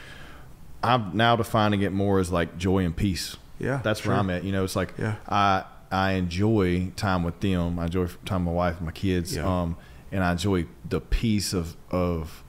I'm 0.83 1.17
now 1.17 1.35
defining 1.37 1.83
it 1.83 1.93
more 1.93 2.21
as 2.21 2.31
like 2.31 2.57
joy 2.59 2.85
and 2.85 2.97
peace. 2.97 3.37
Yeah, 3.59 3.81
That's 3.83 4.05
where. 4.07 4.15
I'm 4.17 4.29
at. 4.31 4.45
You 4.45 4.53
know, 4.53 4.65
it's 4.65 4.77
like 4.77 4.95
Yeah. 4.99 5.17
I 5.29 5.65
I 5.91 6.13
enjoy 6.13 6.91
time 6.97 7.23
with 7.25 7.41
them. 7.41 7.79
I 7.79 7.85
enjoy 7.85 8.07
time 8.25 8.45
with 8.45 8.53
my 8.55 8.57
wife 8.57 8.77
and 8.77 8.87
my 8.87 8.93
kids. 8.93 9.37
Um, 9.37 9.77
and 10.13 10.23
I 10.23 10.33
enjoy 10.33 10.67
the 10.89 11.01
peace 11.01 11.53
of 11.53 11.77
of 11.91 12.43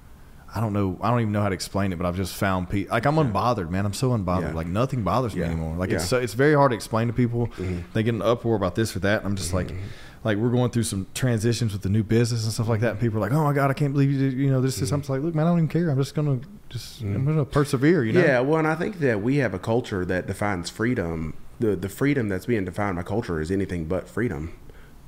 I 0.54 0.62
don't 0.62 0.74
know. 0.74 0.98
I 1.02 1.10
don't 1.10 1.22
even 1.22 1.34
know 1.34 1.42
how 1.42 1.50
to 1.50 1.54
explain 1.54 1.92
it, 1.92 1.98
but 1.98 2.06
I've 2.06 2.16
just 2.16 2.34
found 2.34 2.70
peace. 2.70 2.90
Like 2.90 3.06
I'm 3.06 3.16
unbothered, 3.16 3.70
man. 3.70 3.86
I'm 3.86 3.94
so 3.94 4.12
unbothered. 4.12 4.50
Yeah. 4.50 4.54
Like 4.54 4.68
nothing 4.68 5.04
bothers 5.04 5.36
me 5.36 5.44
anymore. 5.44 5.76
Like 5.76 5.92
it's 5.92 6.06
so, 6.06 6.18
it's 6.18 6.34
very 6.34 6.54
hard 6.54 6.72
to 6.72 6.76
explain 6.76 7.08
to 7.08 7.14
people. 7.14 7.48
Mm-hmm. 7.48 7.80
They 7.94 8.04
get 8.04 8.14
an 8.14 8.22
uproar 8.22 8.56
about 8.56 8.76
this 8.76 8.96
or 8.96 9.00
that. 9.00 9.20
And 9.20 9.28
I'm 9.28 9.36
just 9.36 9.54
like, 9.54 9.68
mm-hmm. 9.68 9.82
like 10.24 10.38
we're 10.38 10.50
going 10.50 10.72
through 10.72 10.84
some 10.84 11.06
transitions 11.14 11.74
with 11.74 11.82
the 11.82 11.90
new 11.90 12.04
business 12.04 12.44
and 12.46 12.54
stuff 12.54 12.70
like 12.70 12.80
that. 12.80 12.92
And 12.92 13.00
people 13.00 13.18
are 13.18 13.22
like, 13.22 13.34
oh 13.34 13.44
my 13.44 13.54
god, 13.54 13.70
I 13.70 13.74
can't 13.74 13.94
believe 13.94 14.10
you 14.10 14.18
did. 14.18 14.38
You 14.38 14.50
know 14.50 14.62
this. 14.62 14.78
This. 14.78 14.88
Mm-hmm. 14.88 14.96
I'm 14.96 15.02
just 15.02 15.10
like, 15.10 15.22
look, 15.22 15.36
man, 15.36 15.46
I 15.46 15.50
don't 15.50 15.60
even 15.60 15.68
care. 15.68 15.90
I'm 15.90 15.98
just 15.98 16.16
gonna 16.16 16.40
just 16.70 17.02
I'm 17.02 17.14
mm-hmm. 17.14 17.26
gonna 17.28 17.46
persevere. 17.46 18.04
You 18.04 18.14
know. 18.14 18.22
Yeah, 18.22 18.40
well, 18.40 18.60
and 18.60 18.68
I 18.68 18.76
think 18.76 19.00
that 19.00 19.22
we 19.22 19.38
have 19.38 19.54
a 19.54 19.60
culture 19.60 20.06
that 20.06 20.28
defines 20.28 20.70
freedom. 20.70 21.36
The 21.60 21.76
the 21.76 21.90
freedom 21.90 22.30
that's 22.30 22.46
being 22.46 22.66
defined 22.66 22.96
by 22.96 23.04
culture 23.04 23.42
is 23.42 23.52
anything 23.52 23.86
but 23.86 24.08
freedom. 24.08 24.58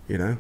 You 0.07 0.17
know, 0.17 0.37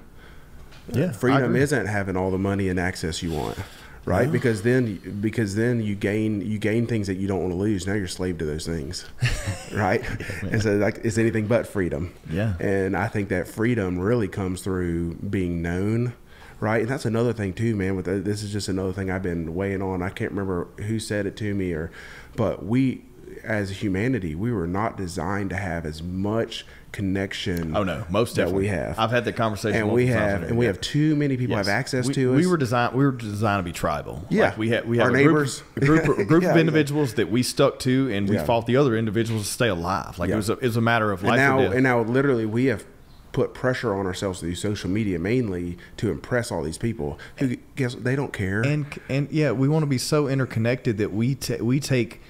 Yeah. 0.93 1.11
Freedom 1.11 1.55
isn't 1.55 1.85
having 1.85 2.17
all 2.17 2.31
the 2.31 2.37
money 2.39 2.69
and 2.69 2.79
access 2.79 3.21
you 3.21 3.31
want, 3.31 3.57
right? 4.05 4.31
Because 4.31 4.61
then 4.61 5.19
because 5.21 5.55
then 5.55 5.81
you 5.81 5.95
gain 5.95 6.41
you 6.41 6.57
gain 6.57 6.87
things 6.87 7.07
that 7.07 7.15
you 7.15 7.27
don't 7.27 7.41
want 7.41 7.51
to 7.51 7.57
lose. 7.57 7.85
Now 7.85 7.93
you're 7.93 8.07
slave 8.07 8.37
to 8.39 8.45
those 8.45 8.65
things, 8.65 9.05
right? 9.73 10.03
and 10.43 10.61
so 10.61 10.75
like 10.77 11.01
it's 11.03 11.17
anything 11.17 11.47
but 11.47 11.67
freedom. 11.67 12.13
Yeah. 12.29 12.55
And 12.59 12.95
I 12.95 13.07
think 13.07 13.29
that 13.29 13.47
freedom 13.47 13.99
really 13.99 14.27
comes 14.27 14.61
through 14.61 15.15
being 15.15 15.61
known, 15.61 16.13
right? 16.59 16.81
And 16.81 16.89
that's 16.89 17.05
another 17.05 17.33
thing 17.33 17.53
too, 17.53 17.75
man. 17.75 17.95
With 17.95 18.05
the, 18.05 18.19
this 18.19 18.43
is 18.43 18.51
just 18.51 18.67
another 18.67 18.93
thing 18.93 19.11
I've 19.11 19.23
been 19.23 19.55
weighing 19.55 19.81
on. 19.81 20.01
I 20.01 20.09
can't 20.09 20.31
remember 20.31 20.67
who 20.83 20.99
said 20.99 21.25
it 21.25 21.35
to 21.37 21.53
me, 21.53 21.73
or 21.73 21.91
but 22.35 22.65
we, 22.65 23.05
as 23.43 23.81
humanity, 23.81 24.35
we 24.35 24.51
were 24.51 24.67
not 24.67 24.97
designed 24.97 25.49
to 25.51 25.57
have 25.57 25.85
as 25.85 26.01
much 26.01 26.65
connection. 27.03 27.75
Oh 27.75 27.83
no, 27.83 28.05
most 28.09 28.35
that 28.35 28.41
definitely. 28.43 28.63
we 28.63 28.67
have. 28.67 28.99
I've 28.99 29.09
had 29.11 29.23
that 29.25 29.33
conversation, 29.37 29.81
and 29.81 29.91
we 29.91 30.07
have, 30.07 30.43
and 30.43 30.57
we 30.57 30.65
have 30.65 30.79
too 30.81 31.15
many 31.15 31.37
people 31.37 31.55
Yes. 31.55 31.67
have 31.67 31.73
access 31.75 32.07
we, 32.07 32.13
to 32.15 32.33
us. 32.33 32.37
We 32.37 32.47
were 32.47 32.57
designed. 32.57 32.93
We 32.93 33.03
were 33.05 33.11
designed 33.13 33.59
to 33.59 33.63
be 33.63 33.71
tribal. 33.71 34.23
Yeah. 34.29 34.45
Like 34.49 34.57
we 34.57 34.69
had 34.69 34.87
we 34.87 34.97
had 34.97 35.05
Our 35.05 35.09
a 35.09 35.13
group, 35.13 35.25
neighbors. 35.25 35.63
a 35.77 35.79
group, 35.79 36.03
a 36.19 36.25
group 36.25 36.43
Yeah, 36.43 36.49
of 36.51 36.55
yeah. 36.55 36.59
individuals 36.61 37.13
that 37.15 37.31
we 37.31 37.41
stuck 37.41 37.79
to, 37.79 38.11
and 38.11 38.27
we 38.27 38.35
Yeah. 38.35 38.43
fought 38.43 38.65
the 38.65 38.75
other 38.75 38.97
individuals 38.97 39.43
to 39.43 39.49
stay 39.51 39.69
alive. 39.69 40.19
Like 40.19 40.27
Yeah. 40.29 40.35
it 40.35 40.37
was 40.37 40.49
a, 40.49 40.53
it 40.53 40.61
was 40.63 40.77
a 40.77 40.81
matter 40.81 41.11
of 41.11 41.21
and 41.21 41.29
life 41.29 41.37
now 41.37 41.59
or 41.59 41.63
death. 41.63 41.73
and 41.75 41.83
now 41.83 42.01
literally 42.01 42.45
we 42.45 42.65
have 42.65 42.83
put 43.31 43.53
pressure 43.53 43.93
on 43.93 44.05
ourselves 44.07 44.39
through 44.39 44.55
social 44.55 44.89
media 44.89 45.19
mainly 45.19 45.77
to 45.97 46.09
impress 46.09 46.51
all 46.51 46.63
these 46.63 46.79
people 46.79 47.17
who 47.37 47.55
guess 47.75 47.93
they 47.95 48.15
don't 48.15 48.33
care. 48.33 48.61
and 48.61 48.85
and 49.07 49.31
yeah, 49.31 49.51
we 49.51 49.67
want 49.69 49.83
to 49.83 49.87
be 49.87 49.99
so 49.99 50.27
interconnected 50.27 50.97
that 50.97 51.13
we 51.13 51.35
ta- 51.35 51.63
we 51.63 51.79
take 51.79 52.21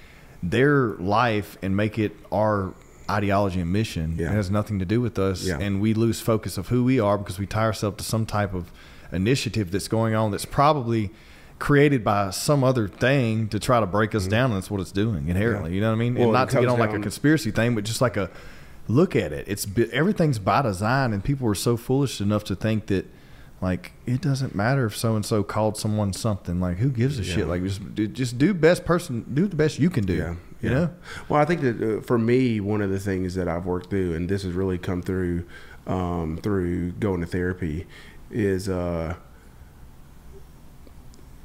their 0.44 0.94
life 0.96 1.58
and 1.62 1.76
make 1.76 1.98
it 2.00 2.16
our 2.32 2.74
ideology 3.10 3.60
and 3.60 3.72
mission. 3.72 4.16
Yeah. 4.18 4.28
It 4.28 4.36
has 4.36 4.50
nothing 4.52 4.80
to 4.80 4.86
do 4.86 5.02
with 5.02 5.18
us, 5.20 5.44
Yeah. 5.46 5.58
and 5.60 5.82
we 5.82 5.94
lose 5.94 6.22
focus 6.22 6.58
of 6.58 6.68
who 6.70 6.84
we 6.84 7.00
are 7.00 7.18
because 7.18 7.40
we 7.40 7.46
tie 7.46 7.64
ourselves 7.64 7.98
to 7.98 8.04
some 8.04 8.26
type 8.26 8.54
of 8.54 8.72
initiative 9.12 9.72
that's 9.72 9.88
going 9.88 10.14
on 10.16 10.32
that's 10.32 10.46
probably 10.46 11.10
created 11.58 12.04
by 12.04 12.30
some 12.30 12.64
other 12.64 12.88
thing 12.88 13.48
to 13.50 13.60
try 13.60 13.80
to 13.80 13.86
break 13.86 14.16
us 14.16 14.28
down 14.28 14.52
and 14.52 14.58
that's 14.58 14.72
what 14.72 14.80
it's 14.80 14.92
doing 14.94 15.28
inherently 15.28 15.72
Mm-hmm. 15.72 15.74
Yeah. 15.74 15.76
you 15.76 15.82
know 15.82 15.88
what 15.90 15.94
i 15.94 15.98
mean 15.98 16.14
Well, 16.16 16.24
and 16.26 16.34
not 16.34 16.50
to 16.52 16.60
get 16.62 16.70
on 16.70 16.80
like 16.80 16.94
a 16.94 17.00
conspiracy 17.00 17.52
thing 17.52 17.76
but 17.76 17.84
just 17.84 18.00
like 18.00 18.16
a 18.16 18.30
look 18.88 19.14
at 19.16 19.34
it 19.34 19.46
it's 19.50 19.68
everything's 19.92 20.40
by 20.40 20.62
design 20.62 21.12
and 21.12 21.22
people 21.24 21.48
are 21.50 21.56
so 21.56 21.76
foolish 21.76 22.22
enough 22.22 22.46
to 22.46 22.56
think 22.56 22.86
that 22.88 23.08
like 23.62 23.92
it 24.06 24.22
doesn't 24.22 24.56
matter 24.56 24.86
if 24.86 24.96
so 24.96 25.16
and 25.18 25.26
so 25.26 25.44
called 25.44 25.76
someone 25.76 26.14
something 26.14 26.62
like 26.62 26.78
who 26.78 26.90
gives 26.90 27.20
a 27.20 27.24
Yeah. 27.24 27.36
shit 27.36 27.48
like 27.48 27.62
just 27.64 27.94
do- 27.94 28.08
just 28.08 28.38
do 28.38 28.54
best 28.54 28.86
person 28.86 29.26
do 29.34 29.46
the 29.48 29.56
best 29.58 29.80
you 29.80 29.90
can 29.90 30.06
do 30.06 30.14
Yeah, 30.14 30.36
you 30.62 30.70
yeah. 30.70 30.76
know 30.76 30.94
Well, 31.28 31.42
I 31.42 31.46
think 31.46 31.62
that 31.62 31.82
uh, 31.82 32.02
for 32.02 32.18
me, 32.18 32.60
one 32.60 32.82
of 32.82 32.90
the 32.90 33.00
things 33.00 33.36
that 33.36 33.48
I've 33.48 33.66
worked 33.66 33.90
through, 33.90 34.14
and 34.16 34.30
this 34.30 34.44
has 34.44 34.54
really 34.54 34.78
come 34.78 35.02
through 35.02 35.46
um, 35.88 36.38
through 36.42 36.92
going 36.94 37.22
to 37.22 37.28
therapy, 37.28 37.88
is 38.30 38.70
uh, 38.70 39.16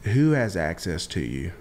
who 0.03 0.33
has 0.33 0.57
access 0.57 1.07
to 1.09 1.21
you, 1.21 1.53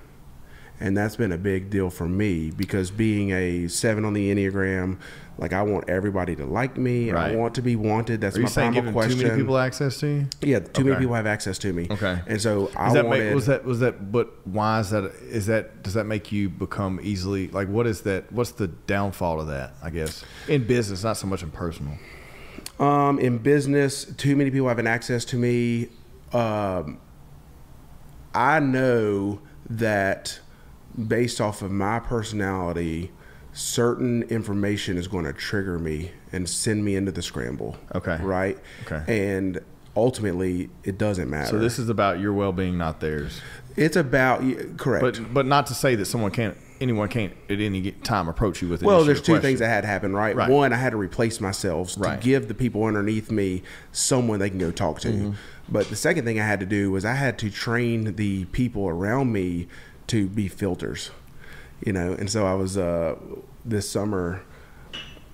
and 0.84 0.96
that's 0.98 1.16
been 1.16 1.32
a 1.32 1.38
big 1.38 1.70
deal 1.72 1.90
for 1.90 2.08
me 2.08 2.52
because 2.52 2.92
being 2.92 3.32
a 3.32 3.68
seven 3.70 4.04
on 4.06 4.14
the 4.14 4.32
enneagram, 4.36 4.98
like 5.38 5.54
I 5.54 5.62
want 5.64 5.90
everybody 5.90 6.36
to 6.36 6.46
like 6.46 6.78
me, 6.78 7.10
Right. 7.12 7.32
I 7.32 7.36
want 7.36 7.56
to 7.56 7.62
be 7.62 7.76
wanted. 7.76 8.22
That's 8.22 8.36
are 8.36 8.40
you 8.40 8.44
my 8.44 8.50
saying 8.50 8.74
primal 8.74 8.92
question. 8.94 9.18
too 9.18 9.24
many 9.28 9.38
people 9.42 9.58
access 9.58 10.00
to 10.02 10.08
you 10.08 10.28
yeah, 10.42 10.60
too 10.60 10.84
many 10.84 10.98
people 10.98 11.16
have 11.16 11.26
access 11.26 11.58
to 11.60 11.74
me. 11.74 11.88
Okay. 11.90 12.20
and 12.28 12.40
so 12.42 12.70
I 12.76 12.94
that 12.94 13.06
wanted. 13.08 13.26
make, 13.26 13.34
was 13.36 13.46
that 13.48 13.64
was 13.66 13.80
that 13.80 14.12
but 14.12 14.32
why 14.46 14.80
is 14.82 14.90
that 14.92 15.06
is 15.24 15.46
that 15.48 15.82
does 15.84 15.94
that 15.96 16.04
make 16.06 16.32
you 16.32 16.50
become 16.50 17.00
easily 17.02 17.48
like 17.48 17.68
what 17.70 17.88
is 17.88 18.02
that 18.02 18.30
what's 18.32 18.52
the 18.52 18.68
downfall 18.68 19.40
of 19.42 19.48
that 19.48 19.74
i 19.82 19.90
guess 19.90 20.24
in 20.48 20.68
business 20.68 21.04
not 21.04 21.16
so 21.18 21.26
much 21.28 21.42
in 21.44 21.50
personal 21.52 21.98
Um, 22.80 23.20
in 23.20 23.38
business, 23.38 24.04
too 24.06 24.36
many 24.36 24.50
people 24.52 24.68
having 24.68 24.88
access 24.88 25.24
to 25.26 25.38
me. 25.38 25.90
Um, 26.34 27.00
I 28.34 28.60
know 28.60 29.40
that 29.70 30.40
based 31.08 31.42
off 31.42 31.62
of 31.62 31.72
my 31.72 32.00
personality, 32.00 33.12
certain 33.54 34.24
information 34.24 34.98
is 34.98 35.08
going 35.08 35.26
to 35.26 35.34
trigger 35.34 35.78
me 35.80 36.12
and 36.32 36.50
send 36.50 36.84
me 36.84 36.96
into 36.96 37.12
the 37.12 37.22
scramble. 37.22 37.78
Okay. 37.94 38.18
Right. 38.22 38.58
Okay. 38.86 39.32
And 39.32 39.60
ultimately, 39.96 40.70
it 40.84 40.98
doesn't 40.98 41.30
matter. 41.30 41.50
so 41.52 41.60
this 41.60 41.78
is 41.78 41.90
about 41.90 42.20
your 42.20 42.34
well-being 42.34 42.78
not 42.78 43.00
theirs 43.00 43.42
it's 43.76 43.96
about 43.96 44.42
correct. 44.78 45.02
but 45.20 45.34
but 45.34 45.46
not 45.46 45.68
to 45.68 45.74
say 45.74 45.96
that 45.96 46.06
someone 46.06 46.32
can't 46.32 46.58
anyone 46.82 47.08
can't 47.08 47.34
at 47.50 47.60
any 47.60 47.92
time 47.92 48.28
approach 48.28 48.62
you 48.62 48.68
with 48.68 48.82
an 48.82 48.88
Well, 48.88 49.04
there's 49.06 49.22
two 49.22 49.34
question. 49.34 49.42
things 49.42 49.60
that 49.60 49.70
had 49.70 49.82
to 49.82 49.88
happen, 49.88 50.14
right? 50.14 50.36
Right. 50.36 50.50
One, 50.50 50.74
I 50.74 50.76
had 50.76 50.92
to 50.92 50.98
replace 50.98 51.40
myself 51.40 51.96
Right. 51.98 52.20
to 52.20 52.24
give 52.24 52.48
the 52.50 52.54
people 52.54 52.84
underneath 52.84 53.32
me 53.32 53.64
someone 53.92 54.40
they 54.40 54.50
can 54.50 54.60
go 54.60 54.70
talk 54.72 55.00
to. 55.02 55.10
Mm-hmm. 55.10 55.32
But 55.70 55.90
the 55.90 55.96
second 55.96 56.26
thing 56.26 56.40
I 56.42 56.46
had 56.46 56.60
to 56.60 56.66
do 56.66 56.92
was 56.92 57.06
I 57.06 57.14
had 57.14 57.40
to 57.40 57.50
train 57.50 58.16
the 58.16 58.46
people 58.46 58.88
around 58.90 59.32
me 59.32 59.68
to 60.08 60.28
be 60.28 60.48
filters, 60.48 61.12
you 61.86 61.94
know. 61.94 62.14
And 62.14 62.30
so 62.30 62.46
I 62.46 62.54
was 62.54 62.78
uh, 62.78 63.16
this 63.66 63.90
summer, 63.90 64.44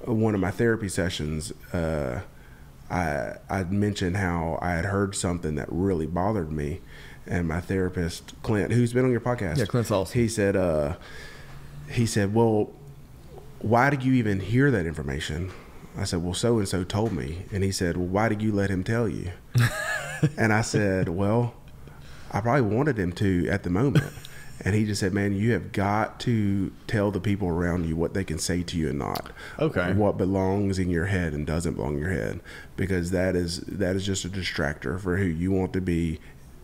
uh, 0.07 0.13
one 0.13 0.33
of 0.33 0.39
my 0.39 0.51
therapy 0.51 0.89
sessions. 0.89 1.51
Uh, 1.73 2.21
I 2.89 3.33
I 3.49 3.63
mentioned 3.63 4.17
how 4.17 4.57
I 4.61 4.71
had 4.71 4.85
heard 4.85 5.15
something 5.15 5.55
that 5.55 5.67
really 5.69 6.07
bothered 6.07 6.51
me, 6.51 6.81
and 7.27 7.47
my 7.47 7.61
therapist 7.61 8.33
Clint, 8.43 8.71
who's 8.71 8.93
been 8.93 9.05
on 9.05 9.11
your 9.11 9.21
podcast, 9.21 9.57
Yeah, 9.57 9.65
Clint's 9.65 9.91
awesome. 9.91 10.19
He 10.19 10.27
said, 10.27 10.55
uh, 10.55 10.95
he 11.89 12.05
said, 12.05 12.33
well, 12.33 12.71
why 13.59 13.89
did 13.89 14.03
you 14.03 14.13
even 14.13 14.39
hear 14.39 14.71
that 14.71 14.85
information? 14.85 15.51
I 15.97 16.05
said, 16.05 16.23
well, 16.23 16.33
so 16.33 16.59
and 16.59 16.67
so 16.67 16.83
told 16.83 17.11
me, 17.11 17.45
and 17.51 17.63
he 17.63 17.71
said, 17.71 17.97
well, 17.97 18.07
why 18.07 18.29
did 18.29 18.41
you 18.41 18.51
let 18.53 18.69
him 18.69 18.83
tell 18.83 19.09
you? 19.09 19.31
and 20.37 20.53
I 20.53 20.61
said, 20.61 21.09
well, 21.09 21.55
I 22.31 22.41
probably 22.41 22.61
wanted 22.75 22.97
him 22.97 23.11
to 23.13 23.47
at 23.49 23.63
the 23.63 23.69
moment. 23.69 24.05
And 24.65 24.75
he 24.75 24.85
just 24.85 24.99
said, 24.99 25.13
"Man, 25.13 25.33
you 25.33 25.53
have 25.53 25.71
got 25.71 26.19
to 26.21 26.71
tell 26.87 27.11
the 27.11 27.19
people 27.21 27.47
around 27.47 27.85
you 27.87 27.95
what 27.95 28.13
they 28.13 28.23
can 28.23 28.37
say 28.37 28.61
to 28.63 28.77
you 28.77 28.89
and 28.89 28.99
not. 28.99 29.31
Okay. 29.57 29.93
What 29.93 30.17
belongs 30.17 30.79
in 30.79 30.89
your 30.89 31.05
head 31.05 31.33
and 31.33 31.47
doesn't 31.47 31.75
belong 31.75 31.93
in 31.93 31.99
your 31.99 32.11
head, 32.11 32.41
because 32.75 33.11
that 33.11 33.35
is 33.35 33.61
that 33.61 33.95
is 33.95 34.05
just 34.05 34.25
a 34.25 34.29
distractor 34.29 34.99
for 34.99 35.17
who 35.17 35.25
you 35.25 35.51
want 35.51 35.71
to 35.73 35.81
be. 35.81 36.19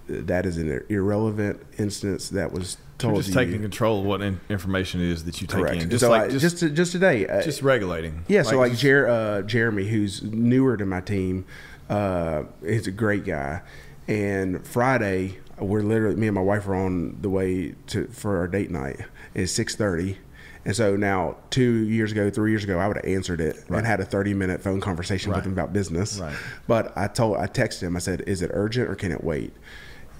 That 0.08 0.46
is 0.46 0.58
an 0.58 0.84
irrelevant 0.90 1.62
instance 1.80 2.30
that 2.30 2.52
was 2.52 2.78
You're 3.02 3.16
just 3.16 3.30
to 3.30 3.34
taking 3.34 3.56
you. 3.56 3.60
control 3.62 4.02
of 4.02 4.06
what 4.06 4.22
in, 4.22 4.40
information 4.50 5.02
is 5.02 5.24
that 5.26 5.42
you 5.42 5.48
take 5.48 5.62
Correct. 5.62 5.82
in 5.82 5.90
just 5.90 6.02
so 6.02 6.12
like 6.12 6.24
I, 6.24 6.28
just 6.28 6.42
just 6.42 6.60
just, 6.60 6.74
just 6.76 6.92
today, 6.92 7.26
uh, 7.28 7.42
just 7.42 7.64
regulating 7.64 8.24
yeah, 8.28 8.44
so 8.44 8.60
like 8.60 8.76
Jer- 8.76 9.08
uh, 9.08 9.42
Jeremy, 9.42 9.88
who's 9.88 10.22
newer 10.22 10.78
to 10.78 10.86
my 10.86 11.02
team, 11.02 11.46
uh, 11.90 12.44
he's 12.64 12.86
a 12.88 12.92
great 12.92 13.26
guy. 13.26 13.62
And 14.08 14.64
Friday, 14.68 15.40
we're 15.60 15.82
literally 15.84 16.16
me 16.16 16.28
and 16.28 16.36
my 16.36 16.42
wife 16.42 16.68
are 16.68 16.76
on 16.76 17.18
the 17.22 17.30
way 17.30 17.76
to 17.88 18.08
for 18.08 18.38
our 18.38 18.48
date 18.48 18.72
night. 18.72 19.00
It's 19.34 19.52
six 19.52 19.76
thirty, 19.76 20.18
and 20.66 20.76
so 20.76 20.96
now 20.96 21.38
two 21.50 21.86
years 21.86 22.12
ago, 22.12 22.30
three 22.30 22.52
years 22.52 22.64
ago, 22.64 22.78
I 22.80 22.88
would 22.88 22.98
have 22.98 23.06
answered 23.06 23.40
it 23.42 23.56
Right. 23.70 23.80
and 23.80 23.88
had 23.88 24.00
a 24.00 24.06
thirty 24.06 24.34
minute 24.34 24.62
phone 24.62 24.82
conversation 24.82 25.32
Right. 25.32 25.38
with 25.38 25.46
him 25.46 25.54
about 25.54 25.72
business. 25.74 26.20
Right. 26.20 26.36
But 26.68 26.92
I 26.98 27.08
told, 27.08 27.38
I 27.38 27.48
texted 27.48 27.82
him. 27.84 27.96
I 27.96 28.00
said, 28.00 28.24
"Is 28.28 28.42
it 28.42 28.52
urgent 28.54 28.90
or 28.90 28.96
can 28.96 29.12
it 29.12 29.24
wait?" 29.24 29.54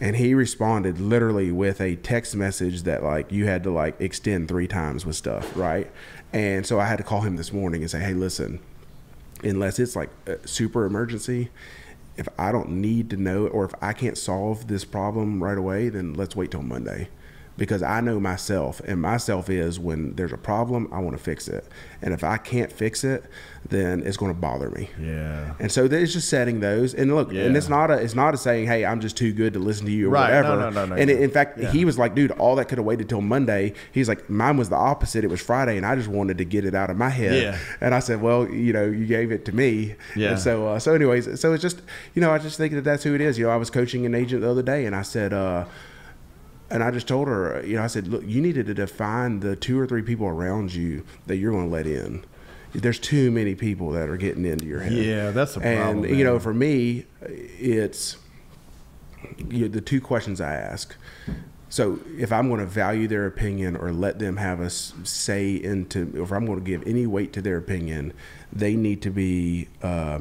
and 0.02 0.18
he 0.18 0.34
responded 0.34 1.00
literally 1.00 1.54
with 1.54 1.80
a 1.80 1.96
text 1.96 2.36
message 2.36 2.84
that 2.84 3.02
like 3.02 3.32
you 3.32 3.46
had 3.46 3.64
to 3.64 3.72
like 3.72 3.96
extend 4.02 4.46
three 4.50 4.68
times 4.68 5.06
with 5.06 5.16
stuff, 5.16 5.56
right? 5.56 5.90
And 6.34 6.66
so 6.66 6.82
I 6.82 6.86
had 6.86 6.98
to 6.98 7.04
call 7.04 7.22
him 7.22 7.38
this 7.38 7.54
morning 7.54 7.82
and 7.82 7.90
say, 7.90 8.00
"Hey, 8.02 8.14
listen, 8.14 8.60
unless 9.44 9.80
it's 9.80 9.96
like 9.96 10.10
a 10.28 10.46
super 10.46 10.86
emergency, 10.86 11.50
if 12.18 12.28
I 12.38 12.52
don't 12.52 12.70
need 12.70 13.10
to 13.12 13.18
know 13.18 13.48
or 13.48 13.66
if 13.66 13.74
I 13.82 13.94
can't 13.94 14.18
solve 14.18 14.68
this 14.68 14.86
problem 14.86 15.44
right 15.44 15.58
away, 15.58 15.90
then 15.90 16.14
let's 16.14 16.36
wait 16.36 16.52
till 16.52 16.64
Monday." 16.64 17.10
Because 17.58 17.82
I 17.82 18.02
know 18.02 18.20
myself, 18.20 18.82
and 18.86 19.02
myself 19.02 19.50
is 19.50 19.80
when 19.80 20.14
there's 20.16 20.34
a 20.34 20.38
problem, 20.38 20.90
I 20.92 21.00
want 21.00 21.16
to 21.18 21.24
fix 21.24 21.48
it. 21.48 21.66
And 22.02 22.14
if 22.14 22.22
I 22.22 22.36
can't 22.36 22.70
fix 22.70 23.06
it, 23.06 23.24
then 23.70 24.04
it's 24.06 24.18
going 24.18 24.34
to 24.34 24.38
bother 24.40 24.70
me. 24.72 24.90
Yeah. 25.02 25.54
And 25.60 25.72
so 25.72 25.86
it's 25.86 26.12
just 26.12 26.28
setting 26.30 26.60
those. 26.60 26.94
And 26.94 27.16
look, 27.16 27.32
yeah. 27.32 27.44
and 27.44 27.56
it's 27.56 27.70
not 27.70 27.90
a 27.90 27.94
it's 27.94 28.14
not 28.14 28.34
a 28.34 28.38
saying, 28.38 28.68
hey, 28.68 28.84
I'm 28.86 29.00
just 29.00 29.16
too 29.16 29.32
good 29.32 29.54
to 29.54 29.60
listen 29.60 29.86
to 29.86 29.92
you 29.92 30.08
or 30.10 30.12
Right. 30.12 30.30
No, 30.42 30.50
whatever. 30.56 30.58
no, 30.58 30.70
no, 30.70 30.86
no, 30.88 30.96
and 31.02 31.10
no. 31.10 31.16
in 31.16 31.30
fact, 31.32 31.58
Yeah. 31.58 31.72
he 31.72 31.86
was 31.86 31.98
like, 31.98 32.14
dude, 32.14 32.32
all 32.32 32.58
that 32.58 32.66
could 32.66 32.78
have 32.78 32.86
waited 32.86 33.08
till 33.08 33.22
Monday. 33.22 33.74
He's 33.94 34.10
like, 34.10 34.30
mine 34.30 34.58
was 34.58 34.68
the 34.68 34.76
opposite. 34.76 35.24
It 35.24 35.30
was 35.30 35.42
Friday, 35.42 35.78
and 35.78 35.86
I 35.86 35.96
just 35.96 36.10
wanted 36.10 36.38
to 36.40 36.46
get 36.46 36.66
it 36.66 36.76
out 36.76 36.90
of 36.90 36.98
my 36.98 37.10
head. 37.10 37.42
Yeah. 37.42 37.58
And 37.80 37.96
I 37.96 38.00
said, 38.00 38.22
well, 38.22 38.50
you 38.50 38.74
know, 38.74 38.86
you 38.86 39.06
gave 39.06 39.32
it 39.32 39.46
to 39.46 39.56
me. 39.56 39.96
Yeah. 40.16 40.32
And 40.32 40.40
so, 40.40 40.68
uh, 40.68 40.80
so 40.80 40.94
anyways, 40.94 41.40
so 41.40 41.54
it's 41.54 41.62
just, 41.62 41.82
you 42.14 42.22
know, 42.22 42.32
I 42.32 42.38
just 42.38 42.58
think 42.58 42.74
that 42.74 42.84
that's 42.84 43.04
who 43.04 43.16
it 43.16 43.22
is. 43.22 43.40
You 43.40 43.46
know, 43.46 43.52
I 43.52 43.56
was 43.58 43.70
coaching 43.70 44.06
an 44.06 44.14
agent 44.14 44.42
the 44.42 44.50
other 44.52 44.62
day, 44.62 44.86
and 44.86 44.94
I 44.96 45.02
said, 45.04 45.32
uh, 45.34 45.66
and 46.70 46.84
I 46.84 46.92
just 46.92 47.08
told 47.08 47.28
her, 47.28 47.64
you 47.66 47.76
know, 47.76 47.84
I 47.84 47.88
said, 47.88 48.08
look, 48.08 48.24
you 48.26 48.42
needed 48.42 48.66
to 48.68 48.74
define 48.74 49.40
the 49.40 49.56
two 49.56 49.80
or 49.80 49.86
three 49.88 50.02
people 50.02 50.28
around 50.28 50.74
you 50.74 51.04
that 51.28 51.38
you're 51.38 51.52
going 51.52 51.66
to 51.66 51.72
let 51.72 51.86
in. 51.88 52.26
There's 52.74 53.00
too 53.00 53.32
many 53.32 53.56
people 53.56 53.92
that 53.92 54.10
are 54.10 54.18
getting 54.18 54.46
into 54.46 54.66
your 54.66 54.82
head. 54.82 54.94
Yeah, 54.94 55.32
that's 55.32 55.56
a 55.56 55.60
problem. 55.62 55.78
and 55.80 56.00
problem, 56.02 56.20
you 56.20 56.26
know, 56.26 56.40
for 56.40 56.54
me, 56.54 57.06
it's 57.22 58.18
you 59.50 59.62
know, 59.62 59.68
the 59.70 59.82
two 59.82 60.02
questions 60.02 60.42
I 60.42 60.54
ask. 60.56 60.96
So 61.70 62.00
if 62.18 62.32
I'm 62.32 62.48
going 62.48 62.60
to 62.60 62.66
value 62.66 63.08
their 63.08 63.26
opinion 63.28 63.76
or 63.76 63.92
let 63.92 64.20
them 64.20 64.38
have 64.38 64.60
a 64.60 64.70
say 64.70 65.56
into, 65.56 66.12
if 66.22 66.32
I'm 66.32 66.46
going 66.46 66.60
to 66.60 66.66
give 66.66 66.86
any 66.88 67.06
weight 67.08 67.34
to 67.34 67.42
their 67.42 67.58
opinion, 67.58 68.14
they 68.52 68.76
need 68.76 69.02
to 69.04 69.10
be. 69.10 69.68
Uh, 69.82 70.20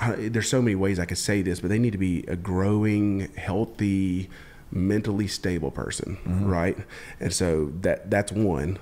I- 0.00 0.28
there's 0.28 0.48
so 0.48 0.60
many 0.62 0.74
ways 0.74 0.98
I 0.98 1.04
could 1.04 1.18
say 1.18 1.42
this, 1.42 1.60
but 1.60 1.68
they 1.68 1.78
need 1.78 1.92
to 1.92 1.98
be 1.98 2.24
a 2.26 2.34
growing, 2.36 3.32
healthy, 3.36 4.28
mentally 4.72 5.26
stable 5.28 5.70
person, 5.70 6.18
right? 6.46 6.76
And 7.20 7.32
so 7.32 7.72
that 7.82 8.10
that's 8.10 8.32
one. 8.32 8.78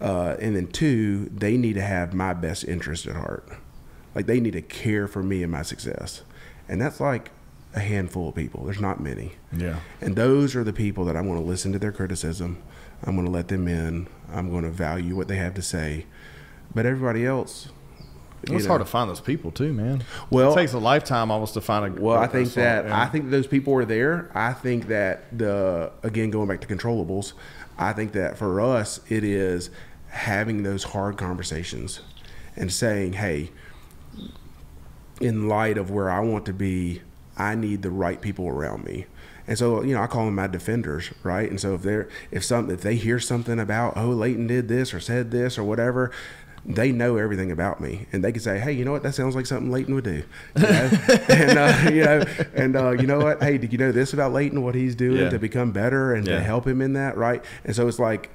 Uh, 0.00 0.36
and 0.40 0.56
then 0.56 0.68
two, 0.68 1.26
they 1.26 1.56
need 1.56 1.74
to 1.74 1.82
have 1.82 2.14
my 2.14 2.32
best 2.32 2.64
interest 2.64 3.06
at 3.06 3.16
heart. 3.16 3.48
Like 4.14 4.26
they 4.26 4.40
need 4.40 4.54
to 4.54 4.62
care 4.62 5.06
for 5.06 5.22
me 5.22 5.42
and 5.42 5.52
my 5.52 5.62
success. 5.62 6.22
And 6.68 6.80
that's 6.80 7.00
like 7.00 7.30
a 7.74 7.80
handful 7.80 8.28
of 8.30 8.34
people. 8.34 8.64
There's 8.64 8.80
not 8.80 9.00
many. 9.00 9.32
Yeah. 9.56 9.80
And 10.00 10.16
those 10.16 10.56
are 10.56 10.64
the 10.64 10.72
people 10.72 11.04
that 11.04 11.16
I'm 11.16 11.26
going 11.26 11.40
to 11.40 11.44
listen 11.46 11.72
to 11.72 11.78
their 11.78 11.92
criticism. 11.92 12.62
I'm 13.04 13.14
going 13.14 13.26
to 13.26 13.32
let 13.32 13.48
them 13.48 13.68
in. 13.68 14.08
I'm 14.32 14.50
going 14.50 14.64
to 14.64 14.70
value 14.70 15.14
what 15.14 15.28
they 15.28 15.36
have 15.36 15.54
to 15.54 15.62
say. 15.62 16.06
But 16.74 16.86
everybody 16.86 17.24
else, 17.26 17.68
it's 18.42 18.64
know- 18.64 18.68
hard 18.68 18.80
to 18.80 18.84
find 18.84 19.10
those 19.10 19.20
people 19.20 19.50
too, 19.50 19.72
man. 19.72 20.02
Well- 20.30 20.52
it 20.52 20.56
takes 20.56 20.72
a 20.72 20.78
lifetime 20.78 21.30
almost 21.30 21.54
to 21.54 21.60
find 21.60 21.98
a. 21.98 22.00
Well, 22.00 22.18
I 22.18 22.26
think 22.26 22.52
that 22.54 22.84
and- 22.84 22.94
I 22.94 23.06
think 23.06 23.30
those 23.30 23.46
people 23.46 23.74
are 23.74 23.84
there. 23.84 24.30
I 24.34 24.52
think 24.52 24.88
that 24.88 25.24
the 25.36 25.90
again 26.02 26.30
going 26.30 26.48
back 26.48 26.60
to 26.60 26.66
controllables, 26.66 27.32
I 27.78 27.92
think 27.92 28.12
that 28.12 28.38
for 28.38 28.60
us 28.60 29.00
it 29.08 29.24
is 29.24 29.70
having 30.10 30.62
those 30.62 30.84
hard 30.84 31.16
conversations 31.16 32.00
and 32.56 32.72
saying, 32.72 33.14
"Hey, 33.14 33.50
in 35.20 35.48
light 35.48 35.76
of 35.78 35.90
where 35.90 36.10
I 36.10 36.20
want 36.20 36.46
to 36.46 36.52
be, 36.52 37.02
I 37.36 37.54
need 37.54 37.82
the 37.82 37.90
right 37.90 38.20
people 38.20 38.48
around 38.48 38.84
me." 38.84 39.06
And 39.46 39.56
so, 39.56 39.82
you 39.82 39.94
know, 39.94 40.02
I 40.02 40.06
call 40.06 40.26
them 40.26 40.34
my 40.34 40.46
defenders, 40.46 41.10
right? 41.22 41.48
And 41.48 41.58
so 41.58 41.74
if 41.74 41.82
they're 41.82 42.08
if 42.30 42.44
some 42.44 42.70
if 42.70 42.82
they 42.82 42.96
hear 42.96 43.18
something 43.18 43.58
about, 43.58 43.94
oh, 43.96 44.10
Leighton 44.10 44.46
did 44.46 44.68
this 44.68 44.92
or 44.92 45.00
said 45.00 45.30
this 45.30 45.58
or 45.58 45.64
whatever, 45.64 46.10
they 46.68 46.92
know 46.92 47.16
everything 47.16 47.50
about 47.50 47.80
me, 47.80 48.06
and 48.12 48.22
they 48.22 48.30
can 48.30 48.40
say, 48.42 48.58
"Hey, 48.60 48.72
you 48.72 48.84
know 48.84 48.92
what? 48.92 49.02
That 49.02 49.14
sounds 49.14 49.34
like 49.34 49.46
something 49.46 49.70
Leighton 49.72 49.94
would 49.94 50.04
do." 50.04 50.22
You 50.56 50.62
know? 50.62 50.90
and 51.28 51.58
uh, 51.58 51.90
you 51.90 52.04
know, 52.04 52.24
and 52.54 52.76
uh, 52.76 52.90
you 52.90 53.06
know 53.06 53.18
what? 53.18 53.42
Hey, 53.42 53.56
did 53.58 53.72
you 53.72 53.78
know 53.78 53.90
this 53.90 54.12
about 54.12 54.32
Leighton? 54.32 54.62
What 54.62 54.74
he's 54.74 54.94
doing 54.94 55.22
Yeah. 55.22 55.30
to 55.30 55.38
become 55.38 55.72
better 55.72 56.14
and 56.14 56.26
Yeah. 56.26 56.34
to 56.36 56.40
help 56.42 56.66
him 56.66 56.80
in 56.82 56.92
that, 56.92 57.16
right? 57.16 57.42
And 57.64 57.74
so 57.74 57.88
it's 57.88 57.98
like, 57.98 58.30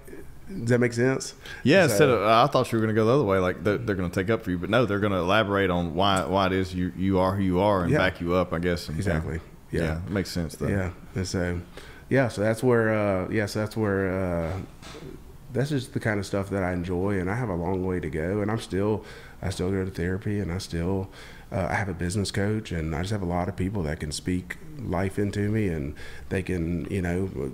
does 0.50 0.70
that 0.70 0.80
make 0.80 0.94
sense? 0.94 1.36
Yeah, 1.64 1.86
So- 1.88 1.92
instead 1.94 2.10
of 2.10 2.24
I 2.24 2.48
thought 2.48 2.72
you 2.72 2.78
were 2.80 2.84
going 2.86 2.96
to 2.96 3.00
go 3.00 3.06
the 3.06 3.14
other 3.14 3.24
way, 3.24 3.38
like 3.40 3.64
they're, 3.64 3.78
they're 3.78 3.96
going 3.96 4.10
to 4.10 4.16
take 4.24 4.30
up 4.32 4.44
for 4.44 4.50
you, 4.52 4.58
but 4.58 4.70
no, 4.70 4.86
they're 4.86 5.00
going 5.00 5.14
to 5.14 5.20
elaborate 5.20 5.70
on 5.70 5.94
why 5.96 6.26
why 6.26 6.48
it 6.48 6.54
is 6.54 6.74
you 6.74 6.92
you 6.98 7.20
are 7.20 7.36
who 7.36 7.44
you 7.44 7.60
are 7.60 7.84
and 7.84 7.92
Yeah. 7.92 8.00
back 8.00 8.20
you 8.20 8.34
up, 8.34 8.52
I 8.52 8.60
guess. 8.60 8.88
And, 8.90 8.98
Exactly. 8.98 9.40
Yeah. 9.72 9.82
Yeah. 9.82 9.98
it 10.06 10.10
makes 10.12 10.32
sense 10.32 10.56
though. 10.56 10.68
Yeah, 10.68 10.90
and 11.16 11.28
so 11.28 11.60
yeah, 12.10 12.28
so 12.30 12.42
that's 12.42 12.62
where 12.64 12.94
uh, 12.94 13.30
yeah, 13.30 13.46
so 13.46 13.60
that's 13.60 13.78
where 13.78 14.10
uh, 14.12 14.52
that's 15.54 15.70
just 15.70 15.94
the 15.94 16.00
kind 16.00 16.20
of 16.20 16.26
stuff 16.26 16.50
that 16.50 16.64
I 16.64 16.74
enjoy, 16.74 17.20
and 17.20 17.30
I 17.30 17.36
have 17.36 17.50
a 17.50 17.56
long 17.56 17.86
way 17.86 18.00
to 18.00 18.10
go, 18.10 18.42
and 18.42 18.52
I'm 18.52 18.60
still 18.60 19.06
I 19.42 19.50
still 19.50 19.72
go 19.72 19.86
to 19.86 19.92
therapy, 19.92 20.40
and 20.40 20.52
I 20.52 20.58
still 20.58 21.10
uh, 21.52 21.68
I 21.70 21.76
have 21.76 21.90
a 21.90 21.94
business 21.94 22.32
coach, 22.32 22.72
and 22.72 22.96
I 22.96 23.02
just 23.02 23.12
have 23.12 23.22
a 23.22 23.26
lot 23.26 23.48
of 23.48 23.56
people 23.56 23.84
that 23.84 24.00
can 24.00 24.12
speak 24.12 24.58
life 24.80 25.20
into 25.20 25.50
me, 25.50 25.68
and 25.68 25.96
they 26.30 26.42
can 26.42 26.86
you 26.92 27.02
know 27.02 27.52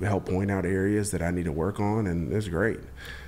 help 0.00 0.26
point 0.26 0.50
out 0.50 0.64
areas 0.64 1.10
that 1.10 1.22
I 1.22 1.30
need 1.30 1.44
to 1.44 1.52
work 1.52 1.80
on, 1.80 2.06
and 2.06 2.32
it's 2.32 2.48
great. 2.48 2.80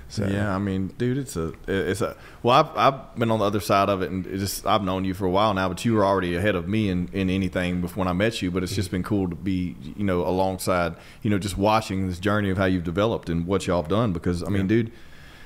So 0.07 0.25
Yeah, 0.27 0.55
I 0.55 0.59
mean, 0.59 0.93
dude, 0.99 1.17
it's 1.17 1.35
a, 1.35 1.53
it's 1.67 2.01
a. 2.01 2.15
Well, 2.43 2.55
I've, 2.55 2.77
I've 2.77 3.15
been 3.15 3.31
on 3.31 3.39
the 3.39 3.45
other 3.45 3.59
side 3.59 3.89
of 3.89 4.01
it, 4.03 4.11
and 4.11 4.25
it 4.27 4.37
just 4.37 4.65
I've 4.65 4.83
known 4.83 5.03
you 5.03 5.13
for 5.15 5.25
a 5.25 5.29
while 5.31 5.53
now, 5.53 5.67
but 5.67 5.83
you 5.83 5.93
were 5.95 6.05
already 6.05 6.35
ahead 6.35 6.55
of 6.55 6.67
me 6.67 6.89
in, 6.89 7.09
in 7.11 7.29
anything 7.29 7.81
before 7.81 8.01
when 8.01 8.07
I 8.07 8.13
met 8.13 8.41
you. 8.41 8.51
But 8.51 8.61
it's 8.63 8.75
just 8.75 8.91
been 8.91 9.01
cool 9.03 9.27
to 9.29 9.35
be, 9.35 9.75
you 9.97 10.03
know, 10.03 10.21
alongside, 10.21 10.95
you 11.23 11.29
know, 11.31 11.39
just 11.39 11.57
watching 11.57 12.07
this 12.07 12.19
journey 12.19 12.49
of 12.51 12.57
how 12.57 12.65
you've 12.65 12.83
developed 12.83 13.29
and 13.29 13.47
what 13.47 13.65
y'all 13.65 13.81
have 13.81 13.89
done. 13.89 14.13
Because 14.13 14.43
I 14.43 14.49
mean, 14.49 14.67
dude, 14.67 14.91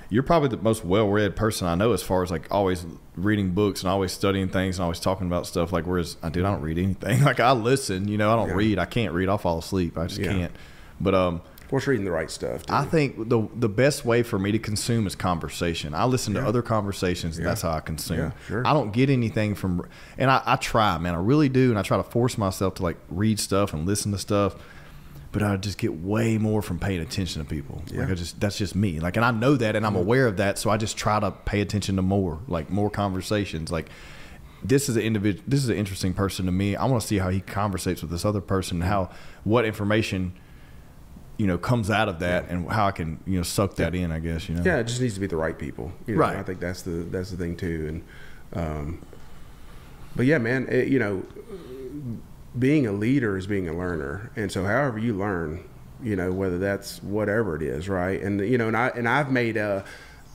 you're 0.09 0.23
probably 0.23 0.49
the 0.49 0.57
most 0.57 0.83
well-read 0.83 1.35
person 1.37 1.65
I 1.67 1.75
know, 1.75 1.93
as 1.93 2.03
far 2.03 2.21
as 2.23 2.29
like 2.29 2.47
always 2.51 2.85
reading 3.15 3.51
books 3.51 3.81
and 3.81 3.89
always 3.89 4.11
studying 4.11 4.49
things 4.49 4.77
and 4.77 4.83
always 4.83 4.99
talking 4.99 5.27
about 5.27 5.47
stuff. 5.47 5.71
Like, 5.71 5.85
whereas 5.87 6.17
I 6.21 6.27
dude, 6.29 6.43
I 6.43 6.51
don't 6.51 6.61
read 6.61 6.77
anything. 6.77 7.23
Like, 7.23 7.39
I 7.39 7.53
listen, 7.53 8.09
you 8.09 8.17
know, 8.17 8.33
I 8.33 8.35
don't 8.35 8.49
Yeah. 8.49 8.55
read. 8.55 8.79
I 8.79 8.85
can't 8.85 9.13
read. 9.13 9.29
I'll 9.29 9.37
fall 9.37 9.59
asleep. 9.59 9.97
I 9.97 10.07
just 10.07 10.19
Yeah. 10.19 10.31
can't. 10.33 10.51
But 10.99 11.15
um, 11.15 11.41
What's 11.69 11.85
reading 11.85 12.05
the 12.05 12.11
right 12.11 12.31
stuff? 12.31 12.63
I 12.67 12.83
think 12.83 13.29
the 13.29 13.47
the 13.55 13.69
best 13.69 14.03
way 14.03 14.23
for 14.23 14.39
me 14.39 14.51
to 14.51 14.59
consume 14.59 15.05
is 15.05 15.15
conversation. 15.15 15.93
I 15.93 16.05
listen 16.05 16.33
to 16.33 16.45
other 16.45 16.63
conversations, 16.63 17.37
and 17.37 17.45
that's 17.45 17.61
how 17.61 17.71
I 17.71 17.79
consume. 17.79 18.17
Yeah, 18.17 18.31
sure. 18.47 18.67
I 18.67 18.73
don't 18.73 18.91
get 18.91 19.09
anything 19.09 19.53
from, 19.53 19.87
and 20.17 20.31
I, 20.31 20.41
I 20.45 20.55
try, 20.55 20.97
man, 20.97 21.13
I 21.13 21.19
really 21.19 21.47
do, 21.47 21.69
and 21.69 21.77
I 21.77 21.83
try 21.83 21.97
to 21.97 22.03
force 22.03 22.37
myself 22.37 22.75
to 22.75 22.83
like 22.83 22.97
read 23.09 23.39
stuff 23.39 23.73
and 23.73 23.85
listen 23.85 24.11
to 24.13 24.17
stuff. 24.17 24.55
But 25.31 25.43
I 25.43 25.57
just 25.57 25.77
get 25.77 25.93
way 25.93 26.39
more 26.39 26.63
from 26.63 26.79
paying 26.79 27.01
attention 27.01 27.43
to 27.43 27.47
people. 27.47 27.83
Like 27.93 28.09
I 28.09 28.15
just 28.15 28.39
that's 28.39 28.57
just 28.57 28.75
me. 28.75 28.99
Like, 28.99 29.15
and 29.15 29.23
I 29.23 29.29
know 29.29 29.55
that, 29.55 29.75
and 29.75 29.85
I'm 29.85 29.95
aware 29.95 30.25
of 30.25 30.37
that, 30.37 30.57
so 30.57 30.71
I 30.71 30.77
just 30.77 30.97
try 30.97 31.19
to 31.19 31.29
pay 31.29 31.61
attention 31.61 31.97
to 31.97 32.01
more, 32.01 32.39
like 32.47 32.71
more 32.71 32.89
conversations. 32.89 33.71
Like 33.71 33.89
this 34.63 34.89
is 34.89 34.95
an 34.95 35.03
individual. 35.03 35.43
This 35.47 35.63
is 35.63 35.69
an 35.69 35.77
interesting 35.77 36.15
person 36.15 36.47
to 36.47 36.51
me. 36.51 36.75
I 36.75 36.85
want 36.85 37.01
to 37.01 37.07
see 37.07 37.19
how 37.19 37.29
he 37.29 37.41
conversates 37.41 38.01
with 38.01 38.09
this 38.09 38.25
other 38.25 38.41
person, 38.41 38.81
and 38.81 38.89
how 38.89 39.11
what 39.43 39.65
information 39.65 40.33
you 41.39 41.47
know 41.47 41.57
comes 41.57 41.89
out 41.89 42.09
of 42.09 42.19
that 42.19 42.49
and 42.49 42.69
how 42.69 42.85
I 42.85 42.91
can 42.91 43.17
you 43.25 43.37
know 43.37 43.43
suck 43.43 43.77
that 43.77 43.95
in 43.95 44.11
I 44.11 44.19
guess 44.19 44.47
you 44.49 44.55
know 44.55 44.61
Yeah, 44.63 44.77
it 44.77 44.83
just 44.83 45.01
needs 45.01 45.13
to 45.15 45.19
be 45.21 45.25
the 45.27 45.37
right 45.37 45.57
people. 45.57 45.91
You 46.05 46.15
know, 46.15 46.19
Right. 46.21 46.35
I 46.37 46.43
think 46.43 46.59
that's 46.59 46.83
the 46.83 46.91
that's 46.91 47.31
the 47.31 47.37
thing 47.37 47.55
too. 47.55 48.03
And 48.53 48.61
um, 48.61 49.01
but 50.15 50.25
yeah, 50.25 50.37
man, 50.37 50.67
it, 50.69 50.89
you 50.89 50.99
know, 50.99 51.23
being 52.57 52.85
a 52.85 52.91
leader 52.91 53.37
is 53.37 53.47
being 53.47 53.69
a 53.69 53.73
learner, 53.73 54.31
and 54.35 54.51
so 54.51 54.65
however 54.65 54.99
you 54.99 55.13
learn, 55.13 55.63
you 56.03 56.15
know, 56.15 56.31
whether 56.31 56.57
that's 56.57 57.01
whatever 57.01 57.55
it 57.55 57.61
is, 57.61 57.87
right? 57.87 58.21
And 58.21 58.41
you 58.41 58.57
know, 58.57 58.67
and 58.67 58.75
I 58.77 58.87
and 58.89 59.07
I've 59.07 59.31
made 59.31 59.57
a. 59.57 59.85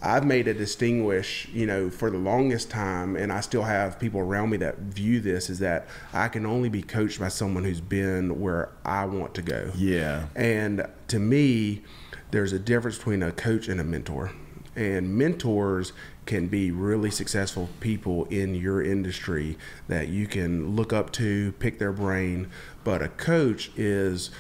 I've 0.05 0.27
made 0.27 0.49
a 0.49 0.55
distinguish, 0.55 1.49
you 1.53 1.65
know, 1.65 1.89
for 1.89 2.11
the 2.11 2.19
longest 2.19 2.71
time, 2.71 3.17
and 3.17 3.33
I 3.33 3.41
still 3.41 3.63
have 3.63 3.99
people 3.99 4.21
around 4.21 4.51
me 4.51 4.59
that 4.59 4.79
view 4.79 5.21
this 5.21 5.49
is 5.49 5.61
that 5.61 5.89
I 6.13 6.29
can 6.29 6.45
only 6.45 6.69
be 6.69 6.83
coached 6.83 7.19
by 7.19 7.29
someone 7.29 7.65
who's 7.65 7.81
been 7.81 8.39
where 8.39 8.71
I 8.85 9.07
want 9.07 9.35
to 9.35 9.43
go. 9.43 9.73
yeah 9.75 10.27
And 10.37 10.87
to 11.09 11.19
me, 11.19 11.83
there's 12.33 12.53
a 12.53 12.59
difference 12.59 12.99
between 12.99 13.23
a 13.23 13.33
coach 13.33 13.67
and 13.69 13.81
a 13.81 13.85
mentor. 13.85 14.33
And 14.77 15.17
mentors 15.17 15.93
can 16.27 16.49
be 16.49 16.71
really 16.71 17.11
successful 17.11 17.69
people 17.81 18.25
in 18.25 18.55
your 18.55 18.83
industry 18.83 19.57
that 19.89 20.09
you 20.09 20.27
can 20.27 20.75
look 20.75 20.93
up 20.93 21.13
to, 21.13 21.53
pick 21.53 21.79
their 21.79 21.93
brain. 21.93 22.49
But 22.83 23.01
a 23.01 23.09
coach 23.09 23.71
is, 23.77 24.31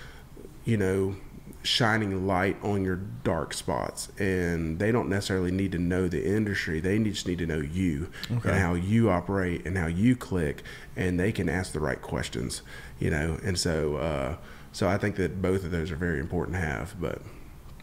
you 0.64 0.76
know, 0.76 1.16
shining 1.64 2.26
light 2.26 2.56
on 2.62 2.84
your 2.84 2.96
dark 2.96 3.52
spots. 3.54 4.08
And 4.18 4.78
they 4.78 4.92
don't 4.92 5.08
necessarily 5.08 5.50
need 5.50 5.72
to 5.72 5.78
know 5.78 6.06
the 6.08 6.24
industry, 6.24 6.78
they 6.80 6.98
just 6.98 7.26
need 7.26 7.38
to 7.38 7.46
know 7.46 7.58
you 7.60 8.10
and 8.28 8.42
how 8.54 8.74
you 8.74 9.10
operate 9.10 9.66
and 9.66 9.76
how 9.76 9.86
you 9.86 10.14
click. 10.14 10.62
And 10.94 11.18
they 11.18 11.32
can 11.32 11.48
ask 11.48 11.72
the 11.72 11.80
right 11.80 12.00
questions, 12.00 12.62
you 13.00 13.10
know. 13.10 13.38
And 13.42 13.58
so, 13.58 13.96
uh, 13.96 14.36
so 14.72 14.88
I 14.88 14.98
think 14.98 15.16
that 15.16 15.40
both 15.42 15.64
of 15.64 15.70
those 15.70 15.90
are 15.90 15.96
very 15.96 16.20
important 16.20 16.56
to 16.56 16.60
have. 16.60 16.94
But 17.00 17.22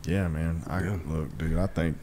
yeah 0.08 0.28
man 0.28 0.64
I 0.68 0.82
Yeah. 0.84 0.98
look 1.08 1.38
dude 1.38 1.58
I 1.60 1.68
think 1.68 1.96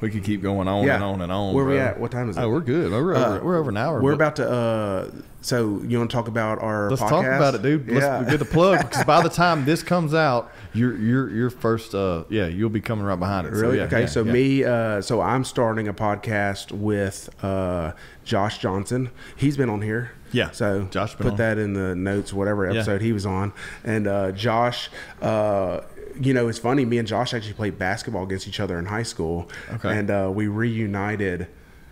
we 0.00 0.10
could 0.10 0.22
keep 0.24 0.42
going 0.42 0.68
on 0.68 0.84
Yeah. 0.84 0.94
and 0.96 1.04
on 1.04 1.20
and 1.22 1.32
on. 1.32 1.54
Where 1.54 1.64
we 1.64 1.78
at? 1.78 1.98
What 1.98 2.10
time 2.10 2.30
is 2.30 2.36
it? 2.36 2.40
Oh, 2.40 2.48
we're 2.50 2.60
good. 2.60 2.90
We're 2.92 2.98
over, 2.98 3.14
Uh, 3.16 3.40
we're 3.42 3.56
over 3.56 3.70
an 3.70 3.76
hour. 3.76 4.00
We're 4.00 4.12
but 4.12 4.14
about 4.16 4.36
to. 4.36 4.50
uh 4.50 5.10
So 5.40 5.80
you 5.86 5.98
want 5.98 6.10
to 6.10 6.14
talk 6.16 6.26
about 6.28 6.60
our? 6.62 6.90
Let's 6.90 7.00
podcast? 7.02 7.08
talk 7.10 7.24
about 7.24 7.54
it, 7.54 7.62
dude. 7.62 7.88
Let's 7.88 8.04
Yeah. 8.04 8.24
get 8.28 8.38
the 8.38 8.44
plug 8.44 8.78
because 8.88 9.04
by 9.04 9.22
the 9.22 9.28
time 9.44 9.64
this 9.64 9.82
comes 9.82 10.12
out, 10.14 10.50
your 10.74 10.96
your 10.96 11.30
your 11.30 11.50
first 11.50 11.94
uh 11.94 12.24
yeah 12.28 12.46
you'll 12.46 12.70
be 12.70 12.80
coming 12.80 13.04
right 13.04 13.18
behind 13.18 13.46
it. 13.46 13.54
So, 13.54 13.60
Really? 13.62 13.78
yeah, 13.78 13.84
okay. 13.84 14.00
yeah, 14.00 14.06
so 14.06 14.22
yeah. 14.24 14.32
me, 14.32 14.64
uh, 14.64 15.00
so 15.00 15.20
I'm 15.20 15.44
starting 15.44 15.86
a 15.88 15.94
podcast 15.94 16.72
with 16.72 17.30
uh, 17.44 17.92
Josh 18.24 18.58
Johnson. 18.58 19.10
He's 19.36 19.56
been 19.56 19.70
on 19.70 19.82
here. 19.82 20.10
Yeah. 20.32 20.50
So 20.50 20.86
Josh 20.90 21.16
put 21.16 21.26
on. 21.26 21.36
that 21.36 21.56
in 21.56 21.72
the 21.72 21.94
notes, 21.94 22.32
whatever 22.34 22.64
Yeah. 22.66 22.72
episode 22.80 23.00
he 23.00 23.12
was 23.12 23.24
on. 23.24 23.52
And 23.84 24.06
uh, 24.06 24.32
Josh, 24.32 24.90
uh, 25.22 25.80
you 26.20 26.34
know, 26.34 26.48
it's 26.48 26.58
funny. 26.58 26.84
Me 26.84 26.98
and 26.98 27.08
Josh 27.08 27.34
actually 27.34 27.54
played 27.54 27.78
basketball 27.78 28.24
against 28.24 28.48
each 28.48 28.60
other 28.60 28.78
in 28.78 28.86
high 28.86 29.02
school. 29.02 29.48
Okay. 29.72 29.96
And 29.96 30.10
uh, 30.10 30.30
we 30.32 30.46
reunited. 30.48 31.48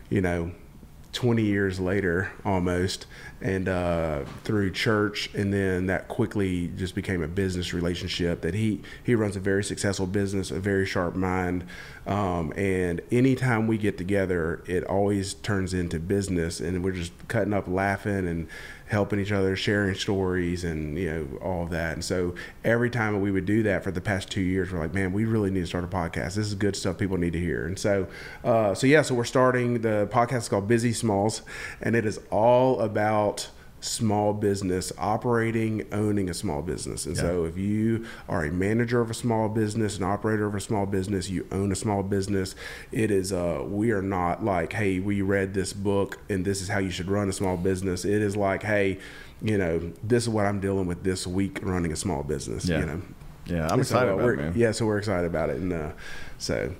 You 0.08 0.20
know. 0.20 0.52
20 1.16 1.42
years 1.42 1.80
later 1.80 2.30
almost 2.44 3.06
and 3.40 3.70
uh, 3.70 4.22
through 4.44 4.70
church 4.70 5.30
and 5.34 5.50
then 5.50 5.86
that 5.86 6.08
quickly 6.08 6.68
just 6.76 6.94
became 6.94 7.22
a 7.22 7.26
business 7.26 7.72
relationship 7.72 8.42
that 8.42 8.52
he 8.52 8.82
he 9.02 9.14
runs 9.14 9.34
a 9.34 9.40
very 9.40 9.64
successful 9.64 10.06
business 10.06 10.50
a 10.50 10.60
very 10.60 10.84
sharp 10.84 11.14
mind 11.14 11.64
um, 12.06 12.52
and 12.54 13.00
anytime 13.10 13.66
we 13.66 13.78
get 13.78 13.96
together 13.96 14.62
it 14.66 14.84
always 14.84 15.32
turns 15.32 15.72
into 15.72 15.98
business 15.98 16.60
and 16.60 16.84
we're 16.84 16.92
just 16.92 17.12
cutting 17.28 17.54
up 17.54 17.66
laughing 17.66 18.28
and 18.28 18.46
helping 18.88 19.18
each 19.18 19.32
other 19.32 19.56
sharing 19.56 19.94
stories 19.94 20.64
and 20.64 20.98
you 20.98 21.10
know 21.10 21.38
all 21.42 21.64
of 21.64 21.70
that. 21.70 21.94
And 21.94 22.04
so 22.04 22.34
every 22.64 22.90
time 22.90 23.20
we 23.20 23.30
would 23.30 23.46
do 23.46 23.62
that 23.64 23.82
for 23.82 23.90
the 23.90 24.00
past 24.00 24.30
two 24.30 24.40
years 24.40 24.72
we're 24.72 24.78
like 24.78 24.94
man 24.94 25.12
we 25.12 25.24
really 25.24 25.50
need 25.50 25.60
to 25.60 25.66
start 25.66 25.84
a 25.84 25.88
podcast. 25.88 26.34
This 26.34 26.46
is 26.46 26.54
good 26.54 26.76
stuff 26.76 26.98
people 26.98 27.16
need 27.16 27.32
to 27.32 27.40
hear. 27.40 27.66
And 27.66 27.78
so 27.78 28.06
uh, 28.44 28.74
so 28.74 28.86
yeah 28.86 29.02
so 29.02 29.14
we're 29.14 29.24
starting 29.24 29.80
the 29.80 30.08
podcast 30.10 30.38
is 30.38 30.48
called 30.48 30.68
Bizzie 30.68 30.94
Smalls 30.94 31.42
and 31.80 31.96
it 31.96 32.06
is 32.06 32.20
all 32.30 32.80
about 32.80 33.48
small 33.86 34.32
business 34.32 34.92
operating 34.98 35.86
owning 35.92 36.28
a 36.28 36.34
small 36.34 36.60
business. 36.62 37.06
And 37.06 37.16
so 37.16 37.44
if 37.44 37.56
you 37.56 38.06
are 38.28 38.44
a 38.44 38.50
manager 38.52 39.00
of 39.00 39.10
a 39.10 39.14
small 39.14 39.48
business 39.48 39.96
an 39.98 40.04
operator 40.04 40.46
of 40.46 40.54
a 40.54 40.60
small 40.60 40.86
business 40.86 41.30
you 41.30 41.46
own 41.52 41.70
a 41.72 41.76
small 41.76 42.02
business 42.02 42.54
it 42.92 43.10
is 43.10 43.32
uh 43.32 43.62
we 43.64 43.92
are 43.92 44.02
not 44.02 44.44
like 44.44 44.72
hey 44.72 44.98
we 44.98 45.22
read 45.22 45.54
this 45.54 45.72
book 45.72 46.18
and 46.28 46.44
this 46.44 46.60
is 46.60 46.68
how 46.68 46.78
you 46.78 46.90
should 46.90 47.08
run 47.08 47.28
a 47.28 47.32
small 47.32 47.56
business. 47.56 48.04
It 48.04 48.20
is 48.22 48.36
like 48.36 48.62
hey 48.62 48.98
you 49.42 49.58
know 49.58 49.92
this 50.02 50.22
is 50.24 50.28
what 50.30 50.46
i'm 50.46 50.60
dealing 50.60 50.86
with 50.86 51.02
this 51.04 51.26
week 51.26 51.60
running 51.62 51.92
a 51.92 51.96
small 51.96 52.22
business 52.22 52.66
Yeah. 52.66 52.80
you 52.80 52.86
know? 52.86 53.02
Yeah, 53.44 53.64
I'm 53.66 53.72
And 53.74 53.82
excited 53.82 54.06
so, 54.08 54.10
uh, 54.10 54.14
about 54.14 54.24
we're- 54.24 54.38
it, 54.38 54.42
man. 54.42 54.52
yeah 54.56 54.70
so 54.72 54.86
we're 54.86 54.96
excited 54.98 55.26
about 55.26 55.50
it 55.50 55.56
and 55.58 55.72
uh 55.72 55.90
so 56.38 56.72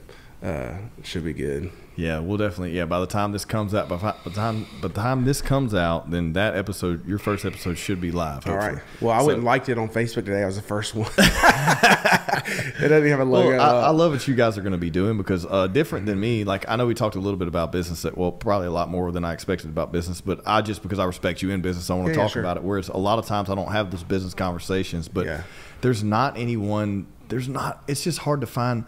uh 0.43 0.73
should 1.03 1.23
be 1.25 1.35
good 1.35 1.71
Yeah, 1.97 2.19
we'll 2.21 2.37
definitely. 2.37 2.77
Yeah, 2.77 2.85
by 2.85 3.01
the 3.01 3.07
time 3.07 3.33
this 3.33 3.47
comes 3.47 3.75
out, 3.75 3.89
by, 3.89 3.97
by 3.97 4.15
the 4.25 4.31
time 4.31 4.67
by 4.83 4.89
the 4.89 4.95
time 4.95 5.25
this 5.25 5.41
comes 5.41 5.73
out, 5.75 6.11
then 6.11 6.35
that 6.35 6.55
episode, 6.55 7.07
your 7.09 7.19
first 7.19 7.45
episode, 7.47 7.79
should 7.79 8.01
be 8.03 8.11
live. 8.13 8.47
all 8.47 8.53
hopefully. 8.53 8.75
right 8.77 8.83
well 9.01 9.11
i 9.13 9.19
So- 9.21 9.27
wouldn't 9.27 9.45
liked 9.45 9.69
it 9.71 9.79
on 9.79 9.89
facebook 9.89 10.27
today 10.27 10.43
i 10.43 10.47
was 10.47 10.57
the 10.57 10.63
first 10.63 10.95
one 10.95 11.11
it 11.19 12.81
doesn't 12.81 12.99
even 12.99 13.11
have 13.11 13.21
a 13.21 13.25
logo 13.25 13.51
Well, 13.57 13.61
I, 13.85 13.87
I 13.87 13.91
love 13.91 14.13
what 14.13 14.27
you 14.29 14.35
guys 14.35 14.57
are 14.59 14.61
going 14.63 14.73
to 14.73 14.79
be 14.79 14.91
doing 14.91 15.17
because 15.17 15.47
uh, 15.47 15.67
different 15.67 16.07
than 16.07 16.21
me. 16.21 16.45
Like 16.45 16.69
I 16.69 16.77
know 16.77 16.87
we 16.87 16.95
talked 16.95 17.17
a 17.17 17.21
little 17.21 17.39
bit 17.39 17.49
about 17.49 17.73
business. 17.73 18.03
That, 18.03 18.17
well, 18.17 18.33
probably 18.33 18.67
a 18.67 18.71
lot 18.71 18.89
more 18.89 19.11
than 19.13 19.25
I 19.25 19.33
expected 19.33 19.71
about 19.71 19.93
business. 19.93 20.21
But 20.21 20.41
I 20.47 20.61
just 20.63 20.83
because 20.83 20.99
I 20.99 21.05
respect 21.05 21.43
you 21.43 21.51
in 21.51 21.61
business, 21.63 21.91
I 21.91 21.95
want 21.95 22.07
to 22.09 22.13
Yeah, 22.13 22.19
yeah, 22.19 22.23
talk 22.25 22.33
sure. 22.33 22.43
about 22.43 22.57
it. 22.57 22.63
Whereas 22.63 22.89
a 22.89 22.97
lot 22.97 23.19
of 23.19 23.27
times 23.27 23.51
I 23.51 23.55
don't 23.55 23.73
have 23.73 23.91
those 23.91 24.03
business 24.03 24.35
conversations. 24.35 25.09
But 25.09 25.27
Yeah. 25.27 25.43
there's 25.81 26.03
not 26.05 26.37
anyone. 26.37 27.07
There's 27.29 27.49
not. 27.49 27.83
It's 27.89 28.05
just 28.05 28.19
hard 28.21 28.41
to 28.43 28.47
find. 28.47 28.85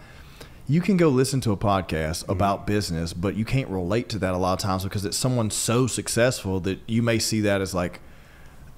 You 0.71 0.81
can 0.83 0.97
go 0.99 1.09
listen 1.09 1.41
to 1.43 1.53
a 1.53 1.57
podcast 1.57 2.23
Mm-hmm. 2.25 2.33
about 2.33 2.67
business, 2.67 3.13
but 3.15 3.35
you 3.37 3.45
can't 3.45 3.69
relate 3.71 4.09
to 4.11 4.19
that 4.21 4.35
a 4.35 4.37
lot 4.37 4.53
of 4.53 4.59
times 4.59 4.85
because 4.85 5.05
it's 5.05 5.17
someone 5.17 5.51
so 5.51 5.87
successful 5.87 6.61
that 6.61 6.79
you 6.87 7.03
may 7.03 7.19
see 7.19 7.41
that 7.43 7.61
as 7.61 7.75
like, 7.75 8.01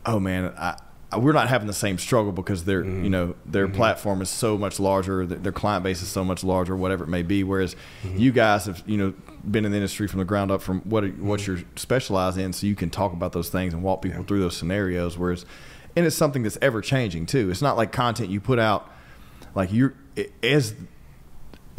oh 0.07 0.21
man, 0.21 0.53
I, 0.57 0.79
I- 1.13 1.19
we're 1.19 1.33
not 1.33 1.49
having 1.49 1.67
the 1.67 1.73
same 1.75 1.99
struggle 1.99 2.31
because 2.31 2.65
their 2.65 2.85
Mm-hmm. 2.85 3.05
you 3.05 3.11
know 3.11 3.35
their 3.45 3.67
platform 3.67 4.23
is 4.23 4.31
so 4.31 4.57
much 4.57 4.79
larger, 4.79 5.27
th- 5.27 5.41
their 5.43 5.51
client 5.53 5.83
base 5.83 6.01
is 6.03 6.09
so 6.09 6.25
much 6.25 6.45
larger, 6.45 6.77
whatever 6.77 7.03
it 7.03 7.09
may 7.09 7.23
be. 7.25 7.43
Whereas 7.43 7.75
Mm-hmm. 8.05 8.19
you 8.19 8.31
guys 8.31 8.67
have 8.67 8.85
you 8.87 8.97
know 8.97 9.15
been 9.51 9.65
in 9.65 9.73
the 9.73 9.77
industry 9.79 10.07
from 10.07 10.19
the 10.21 10.25
ground 10.25 10.53
up, 10.53 10.63
from 10.63 10.81
what 10.83 11.03
Mm-hmm. 11.03 11.27
what 11.27 11.45
you're 11.45 11.59
specialized 11.75 12.39
in, 12.39 12.53
so 12.53 12.69
you 12.69 12.77
can 12.77 12.91
talk 12.91 13.13
about 13.13 13.33
those 13.33 13.49
things 13.51 13.75
and 13.75 13.83
walk 13.83 14.03
people 14.03 14.23
through 14.23 14.39
those 14.41 14.57
scenarios. 14.57 15.19
Whereas, 15.19 15.45
and 15.97 16.07
it's 16.07 16.15
something 16.15 16.45
that's 16.45 16.59
ever 16.63 16.81
changing 16.81 17.27
too. 17.27 17.51
It's 17.51 17.63
not 17.63 17.77
like 17.77 17.91
content 17.91 18.31
you 18.31 18.41
put 18.41 18.61
out 18.61 18.89
like 19.57 19.73
you're 19.73 19.95
as 20.45 20.75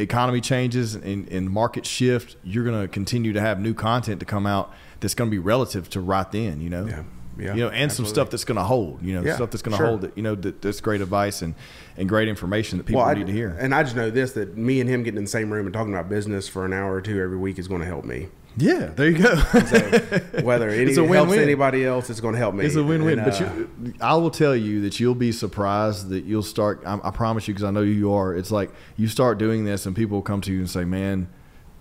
economy 0.02 0.40
changes 0.40 0.94
and, 0.94 1.28
and 1.28 1.50
market 1.50 1.86
shift, 1.86 2.36
you're 2.44 2.64
going 2.64 2.80
to 2.82 2.88
continue 2.88 3.32
to 3.32 3.40
have 3.40 3.60
new 3.60 3.74
content 3.74 4.20
to 4.20 4.26
come 4.26 4.46
out 4.46 4.72
that's 5.00 5.14
going 5.14 5.30
to 5.30 5.34
be 5.34 5.38
relative 5.38 5.88
to 5.90 6.00
right 6.00 6.30
then, 6.32 6.60
you 6.60 6.70
know? 6.70 6.86
Yeah. 6.86 7.02
Yeah, 7.38 7.54
You 7.54 7.60
know, 7.62 7.70
and 7.70 7.90
some 7.90 8.04
stuff 8.04 8.28
that's 8.28 8.44
going 8.44 8.58
to 8.58 8.62
hold, 8.62 9.02
you 9.02 9.14
know, 9.14 9.22
Yeah, 9.26 9.36
stuff 9.36 9.50
that's 9.50 9.62
going 9.62 9.72
to 9.72 9.78
sure. 9.78 9.86
hold 9.86 10.02
that, 10.02 10.16
you 10.18 10.22
know, 10.22 10.34
that, 10.34 10.60
that's 10.60 10.82
great 10.82 11.00
advice 11.00 11.40
and, 11.40 11.54
and 11.96 12.06
great 12.06 12.28
information 12.28 12.76
that 12.76 12.84
people 12.84 13.00
I- 13.00 13.14
need 13.14 13.26
to 13.26 13.32
hear. 13.32 13.56
And 13.58 13.74
I 13.74 13.82
just 13.84 13.96
know 13.96 14.10
this 14.10 14.32
that 14.32 14.54
me 14.58 14.80
and 14.82 14.88
him 14.90 15.02
getting 15.02 15.16
in 15.16 15.24
the 15.24 15.30
same 15.30 15.50
room 15.50 15.64
and 15.66 15.72
talking 15.72 15.94
about 15.94 16.10
business 16.10 16.46
for 16.46 16.66
an 16.66 16.74
hour 16.74 16.92
or 16.94 17.00
two 17.00 17.18
every 17.22 17.38
week 17.38 17.58
is 17.58 17.68
going 17.68 17.80
to 17.80 17.86
help 17.86 18.04
me. 18.04 18.28
Yeah, 18.56 18.86
there 18.86 19.08
you 19.10 19.18
go. 19.18 19.34
So 19.36 20.40
whether 20.42 20.68
it 20.68 20.88
It's 20.88 20.98
a 20.98 21.00
helps 21.02 21.10
win-win. 21.30 21.40
anybody 21.40 21.84
else, 21.84 22.10
it's 22.10 22.20
going 22.20 22.34
to 22.34 22.38
help 22.38 22.54
me. 22.54 22.64
It's 22.64 22.74
a 22.76 22.82
win-win. 22.84 23.18
And, 23.18 23.24
but 23.30 23.40
uh, 23.40 23.54
you, 23.54 23.94
I 24.00 24.14
will 24.16 24.30
tell 24.30 24.54
you 24.54 24.82
that 24.82 25.00
you'll 25.00 25.14
be 25.14 25.32
surprised 25.32 26.08
that 26.10 26.24
you'll 26.24 26.42
start. 26.42 26.82
I, 26.84 26.98
I 27.02 27.10
promise 27.10 27.48
you, 27.48 27.54
because 27.54 27.64
I 27.64 27.70
know 27.70 27.82
you 27.82 28.12
are. 28.12 28.34
It's 28.36 28.50
like 28.50 28.70
you 28.96 29.08
start 29.08 29.38
doing 29.38 29.64
this, 29.64 29.86
and 29.86 29.96
people 29.96 30.16
will 30.18 30.22
come 30.22 30.40
to 30.42 30.52
you 30.52 30.58
and 30.58 30.68
say, 30.70 30.84
"Man, 30.84 31.28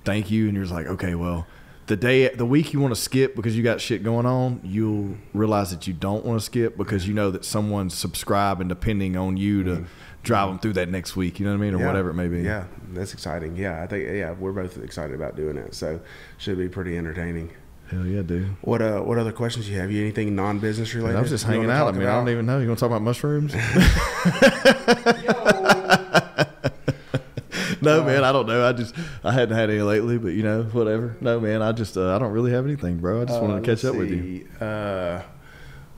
thank 0.06 0.32
you," 0.32 0.46
and 0.46 0.56
you're 0.56 0.64
just 0.64 0.74
like, 0.74 0.88
"Okay, 0.88 1.16
well." 1.16 1.46
The 1.88 1.98
day, 1.98 2.30
the 2.30 2.46
week 2.46 2.72
you 2.72 2.80
want 2.80 2.96
to 2.96 3.02
skip 3.02 3.36
because 3.36 3.58
you 3.58 3.64
got 3.64 3.82
shit 3.82 4.02
going 4.02 4.26
on, 4.26 4.62
you'll 4.64 5.16
realize 5.34 5.72
that 5.72 5.88
you 5.88 5.94
don't 5.94 6.24
want 6.24 6.40
to 6.40 6.46
skip 6.46 6.78
because 6.78 7.06
you 7.06 7.14
know 7.14 7.32
that 7.32 7.44
someone's 7.44 7.96
subscribing, 7.98 8.70
depending 8.70 9.18
on 9.18 9.36
you 9.36 9.64
to 9.66 9.86
drive 10.24 10.50
them 10.50 10.60
through 10.60 10.74
that 10.74 10.90
next 10.90 11.16
week. 11.16 11.40
You 11.40 11.46
know 11.46 11.52
what 11.54 11.60
I 11.60 11.62
mean, 11.62 11.76
or 11.76 11.80
yeah, 11.80 11.88
whatever 11.88 12.10
it 12.10 12.14
may 12.16 12.28
be. 12.28 12.42
Yeah, 12.42 12.66
that's 12.94 13.14
exciting. 13.14 13.56
Yeah, 13.56 13.82
I 13.82 13.88
think 13.88 14.08
yeah, 14.08 14.32
we're 14.32 14.52
both 14.52 14.78
excited 14.78 15.16
about 15.16 15.36
doing 15.36 15.58
it. 15.58 15.74
So 15.76 16.00
should 16.38 16.58
be 16.58 16.70
pretty 16.70 16.98
entertaining. 16.98 17.52
Hell 17.90 18.06
yeah, 18.06 18.22
dude. 18.22 18.48
What 18.62 18.82
uh, 18.82 19.02
what 19.02 19.18
other 19.18 19.32
questions 19.34 19.70
you 19.70 19.78
have? 19.80 19.92
You 19.92 20.02
anything 20.02 20.36
non-business 20.36 20.94
related? 20.94 21.14
Man, 21.14 21.18
I 21.18 21.22
was 21.22 21.30
just 21.32 21.46
hanging 21.46 21.70
out. 21.70 21.88
I 21.88 21.92
mean, 21.98 22.08
I 22.08 22.14
don't 22.14 22.30
even 22.30 22.46
know. 22.46 22.60
You 22.60 22.68
want 22.68 22.80
to 22.80 22.86
talk 22.86 22.90
about 22.90 23.02
mushrooms? 23.02 23.54
no, 27.82 28.04
man, 28.04 28.24
I 28.24 28.32
don't 28.32 28.48
know. 28.48 28.68
I 28.68 28.74
just 28.74 28.96
I 29.24 29.32
hadn't 29.34 29.56
had 29.58 29.70
any 29.70 29.82
lately, 29.82 30.18
but 30.18 30.30
you 30.30 30.44
know, 30.44 30.64
whatever. 30.64 31.18
No, 31.20 31.40
man, 31.40 31.62
I 31.62 31.72
just 31.72 31.98
uh, 31.98 32.16
I 32.16 32.20
don't 32.20 32.32
really 32.32 32.52
have 32.52 32.66
anything, 32.66 32.98
bro. 33.00 33.24
I 33.24 33.26
just 33.26 33.40
Uh, 33.40 33.42
wanted 33.42 33.56
to 33.56 33.62
catch 33.62 33.84
let's 33.84 33.86
up 33.86 33.96
with 33.96 34.12
you. 34.12 34.48
Uh, 34.66 35.22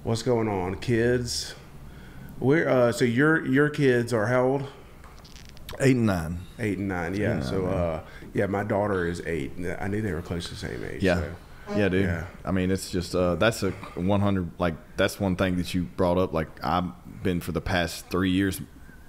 what's 0.04 0.24
going 0.24 0.48
on, 0.48 0.76
kids? 0.80 1.54
We're 2.40 2.68
uh, 2.68 2.92
so 2.92 3.06
your 3.06 3.46
your 3.46 3.70
kids 3.70 4.14
are 4.14 4.28
how 4.28 4.44
old? 4.44 4.68
Eight 5.80 5.96
and 5.96 6.06
nine. 6.06 6.40
Eight 6.60 6.78
and 6.78 6.88
nine. 6.88 7.16
Yeah. 7.16 7.42
so 7.42 7.62
nine, 7.62 7.74
uh, 7.74 8.04
yeah, 8.34 8.46
my 8.46 8.64
daughter 8.64 9.08
is 9.08 9.22
eight. 9.26 9.54
I 9.80 9.88
knew 9.88 10.02
they 10.02 10.14
were 10.14 10.22
close 10.22 10.46
to 10.46 10.52
the 10.52 10.56
same 10.58 10.84
age. 10.84 11.02
Yeah. 11.02 11.16
so. 11.22 11.32
Yeah, 11.78 11.90
dude. 11.90 12.06
Yeah. 12.06 12.26
I 12.44 12.52
mean, 12.52 12.72
it's 12.72 12.92
just 12.92 13.16
uh, 13.16 13.36
that's 13.36 13.64
a 13.64 13.72
100. 13.72 14.52
Like 14.60 14.76
that's 14.98 15.20
one 15.20 15.36
thing 15.36 15.58
that 15.58 15.74
you 15.74 15.84
brought 15.84 16.18
up. 16.18 16.34
Like 16.34 16.48
I've 16.64 16.92
been 17.24 17.40
for 17.40 17.54
the 17.54 17.62
past 17.62 18.08
three 18.10 18.32
years 18.32 18.62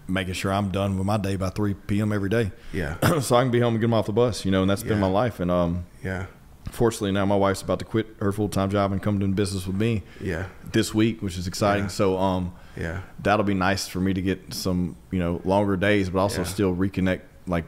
making 0.07 0.35
sure 0.35 0.53
I'm 0.53 0.71
done 0.71 0.97
with 0.99 1.07
my 1.07 1.17
day 1.17 1.37
by 1.37 1.49
3 1.49 1.75
p.m. 1.75 2.13
every 2.13 2.29
day, 2.29 2.53
Yeah. 2.75 2.97
so 3.21 3.37
I 3.37 3.43
can 3.43 3.51
be 3.51 3.61
home 3.61 3.75
and 3.75 3.81
get 3.81 3.87
them 3.87 3.95
off 3.95 4.07
the 4.07 4.13
bus. 4.13 4.45
You 4.45 4.51
know, 4.51 4.61
and 4.63 4.71
that's 4.71 4.83
been 4.83 5.01
my 5.01 5.07
life. 5.09 5.41
And 5.41 5.51
um, 5.51 5.87
Yeah. 6.03 6.27
Fortunately 6.75 7.13
now 7.13 7.25
my 7.25 7.37
wife's 7.37 7.63
about 7.63 7.79
to 7.79 7.85
quit 7.85 8.07
her 8.21 8.33
full 8.33 8.49
time 8.49 8.71
job 8.71 8.93
and 8.93 9.03
come 9.03 9.19
doing 9.19 9.33
business 9.33 9.67
with 9.67 9.77
me 9.77 10.03
Yeah. 10.21 10.47
this 10.73 10.93
week, 10.95 11.23
which 11.23 11.39
is 11.39 11.47
exciting. 11.47 11.85
Yeah. 11.85 11.89
So 11.89 12.19
um, 12.19 12.53
Yeah. 12.77 13.01
that'll 13.23 13.45
be 13.45 13.55
nice 13.55 13.87
for 13.89 14.01
me 14.01 14.13
to 14.15 14.21
get 14.23 14.53
some 14.53 14.97
you 15.11 15.19
know 15.19 15.41
longer 15.45 15.77
days, 15.77 16.11
but 16.11 16.19
also 16.19 16.39
Yeah. 16.43 16.45
still 16.49 16.75
reconnect. 16.75 17.21
Like 17.47 17.65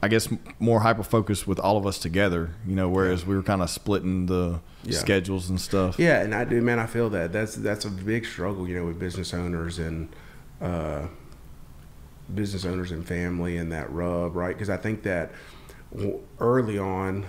I 0.00 0.06
guess 0.08 0.28
more 0.60 0.80
hyper 0.80 1.02
focused 1.02 1.48
with 1.48 1.58
all 1.58 1.76
of 1.76 1.84
us 1.86 1.98
together. 1.98 2.50
You 2.66 2.74
know, 2.76 2.88
whereas 2.88 3.26
we 3.26 3.34
were 3.34 3.42
kind 3.42 3.62
of 3.62 3.68
splitting 3.68 4.26
the 4.26 4.60
schedules 4.90 5.50
and 5.50 5.60
stuff. 5.60 5.98
Yeah, 5.98 6.22
and 6.22 6.34
I 6.34 6.44
do, 6.44 6.62
man. 6.62 6.78
I 6.78 6.86
feel 6.86 7.10
that 7.10 7.32
that's 7.32 7.56
that's 7.56 7.84
a 7.84 7.90
big 7.90 8.24
struggle, 8.24 8.68
you 8.68 8.76
know, 8.76 8.86
with 8.86 8.98
business 8.98 9.34
owners 9.34 9.78
and 9.78 10.08
uh, 10.62 11.02
business 12.32 12.64
owners 12.64 12.90
and 12.92 13.04
family 13.06 13.56
and 13.56 13.72
that 13.72 13.90
rub, 13.92 14.36
right? 14.36 14.54
Because 14.54 14.70
I 14.70 14.76
think 14.76 15.02
that 15.02 15.32
early 16.40 16.78
on, 16.78 17.24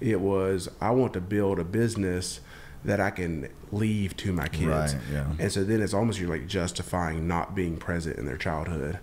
it 0.00 0.20
was 0.20 0.68
I 0.80 0.90
want 0.90 1.12
to 1.14 1.20
build 1.20 1.58
a 1.58 1.64
business 1.64 2.40
that 2.84 3.00
I 3.00 3.10
can 3.10 3.48
leave 3.72 4.16
to 4.18 4.32
my 4.32 4.46
kids, 4.48 4.66
Right, 4.94 4.96
yeah. 5.12 5.26
and 5.40 5.50
so 5.50 5.64
then 5.64 5.82
it's 5.82 5.92
almost 5.94 6.20
you're 6.20 6.28
like 6.30 6.46
justifying 6.46 7.26
not 7.26 7.54
being 7.54 7.76
present 7.76 8.16
in 8.18 8.26
their 8.26 8.36
childhood. 8.36 8.98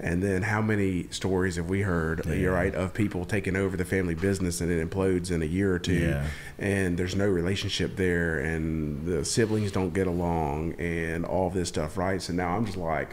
And 0.00 0.22
then 0.22 0.42
how 0.42 0.62
many 0.62 1.08
stories 1.10 1.56
have 1.56 1.68
we 1.68 1.80
heard, 1.82 2.24
you're 2.26 2.52
right, 2.52 2.72
of 2.72 2.94
people 2.94 3.24
taking 3.24 3.56
over 3.56 3.76
the 3.76 3.84
family 3.84 4.14
business 4.14 4.60
and 4.60 4.70
it 4.70 4.88
implodes 4.88 5.32
in 5.32 5.42
a 5.42 5.44
year 5.44 5.72
or 5.74 5.80
two 5.80 5.92
Yeah. 6.10 6.26
and 6.56 6.96
there's 6.96 7.16
no 7.16 7.26
relationship 7.26 7.96
there 7.96 8.38
and 8.38 9.04
the 9.04 9.24
siblings 9.24 9.72
don't 9.72 9.92
get 9.92 10.06
along 10.06 10.74
and 10.74 11.24
all 11.24 11.50
this 11.50 11.68
stuff 11.68 11.96
right 11.98 12.22
so 12.22 12.32
now 12.32 12.56
i'm 12.56 12.64
just 12.64 12.78
like 12.78 13.10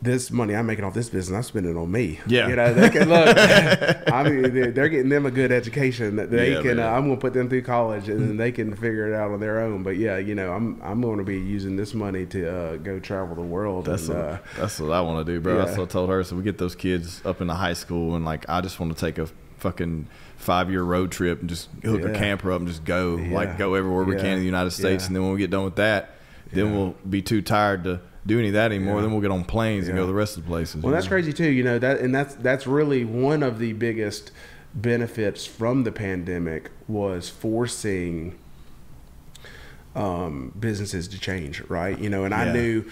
this 0.00 0.30
money 0.30 0.54
I'm 0.54 0.66
making 0.66 0.84
off 0.84 0.94
this 0.94 1.08
business, 1.08 1.36
I'm 1.36 1.42
spending 1.42 1.76
it 1.76 1.78
on 1.80 1.90
me. 1.90 2.20
Yeah. 2.26 2.48
you 2.48 2.56
know, 2.56 2.72
they 2.72 2.88
can 2.90 3.08
look. 3.08 3.36
I 4.12 4.22
mean, 4.22 4.54
they're, 4.54 4.70
they're 4.70 4.88
getting 4.88 5.08
them 5.08 5.26
a 5.26 5.30
good 5.30 5.50
education 5.52 6.16
that 6.16 6.30
they 6.30 6.52
Yeah, 6.54 6.62
can. 6.62 6.78
Uh. 6.78 6.86
I'm 6.88 7.06
going 7.06 7.16
to 7.16 7.20
put 7.20 7.32
them 7.32 7.48
through 7.48 7.62
college, 7.62 8.08
and 8.08 8.20
then 8.20 8.36
they 8.36 8.52
can 8.52 8.74
figure 8.74 9.12
it 9.12 9.16
out 9.16 9.30
on 9.32 9.40
their 9.40 9.60
own. 9.60 9.82
But 9.82 9.96
yeah, 9.96 10.18
you 10.18 10.34
know, 10.34 10.52
I'm 10.52 10.80
I'm 10.82 11.00
going 11.00 11.18
to 11.18 11.24
be 11.24 11.38
using 11.38 11.76
this 11.76 11.94
money 11.94 12.26
to 12.26 12.48
uh, 12.48 12.76
go 12.76 13.00
travel 13.00 13.34
the 13.34 13.42
world. 13.42 13.86
That's 13.86 14.08
and, 14.08 14.18
what, 14.18 14.24
uh, 14.26 14.38
that's 14.56 14.78
what 14.80 14.92
I 14.92 15.00
want 15.00 15.26
to 15.26 15.32
do, 15.32 15.40
bro. 15.40 15.58
That's 15.58 15.72
yeah. 15.72 15.78
what 15.78 15.88
I 15.88 15.92
told 15.92 16.10
her. 16.10 16.22
So 16.24 16.36
we 16.36 16.42
get 16.42 16.58
those 16.58 16.74
kids 16.74 17.20
up 17.24 17.40
into 17.40 17.54
high 17.54 17.74
school, 17.74 18.14
and 18.14 18.24
like 18.24 18.48
I 18.48 18.60
just 18.60 18.78
want 18.80 18.96
to 18.96 19.00
take 19.00 19.18
a 19.18 19.28
fucking 19.58 20.06
five 20.36 20.70
year 20.70 20.82
road 20.82 21.10
trip 21.10 21.40
and 21.40 21.48
just 21.48 21.68
hook 21.84 22.02
a 22.04 22.12
camper 22.12 22.52
up 22.52 22.60
and 22.60 22.68
just 22.68 22.84
go, 22.84 23.16
Yeah. 23.16 23.34
like 23.34 23.58
go 23.58 23.74
everywhere 23.74 24.04
we 24.04 24.14
Yeah. 24.14 24.20
can 24.22 24.32
in 24.34 24.38
the 24.38 24.44
United 24.44 24.70
States. 24.70 25.02
Yeah. 25.02 25.06
And 25.08 25.16
then 25.16 25.22
when 25.24 25.32
we 25.32 25.38
get 25.38 25.50
done 25.50 25.64
with 25.64 25.74
that, 25.76 26.10
then 26.52 26.66
Yeah. 26.66 26.72
we'll 26.72 26.94
be 27.08 27.22
too 27.22 27.42
tired 27.42 27.82
to 27.84 28.00
do 28.28 28.38
any 28.38 28.48
of 28.48 28.54
that 28.54 28.70
anymore. 28.70 28.96
Yeah. 28.96 29.02
Then 29.02 29.12
we'll 29.12 29.20
get 29.20 29.30
on 29.30 29.44
planes 29.44 29.88
and 29.88 29.96
go 29.96 30.02
to 30.02 30.06
the 30.06 30.14
rest 30.14 30.36
of 30.36 30.44
the 30.44 30.48
places. 30.48 30.82
Well, 30.82 30.92
that's 30.92 31.06
know? 31.06 31.10
crazy 31.10 31.32
too. 31.32 31.48
You 31.48 31.64
know 31.64 31.78
that, 31.78 31.98
and 32.00 32.14
that's 32.14 32.34
that's 32.36 32.66
really 32.66 33.04
one 33.04 33.42
of 33.42 33.58
the 33.58 33.72
biggest 33.72 34.30
benefits 34.74 35.46
from 35.46 35.82
the 35.84 35.90
pandemic 35.92 36.70
was 36.86 37.28
forcing 37.28 38.38
um, 39.96 40.52
businesses 40.58 41.08
to 41.08 41.18
change, 41.18 41.62
right? 41.68 41.98
You 41.98 42.10
know, 42.10 42.24
and 42.24 42.34
I 42.34 42.52
knew 42.52 42.84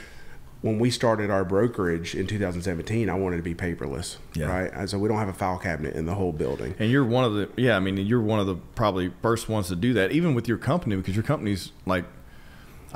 when 0.63 0.79
we 0.79 0.91
started 0.91 1.31
our 1.31 1.45
brokerage 1.45 2.15
in 2.15 2.27
2017, 2.27 3.09
I 3.09 3.15
wanted 3.15 3.37
to 3.37 3.43
be 3.43 3.55
paperless, 3.55 4.17
Yeah. 4.35 4.47
right? 4.47 4.73
And 4.73 4.89
so 4.91 4.99
we 4.99 5.07
don't 5.09 5.19
have 5.19 5.29
a 5.29 5.33
file 5.35 5.59
cabinet 5.59 5.95
in 5.95 6.07
the 6.07 6.15
whole 6.15 6.33
building. 6.33 6.75
And 6.79 6.91
you're 6.91 7.05
one 7.05 7.25
of 7.25 7.35
the 7.35 7.49
yeah, 7.57 7.77
I 7.77 7.81
mean 7.81 7.99
you're 7.99 8.23
one 8.23 8.41
of 8.41 8.47
the 8.47 8.57
probably 8.75 9.13
first 9.23 9.49
ones 9.49 9.69
to 9.69 9.77
do 9.77 9.93
that, 9.93 10.13
even 10.13 10.35
with 10.35 10.49
your 10.49 10.59
company 10.59 10.97
because 10.97 11.15
your 11.15 11.23
company's 11.25 11.73
like 11.85 12.05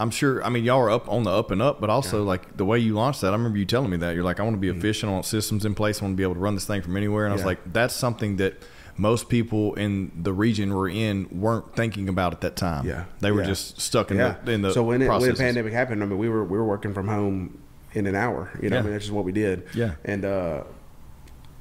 I'm 0.01 0.11
sure 0.11 0.43
I 0.43 0.49
mean 0.49 0.65
y'all 0.65 0.81
are 0.81 0.91
up 0.91 1.09
on 1.09 1.23
the 1.23 1.31
up 1.31 1.51
and 1.51 1.61
up, 1.63 1.81
but 1.81 1.91
also 1.91 2.25
like 2.25 2.57
the 2.57 2.65
way 2.65 2.79
you 2.79 2.95
launched 2.95 3.21
that, 3.21 3.29
I 3.29 3.37
remember 3.37 3.59
you 3.59 3.67
telling 3.67 3.91
me 3.91 3.99
that. 3.99 4.15
You're 4.15 4.25
like, 4.25 4.41
I 4.41 4.43
want 4.43 4.55
to 4.55 4.61
be 4.61 4.69
efficient, 4.69 5.11
I 5.11 5.13
want 5.13 5.27
systems 5.27 5.65
in 5.65 5.75
place, 5.75 6.01
I 6.01 6.05
want 6.05 6.15
to 6.15 6.17
be 6.17 6.23
able 6.23 6.35
to 6.35 6.41
run 6.41 6.55
this 6.55 6.65
thing 6.67 6.83
from 6.83 6.97
anywhere. 6.97 7.27
And 7.27 7.33
I 7.33 7.35
was 7.35 7.41
Mm-hmm. 7.43 7.49
Like, 7.49 7.73
that's 7.73 7.95
something 7.95 8.37
that 8.37 8.55
most 8.97 9.29
people 9.29 9.75
in 9.75 10.11
the 10.15 10.33
region 10.33 10.75
we're 10.75 10.91
in 10.91 11.27
weren't 11.31 11.75
thinking 11.75 12.09
about 12.09 12.33
at 12.33 12.41
that 12.43 12.57
time. 12.57 12.87
Yeah. 12.87 13.05
They 13.21 13.31
were 13.31 13.41
Yeah. 13.41 13.47
just 13.47 13.81
stuck 13.81 14.11
in 14.11 14.17
yeah. 14.19 14.37
the 14.45 14.53
in 14.53 14.63
the 14.63 14.73
so 14.73 14.83
when 14.83 15.01
it, 15.01 15.09
when 15.09 15.23
the 15.23 15.35
pandemic 15.35 15.73
happened, 15.73 16.03
I 16.03 16.07
mean, 16.07 16.19
we 16.19 16.29
were 16.29 16.45
we 16.45 16.59
were 16.59 16.65
working 16.67 16.93
from 16.93 17.09
home 17.09 17.59
in 17.93 18.07
an 18.07 18.15
hour. 18.15 18.51
You 18.63 18.69
know, 18.69 18.77
Yeah. 18.77 18.81
I 18.81 18.83
mean, 18.85 18.93
that's 18.93 19.05
just 19.05 19.15
what 19.15 19.25
we 19.25 19.33
did. 19.33 19.67
Yeah. 19.75 19.95
And 20.05 20.25
uh, 20.25 20.65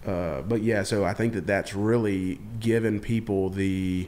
uh, 0.06 0.42
but 0.42 0.62
yeah, 0.62 0.84
so 0.84 1.04
I 1.06 1.14
think 1.14 1.34
that 1.34 1.46
that's 1.48 1.74
really 1.74 2.40
given 2.60 3.00
people 3.00 3.50
the 3.50 4.08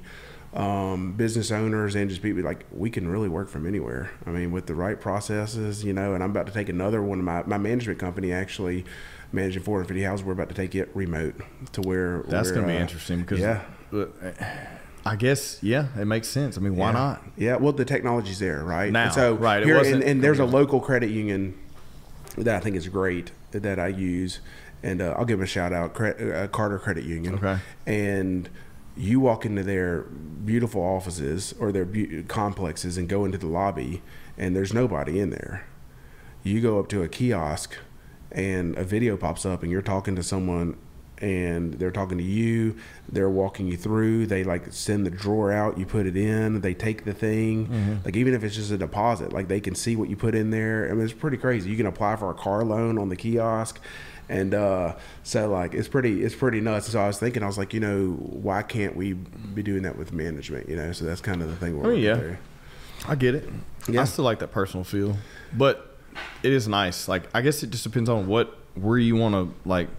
um, 0.53 1.13
business 1.13 1.49
owners 1.51 1.95
and 1.95 2.09
just 2.09 2.21
people 2.21 2.43
like 2.43 2.65
we 2.71 2.89
can 2.89 3.07
really 3.07 3.29
work 3.29 3.49
from 3.49 3.65
anywhere. 3.65 4.11
I 4.25 4.31
mean, 4.31 4.51
with 4.51 4.65
the 4.65 4.75
right 4.75 4.99
processes, 4.99 5.83
you 5.83 5.93
know. 5.93 6.13
And 6.13 6.23
I'm 6.23 6.31
about 6.31 6.47
to 6.47 6.53
take 6.53 6.69
another 6.69 7.01
one 7.01 7.19
of 7.19 7.25
my 7.25 7.43
my 7.43 7.57
management 7.57 7.99
company 7.99 8.31
actually. 8.33 8.85
Managing 9.33 9.63
450 9.63 10.03
houses, 10.03 10.25
we're 10.25 10.33
about 10.33 10.49
to 10.49 10.55
take 10.55 10.75
it 10.75 10.89
remote 10.93 11.35
to 11.71 11.79
where 11.79 12.23
That's 12.27 12.51
going 12.51 12.63
to 12.63 12.67
be 12.67 12.77
uh, 12.77 12.81
interesting 12.81 13.21
because 13.21 13.39
yeah. 13.39 13.61
I 15.05 15.15
guess 15.15 15.57
yeah, 15.63 15.87
it 15.97 16.03
makes 16.03 16.27
sense. 16.27 16.57
I 16.57 16.61
mean, 16.61 16.75
why 16.75 16.87
yeah. 16.87 16.91
not? 16.91 17.23
Yeah, 17.37 17.55
well, 17.55 17.71
the 17.71 17.85
technology's 17.85 18.39
there, 18.39 18.61
right? 18.63 18.91
Now, 18.91 19.05
And 19.05 19.13
so 19.13 19.35
right, 19.35 19.61
it 19.61 19.65
Here, 19.65 19.77
wasn't- 19.77 19.95
and, 19.95 20.03
and 20.03 20.23
there's 20.23 20.39
a 20.39 20.45
local 20.45 20.81
credit 20.81 21.11
union 21.11 21.57
that 22.37 22.55
I 22.55 22.59
think 22.59 22.75
is 22.75 22.89
great 22.89 23.31
that 23.51 23.79
I 23.79 23.87
use, 23.87 24.41
and 24.83 25.01
uh, 25.01 25.15
I'll 25.17 25.25
give 25.25 25.39
them 25.39 25.43
a 25.43 25.47
shout 25.47 25.73
out, 25.73 25.99
uh, 25.99 26.47
Carter 26.47 26.77
Credit 26.77 27.03
Union. 27.03 27.35
Okay. 27.35 27.59
And 27.85 28.49
you 28.95 29.19
walk 29.19 29.45
into 29.45 29.63
their 29.63 30.01
beautiful 30.01 30.81
offices 30.81 31.53
or 31.59 31.71
their 31.71 31.85
bu- 31.85 32.23
complexes 32.23 32.97
and 32.97 33.07
go 33.07 33.25
into 33.25 33.37
the 33.37 33.47
lobby, 33.47 34.01
and 34.37 34.55
there's 34.55 34.73
nobody 34.73 35.19
in 35.19 35.29
there. 35.29 35.65
You 36.43 36.61
go 36.61 36.79
up 36.79 36.89
to 36.89 37.03
a 37.03 37.07
kiosk, 37.07 37.75
and 38.31 38.77
a 38.77 38.83
video 38.83 39.17
pops 39.17 39.45
up, 39.45 39.63
and 39.63 39.71
you're 39.71 39.81
talking 39.81 40.15
to 40.15 40.23
someone 40.23 40.77
and 41.21 41.75
they're 41.75 41.91
talking 41.91 42.17
to 42.17 42.23
you 42.23 42.75
they're 43.09 43.29
walking 43.29 43.67
you 43.67 43.77
through 43.77 44.25
they 44.25 44.43
like 44.43 44.73
send 44.73 45.05
the 45.05 45.09
drawer 45.09 45.51
out 45.51 45.77
you 45.77 45.85
put 45.85 46.05
it 46.05 46.17
in 46.17 46.61
they 46.61 46.73
take 46.73 47.05
the 47.05 47.13
thing. 47.13 47.67
Mm-hmm. 47.67 47.95
Like 48.03 48.15
even 48.15 48.33
if 48.33 48.43
it's 48.43 48.55
just 48.55 48.71
a 48.71 48.77
deposit 48.77 49.31
like 49.31 49.47
they 49.47 49.59
can 49.59 49.75
see 49.75 49.95
what 49.95 50.09
you 50.09 50.15
put 50.15 50.33
in 50.33 50.49
there. 50.49 50.89
I 50.89 50.93
mean 50.93 51.03
it's 51.03 51.13
pretty 51.13 51.37
crazy. 51.37 51.69
You 51.69 51.77
can 51.77 51.85
apply 51.85 52.15
for 52.15 52.31
a 52.31 52.33
car 52.33 52.63
loan 52.63 52.97
on 52.97 53.09
the 53.09 53.15
kiosk 53.15 53.79
and 54.31 54.53
uh, 54.53 54.95
so 55.23 55.49
like 55.49 55.73
it's 55.73 55.87
pretty 55.87 56.23
it's 56.23 56.35
pretty 56.35 56.61
nuts 56.61 56.87
so 56.87 56.99
i 56.99 57.07
was 57.07 57.19
thinking 57.19 57.43
i 57.43 57.47
was 57.47 57.57
like 57.57 57.73
you 57.73 57.79
know 57.79 58.11
why 58.11 58.63
can't 58.63 58.95
we 58.95 59.13
be 59.13 59.61
doing 59.61 59.83
that 59.83 59.97
with 59.97 60.13
management 60.13 60.69
you 60.69 60.75
know 60.75 60.91
so 60.91 61.03
that's 61.05 61.21
kind 61.21 61.41
of 61.41 61.49
the 61.49 61.55
thing 61.57 61.77
we're 61.77 61.91
I 61.91 61.95
mean, 61.95 62.03
yeah. 62.03 62.15
through. 62.15 62.37
I 63.07 63.15
get 63.15 63.35
it. 63.35 63.49
Yeah. 63.89 64.01
I 64.01 64.03
still 64.05 64.25
like 64.25 64.39
that 64.39 64.51
personal 64.51 64.83
feel, 64.83 65.17
but 65.57 65.97
it 66.43 66.53
is 66.53 66.67
nice. 66.67 67.07
Like 67.07 67.23
I 67.33 67.41
guess 67.41 67.63
it 67.63 67.71
just 67.71 67.83
depends 67.83 68.09
on 68.09 68.27
what 68.27 68.55
where 68.75 68.97
you 68.97 69.15
want 69.15 69.33
to 69.33 69.67
like 69.67 69.89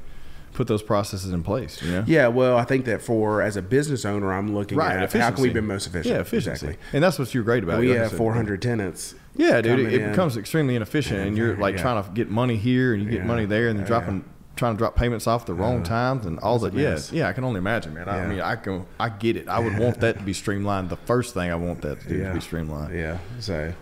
put 0.53 0.67
those 0.69 0.83
processes 0.83 1.33
in 1.33 1.43
place. 1.43 1.81
You 1.83 1.91
know. 1.93 2.05
yeah 2.07 2.29
well 2.29 2.57
i 2.59 2.65
think 2.65 2.85
that 2.85 3.01
for 3.03 3.41
as 3.41 3.57
a 3.57 3.63
business 3.63 4.05
owner 4.05 4.33
i'm 4.33 4.55
looking 4.55 4.77
Right. 4.79 4.97
at 5.03 5.13
how 5.13 5.31
can 5.31 5.43
we 5.43 5.49
be 5.51 5.61
most 5.61 5.87
efficient 5.87 6.15
Yeah, 6.15 6.21
efficiency. 6.21 6.67
exactly 6.67 6.79
And 6.93 7.03
that's 7.03 7.19
what 7.19 7.33
you're 7.35 7.43
great 7.45 7.63
about. 7.65 7.81
we 7.81 7.89
Like 7.89 7.99
have 7.99 8.11
said, 8.11 8.19
400 8.19 8.61
tenants 8.63 9.15
Yeah, 9.35 9.63
dude. 9.63 9.81
It, 9.81 9.95
in. 9.95 10.11
becomes 10.11 10.37
extremely 10.37 10.77
inefficient, 10.77 11.21
and 11.21 11.37
you're 11.39 11.57
like 11.57 11.77
Yeah. 11.77 11.83
trying 11.83 12.05
to 12.05 12.11
get 12.11 12.31
money 12.31 12.57
here 12.57 12.93
and 12.93 13.03
you 13.03 13.09
get 13.09 13.21
Yeah. 13.21 13.27
money 13.27 13.47
there, 13.47 13.69
and 13.69 13.79
then 13.79 13.85
Yeah. 13.85 13.89
dropping. 13.89 14.25
Trying 14.55 14.75
to 14.75 14.79
drop 14.79 14.95
payments 14.95 15.27
off 15.27 15.47
the 15.47 15.55
wrong 15.55 15.83
times 15.83 16.27
and 16.27 16.39
all 16.41 16.59
that. 16.59 16.75
a 16.75 16.79
Yeah, 16.79 16.99
yeah, 17.11 17.29
I 17.29 17.33
can 17.33 17.43
only 17.43 17.57
imagine, 17.59 17.95
man. 17.95 18.07
I 18.07 18.17
Yeah. 18.19 18.29
mean, 18.29 18.41
I 18.43 18.57
can, 18.57 18.85
I 19.01 19.09
get 19.09 19.39
it. 19.39 19.49
I 19.49 19.59
would 19.59 19.79
want 19.79 20.01
that 20.01 20.19
to 20.19 20.23
be 20.23 20.35
streamlined. 20.35 20.91
The 20.91 20.97
first 21.07 21.33
thing 21.33 21.51
I 21.51 21.55
want 21.55 21.81
that 21.81 22.03
to 22.03 22.09
do 22.09 22.15
is 22.17 22.21
Yeah. 22.21 22.33
be 22.35 22.41
streamlined. 22.41 22.95
yeah 22.95 23.17
so 23.41 23.73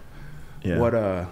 Yeah. 0.63 0.79
What 0.79 0.95
uh? 0.95 1.25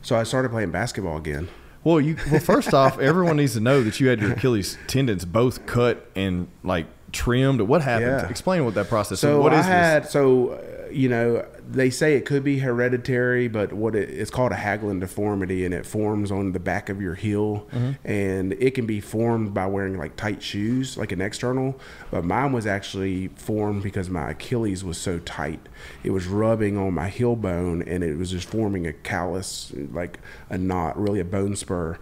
So 0.00 0.16
I 0.16 0.22
started 0.22 0.50
playing 0.50 0.70
basketball 0.70 1.18
again. 1.18 1.48
Well, 1.84 2.00
you 2.00 2.16
well 2.30 2.40
first 2.40 2.72
off, 2.74 2.98
everyone 2.98 3.36
needs 3.36 3.54
to 3.54 3.60
know 3.60 3.82
that 3.82 3.98
you 3.98 4.08
had 4.08 4.20
your 4.20 4.32
Achilles 4.32 4.78
tendons 4.86 5.24
both 5.24 5.66
cut 5.66 6.08
and 6.14 6.48
like 6.62 6.86
trimmed. 7.12 7.60
What 7.60 7.82
happened? 7.82 8.22
Yeah. 8.22 8.28
Explain 8.28 8.64
what 8.64 8.74
that 8.74 8.88
process. 8.88 9.20
So 9.20 9.40
what 9.40 9.52
I 9.52 9.60
is 9.60 9.66
had 9.66 10.08
so 10.08 10.50
uh, 10.50 10.60
you 10.94 11.08
know 11.08 11.46
they 11.68 11.90
say 11.90 12.14
it 12.14 12.26
could 12.26 12.44
be 12.44 12.58
hereditary, 12.58 13.48
but 13.48 13.72
what 13.72 13.94
it, 13.94 14.10
it's 14.10 14.30
called 14.30 14.52
a 14.52 14.56
Haglund 14.56 15.00
deformity, 15.00 15.64
and 15.64 15.72
it 15.72 15.86
forms 15.86 16.30
on 16.30 16.52
the 16.52 16.60
back 16.60 16.88
of 16.88 17.00
your 17.00 17.14
heel, 17.14 17.66
Mm-hmm. 17.72 17.92
and 18.06 18.52
it 18.54 18.72
can 18.74 18.86
be 18.86 19.00
formed 19.00 19.54
by 19.54 19.66
wearing 19.66 19.96
like 19.98 20.16
tight 20.16 20.42
shoes, 20.42 20.96
like 20.96 21.12
an 21.12 21.20
external. 21.20 21.78
But 22.10 22.24
mine 22.24 22.52
was 22.52 22.66
actually 22.66 23.28
formed 23.28 23.82
because 23.82 24.10
my 24.10 24.30
Achilles 24.30 24.84
was 24.84 24.98
so 24.98 25.18
tight; 25.20 25.68
it 26.02 26.10
was 26.10 26.26
rubbing 26.26 26.76
on 26.76 26.94
my 26.94 27.08
heel 27.08 27.36
bone, 27.36 27.82
and 27.82 28.02
it 28.02 28.16
was 28.16 28.30
just 28.30 28.48
forming 28.48 28.86
a 28.86 28.92
callus, 28.92 29.72
like 29.92 30.18
a 30.50 30.58
knot, 30.58 31.00
really 31.00 31.20
a 31.20 31.24
bone 31.24 31.56
spur. 31.56 31.98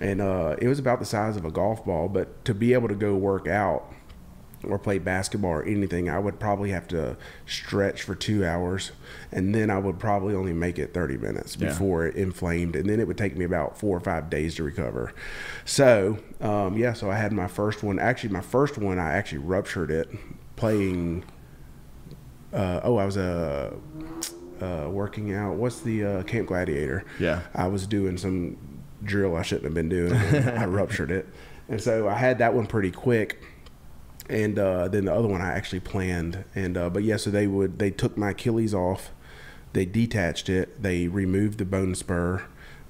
And 0.00 0.20
uh, 0.20 0.56
it 0.60 0.66
was 0.66 0.80
about 0.80 0.98
the 0.98 1.04
size 1.04 1.36
of 1.36 1.44
a 1.44 1.50
golf 1.50 1.84
ball, 1.84 2.08
but 2.08 2.44
to 2.46 2.54
be 2.54 2.72
able 2.72 2.88
to 2.88 2.94
go 2.96 3.14
work 3.14 3.46
out 3.46 3.91
or 4.64 4.78
play 4.78 4.98
basketball 4.98 5.50
or 5.50 5.62
anything, 5.64 6.08
I 6.08 6.18
would 6.18 6.38
probably 6.38 6.70
have 6.70 6.86
to 6.88 7.16
stretch 7.46 8.02
for 8.02 8.14
two 8.14 8.44
hours, 8.44 8.92
and 9.32 9.54
then 9.54 9.70
I 9.70 9.78
would 9.78 9.98
probably 9.98 10.34
only 10.34 10.52
make 10.52 10.78
it 10.78 10.94
30 10.94 11.16
minutes 11.18 11.56
Yeah. 11.58 11.68
before 11.68 12.06
it 12.06 12.14
inflamed, 12.16 12.76
and 12.76 12.88
then 12.88 13.00
it 13.00 13.06
would 13.06 13.18
take 13.18 13.36
me 13.36 13.44
about 13.44 13.78
four 13.78 13.96
or 13.96 14.00
five 14.00 14.30
days 14.30 14.54
to 14.56 14.62
recover. 14.62 15.12
So, 15.64 16.18
um, 16.40 16.76
yeah, 16.76 16.92
so 16.92 17.10
I 17.10 17.16
had 17.16 17.32
my 17.32 17.46
first 17.48 17.82
one. 17.82 17.98
Actually, 17.98 18.30
my 18.30 18.40
first 18.40 18.78
one, 18.78 18.98
I 18.98 19.12
actually 19.12 19.38
ruptured 19.38 19.90
it 19.90 20.08
playing. 20.56 21.24
Uh, 22.52 22.80
oh, 22.84 22.96
I 22.98 23.04
was 23.06 23.16
uh, 23.16 23.74
uh, 24.60 24.88
working 24.90 25.34
out. 25.34 25.56
What's 25.56 25.80
the 25.80 26.04
uh, 26.04 26.22
Camp 26.24 26.48
Gladiator? 26.48 27.04
Yeah. 27.18 27.40
I 27.54 27.66
was 27.68 27.86
doing 27.86 28.16
some 28.18 28.56
drill 29.02 29.34
I 29.36 29.42
shouldn't 29.42 29.64
have 29.64 29.74
been 29.74 29.88
doing. 29.88 30.12
I 30.14 30.66
ruptured 30.66 31.10
it, 31.10 31.26
and 31.68 31.80
so 31.80 32.08
I 32.08 32.14
had 32.14 32.38
that 32.38 32.54
one 32.54 32.66
pretty 32.66 32.90
quick 32.92 33.42
and 34.28 34.58
uh, 34.58 34.88
then 34.88 35.04
the 35.06 35.14
other 35.14 35.28
one 35.28 35.40
I 35.40 35.52
actually 35.52 35.80
planned. 35.80 36.44
And 36.54 36.76
uh, 36.76 36.90
but 36.90 37.02
yeah, 37.02 37.16
so 37.16 37.30
they 37.30 37.46
would 37.46 37.78
they 37.78 37.90
took 37.90 38.16
my 38.16 38.30
Achilles 38.30 38.74
off, 38.74 39.10
they 39.72 39.84
detached 39.84 40.48
it, 40.48 40.82
they 40.82 41.08
removed 41.08 41.58
the 41.58 41.64
bone 41.64 41.94
spur, 41.94 42.44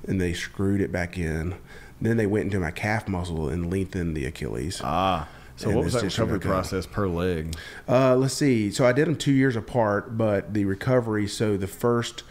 and 0.06 0.20
they 0.20 0.32
screwed 0.32 0.80
it 0.80 0.92
back 0.92 1.18
in. 1.18 1.54
Then 2.00 2.16
they 2.16 2.26
went 2.26 2.46
into 2.46 2.58
my 2.58 2.72
calf 2.72 3.06
muscle 3.06 3.48
and 3.48 3.70
lengthened 3.70 4.16
the 4.16 4.26
Achilles. 4.26 4.80
ah. 4.82 5.28
So 5.54 5.68
And 5.68 5.76
what 5.76 5.84
was 5.84 5.92
that 5.92 6.02
recovery 6.02 6.40
process 6.40 6.86
per 6.86 7.06
leg? 7.06 7.54
Uh, 7.86 8.16
let's 8.16 8.34
see. 8.34 8.70
So 8.70 8.86
I 8.86 8.92
did 8.92 9.06
them 9.06 9.16
two 9.16 9.32
years 9.32 9.54
apart, 9.54 10.16
but 10.16 10.54
the 10.54 10.64
recovery. 10.64 11.28
So 11.28 11.56
the 11.58 11.66
first 11.66 12.24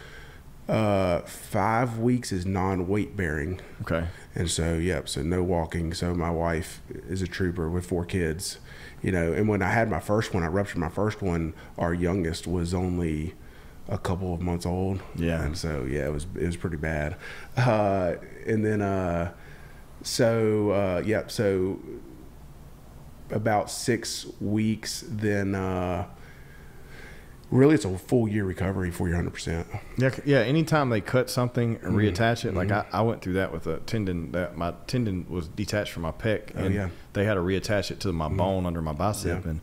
uh, 0.68 1.20
five 1.20 1.98
weeks 1.98 2.32
is 2.32 2.44
non-weight 2.44 3.16
bearing. 3.16 3.60
Okay. 3.82 4.08
And 4.34 4.50
so, 4.50 4.74
yep, 4.74 5.08
so 5.08 5.22
no 5.22 5.42
walking. 5.42 5.94
So 5.94 6.14
my 6.14 6.30
wife 6.30 6.82
is 7.08 7.22
a 7.22 7.26
trooper 7.26 7.70
with 7.70 7.86
four 7.86 8.04
kids, 8.04 8.58
you 9.02 9.12
know. 9.12 9.32
And 9.32 9.48
when 9.48 9.62
I 9.62 9.70
had 9.70 9.90
my 9.90 10.00
first 10.00 10.32
one, 10.34 10.42
I 10.42 10.46
ruptured 10.46 10.78
my 10.78 10.88
first 10.88 11.22
one. 11.22 11.54
Our 11.78 11.92
youngest 11.92 12.46
was 12.46 12.72
only 12.74 13.34
a 13.88 13.98
couple 13.98 14.32
of 14.32 14.40
months 14.40 14.64
old. 14.64 15.00
Yeah. 15.16 15.42
And 15.42 15.56
so, 15.56 15.84
yeah, 15.84 16.06
it 16.06 16.12
was 16.12 16.26
it 16.34 16.46
was 16.46 16.56
pretty 16.56 16.76
bad. 16.76 17.16
Uh, 17.56 18.14
and 18.46 18.64
then, 18.64 18.80
uh, 18.80 19.32
so 20.02 20.70
uh, 20.70 21.02
yep, 21.04 21.30
so 21.30 21.80
about 23.30 23.70
six 23.70 24.26
weeks, 24.40 25.04
then. 25.08 25.54
Really 27.52 27.74
it's 27.74 27.84
a 27.84 27.98
full 27.98 28.26
year 28.28 28.44
recovery 28.44 28.90
for 28.90 29.10
your 29.10 29.22
100%. 29.22 29.66
Yeah, 29.98 30.10
yeah. 30.24 30.38
Anytime 30.38 30.88
they 30.88 31.02
cut 31.02 31.28
something 31.28 31.74
and 31.82 31.94
mm-hmm. 31.94 31.96
reattach 31.98 32.46
it, 32.46 32.54
like 32.54 32.68
mm-hmm. 32.68 32.96
I, 32.96 33.00
I 33.00 33.02
went 33.02 33.20
through 33.20 33.34
that 33.34 33.52
with 33.52 33.66
a 33.66 33.78
tendon 33.80 34.32
that 34.32 34.56
my 34.56 34.72
tendon 34.86 35.26
was 35.28 35.48
detached 35.48 35.92
from 35.92 36.04
my 36.04 36.12
pec, 36.12 36.52
Oh, 36.56 36.64
and 36.64 36.74
yeah. 36.74 36.88
they 37.12 37.26
had 37.26 37.34
to 37.34 37.40
reattach 37.40 37.90
it 37.90 38.00
to 38.00 38.12
my 38.12 38.28
mm-hmm. 38.28 38.38
bone 38.38 38.66
under 38.66 38.80
my 38.80 38.94
bicep, 38.94 39.44
Yeah. 39.44 39.50
and 39.50 39.60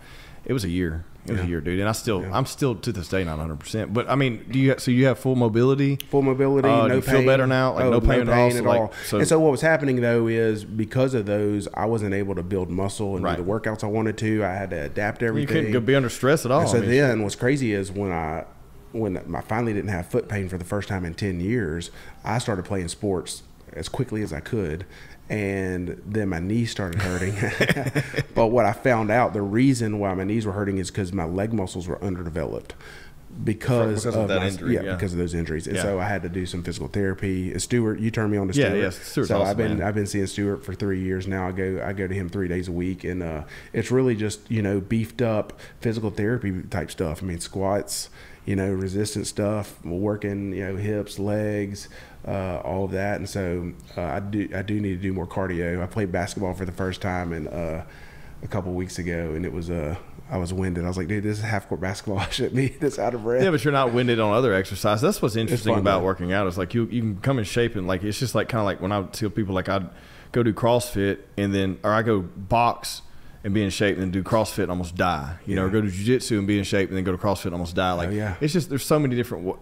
it 0.50 0.54
was 0.54 0.66
a 0.66 0.70
year. 0.70 1.06
It 1.26 1.32
was 1.34 1.40
Yeah. 1.42 1.46
a 1.46 1.50
year, 1.50 1.62
dude. 1.62 1.80
And 1.80 1.88
I 1.88 1.92
still, 1.92 2.22
Yeah. 2.24 2.32
I'm 2.36 2.46
still 2.48 2.74
to 2.76 2.92
this 2.92 3.08
day 3.08 3.24
not 3.24 3.38
100. 3.38 3.60
percent 3.60 3.94
But 3.94 4.10
I 4.10 4.16
mean, 4.16 4.46
do 4.50 4.58
you? 4.58 4.74
So 4.80 4.90
you 4.90 5.06
have 5.06 5.20
full 5.20 5.36
mobility? 5.36 6.00
Full 6.10 6.24
mobility, 6.24 6.68
Uh, 6.68 6.88
no 6.88 7.02
pain. 7.02 7.18
feel 7.18 7.26
better 7.26 7.46
now? 7.46 7.76
Like, 7.76 7.86
no 7.92 8.02
pain 8.02 8.22
at 8.22 8.30
all? 8.30 8.50
So, 8.50 8.64
like, 8.64 8.92
so- 9.06 9.18
and 9.20 9.28
so 9.28 9.40
what 9.40 9.52
was 9.52 9.62
happening 9.62 10.02
though 10.02 10.26
is 10.28 10.66
because 10.66 11.14
of 11.14 11.28
those, 11.28 11.68
I 11.76 11.86
wasn't 11.86 12.16
able 12.16 12.34
to 12.36 12.42
build 12.42 12.72
muscle 12.72 13.16
and 13.16 13.24
Right. 13.24 13.38
do 13.38 13.44
the 13.44 13.50
workouts 13.50 13.84
I 13.84 13.88
wanted 13.88 14.18
to. 14.18 14.44
I 14.44 14.56
had 14.56 14.72
to 14.72 14.82
adapt 14.86 15.22
everything. 15.22 15.56
You 15.58 15.64
couldn't 15.72 15.86
be 15.86 15.94
under 15.96 16.10
stress 16.10 16.46
at 16.46 16.52
all. 16.52 16.62
And 16.62 16.70
so 16.70 16.78
I 16.78 16.82
mean, 16.82 16.90
then, 16.90 17.22
what's 17.22 17.36
crazy 17.36 17.74
is 17.74 17.92
when 17.92 18.12
I 18.12 18.46
when 18.92 19.20
I 19.36 19.42
finally 19.42 19.72
didn't 19.72 19.92
have 19.92 20.08
foot 20.08 20.28
pain 20.28 20.50
for 20.50 20.58
the 20.58 20.66
first 20.66 20.88
time 20.90 21.06
in 21.06 21.14
ten 21.14 21.40
years, 21.40 21.92
I 22.26 22.40
started 22.40 22.66
playing 22.66 22.88
sports 22.88 23.44
as 23.72 23.88
quickly 23.88 24.24
as 24.24 24.34
I 24.34 24.40
could, 24.40 24.84
and 25.30 26.02
then 26.06 26.30
my 26.30 26.40
knees 26.40 26.72
started 26.72 27.02
hurting. 27.02 27.36
but 28.36 28.48
what 28.48 28.66
I 28.66 28.74
found 28.74 29.12
out, 29.12 29.34
the 29.34 29.42
reason 29.42 30.00
why 30.00 30.14
my 30.16 30.24
knees 30.24 30.46
were 30.46 30.54
hurting 30.54 30.78
is 30.80 30.90
because 30.90 31.14
my 31.14 31.26
leg 31.26 31.54
muscles 31.54 31.88
were 31.88 32.04
underdeveloped. 32.04 32.74
Because, 33.44 34.04
Because 34.04 34.16
of 34.18 34.28
that 34.28 34.42
my- 34.42 34.48
injury, 34.48 34.74
yeah, 34.74 34.82
yeah. 34.82 34.94
because 34.96 35.14
of 35.14 35.20
those 35.20 35.34
injuries, 35.36 35.68
and 35.68 35.76
Yeah. 35.76 35.84
so 35.84 36.00
I 36.00 36.06
had 36.10 36.24
to 36.24 36.30
do 36.30 36.46
some 36.48 36.64
physical 36.64 36.88
therapy. 36.88 37.52
And 37.52 37.62
Stuart, 37.62 38.00
you 38.00 38.10
turned 38.12 38.32
me 38.32 38.38
on 38.38 38.48
to 38.50 38.60
Yeah, 38.60 38.70
Stuart. 38.70 38.80
yes, 38.82 38.96
Stuart's 38.98 39.30
so 39.30 39.36
awesome, 39.38 39.48
I've 39.50 39.56
been 39.58 39.78
man. 39.78 39.88
I've 39.88 39.96
been 39.96 40.08
seeing 40.08 40.26
Stuart 40.26 40.66
for 40.66 40.74
three 40.74 41.00
years 41.00 41.28
now. 41.28 41.48
I 41.48 41.52
go 41.52 41.82
I 41.86 41.94
go 41.94 42.08
to 42.08 42.14
him 42.14 42.28
three 42.28 42.48
days 42.48 42.68
a 42.68 42.72
week, 42.72 43.04
and 43.04 43.22
uh, 43.24 43.44
it's 43.72 43.92
really 43.92 44.16
just 44.16 44.50
you 44.52 44.62
know 44.64 44.82
beefed 44.82 45.22
up 45.22 45.54
physical 45.80 46.10
therapy 46.10 46.64
type 46.72 46.90
stuff. 46.92 47.22
I 47.24 47.28
mean 47.28 47.40
squats, 47.40 48.10
you 48.46 48.56
know 48.56 48.74
resistance 48.74 49.30
stuff, 49.30 49.76
working 49.86 50.52
you 50.54 50.66
know 50.66 50.76
hips, 50.76 51.18
legs, 51.20 51.88
uh, 52.28 52.62
all 52.64 52.86
of 52.86 52.92
that. 52.92 53.18
And 53.18 53.30
so 53.30 53.72
uh, 53.98 54.02
I 54.02 54.20
do 54.20 54.50
I 54.56 54.62
do 54.62 54.80
need 54.80 54.96
to 54.96 55.02
do 55.02 55.14
more 55.14 55.28
cardio. 55.28 55.82
I 55.82 55.86
played 55.88 56.12
basketball 56.12 56.54
for 56.54 56.66
the 56.66 56.72
first 56.72 57.02
time 57.02 57.34
and 57.34 57.48
uh, 57.48 57.84
a 58.44 58.48
couple 58.48 58.74
weeks 58.74 59.00
ago, 59.00 59.34
and 59.36 59.46
it 59.46 59.54
was 59.54 59.70
uh, 59.70 59.96
I 60.32 60.38
was 60.38 60.54
winded. 60.54 60.86
I 60.86 60.88
was 60.88 60.98
like, 60.98 61.08
dude, 61.08 61.24
this 61.24 61.38
is 61.40 61.44
half 61.44 61.68
court 61.68 61.82
basketball. 61.82 62.20
I 62.28 62.30
shouldn't 62.30 62.56
be 62.56 62.68
this 62.80 63.00
out 63.00 63.14
of 63.14 63.24
breath. 63.24 63.44
Yeah, 63.44 63.52
but 63.52 63.64
you're 63.64 63.74
not 63.74 63.94
winded 63.94 64.20
on 64.20 64.34
other 64.34 64.54
exercise. 64.54 65.02
That's 65.02 65.22
what's 65.22 65.36
interesting 65.36 65.74
fun, 65.74 65.82
about 65.82 66.04
working 66.04 66.32
out. 66.34 66.48
It's 66.48 66.58
like 66.58 66.74
you 66.74 66.86
you 66.92 67.02
can 67.02 67.18
come 67.22 67.40
in 67.40 67.46
shape 67.46 67.76
and 67.76 67.88
like 67.88 68.04
it's 68.04 68.20
just 68.20 68.36
like 68.36 68.50
kind 68.50 68.60
of 68.60 68.66
like 68.66 68.82
when 68.82 68.92
I 68.92 69.04
tell 69.04 69.30
people 69.30 69.56
like 69.56 69.70
I'd 69.70 69.90
go 70.32 70.44
do 70.44 70.54
CrossFit 70.54 71.20
and 71.38 71.54
then 71.56 71.80
or 71.84 71.92
I 71.92 72.02
go 72.04 72.22
box 72.22 73.02
and 73.44 73.54
be 73.54 73.64
in 73.64 73.70
shape 73.70 73.96
and 73.96 74.04
then 74.04 74.12
do 74.12 74.22
CrossFit 74.22 74.64
and 74.64 74.70
almost 74.72 74.96
die. 74.96 75.38
You 75.46 75.56
know, 75.56 75.66
or 75.66 75.70
go 75.70 75.80
to 75.82 75.90
jiu-jitsu 75.90 76.38
and 76.38 76.46
be 76.46 76.58
in 76.58 76.66
shape 76.66 76.90
and 76.90 76.98
then 76.98 77.06
go 77.06 77.14
to 77.14 77.18
CrossFit 77.18 77.46
and 77.46 77.54
almost 77.54 77.74
die. 77.76 77.94
Like 77.94 78.10
Oh, 78.10 78.12
yeah. 78.12 78.36
it's 78.42 78.52
just 78.54 78.68
there's 78.70 78.86
so 78.86 79.00
many 79.00 79.16
different 79.16 79.58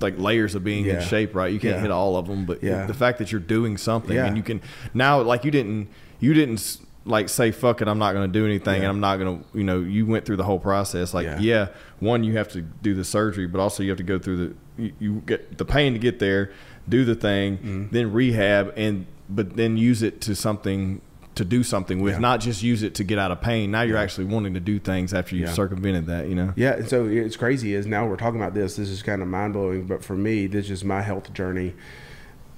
like 0.00 0.18
layers 0.18 0.54
of 0.54 0.64
being 0.64 0.86
in 0.86 1.00
shape, 1.02 1.34
right? 1.34 1.52
You 1.52 1.60
can't 1.60 1.76
Yeah. 1.76 1.82
hit 1.82 1.90
all 1.90 2.16
of 2.16 2.26
them, 2.26 2.44
but 2.44 2.62
Yeah. 2.62 2.86
the 2.86 2.94
fact 2.94 3.18
that 3.18 3.30
you're 3.32 3.40
doing 3.40 3.76
something 3.76 4.16
Yeah. 4.16 4.26
and 4.26 4.36
you 4.36 4.42
can 4.42 4.60
now 4.92 5.20
like 5.22 5.44
you 5.44 5.50
didn't 5.50 5.88
you 6.20 6.34
didn't 6.34 6.78
like 7.06 7.28
say 7.28 7.50
fuck 7.50 7.82
it, 7.82 7.88
I'm 7.88 7.98
not 7.98 8.14
going 8.14 8.32
to 8.32 8.38
do 8.38 8.46
anything 8.46 8.76
Yeah. 8.76 8.88
and 8.88 8.96
I'm 8.96 9.00
not 9.00 9.18
going 9.18 9.38
to, 9.40 9.58
you 9.58 9.62
know, 9.64 9.80
you 9.80 10.06
went 10.06 10.24
through 10.24 10.36
the 10.38 10.44
whole 10.44 10.58
process. 10.58 11.12
Like, 11.12 11.26
Yeah. 11.26 11.38
yeah, 11.38 11.66
one, 12.00 12.24
you 12.24 12.38
have 12.38 12.48
to 12.52 12.62
do 12.62 12.94
the 12.94 13.04
surgery, 13.04 13.46
but 13.46 13.60
also 13.60 13.82
you 13.82 13.90
have 13.90 13.98
to 13.98 14.02
go 14.04 14.18
through 14.18 14.36
the, 14.38 14.54
you, 14.82 14.92
you 14.98 15.22
get 15.26 15.58
the 15.58 15.66
pain 15.66 15.92
to 15.92 15.98
get 15.98 16.18
there, 16.18 16.50
do 16.88 17.04
the 17.04 17.14
thing, 17.14 17.58
Mm-hmm. 17.58 17.84
then 17.90 18.10
rehab, 18.10 18.72
and, 18.74 19.04
but 19.28 19.54
then 19.56 19.76
use 19.76 20.02
it 20.02 20.22
to 20.22 20.34
something, 20.34 21.02
to 21.34 21.44
do 21.44 21.62
something 21.64 22.00
with, 22.00 22.14
Yeah. 22.14 22.18
not 22.20 22.40
just 22.40 22.62
use 22.62 22.82
it 22.82 22.94
to 22.96 23.04
get 23.04 23.18
out 23.18 23.30
of 23.32 23.40
pain. 23.40 23.70
Now 23.70 23.82
you're 23.82 23.96
actually 23.96 24.26
wanting 24.26 24.54
to 24.54 24.60
do 24.60 24.78
things 24.78 25.12
after 25.12 25.34
you've 25.34 25.48
Yeah. 25.48 25.54
circumvented 25.54 26.06
that, 26.06 26.28
you 26.28 26.34
know? 26.34 26.52
Yeah, 26.56 26.74
and 26.74 26.88
so 26.88 27.06
it's 27.06 27.36
crazy 27.36 27.74
is 27.74 27.86
now 27.86 28.06
we're 28.06 28.16
talking 28.16 28.40
about 28.40 28.54
this. 28.54 28.76
This 28.76 28.88
is 28.88 29.02
kind 29.02 29.20
of 29.22 29.26
mind 29.28 29.52
blowing, 29.54 29.86
but 29.86 30.04
for 30.04 30.14
me, 30.14 30.46
this 30.46 30.70
is 30.70 30.84
my 30.84 31.02
health 31.02 31.32
journey. 31.32 31.74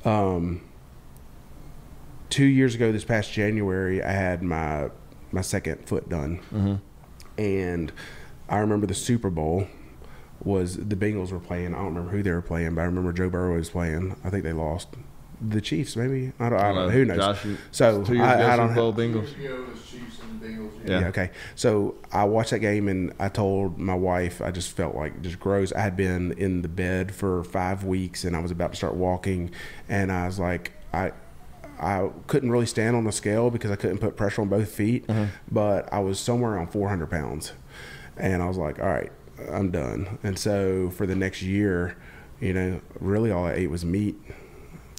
Um, 0.04 0.60
two 2.30 2.44
years 2.44 2.74
ago, 2.74 2.92
this 2.92 3.04
past 3.04 3.32
January, 3.32 4.02
I 4.02 4.12
had 4.12 4.42
my 4.42 4.90
my 5.32 5.40
second 5.40 5.86
foot 5.86 6.08
done, 6.08 6.38
Mm-hmm. 6.54 6.74
and 7.36 7.92
I 8.48 8.58
remember 8.58 8.86
the 8.86 8.94
Super 8.94 9.28
Bowl 9.30 9.66
was 10.44 10.76
the 10.76 10.96
Bengals 10.96 11.32
were 11.32 11.40
playing. 11.40 11.74
I 11.74 11.78
don't 11.78 11.86
remember 11.94 12.10
who 12.10 12.22
they 12.22 12.30
were 12.30 12.42
playing, 12.42 12.74
but 12.76 12.82
I 12.82 12.84
remember 12.84 13.12
Joe 13.12 13.28
Burrow 13.28 13.56
was 13.56 13.70
playing. 13.70 14.16
I 14.22 14.30
think 14.30 14.44
they 14.44 14.52
lost. 14.52 14.88
The 15.40 15.60
Chiefs, 15.60 15.96
maybe 15.96 16.32
I 16.38 16.48
don't. 16.48 16.58
I 16.58 16.62
don't 16.72 16.74
know. 16.74 16.88
Who 16.88 17.04
knows? 17.04 17.18
Josh, 17.18 17.46
so 17.70 18.02
two 18.02 18.14
years 18.14 18.26
I, 18.26 18.34
ago, 18.34 18.48
I 18.48 18.56
don't. 18.56 18.74
Bowl 18.74 18.92
Two 18.92 19.00
Bengals. 19.00 19.14
years 19.14 19.32
ago, 19.34 19.62
it 19.62 19.68
was 19.68 19.86
Chiefs 19.86 20.20
and 20.22 20.40
Bengals. 20.40 20.88
Yeah. 20.88 21.00
Yeah. 21.00 21.08
Okay. 21.08 21.30
So 21.54 21.96
I 22.10 22.24
watched 22.24 22.50
that 22.50 22.60
game 22.60 22.88
and 22.88 23.12
I 23.18 23.28
told 23.28 23.78
my 23.78 23.94
wife 23.94 24.40
I 24.40 24.50
just 24.50 24.72
felt 24.72 24.94
like 24.94 25.20
just 25.20 25.38
gross. 25.38 25.72
I 25.72 25.80
had 25.80 25.96
been 25.96 26.32
in 26.32 26.62
the 26.62 26.68
bed 26.68 27.14
for 27.14 27.44
five 27.44 27.84
weeks 27.84 28.24
and 28.24 28.34
I 28.34 28.40
was 28.40 28.50
about 28.50 28.70
to 28.70 28.76
start 28.76 28.94
walking, 28.94 29.50
and 29.88 30.10
I 30.10 30.26
was 30.26 30.38
like 30.38 30.72
I. 30.92 31.12
I 31.78 32.08
couldn't 32.26 32.50
really 32.50 32.64
stand 32.64 32.96
on 32.96 33.04
the 33.04 33.12
scale 33.12 33.50
because 33.50 33.70
I 33.70 33.76
couldn't 33.76 33.98
put 33.98 34.16
pressure 34.16 34.40
on 34.40 34.48
both 34.48 34.70
feet, 34.70 35.04
uh-huh. 35.10 35.26
but 35.52 35.92
I 35.92 35.98
was 35.98 36.18
somewhere 36.18 36.52
around 36.52 36.68
400 36.68 37.10
pounds, 37.10 37.52
and 38.16 38.42
I 38.42 38.48
was 38.48 38.56
like, 38.56 38.78
"All 38.78 38.86
right, 38.86 39.12
I'm 39.52 39.70
done." 39.70 40.18
And 40.22 40.38
so 40.38 40.88
for 40.88 41.04
the 41.04 41.14
next 41.14 41.42
year, 41.42 41.98
you 42.40 42.54
know, 42.54 42.80
really 42.98 43.30
all 43.30 43.44
I 43.44 43.52
ate 43.52 43.68
was 43.68 43.84
meat 43.84 44.16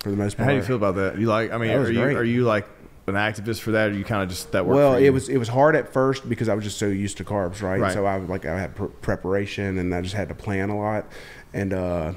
for 0.04 0.12
the 0.12 0.18
most 0.18 0.38
part. 0.38 0.46
How 0.46 0.52
do 0.52 0.58
you 0.58 0.64
feel 0.64 0.76
about 0.76 0.96
that? 0.96 1.18
You 1.18 1.28
like, 1.28 1.52
I 1.52 1.58
mean, 1.58 1.72
are 1.72 1.90
you, 1.90 2.02
are 2.02 2.24
you 2.24 2.44
like 2.44 2.68
an 3.08 3.16
activist 3.16 3.62
for 3.62 3.72
that 3.72 3.92
or 3.92 3.94
you 3.94 4.04
kind 4.04 4.22
of 4.22 4.30
just 4.30 4.52
that 4.52 4.66
work 4.66 4.76
Well, 4.76 4.96
it 4.96 5.10
was 5.10 5.30
it 5.30 5.38
was 5.38 5.48
hard 5.48 5.76
at 5.76 5.94
first 5.94 6.28
because 6.28 6.50
I 6.50 6.54
was 6.56 6.64
just 6.64 6.78
so 6.78 6.88
used 6.88 7.18
to 7.18 7.24
carbs, 7.24 7.62
right? 7.62 7.80
Right. 7.80 7.94
So 7.94 8.06
I 8.06 8.18
was 8.18 8.30
like 8.30 8.46
I 8.46 8.60
had 8.60 8.76
pr- 8.76 8.86
preparation 8.86 9.78
and 9.78 9.96
I 9.96 10.02
just 10.02 10.16
had 10.16 10.28
to 10.30 10.36
plan 10.36 10.70
a 10.70 10.78
lot, 10.78 11.06
and 11.54 11.74
uh, 11.74 12.14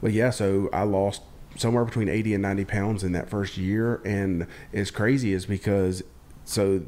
but 0.00 0.12
yeah, 0.12 0.30
so 0.30 0.70
I 0.72 0.84
lost 0.84 1.22
somewhere 1.56 1.84
between 1.84 2.08
eighty 2.08 2.32
and 2.32 2.42
ninety 2.42 2.64
pounds 2.64 3.02
in 3.02 3.12
that 3.12 3.28
first 3.28 3.56
year, 3.56 4.00
and 4.04 4.46
it's 4.72 4.90
crazy 4.90 5.32
is 5.32 5.46
because 5.46 6.02
so 6.44 6.82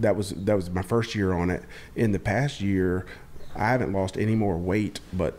that 0.00 0.16
was 0.16 0.30
that 0.30 0.56
was 0.56 0.68
my 0.70 0.82
first 0.82 1.14
year 1.14 1.32
on 1.32 1.48
it. 1.50 1.62
In 1.94 2.10
the 2.10 2.18
past 2.18 2.60
year, 2.60 3.06
I 3.54 3.68
haven't 3.68 3.92
lost 3.92 4.16
any 4.16 4.34
more 4.34 4.56
weight, 4.56 4.98
but 5.12 5.38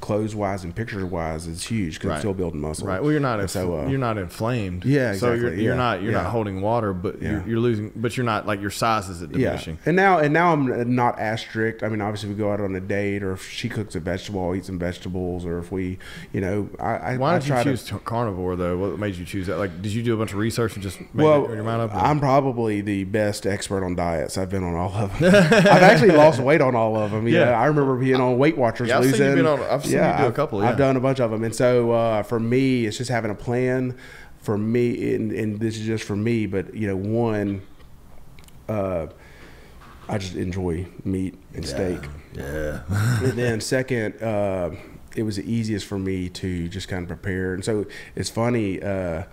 clothes 0.00 0.34
wise 0.34 0.64
and 0.64 0.74
pictures 0.74 1.04
wise 1.04 1.46
is 1.46 1.64
huge 1.64 1.94
because 1.94 2.08
Right. 2.08 2.14
I'm 2.14 2.20
still 2.20 2.34
building 2.34 2.60
muscle. 2.60 2.86
Right. 2.86 3.02
Well, 3.02 3.10
you're 3.10 3.20
not. 3.20 3.48
So 3.50 3.80
uh, 3.80 3.86
you're 3.88 3.98
not 3.98 4.18
inflamed. 4.18 4.84
Yeah, 4.84 5.12
Exactly. 5.12 5.18
So 5.40 5.44
you're, 5.46 5.54
you're 5.54 5.72
Yeah. 5.74 5.78
not. 5.78 6.02
You're 6.02 6.12
Yeah. 6.12 6.22
not 6.22 6.30
holding 6.30 6.60
water, 6.60 6.92
but 6.92 7.20
Yeah. 7.20 7.30
you're, 7.30 7.44
you're 7.48 7.58
losing. 7.60 7.92
But 7.96 8.16
you're 8.16 8.26
not 8.26 8.46
like 8.46 8.60
your 8.60 8.70
size 8.70 9.08
isn't 9.08 9.32
diminishing. 9.32 9.74
Yeah, 9.74 9.88
and 9.88 9.96
now 9.96 10.18
and 10.18 10.32
now 10.32 10.52
I'm 10.52 10.94
not 10.94 11.18
as 11.18 11.40
strict. 11.40 11.82
I 11.82 11.88
mean, 11.88 12.00
obviously, 12.00 12.28
we 12.30 12.34
go 12.36 12.52
out 12.52 12.60
on 12.60 12.74
a 12.74 12.80
date, 12.80 13.22
or 13.22 13.32
if 13.32 13.48
she 13.50 13.68
cooks 13.68 13.94
a 13.94 14.00
vegetable, 14.00 14.44
I'll 14.44 14.54
eat 14.54 14.64
some 14.64 14.78
vegetables, 14.78 15.44
or 15.44 15.58
if 15.58 15.70
we, 15.72 15.98
you 16.32 16.40
know, 16.40 16.68
I, 16.80 16.96
I 16.96 17.16
Why 17.16 17.34
I 17.36 17.38
did 17.38 17.48
you 17.48 17.62
choose 17.62 17.84
To, 17.86 17.98
carnivore 17.98 18.56
though? 18.56 18.76
What 18.78 18.98
made 18.98 19.16
you 19.16 19.24
choose 19.24 19.46
that? 19.48 19.58
Like, 19.58 19.82
did 19.82 19.92
you 19.92 20.02
do 20.02 20.14
a 20.14 20.16
bunch 20.16 20.32
of 20.32 20.38
research 20.38 20.74
and 20.74 20.82
just 20.82 20.98
well, 21.14 21.48
your 21.54 21.62
mind 21.64 21.82
up? 21.82 21.94
I'm 21.94 22.20
probably 22.20 22.80
the 22.80 23.04
best 23.04 23.46
expert 23.46 23.84
on 23.84 23.94
diets. 23.94 24.38
I've 24.38 24.50
been 24.50 24.64
on 24.64 24.74
all 24.74 24.92
of 24.94 25.18
them. 25.18 25.34
I've 25.34 25.82
actually 25.82 26.10
lost 26.12 26.40
weight 26.40 26.60
on 26.60 26.74
all 26.74 26.96
of 26.96 27.10
them. 27.10 27.26
Yeah. 27.38 27.50
I 27.60 27.66
remember 27.66 27.96
being 27.96 28.20
on 28.20 28.38
Weight 28.38 28.56
Watchers 28.56 28.88
Yeah, 28.88 28.98
I've 29.00 29.84
seen 29.88 29.96
you 29.98 30.02
losing. 30.02 30.08
been 30.08 30.12
on- 30.12 30.14
I've 30.14 30.18
seen 30.18 30.24
you 30.24 30.24
do 30.24 30.32
a 30.32 30.36
couple, 30.36 30.60
I've 30.62 30.76
done 30.78 30.96
a 30.96 31.00
bunch 31.00 31.20
of 31.20 31.30
them, 31.30 31.44
and 31.44 31.54
so 31.54 31.90
uh, 31.92 32.22
for 32.22 32.38
me, 32.40 32.86
it's 32.86 32.98
just 32.98 33.10
having 33.10 33.30
a 33.30 33.34
plan. 33.34 33.96
For 34.40 34.56
me, 34.56 35.14
and, 35.14 35.32
and 35.32 35.58
this 35.58 35.76
is 35.76 35.84
just 35.84 36.04
for 36.04 36.14
me, 36.16 36.46
but 36.46 36.72
you 36.74 36.86
know, 36.86 36.96
one. 36.96 37.62
Uh, 38.68 39.08
I 40.08 40.16
just 40.18 40.36
enjoy 40.36 40.86
meat 41.04 41.34
and 41.54 41.66
steak. 41.66 41.98
yeah. 42.34 42.80
and 43.22 43.32
then 43.32 43.60
second, 43.60 44.22
uh, 44.22 44.70
it 45.16 45.22
was 45.24 45.36
the 45.36 45.52
easiest 45.52 45.86
for 45.86 45.98
me 45.98 46.28
to 46.30 46.68
just 46.68 46.88
kind 46.88 47.02
of 47.02 47.08
prepare. 47.08 47.52
And 47.52 47.64
so 47.64 47.84
it's 48.14 48.30
funny. 48.30 48.80
Uh, 48.80 49.24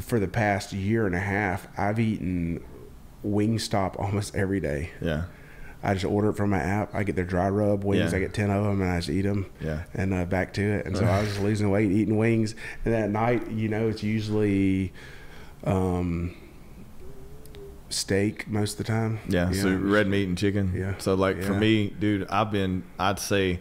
for 0.00 0.18
the 0.20 0.28
past 0.28 0.72
year 0.72 1.06
and 1.06 1.14
a 1.14 1.20
half, 1.20 1.66
I've 1.78 1.98
eaten 1.98 2.62
Wingstop 3.24 3.98
almost 3.98 4.34
every 4.36 4.60
day. 4.60 4.90
yeah. 5.00 5.24
I 5.84 5.92
just 5.92 6.06
order 6.06 6.30
it 6.30 6.34
from 6.34 6.50
my 6.50 6.58
app. 6.58 6.94
I 6.94 7.02
get 7.04 7.14
their 7.14 7.24
dry 7.26 7.48
rub 7.50 7.84
wings. 7.84 8.10
Yeah. 8.10 8.16
I 8.16 8.20
get 8.20 8.32
ten 8.32 8.50
of 8.50 8.64
them, 8.64 8.80
and 8.80 8.90
I 8.90 8.96
just 8.96 9.10
eat 9.10 9.22
them. 9.22 9.50
Yeah. 9.60 9.84
And 9.92 10.14
uh, 10.14 10.24
back 10.24 10.54
to 10.54 10.62
it. 10.62 10.86
And 10.86 10.96
so 10.96 11.04
I 11.04 11.20
was 11.20 11.28
just 11.28 11.42
losing 11.42 11.70
weight, 11.70 11.90
eating 11.90 12.16
wings. 12.16 12.54
And 12.84 12.94
at 12.94 13.10
night, 13.10 13.50
you 13.50 13.68
know, 13.68 13.88
it's 13.88 14.02
usually 14.02 14.92
um, 15.64 16.34
steak 17.90 18.48
most 18.48 18.72
of 18.72 18.78
the 18.78 18.84
time. 18.84 19.20
Yeah, 19.28 19.52
so 19.52 19.70
know? 19.70 19.90
red 19.90 20.08
meat 20.08 20.26
and 20.26 20.36
chicken. 20.38 20.72
Yeah. 20.74 20.94
So 20.98 21.14
like 21.14 21.42
for 21.42 21.54
me, 21.54 21.90
dude, 21.90 22.26
I've 22.28 22.50
been 22.50 22.84
I'd 22.98 23.18
say 23.18 23.60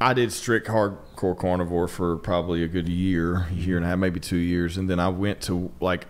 I 0.00 0.14
did 0.14 0.32
strict 0.32 0.68
hardcore 0.68 1.38
carnivore 1.38 1.88
for 1.88 2.16
probably 2.16 2.62
a 2.62 2.68
good 2.68 2.88
year, 2.88 3.46
year 3.52 3.76
and 3.76 3.86
a 3.86 3.88
half, 3.88 3.98
maybe 3.98 4.20
two 4.20 4.36
years, 4.36 4.76
and 4.76 4.88
then 4.88 5.00
I 5.00 5.08
went 5.08 5.40
to 5.42 5.72
like 5.80 6.06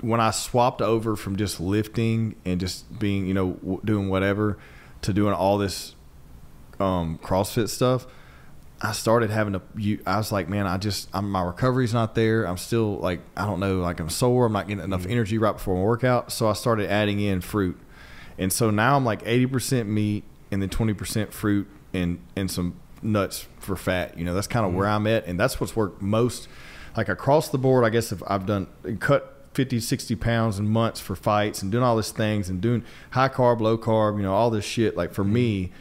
when 0.00 0.20
I 0.20 0.30
swapped 0.30 0.80
over 0.82 1.16
from 1.16 1.36
just 1.36 1.60
lifting 1.60 2.36
and 2.44 2.58
just 2.60 2.98
being, 2.98 3.26
you 3.26 3.34
know, 3.34 3.52
w- 3.52 3.80
doing 3.84 4.08
whatever 4.08 4.58
to 5.02 5.12
doing 5.12 5.34
all 5.34 5.58
this 5.58 5.94
um, 6.78 7.18
CrossFit 7.22 7.68
stuff. 7.68 8.06
I 8.82 8.92
started 8.92 9.28
having 9.28 9.52
to. 9.52 9.62
You, 9.76 10.00
I 10.06 10.16
was 10.16 10.32
like, 10.32 10.48
man, 10.48 10.66
I 10.66 10.78
just, 10.78 11.10
I'm, 11.12 11.30
my 11.30 11.42
recovery's 11.42 11.92
not 11.92 12.14
there. 12.14 12.44
I'm 12.46 12.56
still 12.56 12.96
like, 12.96 13.20
I 13.36 13.44
don't 13.44 13.60
know, 13.60 13.76
like 13.80 14.00
I'm 14.00 14.08
sore. 14.08 14.46
I'm 14.46 14.52
not 14.54 14.68
getting 14.68 14.82
enough 14.82 15.02
Mm-hmm. 15.02 15.10
energy 15.10 15.36
right 15.36 15.52
before 15.52 15.76
my 15.76 15.82
workout. 15.82 16.32
So 16.32 16.48
I 16.48 16.54
started 16.54 16.88
adding 16.90 17.20
in 17.20 17.42
fruit, 17.42 17.78
and 18.38 18.50
so 18.50 18.70
now 18.70 18.96
I'm 18.96 19.04
like 19.04 19.22
80% 19.24 19.86
meat, 19.86 20.24
and 20.50 20.62
then 20.62 20.70
twenty 20.70 20.94
percent 20.94 21.34
fruit 21.34 21.68
and 21.92 22.20
and 22.34 22.50
some 22.50 22.74
nuts 23.02 23.46
for 23.58 23.76
fat. 23.76 24.16
You 24.16 24.24
know, 24.24 24.32
that's 24.32 24.46
kind 24.46 24.64
of 24.64 24.72
where 24.72 24.88
I'm 24.88 25.06
at, 25.06 25.26
and 25.26 25.38
that's 25.38 25.60
what's 25.60 25.76
worked 25.76 26.00
most. 26.00 26.48
Like 26.96 27.10
across 27.10 27.50
the 27.50 27.58
board, 27.58 27.84
I 27.84 27.90
guess 27.90 28.12
if 28.12 28.22
I've 28.26 28.46
done 28.46 28.66
cut 28.98 29.39
50, 29.54 29.80
60 29.80 30.16
pounds 30.16 30.58
in 30.58 30.68
months 30.68 31.00
for 31.00 31.16
fights 31.16 31.62
and 31.62 31.72
doing 31.72 31.82
all 31.82 31.96
these 31.96 32.12
things 32.12 32.48
and 32.48 32.60
doing 32.60 32.84
high 33.10 33.28
carb, 33.28 33.60
low 33.60 33.76
carb, 33.76 34.16
you 34.16 34.22
know, 34.22 34.34
all 34.34 34.50
this 34.50 34.64
shit. 34.64 34.96
Like 34.96 35.12
for 35.12 35.24
me, 35.24 35.72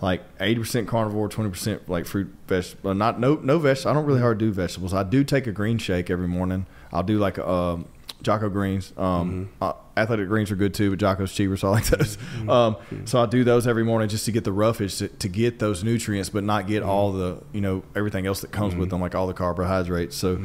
like 0.00 0.22
eighty 0.40 0.58
percent 0.58 0.88
carnivore, 0.88 1.28
twenty 1.28 1.50
percent 1.50 1.88
like 1.88 2.06
fruit, 2.06 2.32
vegetable. 2.46 2.94
Not 2.94 3.20
no 3.20 3.34
no 3.34 3.58
vegetables. 3.58 3.86
I 3.86 3.92
don't 3.92 4.06
really 4.06 4.20
hard 4.20 4.38
do 4.38 4.50
vegetables. 4.50 4.94
I 4.94 5.02
do 5.02 5.24
take 5.24 5.46
a 5.46 5.52
green 5.52 5.78
shake 5.78 6.08
every 6.08 6.28
morning. 6.28 6.66
I'll 6.92 7.02
do 7.02 7.18
like 7.18 7.38
a 7.38 7.48
um, 7.48 7.86
Jocko 8.22 8.48
greens. 8.48 8.92
Um, 8.96 9.50
uh, 9.60 9.74
athletic 9.96 10.28
greens 10.28 10.50
are 10.50 10.56
good 10.56 10.74
too, 10.74 10.90
but 10.90 10.98
Jocko's 10.98 11.32
cheaper, 11.32 11.56
so 11.56 11.68
I 11.68 11.70
like 11.72 11.86
those. 11.86 12.18
Um, 12.48 12.76
so 13.04 13.22
I 13.22 13.26
do 13.26 13.44
those 13.44 13.66
every 13.66 13.84
morning 13.84 14.08
just 14.08 14.24
to 14.24 14.32
get 14.32 14.44
the 14.44 14.52
roughage 14.52 14.96
to, 14.98 15.08
to 15.08 15.28
get 15.28 15.58
those 15.58 15.84
nutrients, 15.84 16.30
but 16.30 16.42
not 16.42 16.66
get 16.66 16.82
all 16.82 17.12
the 17.12 17.42
you 17.52 17.60
know 17.60 17.82
everything 17.94 18.26
else 18.26 18.40
that 18.40 18.50
comes 18.50 18.74
with 18.74 18.90
them, 18.90 19.00
like 19.00 19.14
all 19.14 19.26
the 19.26 19.34
carbohydrates. 19.34 20.16
So 20.16 20.40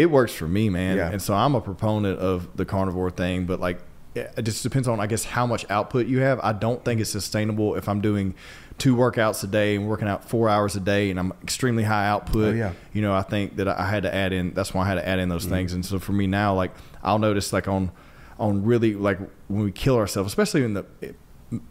it 0.00 0.10
works 0.10 0.32
for 0.32 0.46
me, 0.48 0.68
man. 0.70 0.96
Yeah. 0.96 1.10
And 1.10 1.20
so 1.20 1.34
I'm 1.34 1.54
a 1.54 1.60
proponent 1.60 2.18
of 2.20 2.56
the 2.56 2.64
carnivore 2.64 3.10
thing, 3.10 3.46
but 3.46 3.60
like 3.60 3.80
it 4.14 4.42
just 4.42 4.62
depends 4.62 4.88
on 4.88 4.98
I 5.00 5.06
guess 5.06 5.24
how 5.24 5.46
much 5.46 5.64
output 5.70 6.06
you 6.06 6.18
have. 6.20 6.40
I 6.42 6.52
don't 6.52 6.84
think 6.84 7.00
it's 7.00 7.10
sustainable 7.10 7.74
if 7.76 7.88
I'm 7.88 8.00
doing 8.00 8.34
two 8.78 8.96
workouts 8.96 9.42
a 9.44 9.46
day 9.46 9.76
and 9.76 9.88
working 9.88 10.08
out 10.08 10.28
four 10.28 10.48
hours 10.48 10.76
a 10.76 10.80
day 10.80 11.10
and 11.10 11.18
I'm 11.20 11.32
extremely 11.42 11.82
high 11.84 12.06
output. 12.08 12.54
Oh, 12.54 12.56
yeah. 12.56 12.72
You 12.92 13.02
know, 13.02 13.14
I 13.14 13.22
think 13.22 13.56
that 13.56 13.68
I 13.68 13.86
had 13.88 14.04
to 14.04 14.14
add 14.14 14.32
in. 14.32 14.54
That's 14.54 14.72
why 14.74 14.84
I 14.84 14.88
had 14.88 14.94
to 14.96 15.06
add 15.06 15.18
in 15.18 15.24
Mm-hmm. 15.28 15.30
those 15.30 15.44
things. 15.46 15.72
And 15.72 15.84
so 15.84 15.98
for 15.98 16.12
me 16.12 16.26
now, 16.26 16.54
like 16.54 16.72
I'll 17.02 17.18
notice 17.18 17.52
like 17.52 17.68
on 17.68 17.90
on 18.38 18.64
really 18.64 18.94
like 18.94 19.18
when 19.48 19.64
we 19.64 19.72
kill 19.72 19.96
ourselves, 19.96 20.28
especially 20.28 20.62
in 20.64 20.74
the 20.74 20.84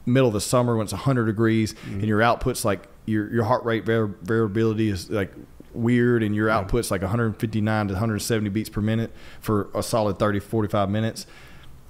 middle 0.06 0.28
of 0.28 0.34
the 0.34 0.42
summer 0.42 0.76
when 0.76 0.84
it's 0.86 0.94
100 0.94 1.26
degrees 1.26 1.74
Mm-hmm. 1.74 2.00
and 2.00 2.08
your 2.08 2.20
outputs 2.20 2.64
like 2.66 2.88
your 3.06 3.32
your 3.34 3.44
heart 3.46 3.64
rate 3.66 3.86
variability 3.86 4.90
is 4.90 5.10
like 5.10 5.32
weird 5.78 6.24
and 6.24 6.36
your 6.36 6.48
outputs 6.50 6.90
like 6.92 7.02
159 7.02 7.88
to 7.88 7.94
170 7.94 8.50
beats 8.50 8.70
per 8.70 8.82
minute 8.82 9.12
for 9.40 9.70
a 9.76 9.84
solid 9.84 10.18
30 10.20 10.40
45 10.40 10.90
minutes 10.90 11.28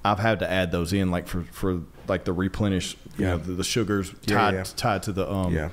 i've 0.03 0.19
had 0.19 0.39
to 0.39 0.49
add 0.51 0.71
those 0.71 0.91
in 0.93 1.09
like 1.09 1.27
for 1.27 1.43
for 1.51 1.81
like 2.07 2.25
the 2.25 2.33
replenish 2.33 2.95
you 3.17 3.25
Yeah. 3.25 3.31
know 3.31 3.37
the, 3.37 3.53
the 3.53 3.63
sugars 3.63 4.13
Yeah, 4.25 4.35
tied 4.37 4.53
yeah. 4.55 4.63
tied 4.75 5.03
to 5.03 5.11
the 5.13 5.31
um 5.31 5.53
Yeah. 5.53 5.69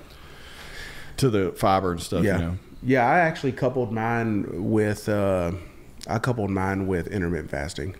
to 1.19 1.29
the 1.29 1.53
fiber 1.53 1.91
and 1.93 2.01
stuff 2.01 2.25
Yeah. 2.25 2.39
you 2.39 2.45
know 2.45 2.59
Yeah, 2.83 3.05
I 3.07 3.19
actually 3.21 3.53
coupled 3.53 3.93
mine 3.93 4.47
with 4.71 5.09
uh, 5.09 5.53
I 6.07 6.19
coupled 6.19 6.51
mine 6.51 6.87
with 6.87 7.07
intermittent 7.09 7.51
fasting. 7.51 7.95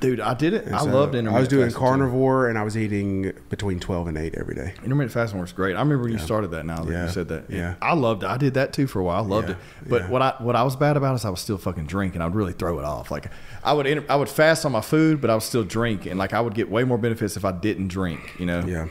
Dude 0.00 0.20
i 0.20 0.32
did 0.34 0.54
it 0.54 0.64
And 0.66 0.74
i 0.74 0.78
so 0.78 0.84
loved 0.86 1.14
intermittent 1.14 1.36
I 1.36 1.40
was 1.40 1.48
doing 1.48 1.64
fasting, 1.66 1.80
too. 1.80 1.86
carnivore 1.86 2.48
and 2.48 2.58
I 2.58 2.62
was 2.62 2.76
eating 2.76 3.32
between 3.48 3.78
12 3.80 4.08
and 4.08 4.18
8 4.18 4.34
every 4.36 4.54
day. 4.54 4.74
Intermittent 4.84 5.12
fasting 5.12 5.38
works 5.38 5.52
great. 5.52 5.76
I 5.76 5.80
remember 5.80 6.04
when 6.04 6.12
you 6.12 6.18
started 6.18 6.50
that. 6.52 6.64
Now 6.66 6.84
that 6.84 6.92
Yeah. 6.92 7.04
you 7.06 7.10
said 7.10 7.28
that, 7.28 7.50
Yeah. 7.50 7.74
I 7.82 7.94
loved 7.94 8.22
it. 8.22 8.26
I 8.28 8.36
did 8.36 8.54
that 8.54 8.72
too 8.72 8.86
for 8.86 9.00
a 9.00 9.04
while. 9.04 9.22
I 9.22 9.26
loved 9.26 9.48
Yeah. 9.48 9.54
it. 9.54 9.88
But 9.88 10.02
Yeah. 10.02 10.08
what 10.10 10.22
I 10.22 10.34
what 10.38 10.56
I 10.56 10.62
was 10.62 10.76
bad 10.76 10.96
about 10.96 11.14
is 11.14 11.24
I 11.24 11.30
was 11.30 11.40
still 11.40 11.58
fucking 11.58 11.86
drinking. 11.86 12.20
I'd 12.22 12.34
really 12.34 12.52
throw 12.52 12.78
it 12.78 12.84
off. 12.84 13.10
Like 13.10 13.26
I 13.64 13.72
would 13.72 13.86
inter- 13.86 14.04
I 14.08 14.16
would 14.16 14.28
fast 14.28 14.64
on 14.64 14.72
my 14.72 14.80
food, 14.80 15.20
but 15.20 15.30
I 15.30 15.34
would 15.34 15.42
still 15.42 15.64
drink, 15.64 16.06
and 16.06 16.18
like 16.18 16.32
I 16.32 16.40
would 16.40 16.54
get 16.54 16.70
way 16.70 16.84
more 16.84 16.98
benefits 16.98 17.36
if 17.36 17.44
I 17.44 17.52
didn't 17.52 17.88
drink. 17.88 18.34
You 18.38 18.46
know. 18.46 18.60
Yeah. 18.66 18.86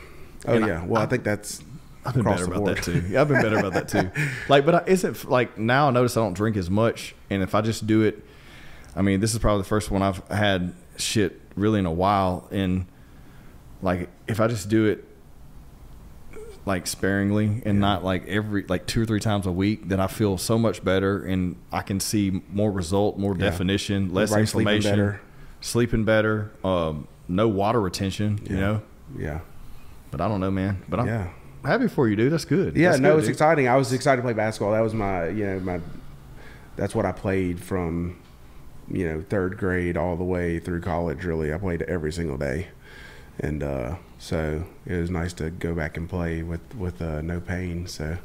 Oh 0.46 0.54
And 0.54 0.64
I- 0.64 0.68
yeah. 0.68 0.84
Well, 0.84 1.00
I, 1.00 1.04
I- 1.04 1.08
think 1.08 1.24
that's 1.24 1.62
I've 2.04 2.14
been 2.14 2.24
better 2.24 2.44
about 2.46 2.64
that 2.66 2.82
too. 2.82 3.02
Yeah, 3.08 3.20
I've 3.20 3.28
been 3.28 3.40
better 3.42 3.58
about 3.58 3.74
that 3.74 3.88
too. 3.88 4.10
Like, 4.48 4.66
but 4.66 4.74
I, 4.74 4.82
isn't 4.86 5.28
like 5.30 5.56
now 5.58 5.88
I 5.88 5.90
notice 5.92 6.16
I 6.16 6.20
don't 6.20 6.34
drink 6.34 6.56
as 6.56 6.68
much, 6.70 7.14
and 7.30 7.42
if 7.42 7.54
I 7.54 7.60
just 7.60 7.86
do 7.86 8.02
it, 8.02 8.24
I 8.96 9.02
mean, 9.02 9.20
this 9.20 9.32
is 9.32 9.38
probably 9.38 9.62
the 9.62 9.68
first 9.68 9.90
one 9.90 10.02
I've 10.02 10.20
had 10.28 10.74
shit 10.96 11.40
really 11.56 11.78
in 11.78 11.86
a 11.86 11.92
while, 11.92 12.48
and 12.50 12.86
like 13.82 14.08
if 14.28 14.40
I 14.40 14.46
just 14.48 14.68
do 14.68 14.86
it 14.86 15.04
like 16.64 16.86
sparingly 16.86 17.60
and 17.66 17.80
not 17.80 18.04
like 18.04 18.26
every 18.28 18.64
like 18.68 18.86
two 18.86 19.02
or 19.02 19.06
three 19.06 19.18
times 19.20 19.46
a 19.46 19.52
week, 19.52 19.88
then 19.88 19.98
I 20.00 20.06
feel 20.06 20.38
so 20.38 20.56
much 20.58 20.84
better, 20.84 21.24
and 21.24 21.56
I 21.72 21.82
can 21.82 21.98
see 22.00 22.42
more 22.52 22.70
result, 22.70 23.18
more 23.18 23.32
Yeah. 23.34 23.40
definition, 23.50 24.12
less 24.14 24.30
sleeping 24.30 24.42
inflammation, 24.42 24.90
better. 24.92 25.20
sleeping 25.60 26.04
better, 26.04 26.50
um, 26.64 27.08
no 27.28 27.48
water 27.48 27.80
retention. 27.80 28.40
You 28.48 28.56
know, 28.56 28.82
Yeah. 29.18 29.40
but 30.12 30.20
I 30.20 30.28
don't 30.28 30.40
know, 30.40 30.50
man. 30.52 30.82
But 30.88 31.00
I'm 31.00 31.06
Yeah. 31.06 31.28
happy 31.64 31.88
for 31.88 32.08
you, 32.08 32.14
dude. 32.14 32.32
That's 32.32 32.44
good. 32.44 32.76
Yeah, 32.76 32.90
That's 32.90 33.00
no, 33.00 33.10
good, 33.12 33.18
it's 33.18 33.26
dude. 33.26 33.34
exciting. 33.34 33.66
I 33.68 33.76
was 33.76 33.92
excited 33.92 34.18
to 34.18 34.22
play 34.22 34.32
basketball. 34.34 34.72
That 34.72 34.80
was 34.82 34.94
my, 34.94 35.28
you 35.28 35.44
know, 35.44 35.60
my. 35.60 35.80
That's 36.76 36.94
what 36.94 37.04
I 37.04 37.12
played 37.12 37.60
from, 37.60 38.16
you 38.92 39.08
know, 39.08 39.22
third 39.28 39.56
grade 39.58 39.96
all 39.96 40.16
the 40.16 40.24
way 40.24 40.58
through 40.58 40.80
college. 40.82 41.24
Really, 41.24 41.52
I 41.52 41.58
played 41.58 41.82
every 41.82 42.12
single 42.12 42.36
day, 42.36 42.68
and 43.40 43.62
uh, 43.62 43.96
so 44.18 44.64
it 44.86 44.96
was 44.96 45.10
nice 45.10 45.32
to 45.34 45.50
go 45.50 45.74
back 45.74 45.96
and 45.96 46.08
play 46.08 46.42
with 46.42 46.60
with 46.76 47.00
uh, 47.02 47.20
no 47.22 47.40
pain. 47.40 47.86
So 47.86 48.18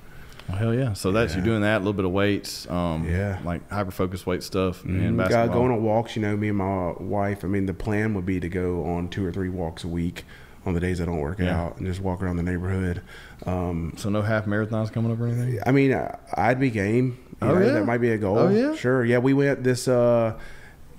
Well, 0.49 0.57
hell 0.57 0.73
yeah. 0.73 0.93
So 0.93 1.11
that's 1.11 1.33
Yeah. 1.33 1.39
you're 1.39 1.45
doing 1.45 1.61
that, 1.61 1.77
a 1.77 1.79
little 1.79 1.91
bit 1.93 2.05
of 2.05 2.11
weights, 2.11 2.69
um, 2.69 3.05
Yeah. 3.09 3.39
like 3.43 3.69
hyper 3.69 3.91
focus 3.91 4.25
weight 4.25 4.43
stuff 4.43 4.83
and 4.85 5.01
Mhm. 5.01 5.13
Uh, 5.15 5.17
basketball. 5.27 5.47
going 5.59 5.71
on 5.73 5.83
walks, 5.83 6.15
you 6.15 6.21
know, 6.21 6.37
me 6.37 6.47
and 6.49 6.57
my 6.57 6.93
wife. 6.99 7.43
I 7.43 7.47
mean, 7.47 7.65
the 7.65 7.73
plan 7.73 8.13
would 8.13 8.25
be 8.25 8.39
to 8.39 8.47
go 8.49 8.85
on 8.85 9.09
two 9.09 9.25
or 9.25 9.31
three 9.31 9.49
walks 9.49 9.83
a 9.83 9.89
week 9.89 10.23
on 10.65 10.73
the 10.73 10.79
days 10.79 11.01
I 11.01 11.05
don't 11.05 11.19
work 11.19 11.39
Yeah. 11.39 11.59
out 11.63 11.77
and 11.77 11.85
just 11.85 12.01
walk 12.01 12.21
around 12.23 12.37
the 12.37 12.43
neighborhood. 12.43 13.01
Um, 13.45 13.93
so 13.97 14.09
no 14.09 14.21
half 14.21 14.45
marathons 14.45 14.91
coming 14.91 15.11
up 15.11 15.19
or 15.19 15.27
anything. 15.27 15.59
I 15.65 15.71
mean, 15.73 15.97
I'd 16.35 16.59
be 16.61 16.69
game. 16.69 17.17
You 17.41 17.47
Oh, 17.47 17.55
know, 17.55 17.65
yeah? 17.65 17.71
that 17.73 17.85
might 17.85 17.99
be 17.99 18.09
a 18.11 18.17
goal. 18.17 18.37
Oh, 18.37 18.49
yeah? 18.49 18.75
sure. 18.75 19.05
Yeah, 19.05 19.19
we 19.19 19.33
went 19.33 19.63
this. 19.63 19.87
Uh, 19.87 20.37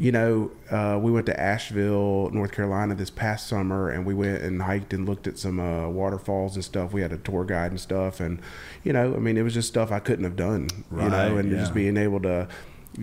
you 0.01 0.12
know, 0.12 0.52
uh, 0.70 0.97
we 1.02 1.10
went 1.10 1.27
to 1.27 1.40
Asheville, 1.40 2.31
North 2.31 2.52
Carolina 2.52 2.94
this 2.94 3.10
past 3.10 3.48
summer, 3.48 3.89
and 3.90 4.06
we 4.06 4.15
went 4.15 4.43
and 4.43 4.62
hiked 4.62 4.93
and 4.94 5.09
looked 5.09 5.27
at 5.27 5.36
some 5.39 5.59
uh, 5.59 5.89
waterfalls 5.89 6.55
and 6.55 6.65
stuff. 6.65 6.93
We 6.93 7.01
had 7.01 7.12
a 7.12 7.19
tour 7.19 7.44
guide 7.44 7.73
and 7.73 7.81
stuff, 7.81 8.20
and 8.20 8.40
you 8.85 8.93
know, 8.93 9.15
I 9.15 9.19
mean, 9.19 9.36
it 9.36 9.43
was 9.43 9.55
just 9.55 9.66
stuff 9.66 9.90
I 9.90 9.98
couldn't 9.98 10.24
have 10.24 10.36
done. 10.36 10.69
you 10.93 11.09
know, 11.09 11.36
and 11.39 11.51
yeah. 11.51 11.59
just 11.59 11.74
being 11.74 11.97
able 11.97 12.20
to 12.20 12.47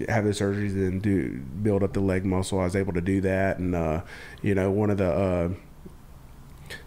have 0.07 0.23
the 0.23 0.31
surgeries 0.31 0.71
and 0.71 1.01
do 1.01 1.37
build 1.61 1.83
up 1.83 1.91
the 1.91 1.99
leg 1.99 2.23
muscle, 2.25 2.61
I 2.61 2.63
was 2.63 2.77
able 2.77 2.93
to 2.93 3.01
do 3.01 3.19
that, 3.21 3.57
and 3.59 3.75
uh, 3.75 4.01
you 4.41 4.55
know, 4.55 4.71
one 4.71 4.89
of 4.89 4.97
the 4.97 5.11
uh, 5.11 5.49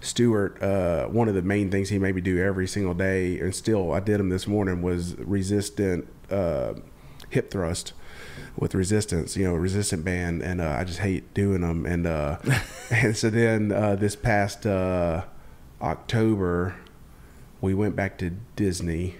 Stewart, 0.00 0.60
uh, 0.62 1.06
one 1.08 1.28
of 1.28 1.34
the 1.34 1.42
main 1.42 1.70
things 1.70 1.88
he 1.90 1.98
made 1.98 2.14
me 2.14 2.20
do 2.20 2.42
every 2.42 2.66
single 2.66 2.94
day, 2.94 3.38
and 3.38 3.54
still 3.54 3.92
I 3.92 4.00
did 4.00 4.18
them 4.18 4.28
this 4.30 4.46
morning, 4.46 4.80
was 4.80 5.16
resistant 5.18 6.08
uh, 6.30 6.74
hip 7.30 7.50
thrust 7.50 7.92
with 8.56 8.74
resistance, 8.74 9.36
you 9.36 9.44
know, 9.44 9.54
resistant 9.54 10.04
band, 10.04 10.42
and 10.42 10.60
uh, 10.60 10.76
I 10.78 10.84
just 10.84 10.98
hate 11.00 11.32
doing 11.34 11.60
them. 11.60 11.86
And 11.86 12.06
uh, 12.06 12.38
and 12.90 13.16
so 13.16 13.30
then 13.30 13.72
uh, 13.72 13.96
this 13.96 14.16
past 14.16 14.66
uh, 14.66 15.24
October, 15.80 16.76
we 17.60 17.74
went 17.74 17.96
back 17.96 18.18
to 18.18 18.30
Disney, 18.56 19.16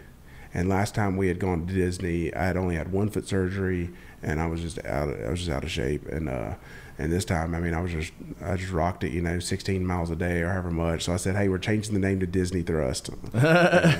and 0.52 0.68
last 0.68 0.94
time 0.94 1.16
we 1.16 1.28
had 1.28 1.38
gone 1.38 1.66
to 1.66 1.74
Disney, 1.74 2.34
I 2.34 2.44
had 2.44 2.56
only 2.56 2.76
had 2.76 2.92
one 2.92 3.10
foot 3.10 3.28
surgery, 3.28 3.90
and 4.22 4.40
I 4.40 4.46
was 4.46 4.60
just 4.60 4.84
out. 4.84 5.08
Of, 5.08 5.24
I 5.24 5.30
was 5.30 5.40
just 5.40 5.50
out 5.50 5.64
of 5.64 5.70
shape, 5.70 6.06
and 6.06 6.28
uh, 6.28 6.54
and 6.98 7.12
this 7.12 7.24
time, 7.24 7.54
I 7.54 7.60
mean, 7.60 7.74
I 7.74 7.80
was 7.80 7.92
just 7.92 8.12
I 8.42 8.56
just 8.56 8.72
rocked 8.72 9.04
it, 9.04 9.12
you 9.12 9.22
know, 9.22 9.38
16 9.38 9.86
miles 9.86 10.10
a 10.10 10.16
day 10.16 10.40
or 10.40 10.48
however 10.48 10.72
much. 10.72 11.04
So 11.04 11.12
I 11.12 11.16
said, 11.16 11.36
hey, 11.36 11.48
we're 11.48 11.58
changing 11.58 11.94
the 11.94 12.00
name 12.00 12.18
to 12.20 12.26
Disney 12.26 12.62
Thrust. 12.62 13.10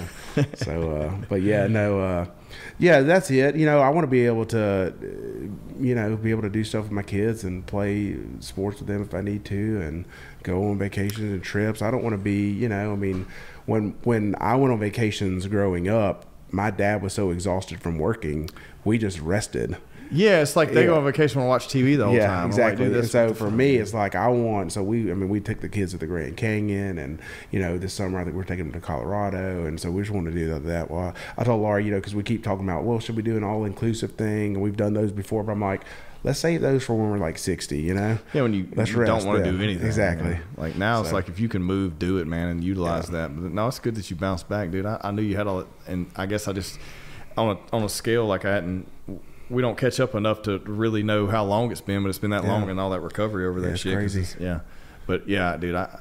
So, 0.54 1.18
but 1.28 1.42
yeah, 1.42 1.66
no, 1.66 2.28
yeah, 2.78 3.00
that's 3.00 3.30
it. 3.30 3.56
You 3.56 3.66
know, 3.66 3.80
I 3.80 3.88
want 3.90 4.04
to 4.04 4.10
be 4.10 4.26
able 4.26 4.46
to, 4.46 4.60
uh, 4.60 4.90
you 5.80 5.94
know, 5.94 6.16
be 6.16 6.30
able 6.30 6.42
to 6.42 6.50
do 6.50 6.64
stuff 6.64 6.84
with 6.84 6.92
my 6.92 7.02
kids 7.02 7.44
and 7.44 7.66
play 7.66 8.16
sports 8.40 8.78
with 8.78 8.88
them 8.88 9.02
if 9.02 9.14
I 9.14 9.20
need 9.20 9.44
to, 9.46 9.80
and 9.80 10.04
go 10.42 10.68
on 10.70 10.78
vacations 10.78 11.32
and 11.32 11.42
trips. 11.42 11.82
I 11.82 11.90
don't 11.90 12.02
want 12.02 12.14
to 12.14 12.18
be, 12.18 12.50
you 12.50 12.68
know, 12.68 12.92
I 12.92 12.96
mean, 12.96 13.26
when 13.66 13.94
when 14.04 14.34
I 14.40 14.54
went 14.56 14.72
on 14.72 14.80
vacations 14.80 15.46
growing 15.46 15.88
up, 15.88 16.26
my 16.50 16.70
dad 16.70 17.02
was 17.02 17.12
so 17.12 17.30
exhausted 17.30 17.80
from 17.80 17.98
working, 17.98 18.50
we 18.84 18.98
just 18.98 19.20
rested. 19.20 19.76
Yeah, 20.10 20.40
it's 20.40 20.56
like 20.56 20.72
they 20.72 20.86
go 20.86 20.96
on 20.96 21.04
vacation 21.04 21.40
and 21.40 21.48
watch 21.48 21.68
TV 21.68 21.96
the 21.96 22.06
whole 22.06 22.14
yeah, 22.14 22.26
time. 22.26 22.36
I'm 22.36 22.50
like, 22.50 22.72
exactly. 22.72 22.98
and 22.98 23.06
so 23.06 23.34
for 23.34 23.50
me, 23.50 23.76
it's 23.76 23.92
like 23.94 24.14
I 24.14 24.28
want. 24.28 24.72
So 24.72 24.82
we, 24.82 25.10
I 25.10 25.14
mean, 25.14 25.28
we 25.28 25.40
took 25.40 25.60
the 25.60 25.68
kids 25.68 25.92
to 25.92 25.98
the 25.98 26.06
Grand 26.06 26.36
Canyon, 26.36 26.98
and 26.98 27.20
you 27.50 27.60
know, 27.60 27.78
this 27.78 27.94
summer 27.94 28.18
I 28.18 28.24
think 28.24 28.36
we're 28.36 28.44
taking 28.44 28.70
them 28.70 28.80
to 28.80 28.86
Colorado, 28.86 29.66
and 29.66 29.78
so 29.80 29.90
we 29.90 30.02
just 30.02 30.12
want 30.12 30.26
to 30.26 30.32
do 30.32 30.58
that. 30.58 30.90
Well, 30.90 31.14
I 31.36 31.44
told 31.44 31.62
Laura, 31.62 31.82
you 31.82 31.90
know, 31.90 31.98
because 31.98 32.14
we 32.14 32.22
keep 32.22 32.42
talking 32.42 32.64
about, 32.64 32.84
well, 32.84 33.00
should 33.00 33.16
we 33.16 33.22
do 33.22 33.36
an 33.36 33.44
all-inclusive 33.44 34.12
thing? 34.12 34.54
And 34.54 34.62
we've 34.62 34.76
done 34.76 34.94
those 34.94 35.12
before, 35.12 35.42
but 35.42 35.52
I'm 35.52 35.60
like, 35.60 35.82
let's 36.24 36.38
save 36.38 36.60
those 36.60 36.84
for 36.84 36.94
when 36.94 37.10
we're 37.10 37.18
like 37.18 37.38
60. 37.38 37.78
You 37.78 37.94
know? 37.94 38.18
yeah, 38.32 38.42
when 38.42 38.54
you, 38.54 38.68
Let's 38.74 38.90
you 38.90 39.04
don't 39.04 39.24
want 39.24 39.44
to 39.44 39.50
do 39.50 39.62
anything. 39.62 39.86
Exactly. 39.86 40.30
you 40.30 40.34
know? 40.34 40.42
Like 40.56 40.76
now, 40.76 41.00
it's 41.00 41.12
like 41.12 41.28
if 41.28 41.38
you 41.38 41.48
can 41.48 41.62
move, 41.62 41.98
do 41.98 42.18
it, 42.18 42.26
man, 42.26 42.48
and 42.48 42.64
utilize 42.64 43.08
that. 43.08 43.34
But 43.34 43.52
no, 43.52 43.68
it's 43.68 43.78
good 43.78 43.94
that 43.96 44.10
you 44.10 44.16
bounced 44.16 44.48
back, 44.48 44.70
dude. 44.70 44.86
I, 44.86 45.00
I 45.02 45.10
knew 45.10 45.22
you 45.22 45.36
had 45.36 45.46
all 45.46 45.60
it, 45.60 45.68
and 45.86 46.10
I 46.16 46.26
guess 46.26 46.48
I 46.48 46.52
just 46.52 46.78
on 47.36 47.56
a 47.56 47.76
on 47.76 47.82
a 47.82 47.88
scale 47.88 48.26
like 48.26 48.44
I 48.44 48.54
hadn't. 48.54 48.88
We 49.50 49.62
don't 49.62 49.78
catch 49.78 49.98
up 50.00 50.14
enough 50.14 50.42
to 50.42 50.58
really 50.58 51.02
know 51.02 51.26
how 51.26 51.44
long 51.44 51.70
it's 51.72 51.80
been, 51.80 52.02
but 52.02 52.08
it's 52.10 52.18
been 52.18 52.30
that 52.30 52.44
Yeah. 52.44 52.52
long 52.52 52.68
and 52.70 52.78
all 52.78 52.90
that 52.90 53.00
recovery 53.00 53.46
over 53.46 53.60
that 53.60 53.66
Yeah, 53.68 53.72
it's 53.72 53.80
shit. 53.82 53.94
crazy. 53.94 54.26
Yeah, 54.38 54.60
but 55.06 55.28
yeah, 55.28 55.56
dude, 55.56 55.74
I. 55.74 55.98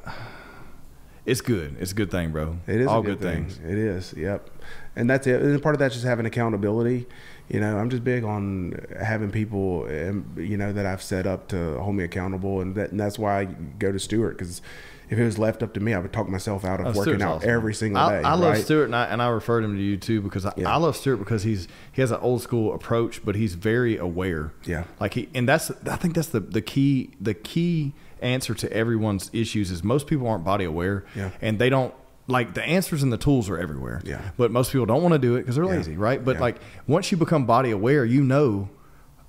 It's 1.25 1.41
good. 1.41 1.75
It's 1.81 1.91
a 1.91 1.95
good 1.95 2.09
thing, 2.09 2.31
bro. 2.31 2.55
It 2.67 2.79
is 2.79 2.87
all 2.87 3.01
a 3.01 3.03
good, 3.03 3.19
thing. 3.19 3.47
things. 3.47 3.59
It 3.65 3.77
is. 3.77 4.13
Yep. 4.15 4.49
And 4.95 5.09
that's 5.09 5.27
it. 5.27 5.41
And 5.41 5.61
part 5.61 5.75
of 5.75 5.79
that's 5.79 5.93
just 5.93 6.05
having 6.05 6.25
accountability. 6.25 7.05
You 7.49 7.59
know, 7.59 7.77
I'm 7.77 7.89
just 7.89 8.03
big 8.05 8.23
on 8.23 8.79
having 8.97 9.29
people, 9.31 9.87
um, 9.89 10.25
you 10.37 10.55
know, 10.57 10.71
that 10.71 10.85
I've 10.85 11.01
set 11.01 11.27
up 11.27 11.49
to 11.49 11.77
hold 11.79 11.95
me 11.95 12.05
accountable, 12.05 12.61
and 12.61 12.75
that 12.75 12.91
and 12.91 12.99
that's 12.99 13.19
why 13.19 13.41
I 13.41 13.45
go 13.45 13.91
to 13.91 13.99
Stewart 13.99 14.37
because 14.37 14.61
if 15.09 15.17
it 15.17 15.23
was 15.23 15.37
left 15.39 15.63
up 15.63 15.73
to 15.75 15.79
me, 15.79 15.93
I 15.93 15.99
would 15.99 16.11
talk 16.13 16.27
myself 16.29 16.65
out 16.65 16.79
of 16.79 16.87
Oh, 16.87 16.89
working 16.89 17.03
Stuart's 17.15 17.23
out 17.23 17.35
awesome. 17.37 17.49
every 17.49 17.73
single 17.73 18.01
I, 18.01 18.21
day. 18.21 18.27
I 18.27 18.33
love 18.33 18.53
right? 18.53 18.63
Stuart, 18.63 18.85
and 18.85 18.95
I, 18.95 19.05
and 19.05 19.21
I 19.21 19.27
referred 19.29 19.63
him 19.63 19.75
to 19.75 19.81
you 19.81 19.97
too 19.97 20.21
because 20.21 20.45
I, 20.45 20.53
Yeah. 20.57 20.73
I 20.73 20.77
love 20.77 20.95
Stuart 20.97 21.17
because 21.17 21.43
he's 21.43 21.67
he 21.91 22.01
has 22.01 22.11
an 22.11 22.19
old 22.21 22.41
school 22.41 22.73
approach, 22.73 23.23
but 23.25 23.35
he's 23.35 23.55
very 23.55 23.97
aware. 23.97 24.51
Yeah. 24.65 24.83
like 24.99 25.13
he 25.13 25.29
and 25.33 25.47
that's 25.47 25.71
I 25.89 25.95
think 25.95 26.15
that's 26.15 26.27
the 26.29 26.39
the 26.41 26.61
key 26.61 27.11
the 27.21 27.33
key 27.33 27.93
answer 28.21 28.53
to 28.55 28.71
everyone's 28.73 29.29
issues 29.33 29.69
is 29.71 29.83
most 29.83 30.07
people 30.07 30.27
aren't 30.27 30.43
body 30.43 30.65
aware. 30.65 31.05
Yeah. 31.15 31.31
and 31.41 31.59
they 31.59 31.69
don't. 31.69 31.93
Like 32.29 32.55
the 32.55 32.63
answers 32.63 33.03
and 33.03 33.13
the 33.13 33.17
tools 33.17 33.49
are 33.49 33.57
everywhere. 33.57 34.01
Yeah. 34.03 34.31
But 34.35 34.51
most 34.51 34.73
people 34.73 34.85
don't 34.85 35.01
want 35.01 35.13
to 35.13 35.19
do 35.19 35.35
it 35.37 35.43
because 35.43 35.55
they're 35.55 35.63
Yeah. 35.63 35.69
lazy, 35.77 35.95
right? 35.95 36.21
But 36.25 36.35
Yeah. 36.35 36.41
like 36.41 36.57
once 36.85 37.09
you 37.09 37.17
become 37.17 37.45
body 37.45 37.71
aware, 37.71 38.03
you 38.03 38.21
know, 38.21 38.67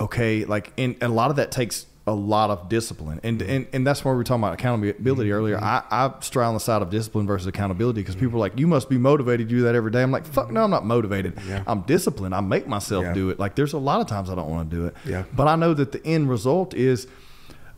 okay, 0.01 0.45
like 0.45 0.73
and, 0.77 0.97
and 1.01 1.13
a 1.13 1.15
lot 1.15 1.31
of 1.31 1.37
that 1.37 1.53
takes 1.53 1.87
a 2.09 2.12
lot 2.12 2.51
of 2.51 2.68
discipline, 2.68 3.20
and 3.22 3.40
and, 3.43 3.66
and 3.72 3.86
that's 3.86 4.05
where 4.05 4.14
we 4.14 4.18
were 4.18 4.24
talking 4.24 4.43
about 4.43 4.55
accountability 4.55 5.30
earlier. 5.30 5.56
Mm-hmm. 5.56 5.64
I 5.93 6.06
I 6.39 6.44
on 6.44 6.55
the 6.55 6.60
side 6.60 6.82
of 6.82 6.90
discipline 6.90 7.26
versus 7.26 7.47
accountability 7.47 8.01
because 8.01 8.16
people 8.16 8.36
are 8.36 8.40
like, 8.40 8.59
you 8.59 8.66
must 8.66 8.89
be 8.89 8.98
motivated 8.98 9.48
to 9.48 9.55
do 9.55 9.62
that 9.62 9.74
every 9.74 9.90
day. 9.90 10.02
I'm 10.02 10.10
like, 10.10 10.26
fuck 10.26 10.51
no, 10.51 10.64
I'm 10.64 10.70
not 10.70 10.85
motivated. 10.85 11.39
Yeah. 11.47 11.62
I'm 11.66 11.82
disciplined. 11.82 12.35
I 12.35 12.40
make 12.40 12.66
myself 12.66 13.05
Yeah. 13.05 13.12
do 13.12 13.30
it. 13.30 13.39
Like 13.39 13.55
there's 13.55 13.72
a 13.74 13.78
lot 13.78 14.01
of 14.01 14.06
times 14.06 14.30
I 14.30 14.35
don't 14.35 14.51
want 14.51 14.70
to 14.70 14.76
do 14.76 14.86
it. 14.86 14.94
Yeah. 15.05 15.24
But 15.35 15.47
I 15.48 15.56
know 15.56 15.74
that 15.74 15.93
the 15.93 16.05
end 16.06 16.28
result 16.30 16.74
is 16.74 17.06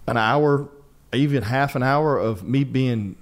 an 0.07 0.17
hour, 0.17 0.69
even 1.13 1.43
half 1.43 1.75
an 1.77 1.83
hour 1.83 2.19
of 2.19 2.43
me 2.45 2.65
being 2.65 3.17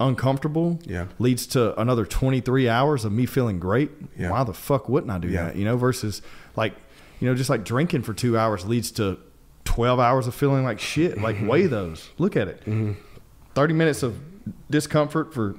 uncomfortable 0.00 0.78
Yeah. 0.84 1.06
leads 1.18 1.46
to 1.48 1.78
another 1.80 2.04
23 2.04 2.68
hours 2.68 3.04
of 3.04 3.12
me 3.12 3.26
feeling 3.26 3.58
great 3.60 3.90
Yeah. 4.18 4.30
why 4.30 4.42
the 4.44 4.52
fuck 4.52 4.88
wouldn't 4.88 5.12
i 5.12 5.18
do 5.18 5.30
that 5.30 5.54
you 5.54 5.64
know 5.64 5.76
versus 5.76 6.22
like 6.56 6.74
you 7.20 7.28
know 7.28 7.36
just 7.36 7.48
like 7.48 7.64
drinking 7.64 8.02
for 8.02 8.12
two 8.12 8.36
hours 8.36 8.64
leads 8.66 8.90
to 8.92 9.18
12 9.64 10.00
hours 10.00 10.26
of 10.26 10.34
feeling 10.34 10.64
like 10.64 10.80
shit 10.80 11.20
like 11.20 11.36
Mm-hmm. 11.36 11.46
weigh 11.46 11.66
those 11.66 12.10
look 12.18 12.36
at 12.36 12.48
it 12.48 12.62
30 13.54 13.74
minutes 13.74 14.02
of 14.02 14.18
discomfort 14.70 15.32
for 15.32 15.56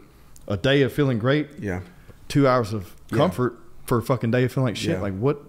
a 0.47 0.57
day 0.57 0.81
of 0.81 0.91
feeling 0.91 1.19
great 1.19 1.47
Yeah. 1.59 1.81
two 2.27 2.47
hours 2.47 2.73
of 2.73 2.95
Yeah. 3.11 3.17
comfort 3.17 3.57
for 3.85 3.97
a 3.97 4.01
fucking 4.01 4.31
day 4.31 4.43
of 4.43 4.51
feeling 4.51 4.67
like 4.69 4.75
shit 4.77 4.91
Yeah. 4.97 5.01
like 5.01 5.17
what 5.17 5.41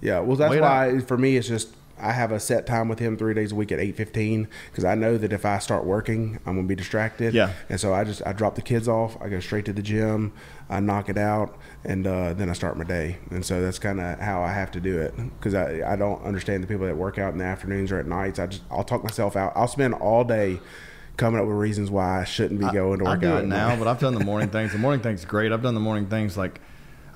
Yeah, 0.00 0.20
well, 0.20 0.36
that's 0.36 0.54
why 0.54 1.00
for 1.00 1.18
me 1.18 1.36
it's 1.36 1.48
just 1.48 1.74
I 2.00 2.12
have 2.12 2.30
a 2.30 2.38
set 2.38 2.64
time 2.64 2.88
with 2.88 3.00
him 3.00 3.16
three 3.16 3.34
days 3.34 3.50
a 3.50 3.56
week 3.56 3.72
at 3.72 3.80
eight 3.80 3.96
fifteen 3.96 4.46
because 4.70 4.84
I 4.84 4.94
know 4.94 5.18
that 5.18 5.32
if 5.32 5.44
I 5.44 5.58
start 5.58 5.84
working, 5.84 6.38
I'm 6.46 6.54
gonna 6.54 6.68
be 6.68 6.76
distracted. 6.76 7.34
Yeah. 7.34 7.50
and 7.68 7.80
so 7.80 7.92
I 7.92 8.04
just 8.04 8.24
I 8.24 8.32
drop 8.32 8.54
the 8.54 8.62
kids 8.62 8.86
off, 8.86 9.16
I 9.20 9.28
go 9.28 9.40
straight 9.40 9.64
to 9.64 9.72
the 9.72 9.82
gym, 9.82 10.32
I 10.70 10.78
knock 10.78 11.08
it 11.08 11.18
out, 11.18 11.58
and 11.84 12.06
uh, 12.06 12.34
then 12.34 12.50
I 12.50 12.52
start 12.52 12.76
my 12.76 12.84
day. 12.84 13.18
And 13.30 13.44
so 13.44 13.60
that's 13.62 13.78
kind 13.78 14.00
of 14.00 14.18
how 14.18 14.42
I 14.42 14.52
have 14.52 14.70
to 14.72 14.80
do 14.80 14.98
it 14.98 15.14
because 15.38 15.54
I 15.54 15.92
I 15.92 15.96
don't 15.96 16.22
understand 16.24 16.62
the 16.62 16.66
people 16.66 16.86
that 16.86 16.96
work 16.96 17.18
out 17.18 17.32
in 17.32 17.38
the 17.38 17.44
afternoons 17.44 17.92
or 17.92 17.98
at 17.98 18.06
nights. 18.06 18.38
I 18.38 18.46
just 18.48 18.62
I'll 18.70 18.84
talk 18.84 19.02
myself 19.04 19.36
out. 19.36 19.52
I'll 19.54 19.68
spend 19.68 19.94
all 19.94 20.24
day. 20.24 20.60
Coming 21.16 21.40
up 21.40 21.48
with 21.48 21.56
reasons 21.56 21.90
why 21.90 22.20
I 22.20 22.24
shouldn't 22.24 22.60
be 22.60 22.70
going 22.70 23.00
to 23.00 23.04
work 23.04 23.18
I 23.18 23.20
do 23.22 23.28
out 23.28 23.42
it 23.42 23.46
now, 23.48 23.74
but 23.74 23.88
I've 23.88 23.98
done 23.98 24.14
the 24.14 24.24
morning 24.24 24.50
things. 24.50 24.70
The 24.70 24.78
morning 24.78 25.00
things 25.00 25.24
great. 25.24 25.50
I've 25.50 25.62
done 25.62 25.74
the 25.74 25.80
morning 25.80 26.06
things 26.06 26.36
like 26.36 26.60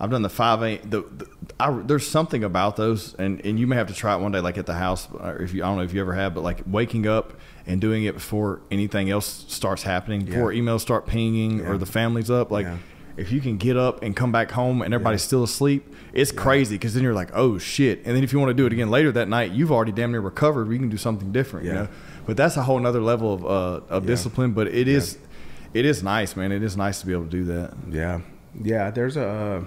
I've 0.01 0.11
done 0.11 0.23
the 0.23 0.29
five 0.29 0.61
eight. 0.65 0.91
The, 0.91 1.03
the 1.03 1.29
I, 1.61 1.71
there's 1.71 2.05
something 2.05 2.43
about 2.43 2.75
those, 2.75 3.15
and 3.15 3.41
and 3.47 3.61
you 3.61 3.69
may 3.69 3.77
have 3.77 3.87
to 3.87 3.95
try 3.95 4.17
it 4.17 4.21
one 4.21 4.33
day, 4.33 4.41
like 4.41 4.59
at 4.59 4.67
the 4.67 4.75
house, 4.75 5.07
or 5.13 5.37
if 5.37 5.55
you 5.55 5.63
I 5.63 5.69
don't 5.69 5.77
know 5.77 5.85
if 5.85 5.95
you 5.95 6.01
ever 6.01 6.15
have, 6.15 6.35
but 6.35 6.41
like 6.43 6.63
waking 6.67 7.07
up 7.07 7.35
and 7.65 7.81
doing 7.81 8.03
it 8.03 8.15
before 8.15 8.61
anything 8.73 9.09
else 9.09 9.45
starts 9.47 9.85
happening, 9.85 10.25
before 10.25 10.51
emails 10.51 10.81
start 10.81 11.07
pinging 11.07 11.61
Yeah. 11.61 11.67
or 11.69 11.79
the 11.79 11.87
family's 11.87 12.29
up, 12.29 12.51
like. 12.51 12.67
Yeah. 12.67 12.79
If 13.17 13.31
you 13.31 13.41
can 13.41 13.57
get 13.59 13.77
up 13.77 14.03
and 14.03 14.17
come 14.17 14.33
back 14.33 14.51
home 14.51 14.81
and 14.83 14.95
everybody's 14.95 15.23
still 15.23 15.43
asleep, 15.45 15.95
it's 16.15 16.33
crazy 16.33 16.77
because 16.77 16.95
then 16.95 17.03
you're 17.03 17.13
like, 17.15 17.31
oh 17.35 17.59
shit. 17.59 17.99
And 18.07 18.17
then 18.17 18.25
if 18.25 18.33
you 18.33 18.39
want 18.39 18.51
to 18.51 18.55
do 18.55 18.65
it 18.67 18.73
again 18.73 18.91
later 18.91 19.13
that 19.13 19.29
night, 19.29 19.53
you've 19.53 19.71
already 19.73 19.93
damn 19.93 20.13
near 20.13 20.21
recovered. 20.21 20.71
You 20.73 20.79
can 20.79 20.89
do 20.89 20.97
something 20.97 21.31
different, 21.33 21.67
you 21.67 21.73
know. 21.75 21.89
But 22.27 22.37
that's 22.37 22.57
a 22.57 22.63
whole 22.63 22.79
nother 22.79 23.01
level 23.03 23.35
of 23.35 23.45
uh, 23.45 23.49
of 23.95 24.05
Yeah. 24.05 24.07
discipline. 24.09 24.53
But 24.53 24.69
it 24.69 24.89
is, 24.89 25.19
it 25.75 25.85
is 25.85 26.03
nice, 26.03 26.37
man. 26.37 26.53
It 26.53 26.63
is 26.63 26.77
nice 26.77 27.01
to 27.01 27.07
be 27.07 27.13
able 27.13 27.25
to 27.25 27.31
do 27.31 27.45
that. 27.45 27.75
Yeah, 27.91 28.21
yeah. 28.63 28.91
There's 28.91 29.17
a 29.17 29.27
uh, 29.29 29.65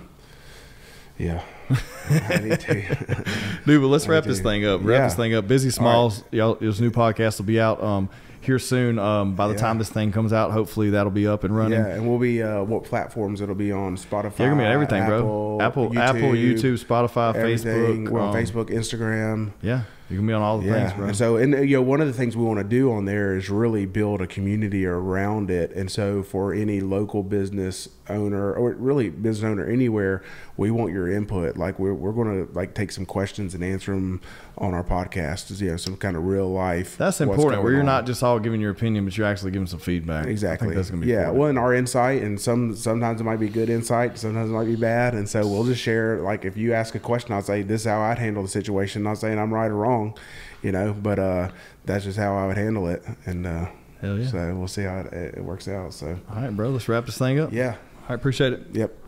yeah. 1.17 1.41
I 2.09 2.37
need 2.43 2.59
to. 2.59 3.25
Dude, 3.65 3.81
but 3.81 3.87
let's 3.87 4.07
wrap 4.07 4.23
this 4.25 4.39
thing 4.39 4.65
up. 4.65 4.81
Wrap 4.83 4.99
Yeah. 4.99 5.05
this 5.07 5.15
thing 5.15 5.33
up. 5.33 5.45
Bizzie 5.47 5.71
Smalls, 5.73 6.23
y'all, 6.31 6.55
his 6.55 6.79
new 6.81 6.91
podcast 6.91 7.39
will 7.39 7.45
be 7.45 7.59
out 7.59 7.81
um, 7.83 8.09
here 8.45 8.59
soon. 8.59 8.97
Um, 8.99 9.35
by 9.35 9.47
the 9.47 9.53
Yeah. 9.53 9.59
time 9.59 9.77
this 9.77 9.89
thing 9.89 10.11
comes 10.11 10.31
out, 10.33 10.51
hopefully 10.51 10.91
that'll 10.91 11.11
be 11.11 11.27
up 11.27 11.43
and 11.43 11.55
running. 11.55 11.79
Yeah, 11.79 11.87
and 11.87 12.07
we'll 12.07 12.19
be 12.19 12.41
uh, 12.41 12.63
what 12.63 12.83
platforms 12.83 13.41
it'll 13.41 13.55
be 13.55 13.71
on 13.71 13.97
Spotify. 13.97 14.39
You're 14.39 14.49
gonna 14.49 14.61
be 14.61 14.65
on 14.65 14.71
everything, 14.71 15.05
bro. 15.05 15.57
Apple, 15.61 15.91
Apple, 15.97 16.31
YouTube, 16.31 16.83
Spotify, 16.83 17.35
everything. 17.35 18.05
Facebook. 18.07 18.11
We're 18.11 18.19
on 18.21 18.29
um, 18.29 18.35
Facebook, 18.35 18.69
Instagram. 18.69 19.51
Yeah, 19.61 19.81
you 20.09 20.17
can 20.17 20.27
be 20.27 20.33
on 20.33 20.41
all 20.41 20.59
the 20.59 20.65
Yeah, 20.67 20.73
things, 20.87 20.93
bro. 20.93 21.07
and 21.07 21.15
so 21.15 21.37
and 21.37 21.53
you 21.69 21.77
know 21.77 21.81
one 21.81 22.01
of 22.01 22.07
the 22.07 22.13
things 22.13 22.37
we 22.37 22.43
want 22.45 22.59
to 22.59 22.63
do 22.63 22.91
on 22.91 23.05
there 23.05 23.35
is 23.35 23.49
really 23.49 23.85
build 23.85 24.21
a 24.21 24.27
community 24.27 24.85
around 24.85 25.49
it. 25.51 25.71
And 25.75 25.89
so 25.91 26.23
for 26.23 26.53
any 26.53 26.79
local 26.81 27.23
business 27.23 27.89
owner 28.09 28.53
or 28.53 28.71
really 28.73 29.09
business 29.09 29.43
owner 29.49 29.65
anywhere, 29.65 30.21
we 30.57 30.69
want 30.71 30.93
your 30.93 31.09
input. 31.11 31.57
Like 31.57 31.79
we're 31.79 31.93
we're 31.93 32.11
going 32.11 32.45
to 32.47 32.53
like 32.53 32.73
take 32.75 32.91
some 32.91 33.05
questions 33.05 33.53
and 33.55 33.63
answer 33.63 33.93
them 33.93 34.21
on 34.57 34.73
our 34.73 34.83
podcast. 34.83 35.51
is 35.51 35.61
You 35.61 35.71
know, 35.71 35.77
some 35.77 35.97
kind 35.97 36.15
of 36.15 36.23
real 36.23 36.49
life. 36.51 36.97
that's 36.97 37.21
important. 37.21 37.61
Where 37.63 37.71
you're 37.71 37.81
on. 37.81 37.85
not 37.85 38.05
just 38.05 38.23
all 38.23 38.39
giving 38.39 38.61
your 38.61 38.71
opinion, 38.71 39.05
but 39.05 39.17
you're 39.17 39.27
actually 39.27 39.51
giving 39.51 39.67
some 39.67 39.79
feedback. 39.79 40.27
Exactly. 40.27 40.67
I 40.67 40.69
think 40.69 40.75
that's 40.77 40.89
gonna 40.89 41.05
be 41.05 41.11
yeah. 41.11 41.27
important. 41.29 41.39
Well, 41.39 41.49
and 41.49 41.59
our 41.59 41.73
insight, 41.73 42.21
and 42.21 42.39
some 42.39 42.75
sometimes 42.75 43.21
it 43.21 43.23
might 43.23 43.39
be 43.39 43.49
good 43.49 43.69
insight, 43.69 44.17
sometimes 44.17 44.49
it 44.49 44.53
might 44.53 44.65
be 44.65 44.75
bad, 44.75 45.13
and 45.13 45.27
so 45.27 45.45
we'll 45.47 45.65
just 45.65 45.81
share. 45.81 46.21
Like 46.21 46.45
if 46.45 46.57
you 46.57 46.73
ask 46.73 46.95
a 46.95 46.99
question, 46.99 47.33
I'll 47.33 47.41
say 47.41 47.61
this 47.61 47.81
is 47.81 47.87
how 47.87 48.01
I'd 48.01 48.19
handle 48.19 48.43
the 48.43 48.49
situation. 48.49 49.03
Not 49.03 49.17
saying 49.17 49.37
I'm 49.37 49.53
right 49.53 49.67
or 49.67 49.75
wrong, 49.75 50.17
you 50.61 50.71
know, 50.71 50.93
but 50.93 51.19
uh, 51.19 51.51
that's 51.85 52.05
just 52.05 52.17
how 52.17 52.35
I 52.37 52.47
would 52.47 52.57
handle 52.57 52.87
it, 52.87 53.03
and 53.25 53.45
uh, 53.45 53.67
yeah. 54.01 54.27
so 54.27 54.55
we'll 54.55 54.67
see 54.67 54.83
how 54.83 54.99
it, 54.99 55.35
it 55.37 55.43
works 55.43 55.67
out. 55.67 55.93
So 55.93 56.19
all 56.29 56.41
right, 56.41 56.55
bro. 56.55 56.69
Let's 56.69 56.87
wrap 56.87 57.05
this 57.05 57.17
thing 57.17 57.39
up. 57.39 57.51
yeah, 57.51 57.75
I 58.07 58.13
appreciate 58.13 58.53
it. 58.53 58.67
yep. 58.73 59.07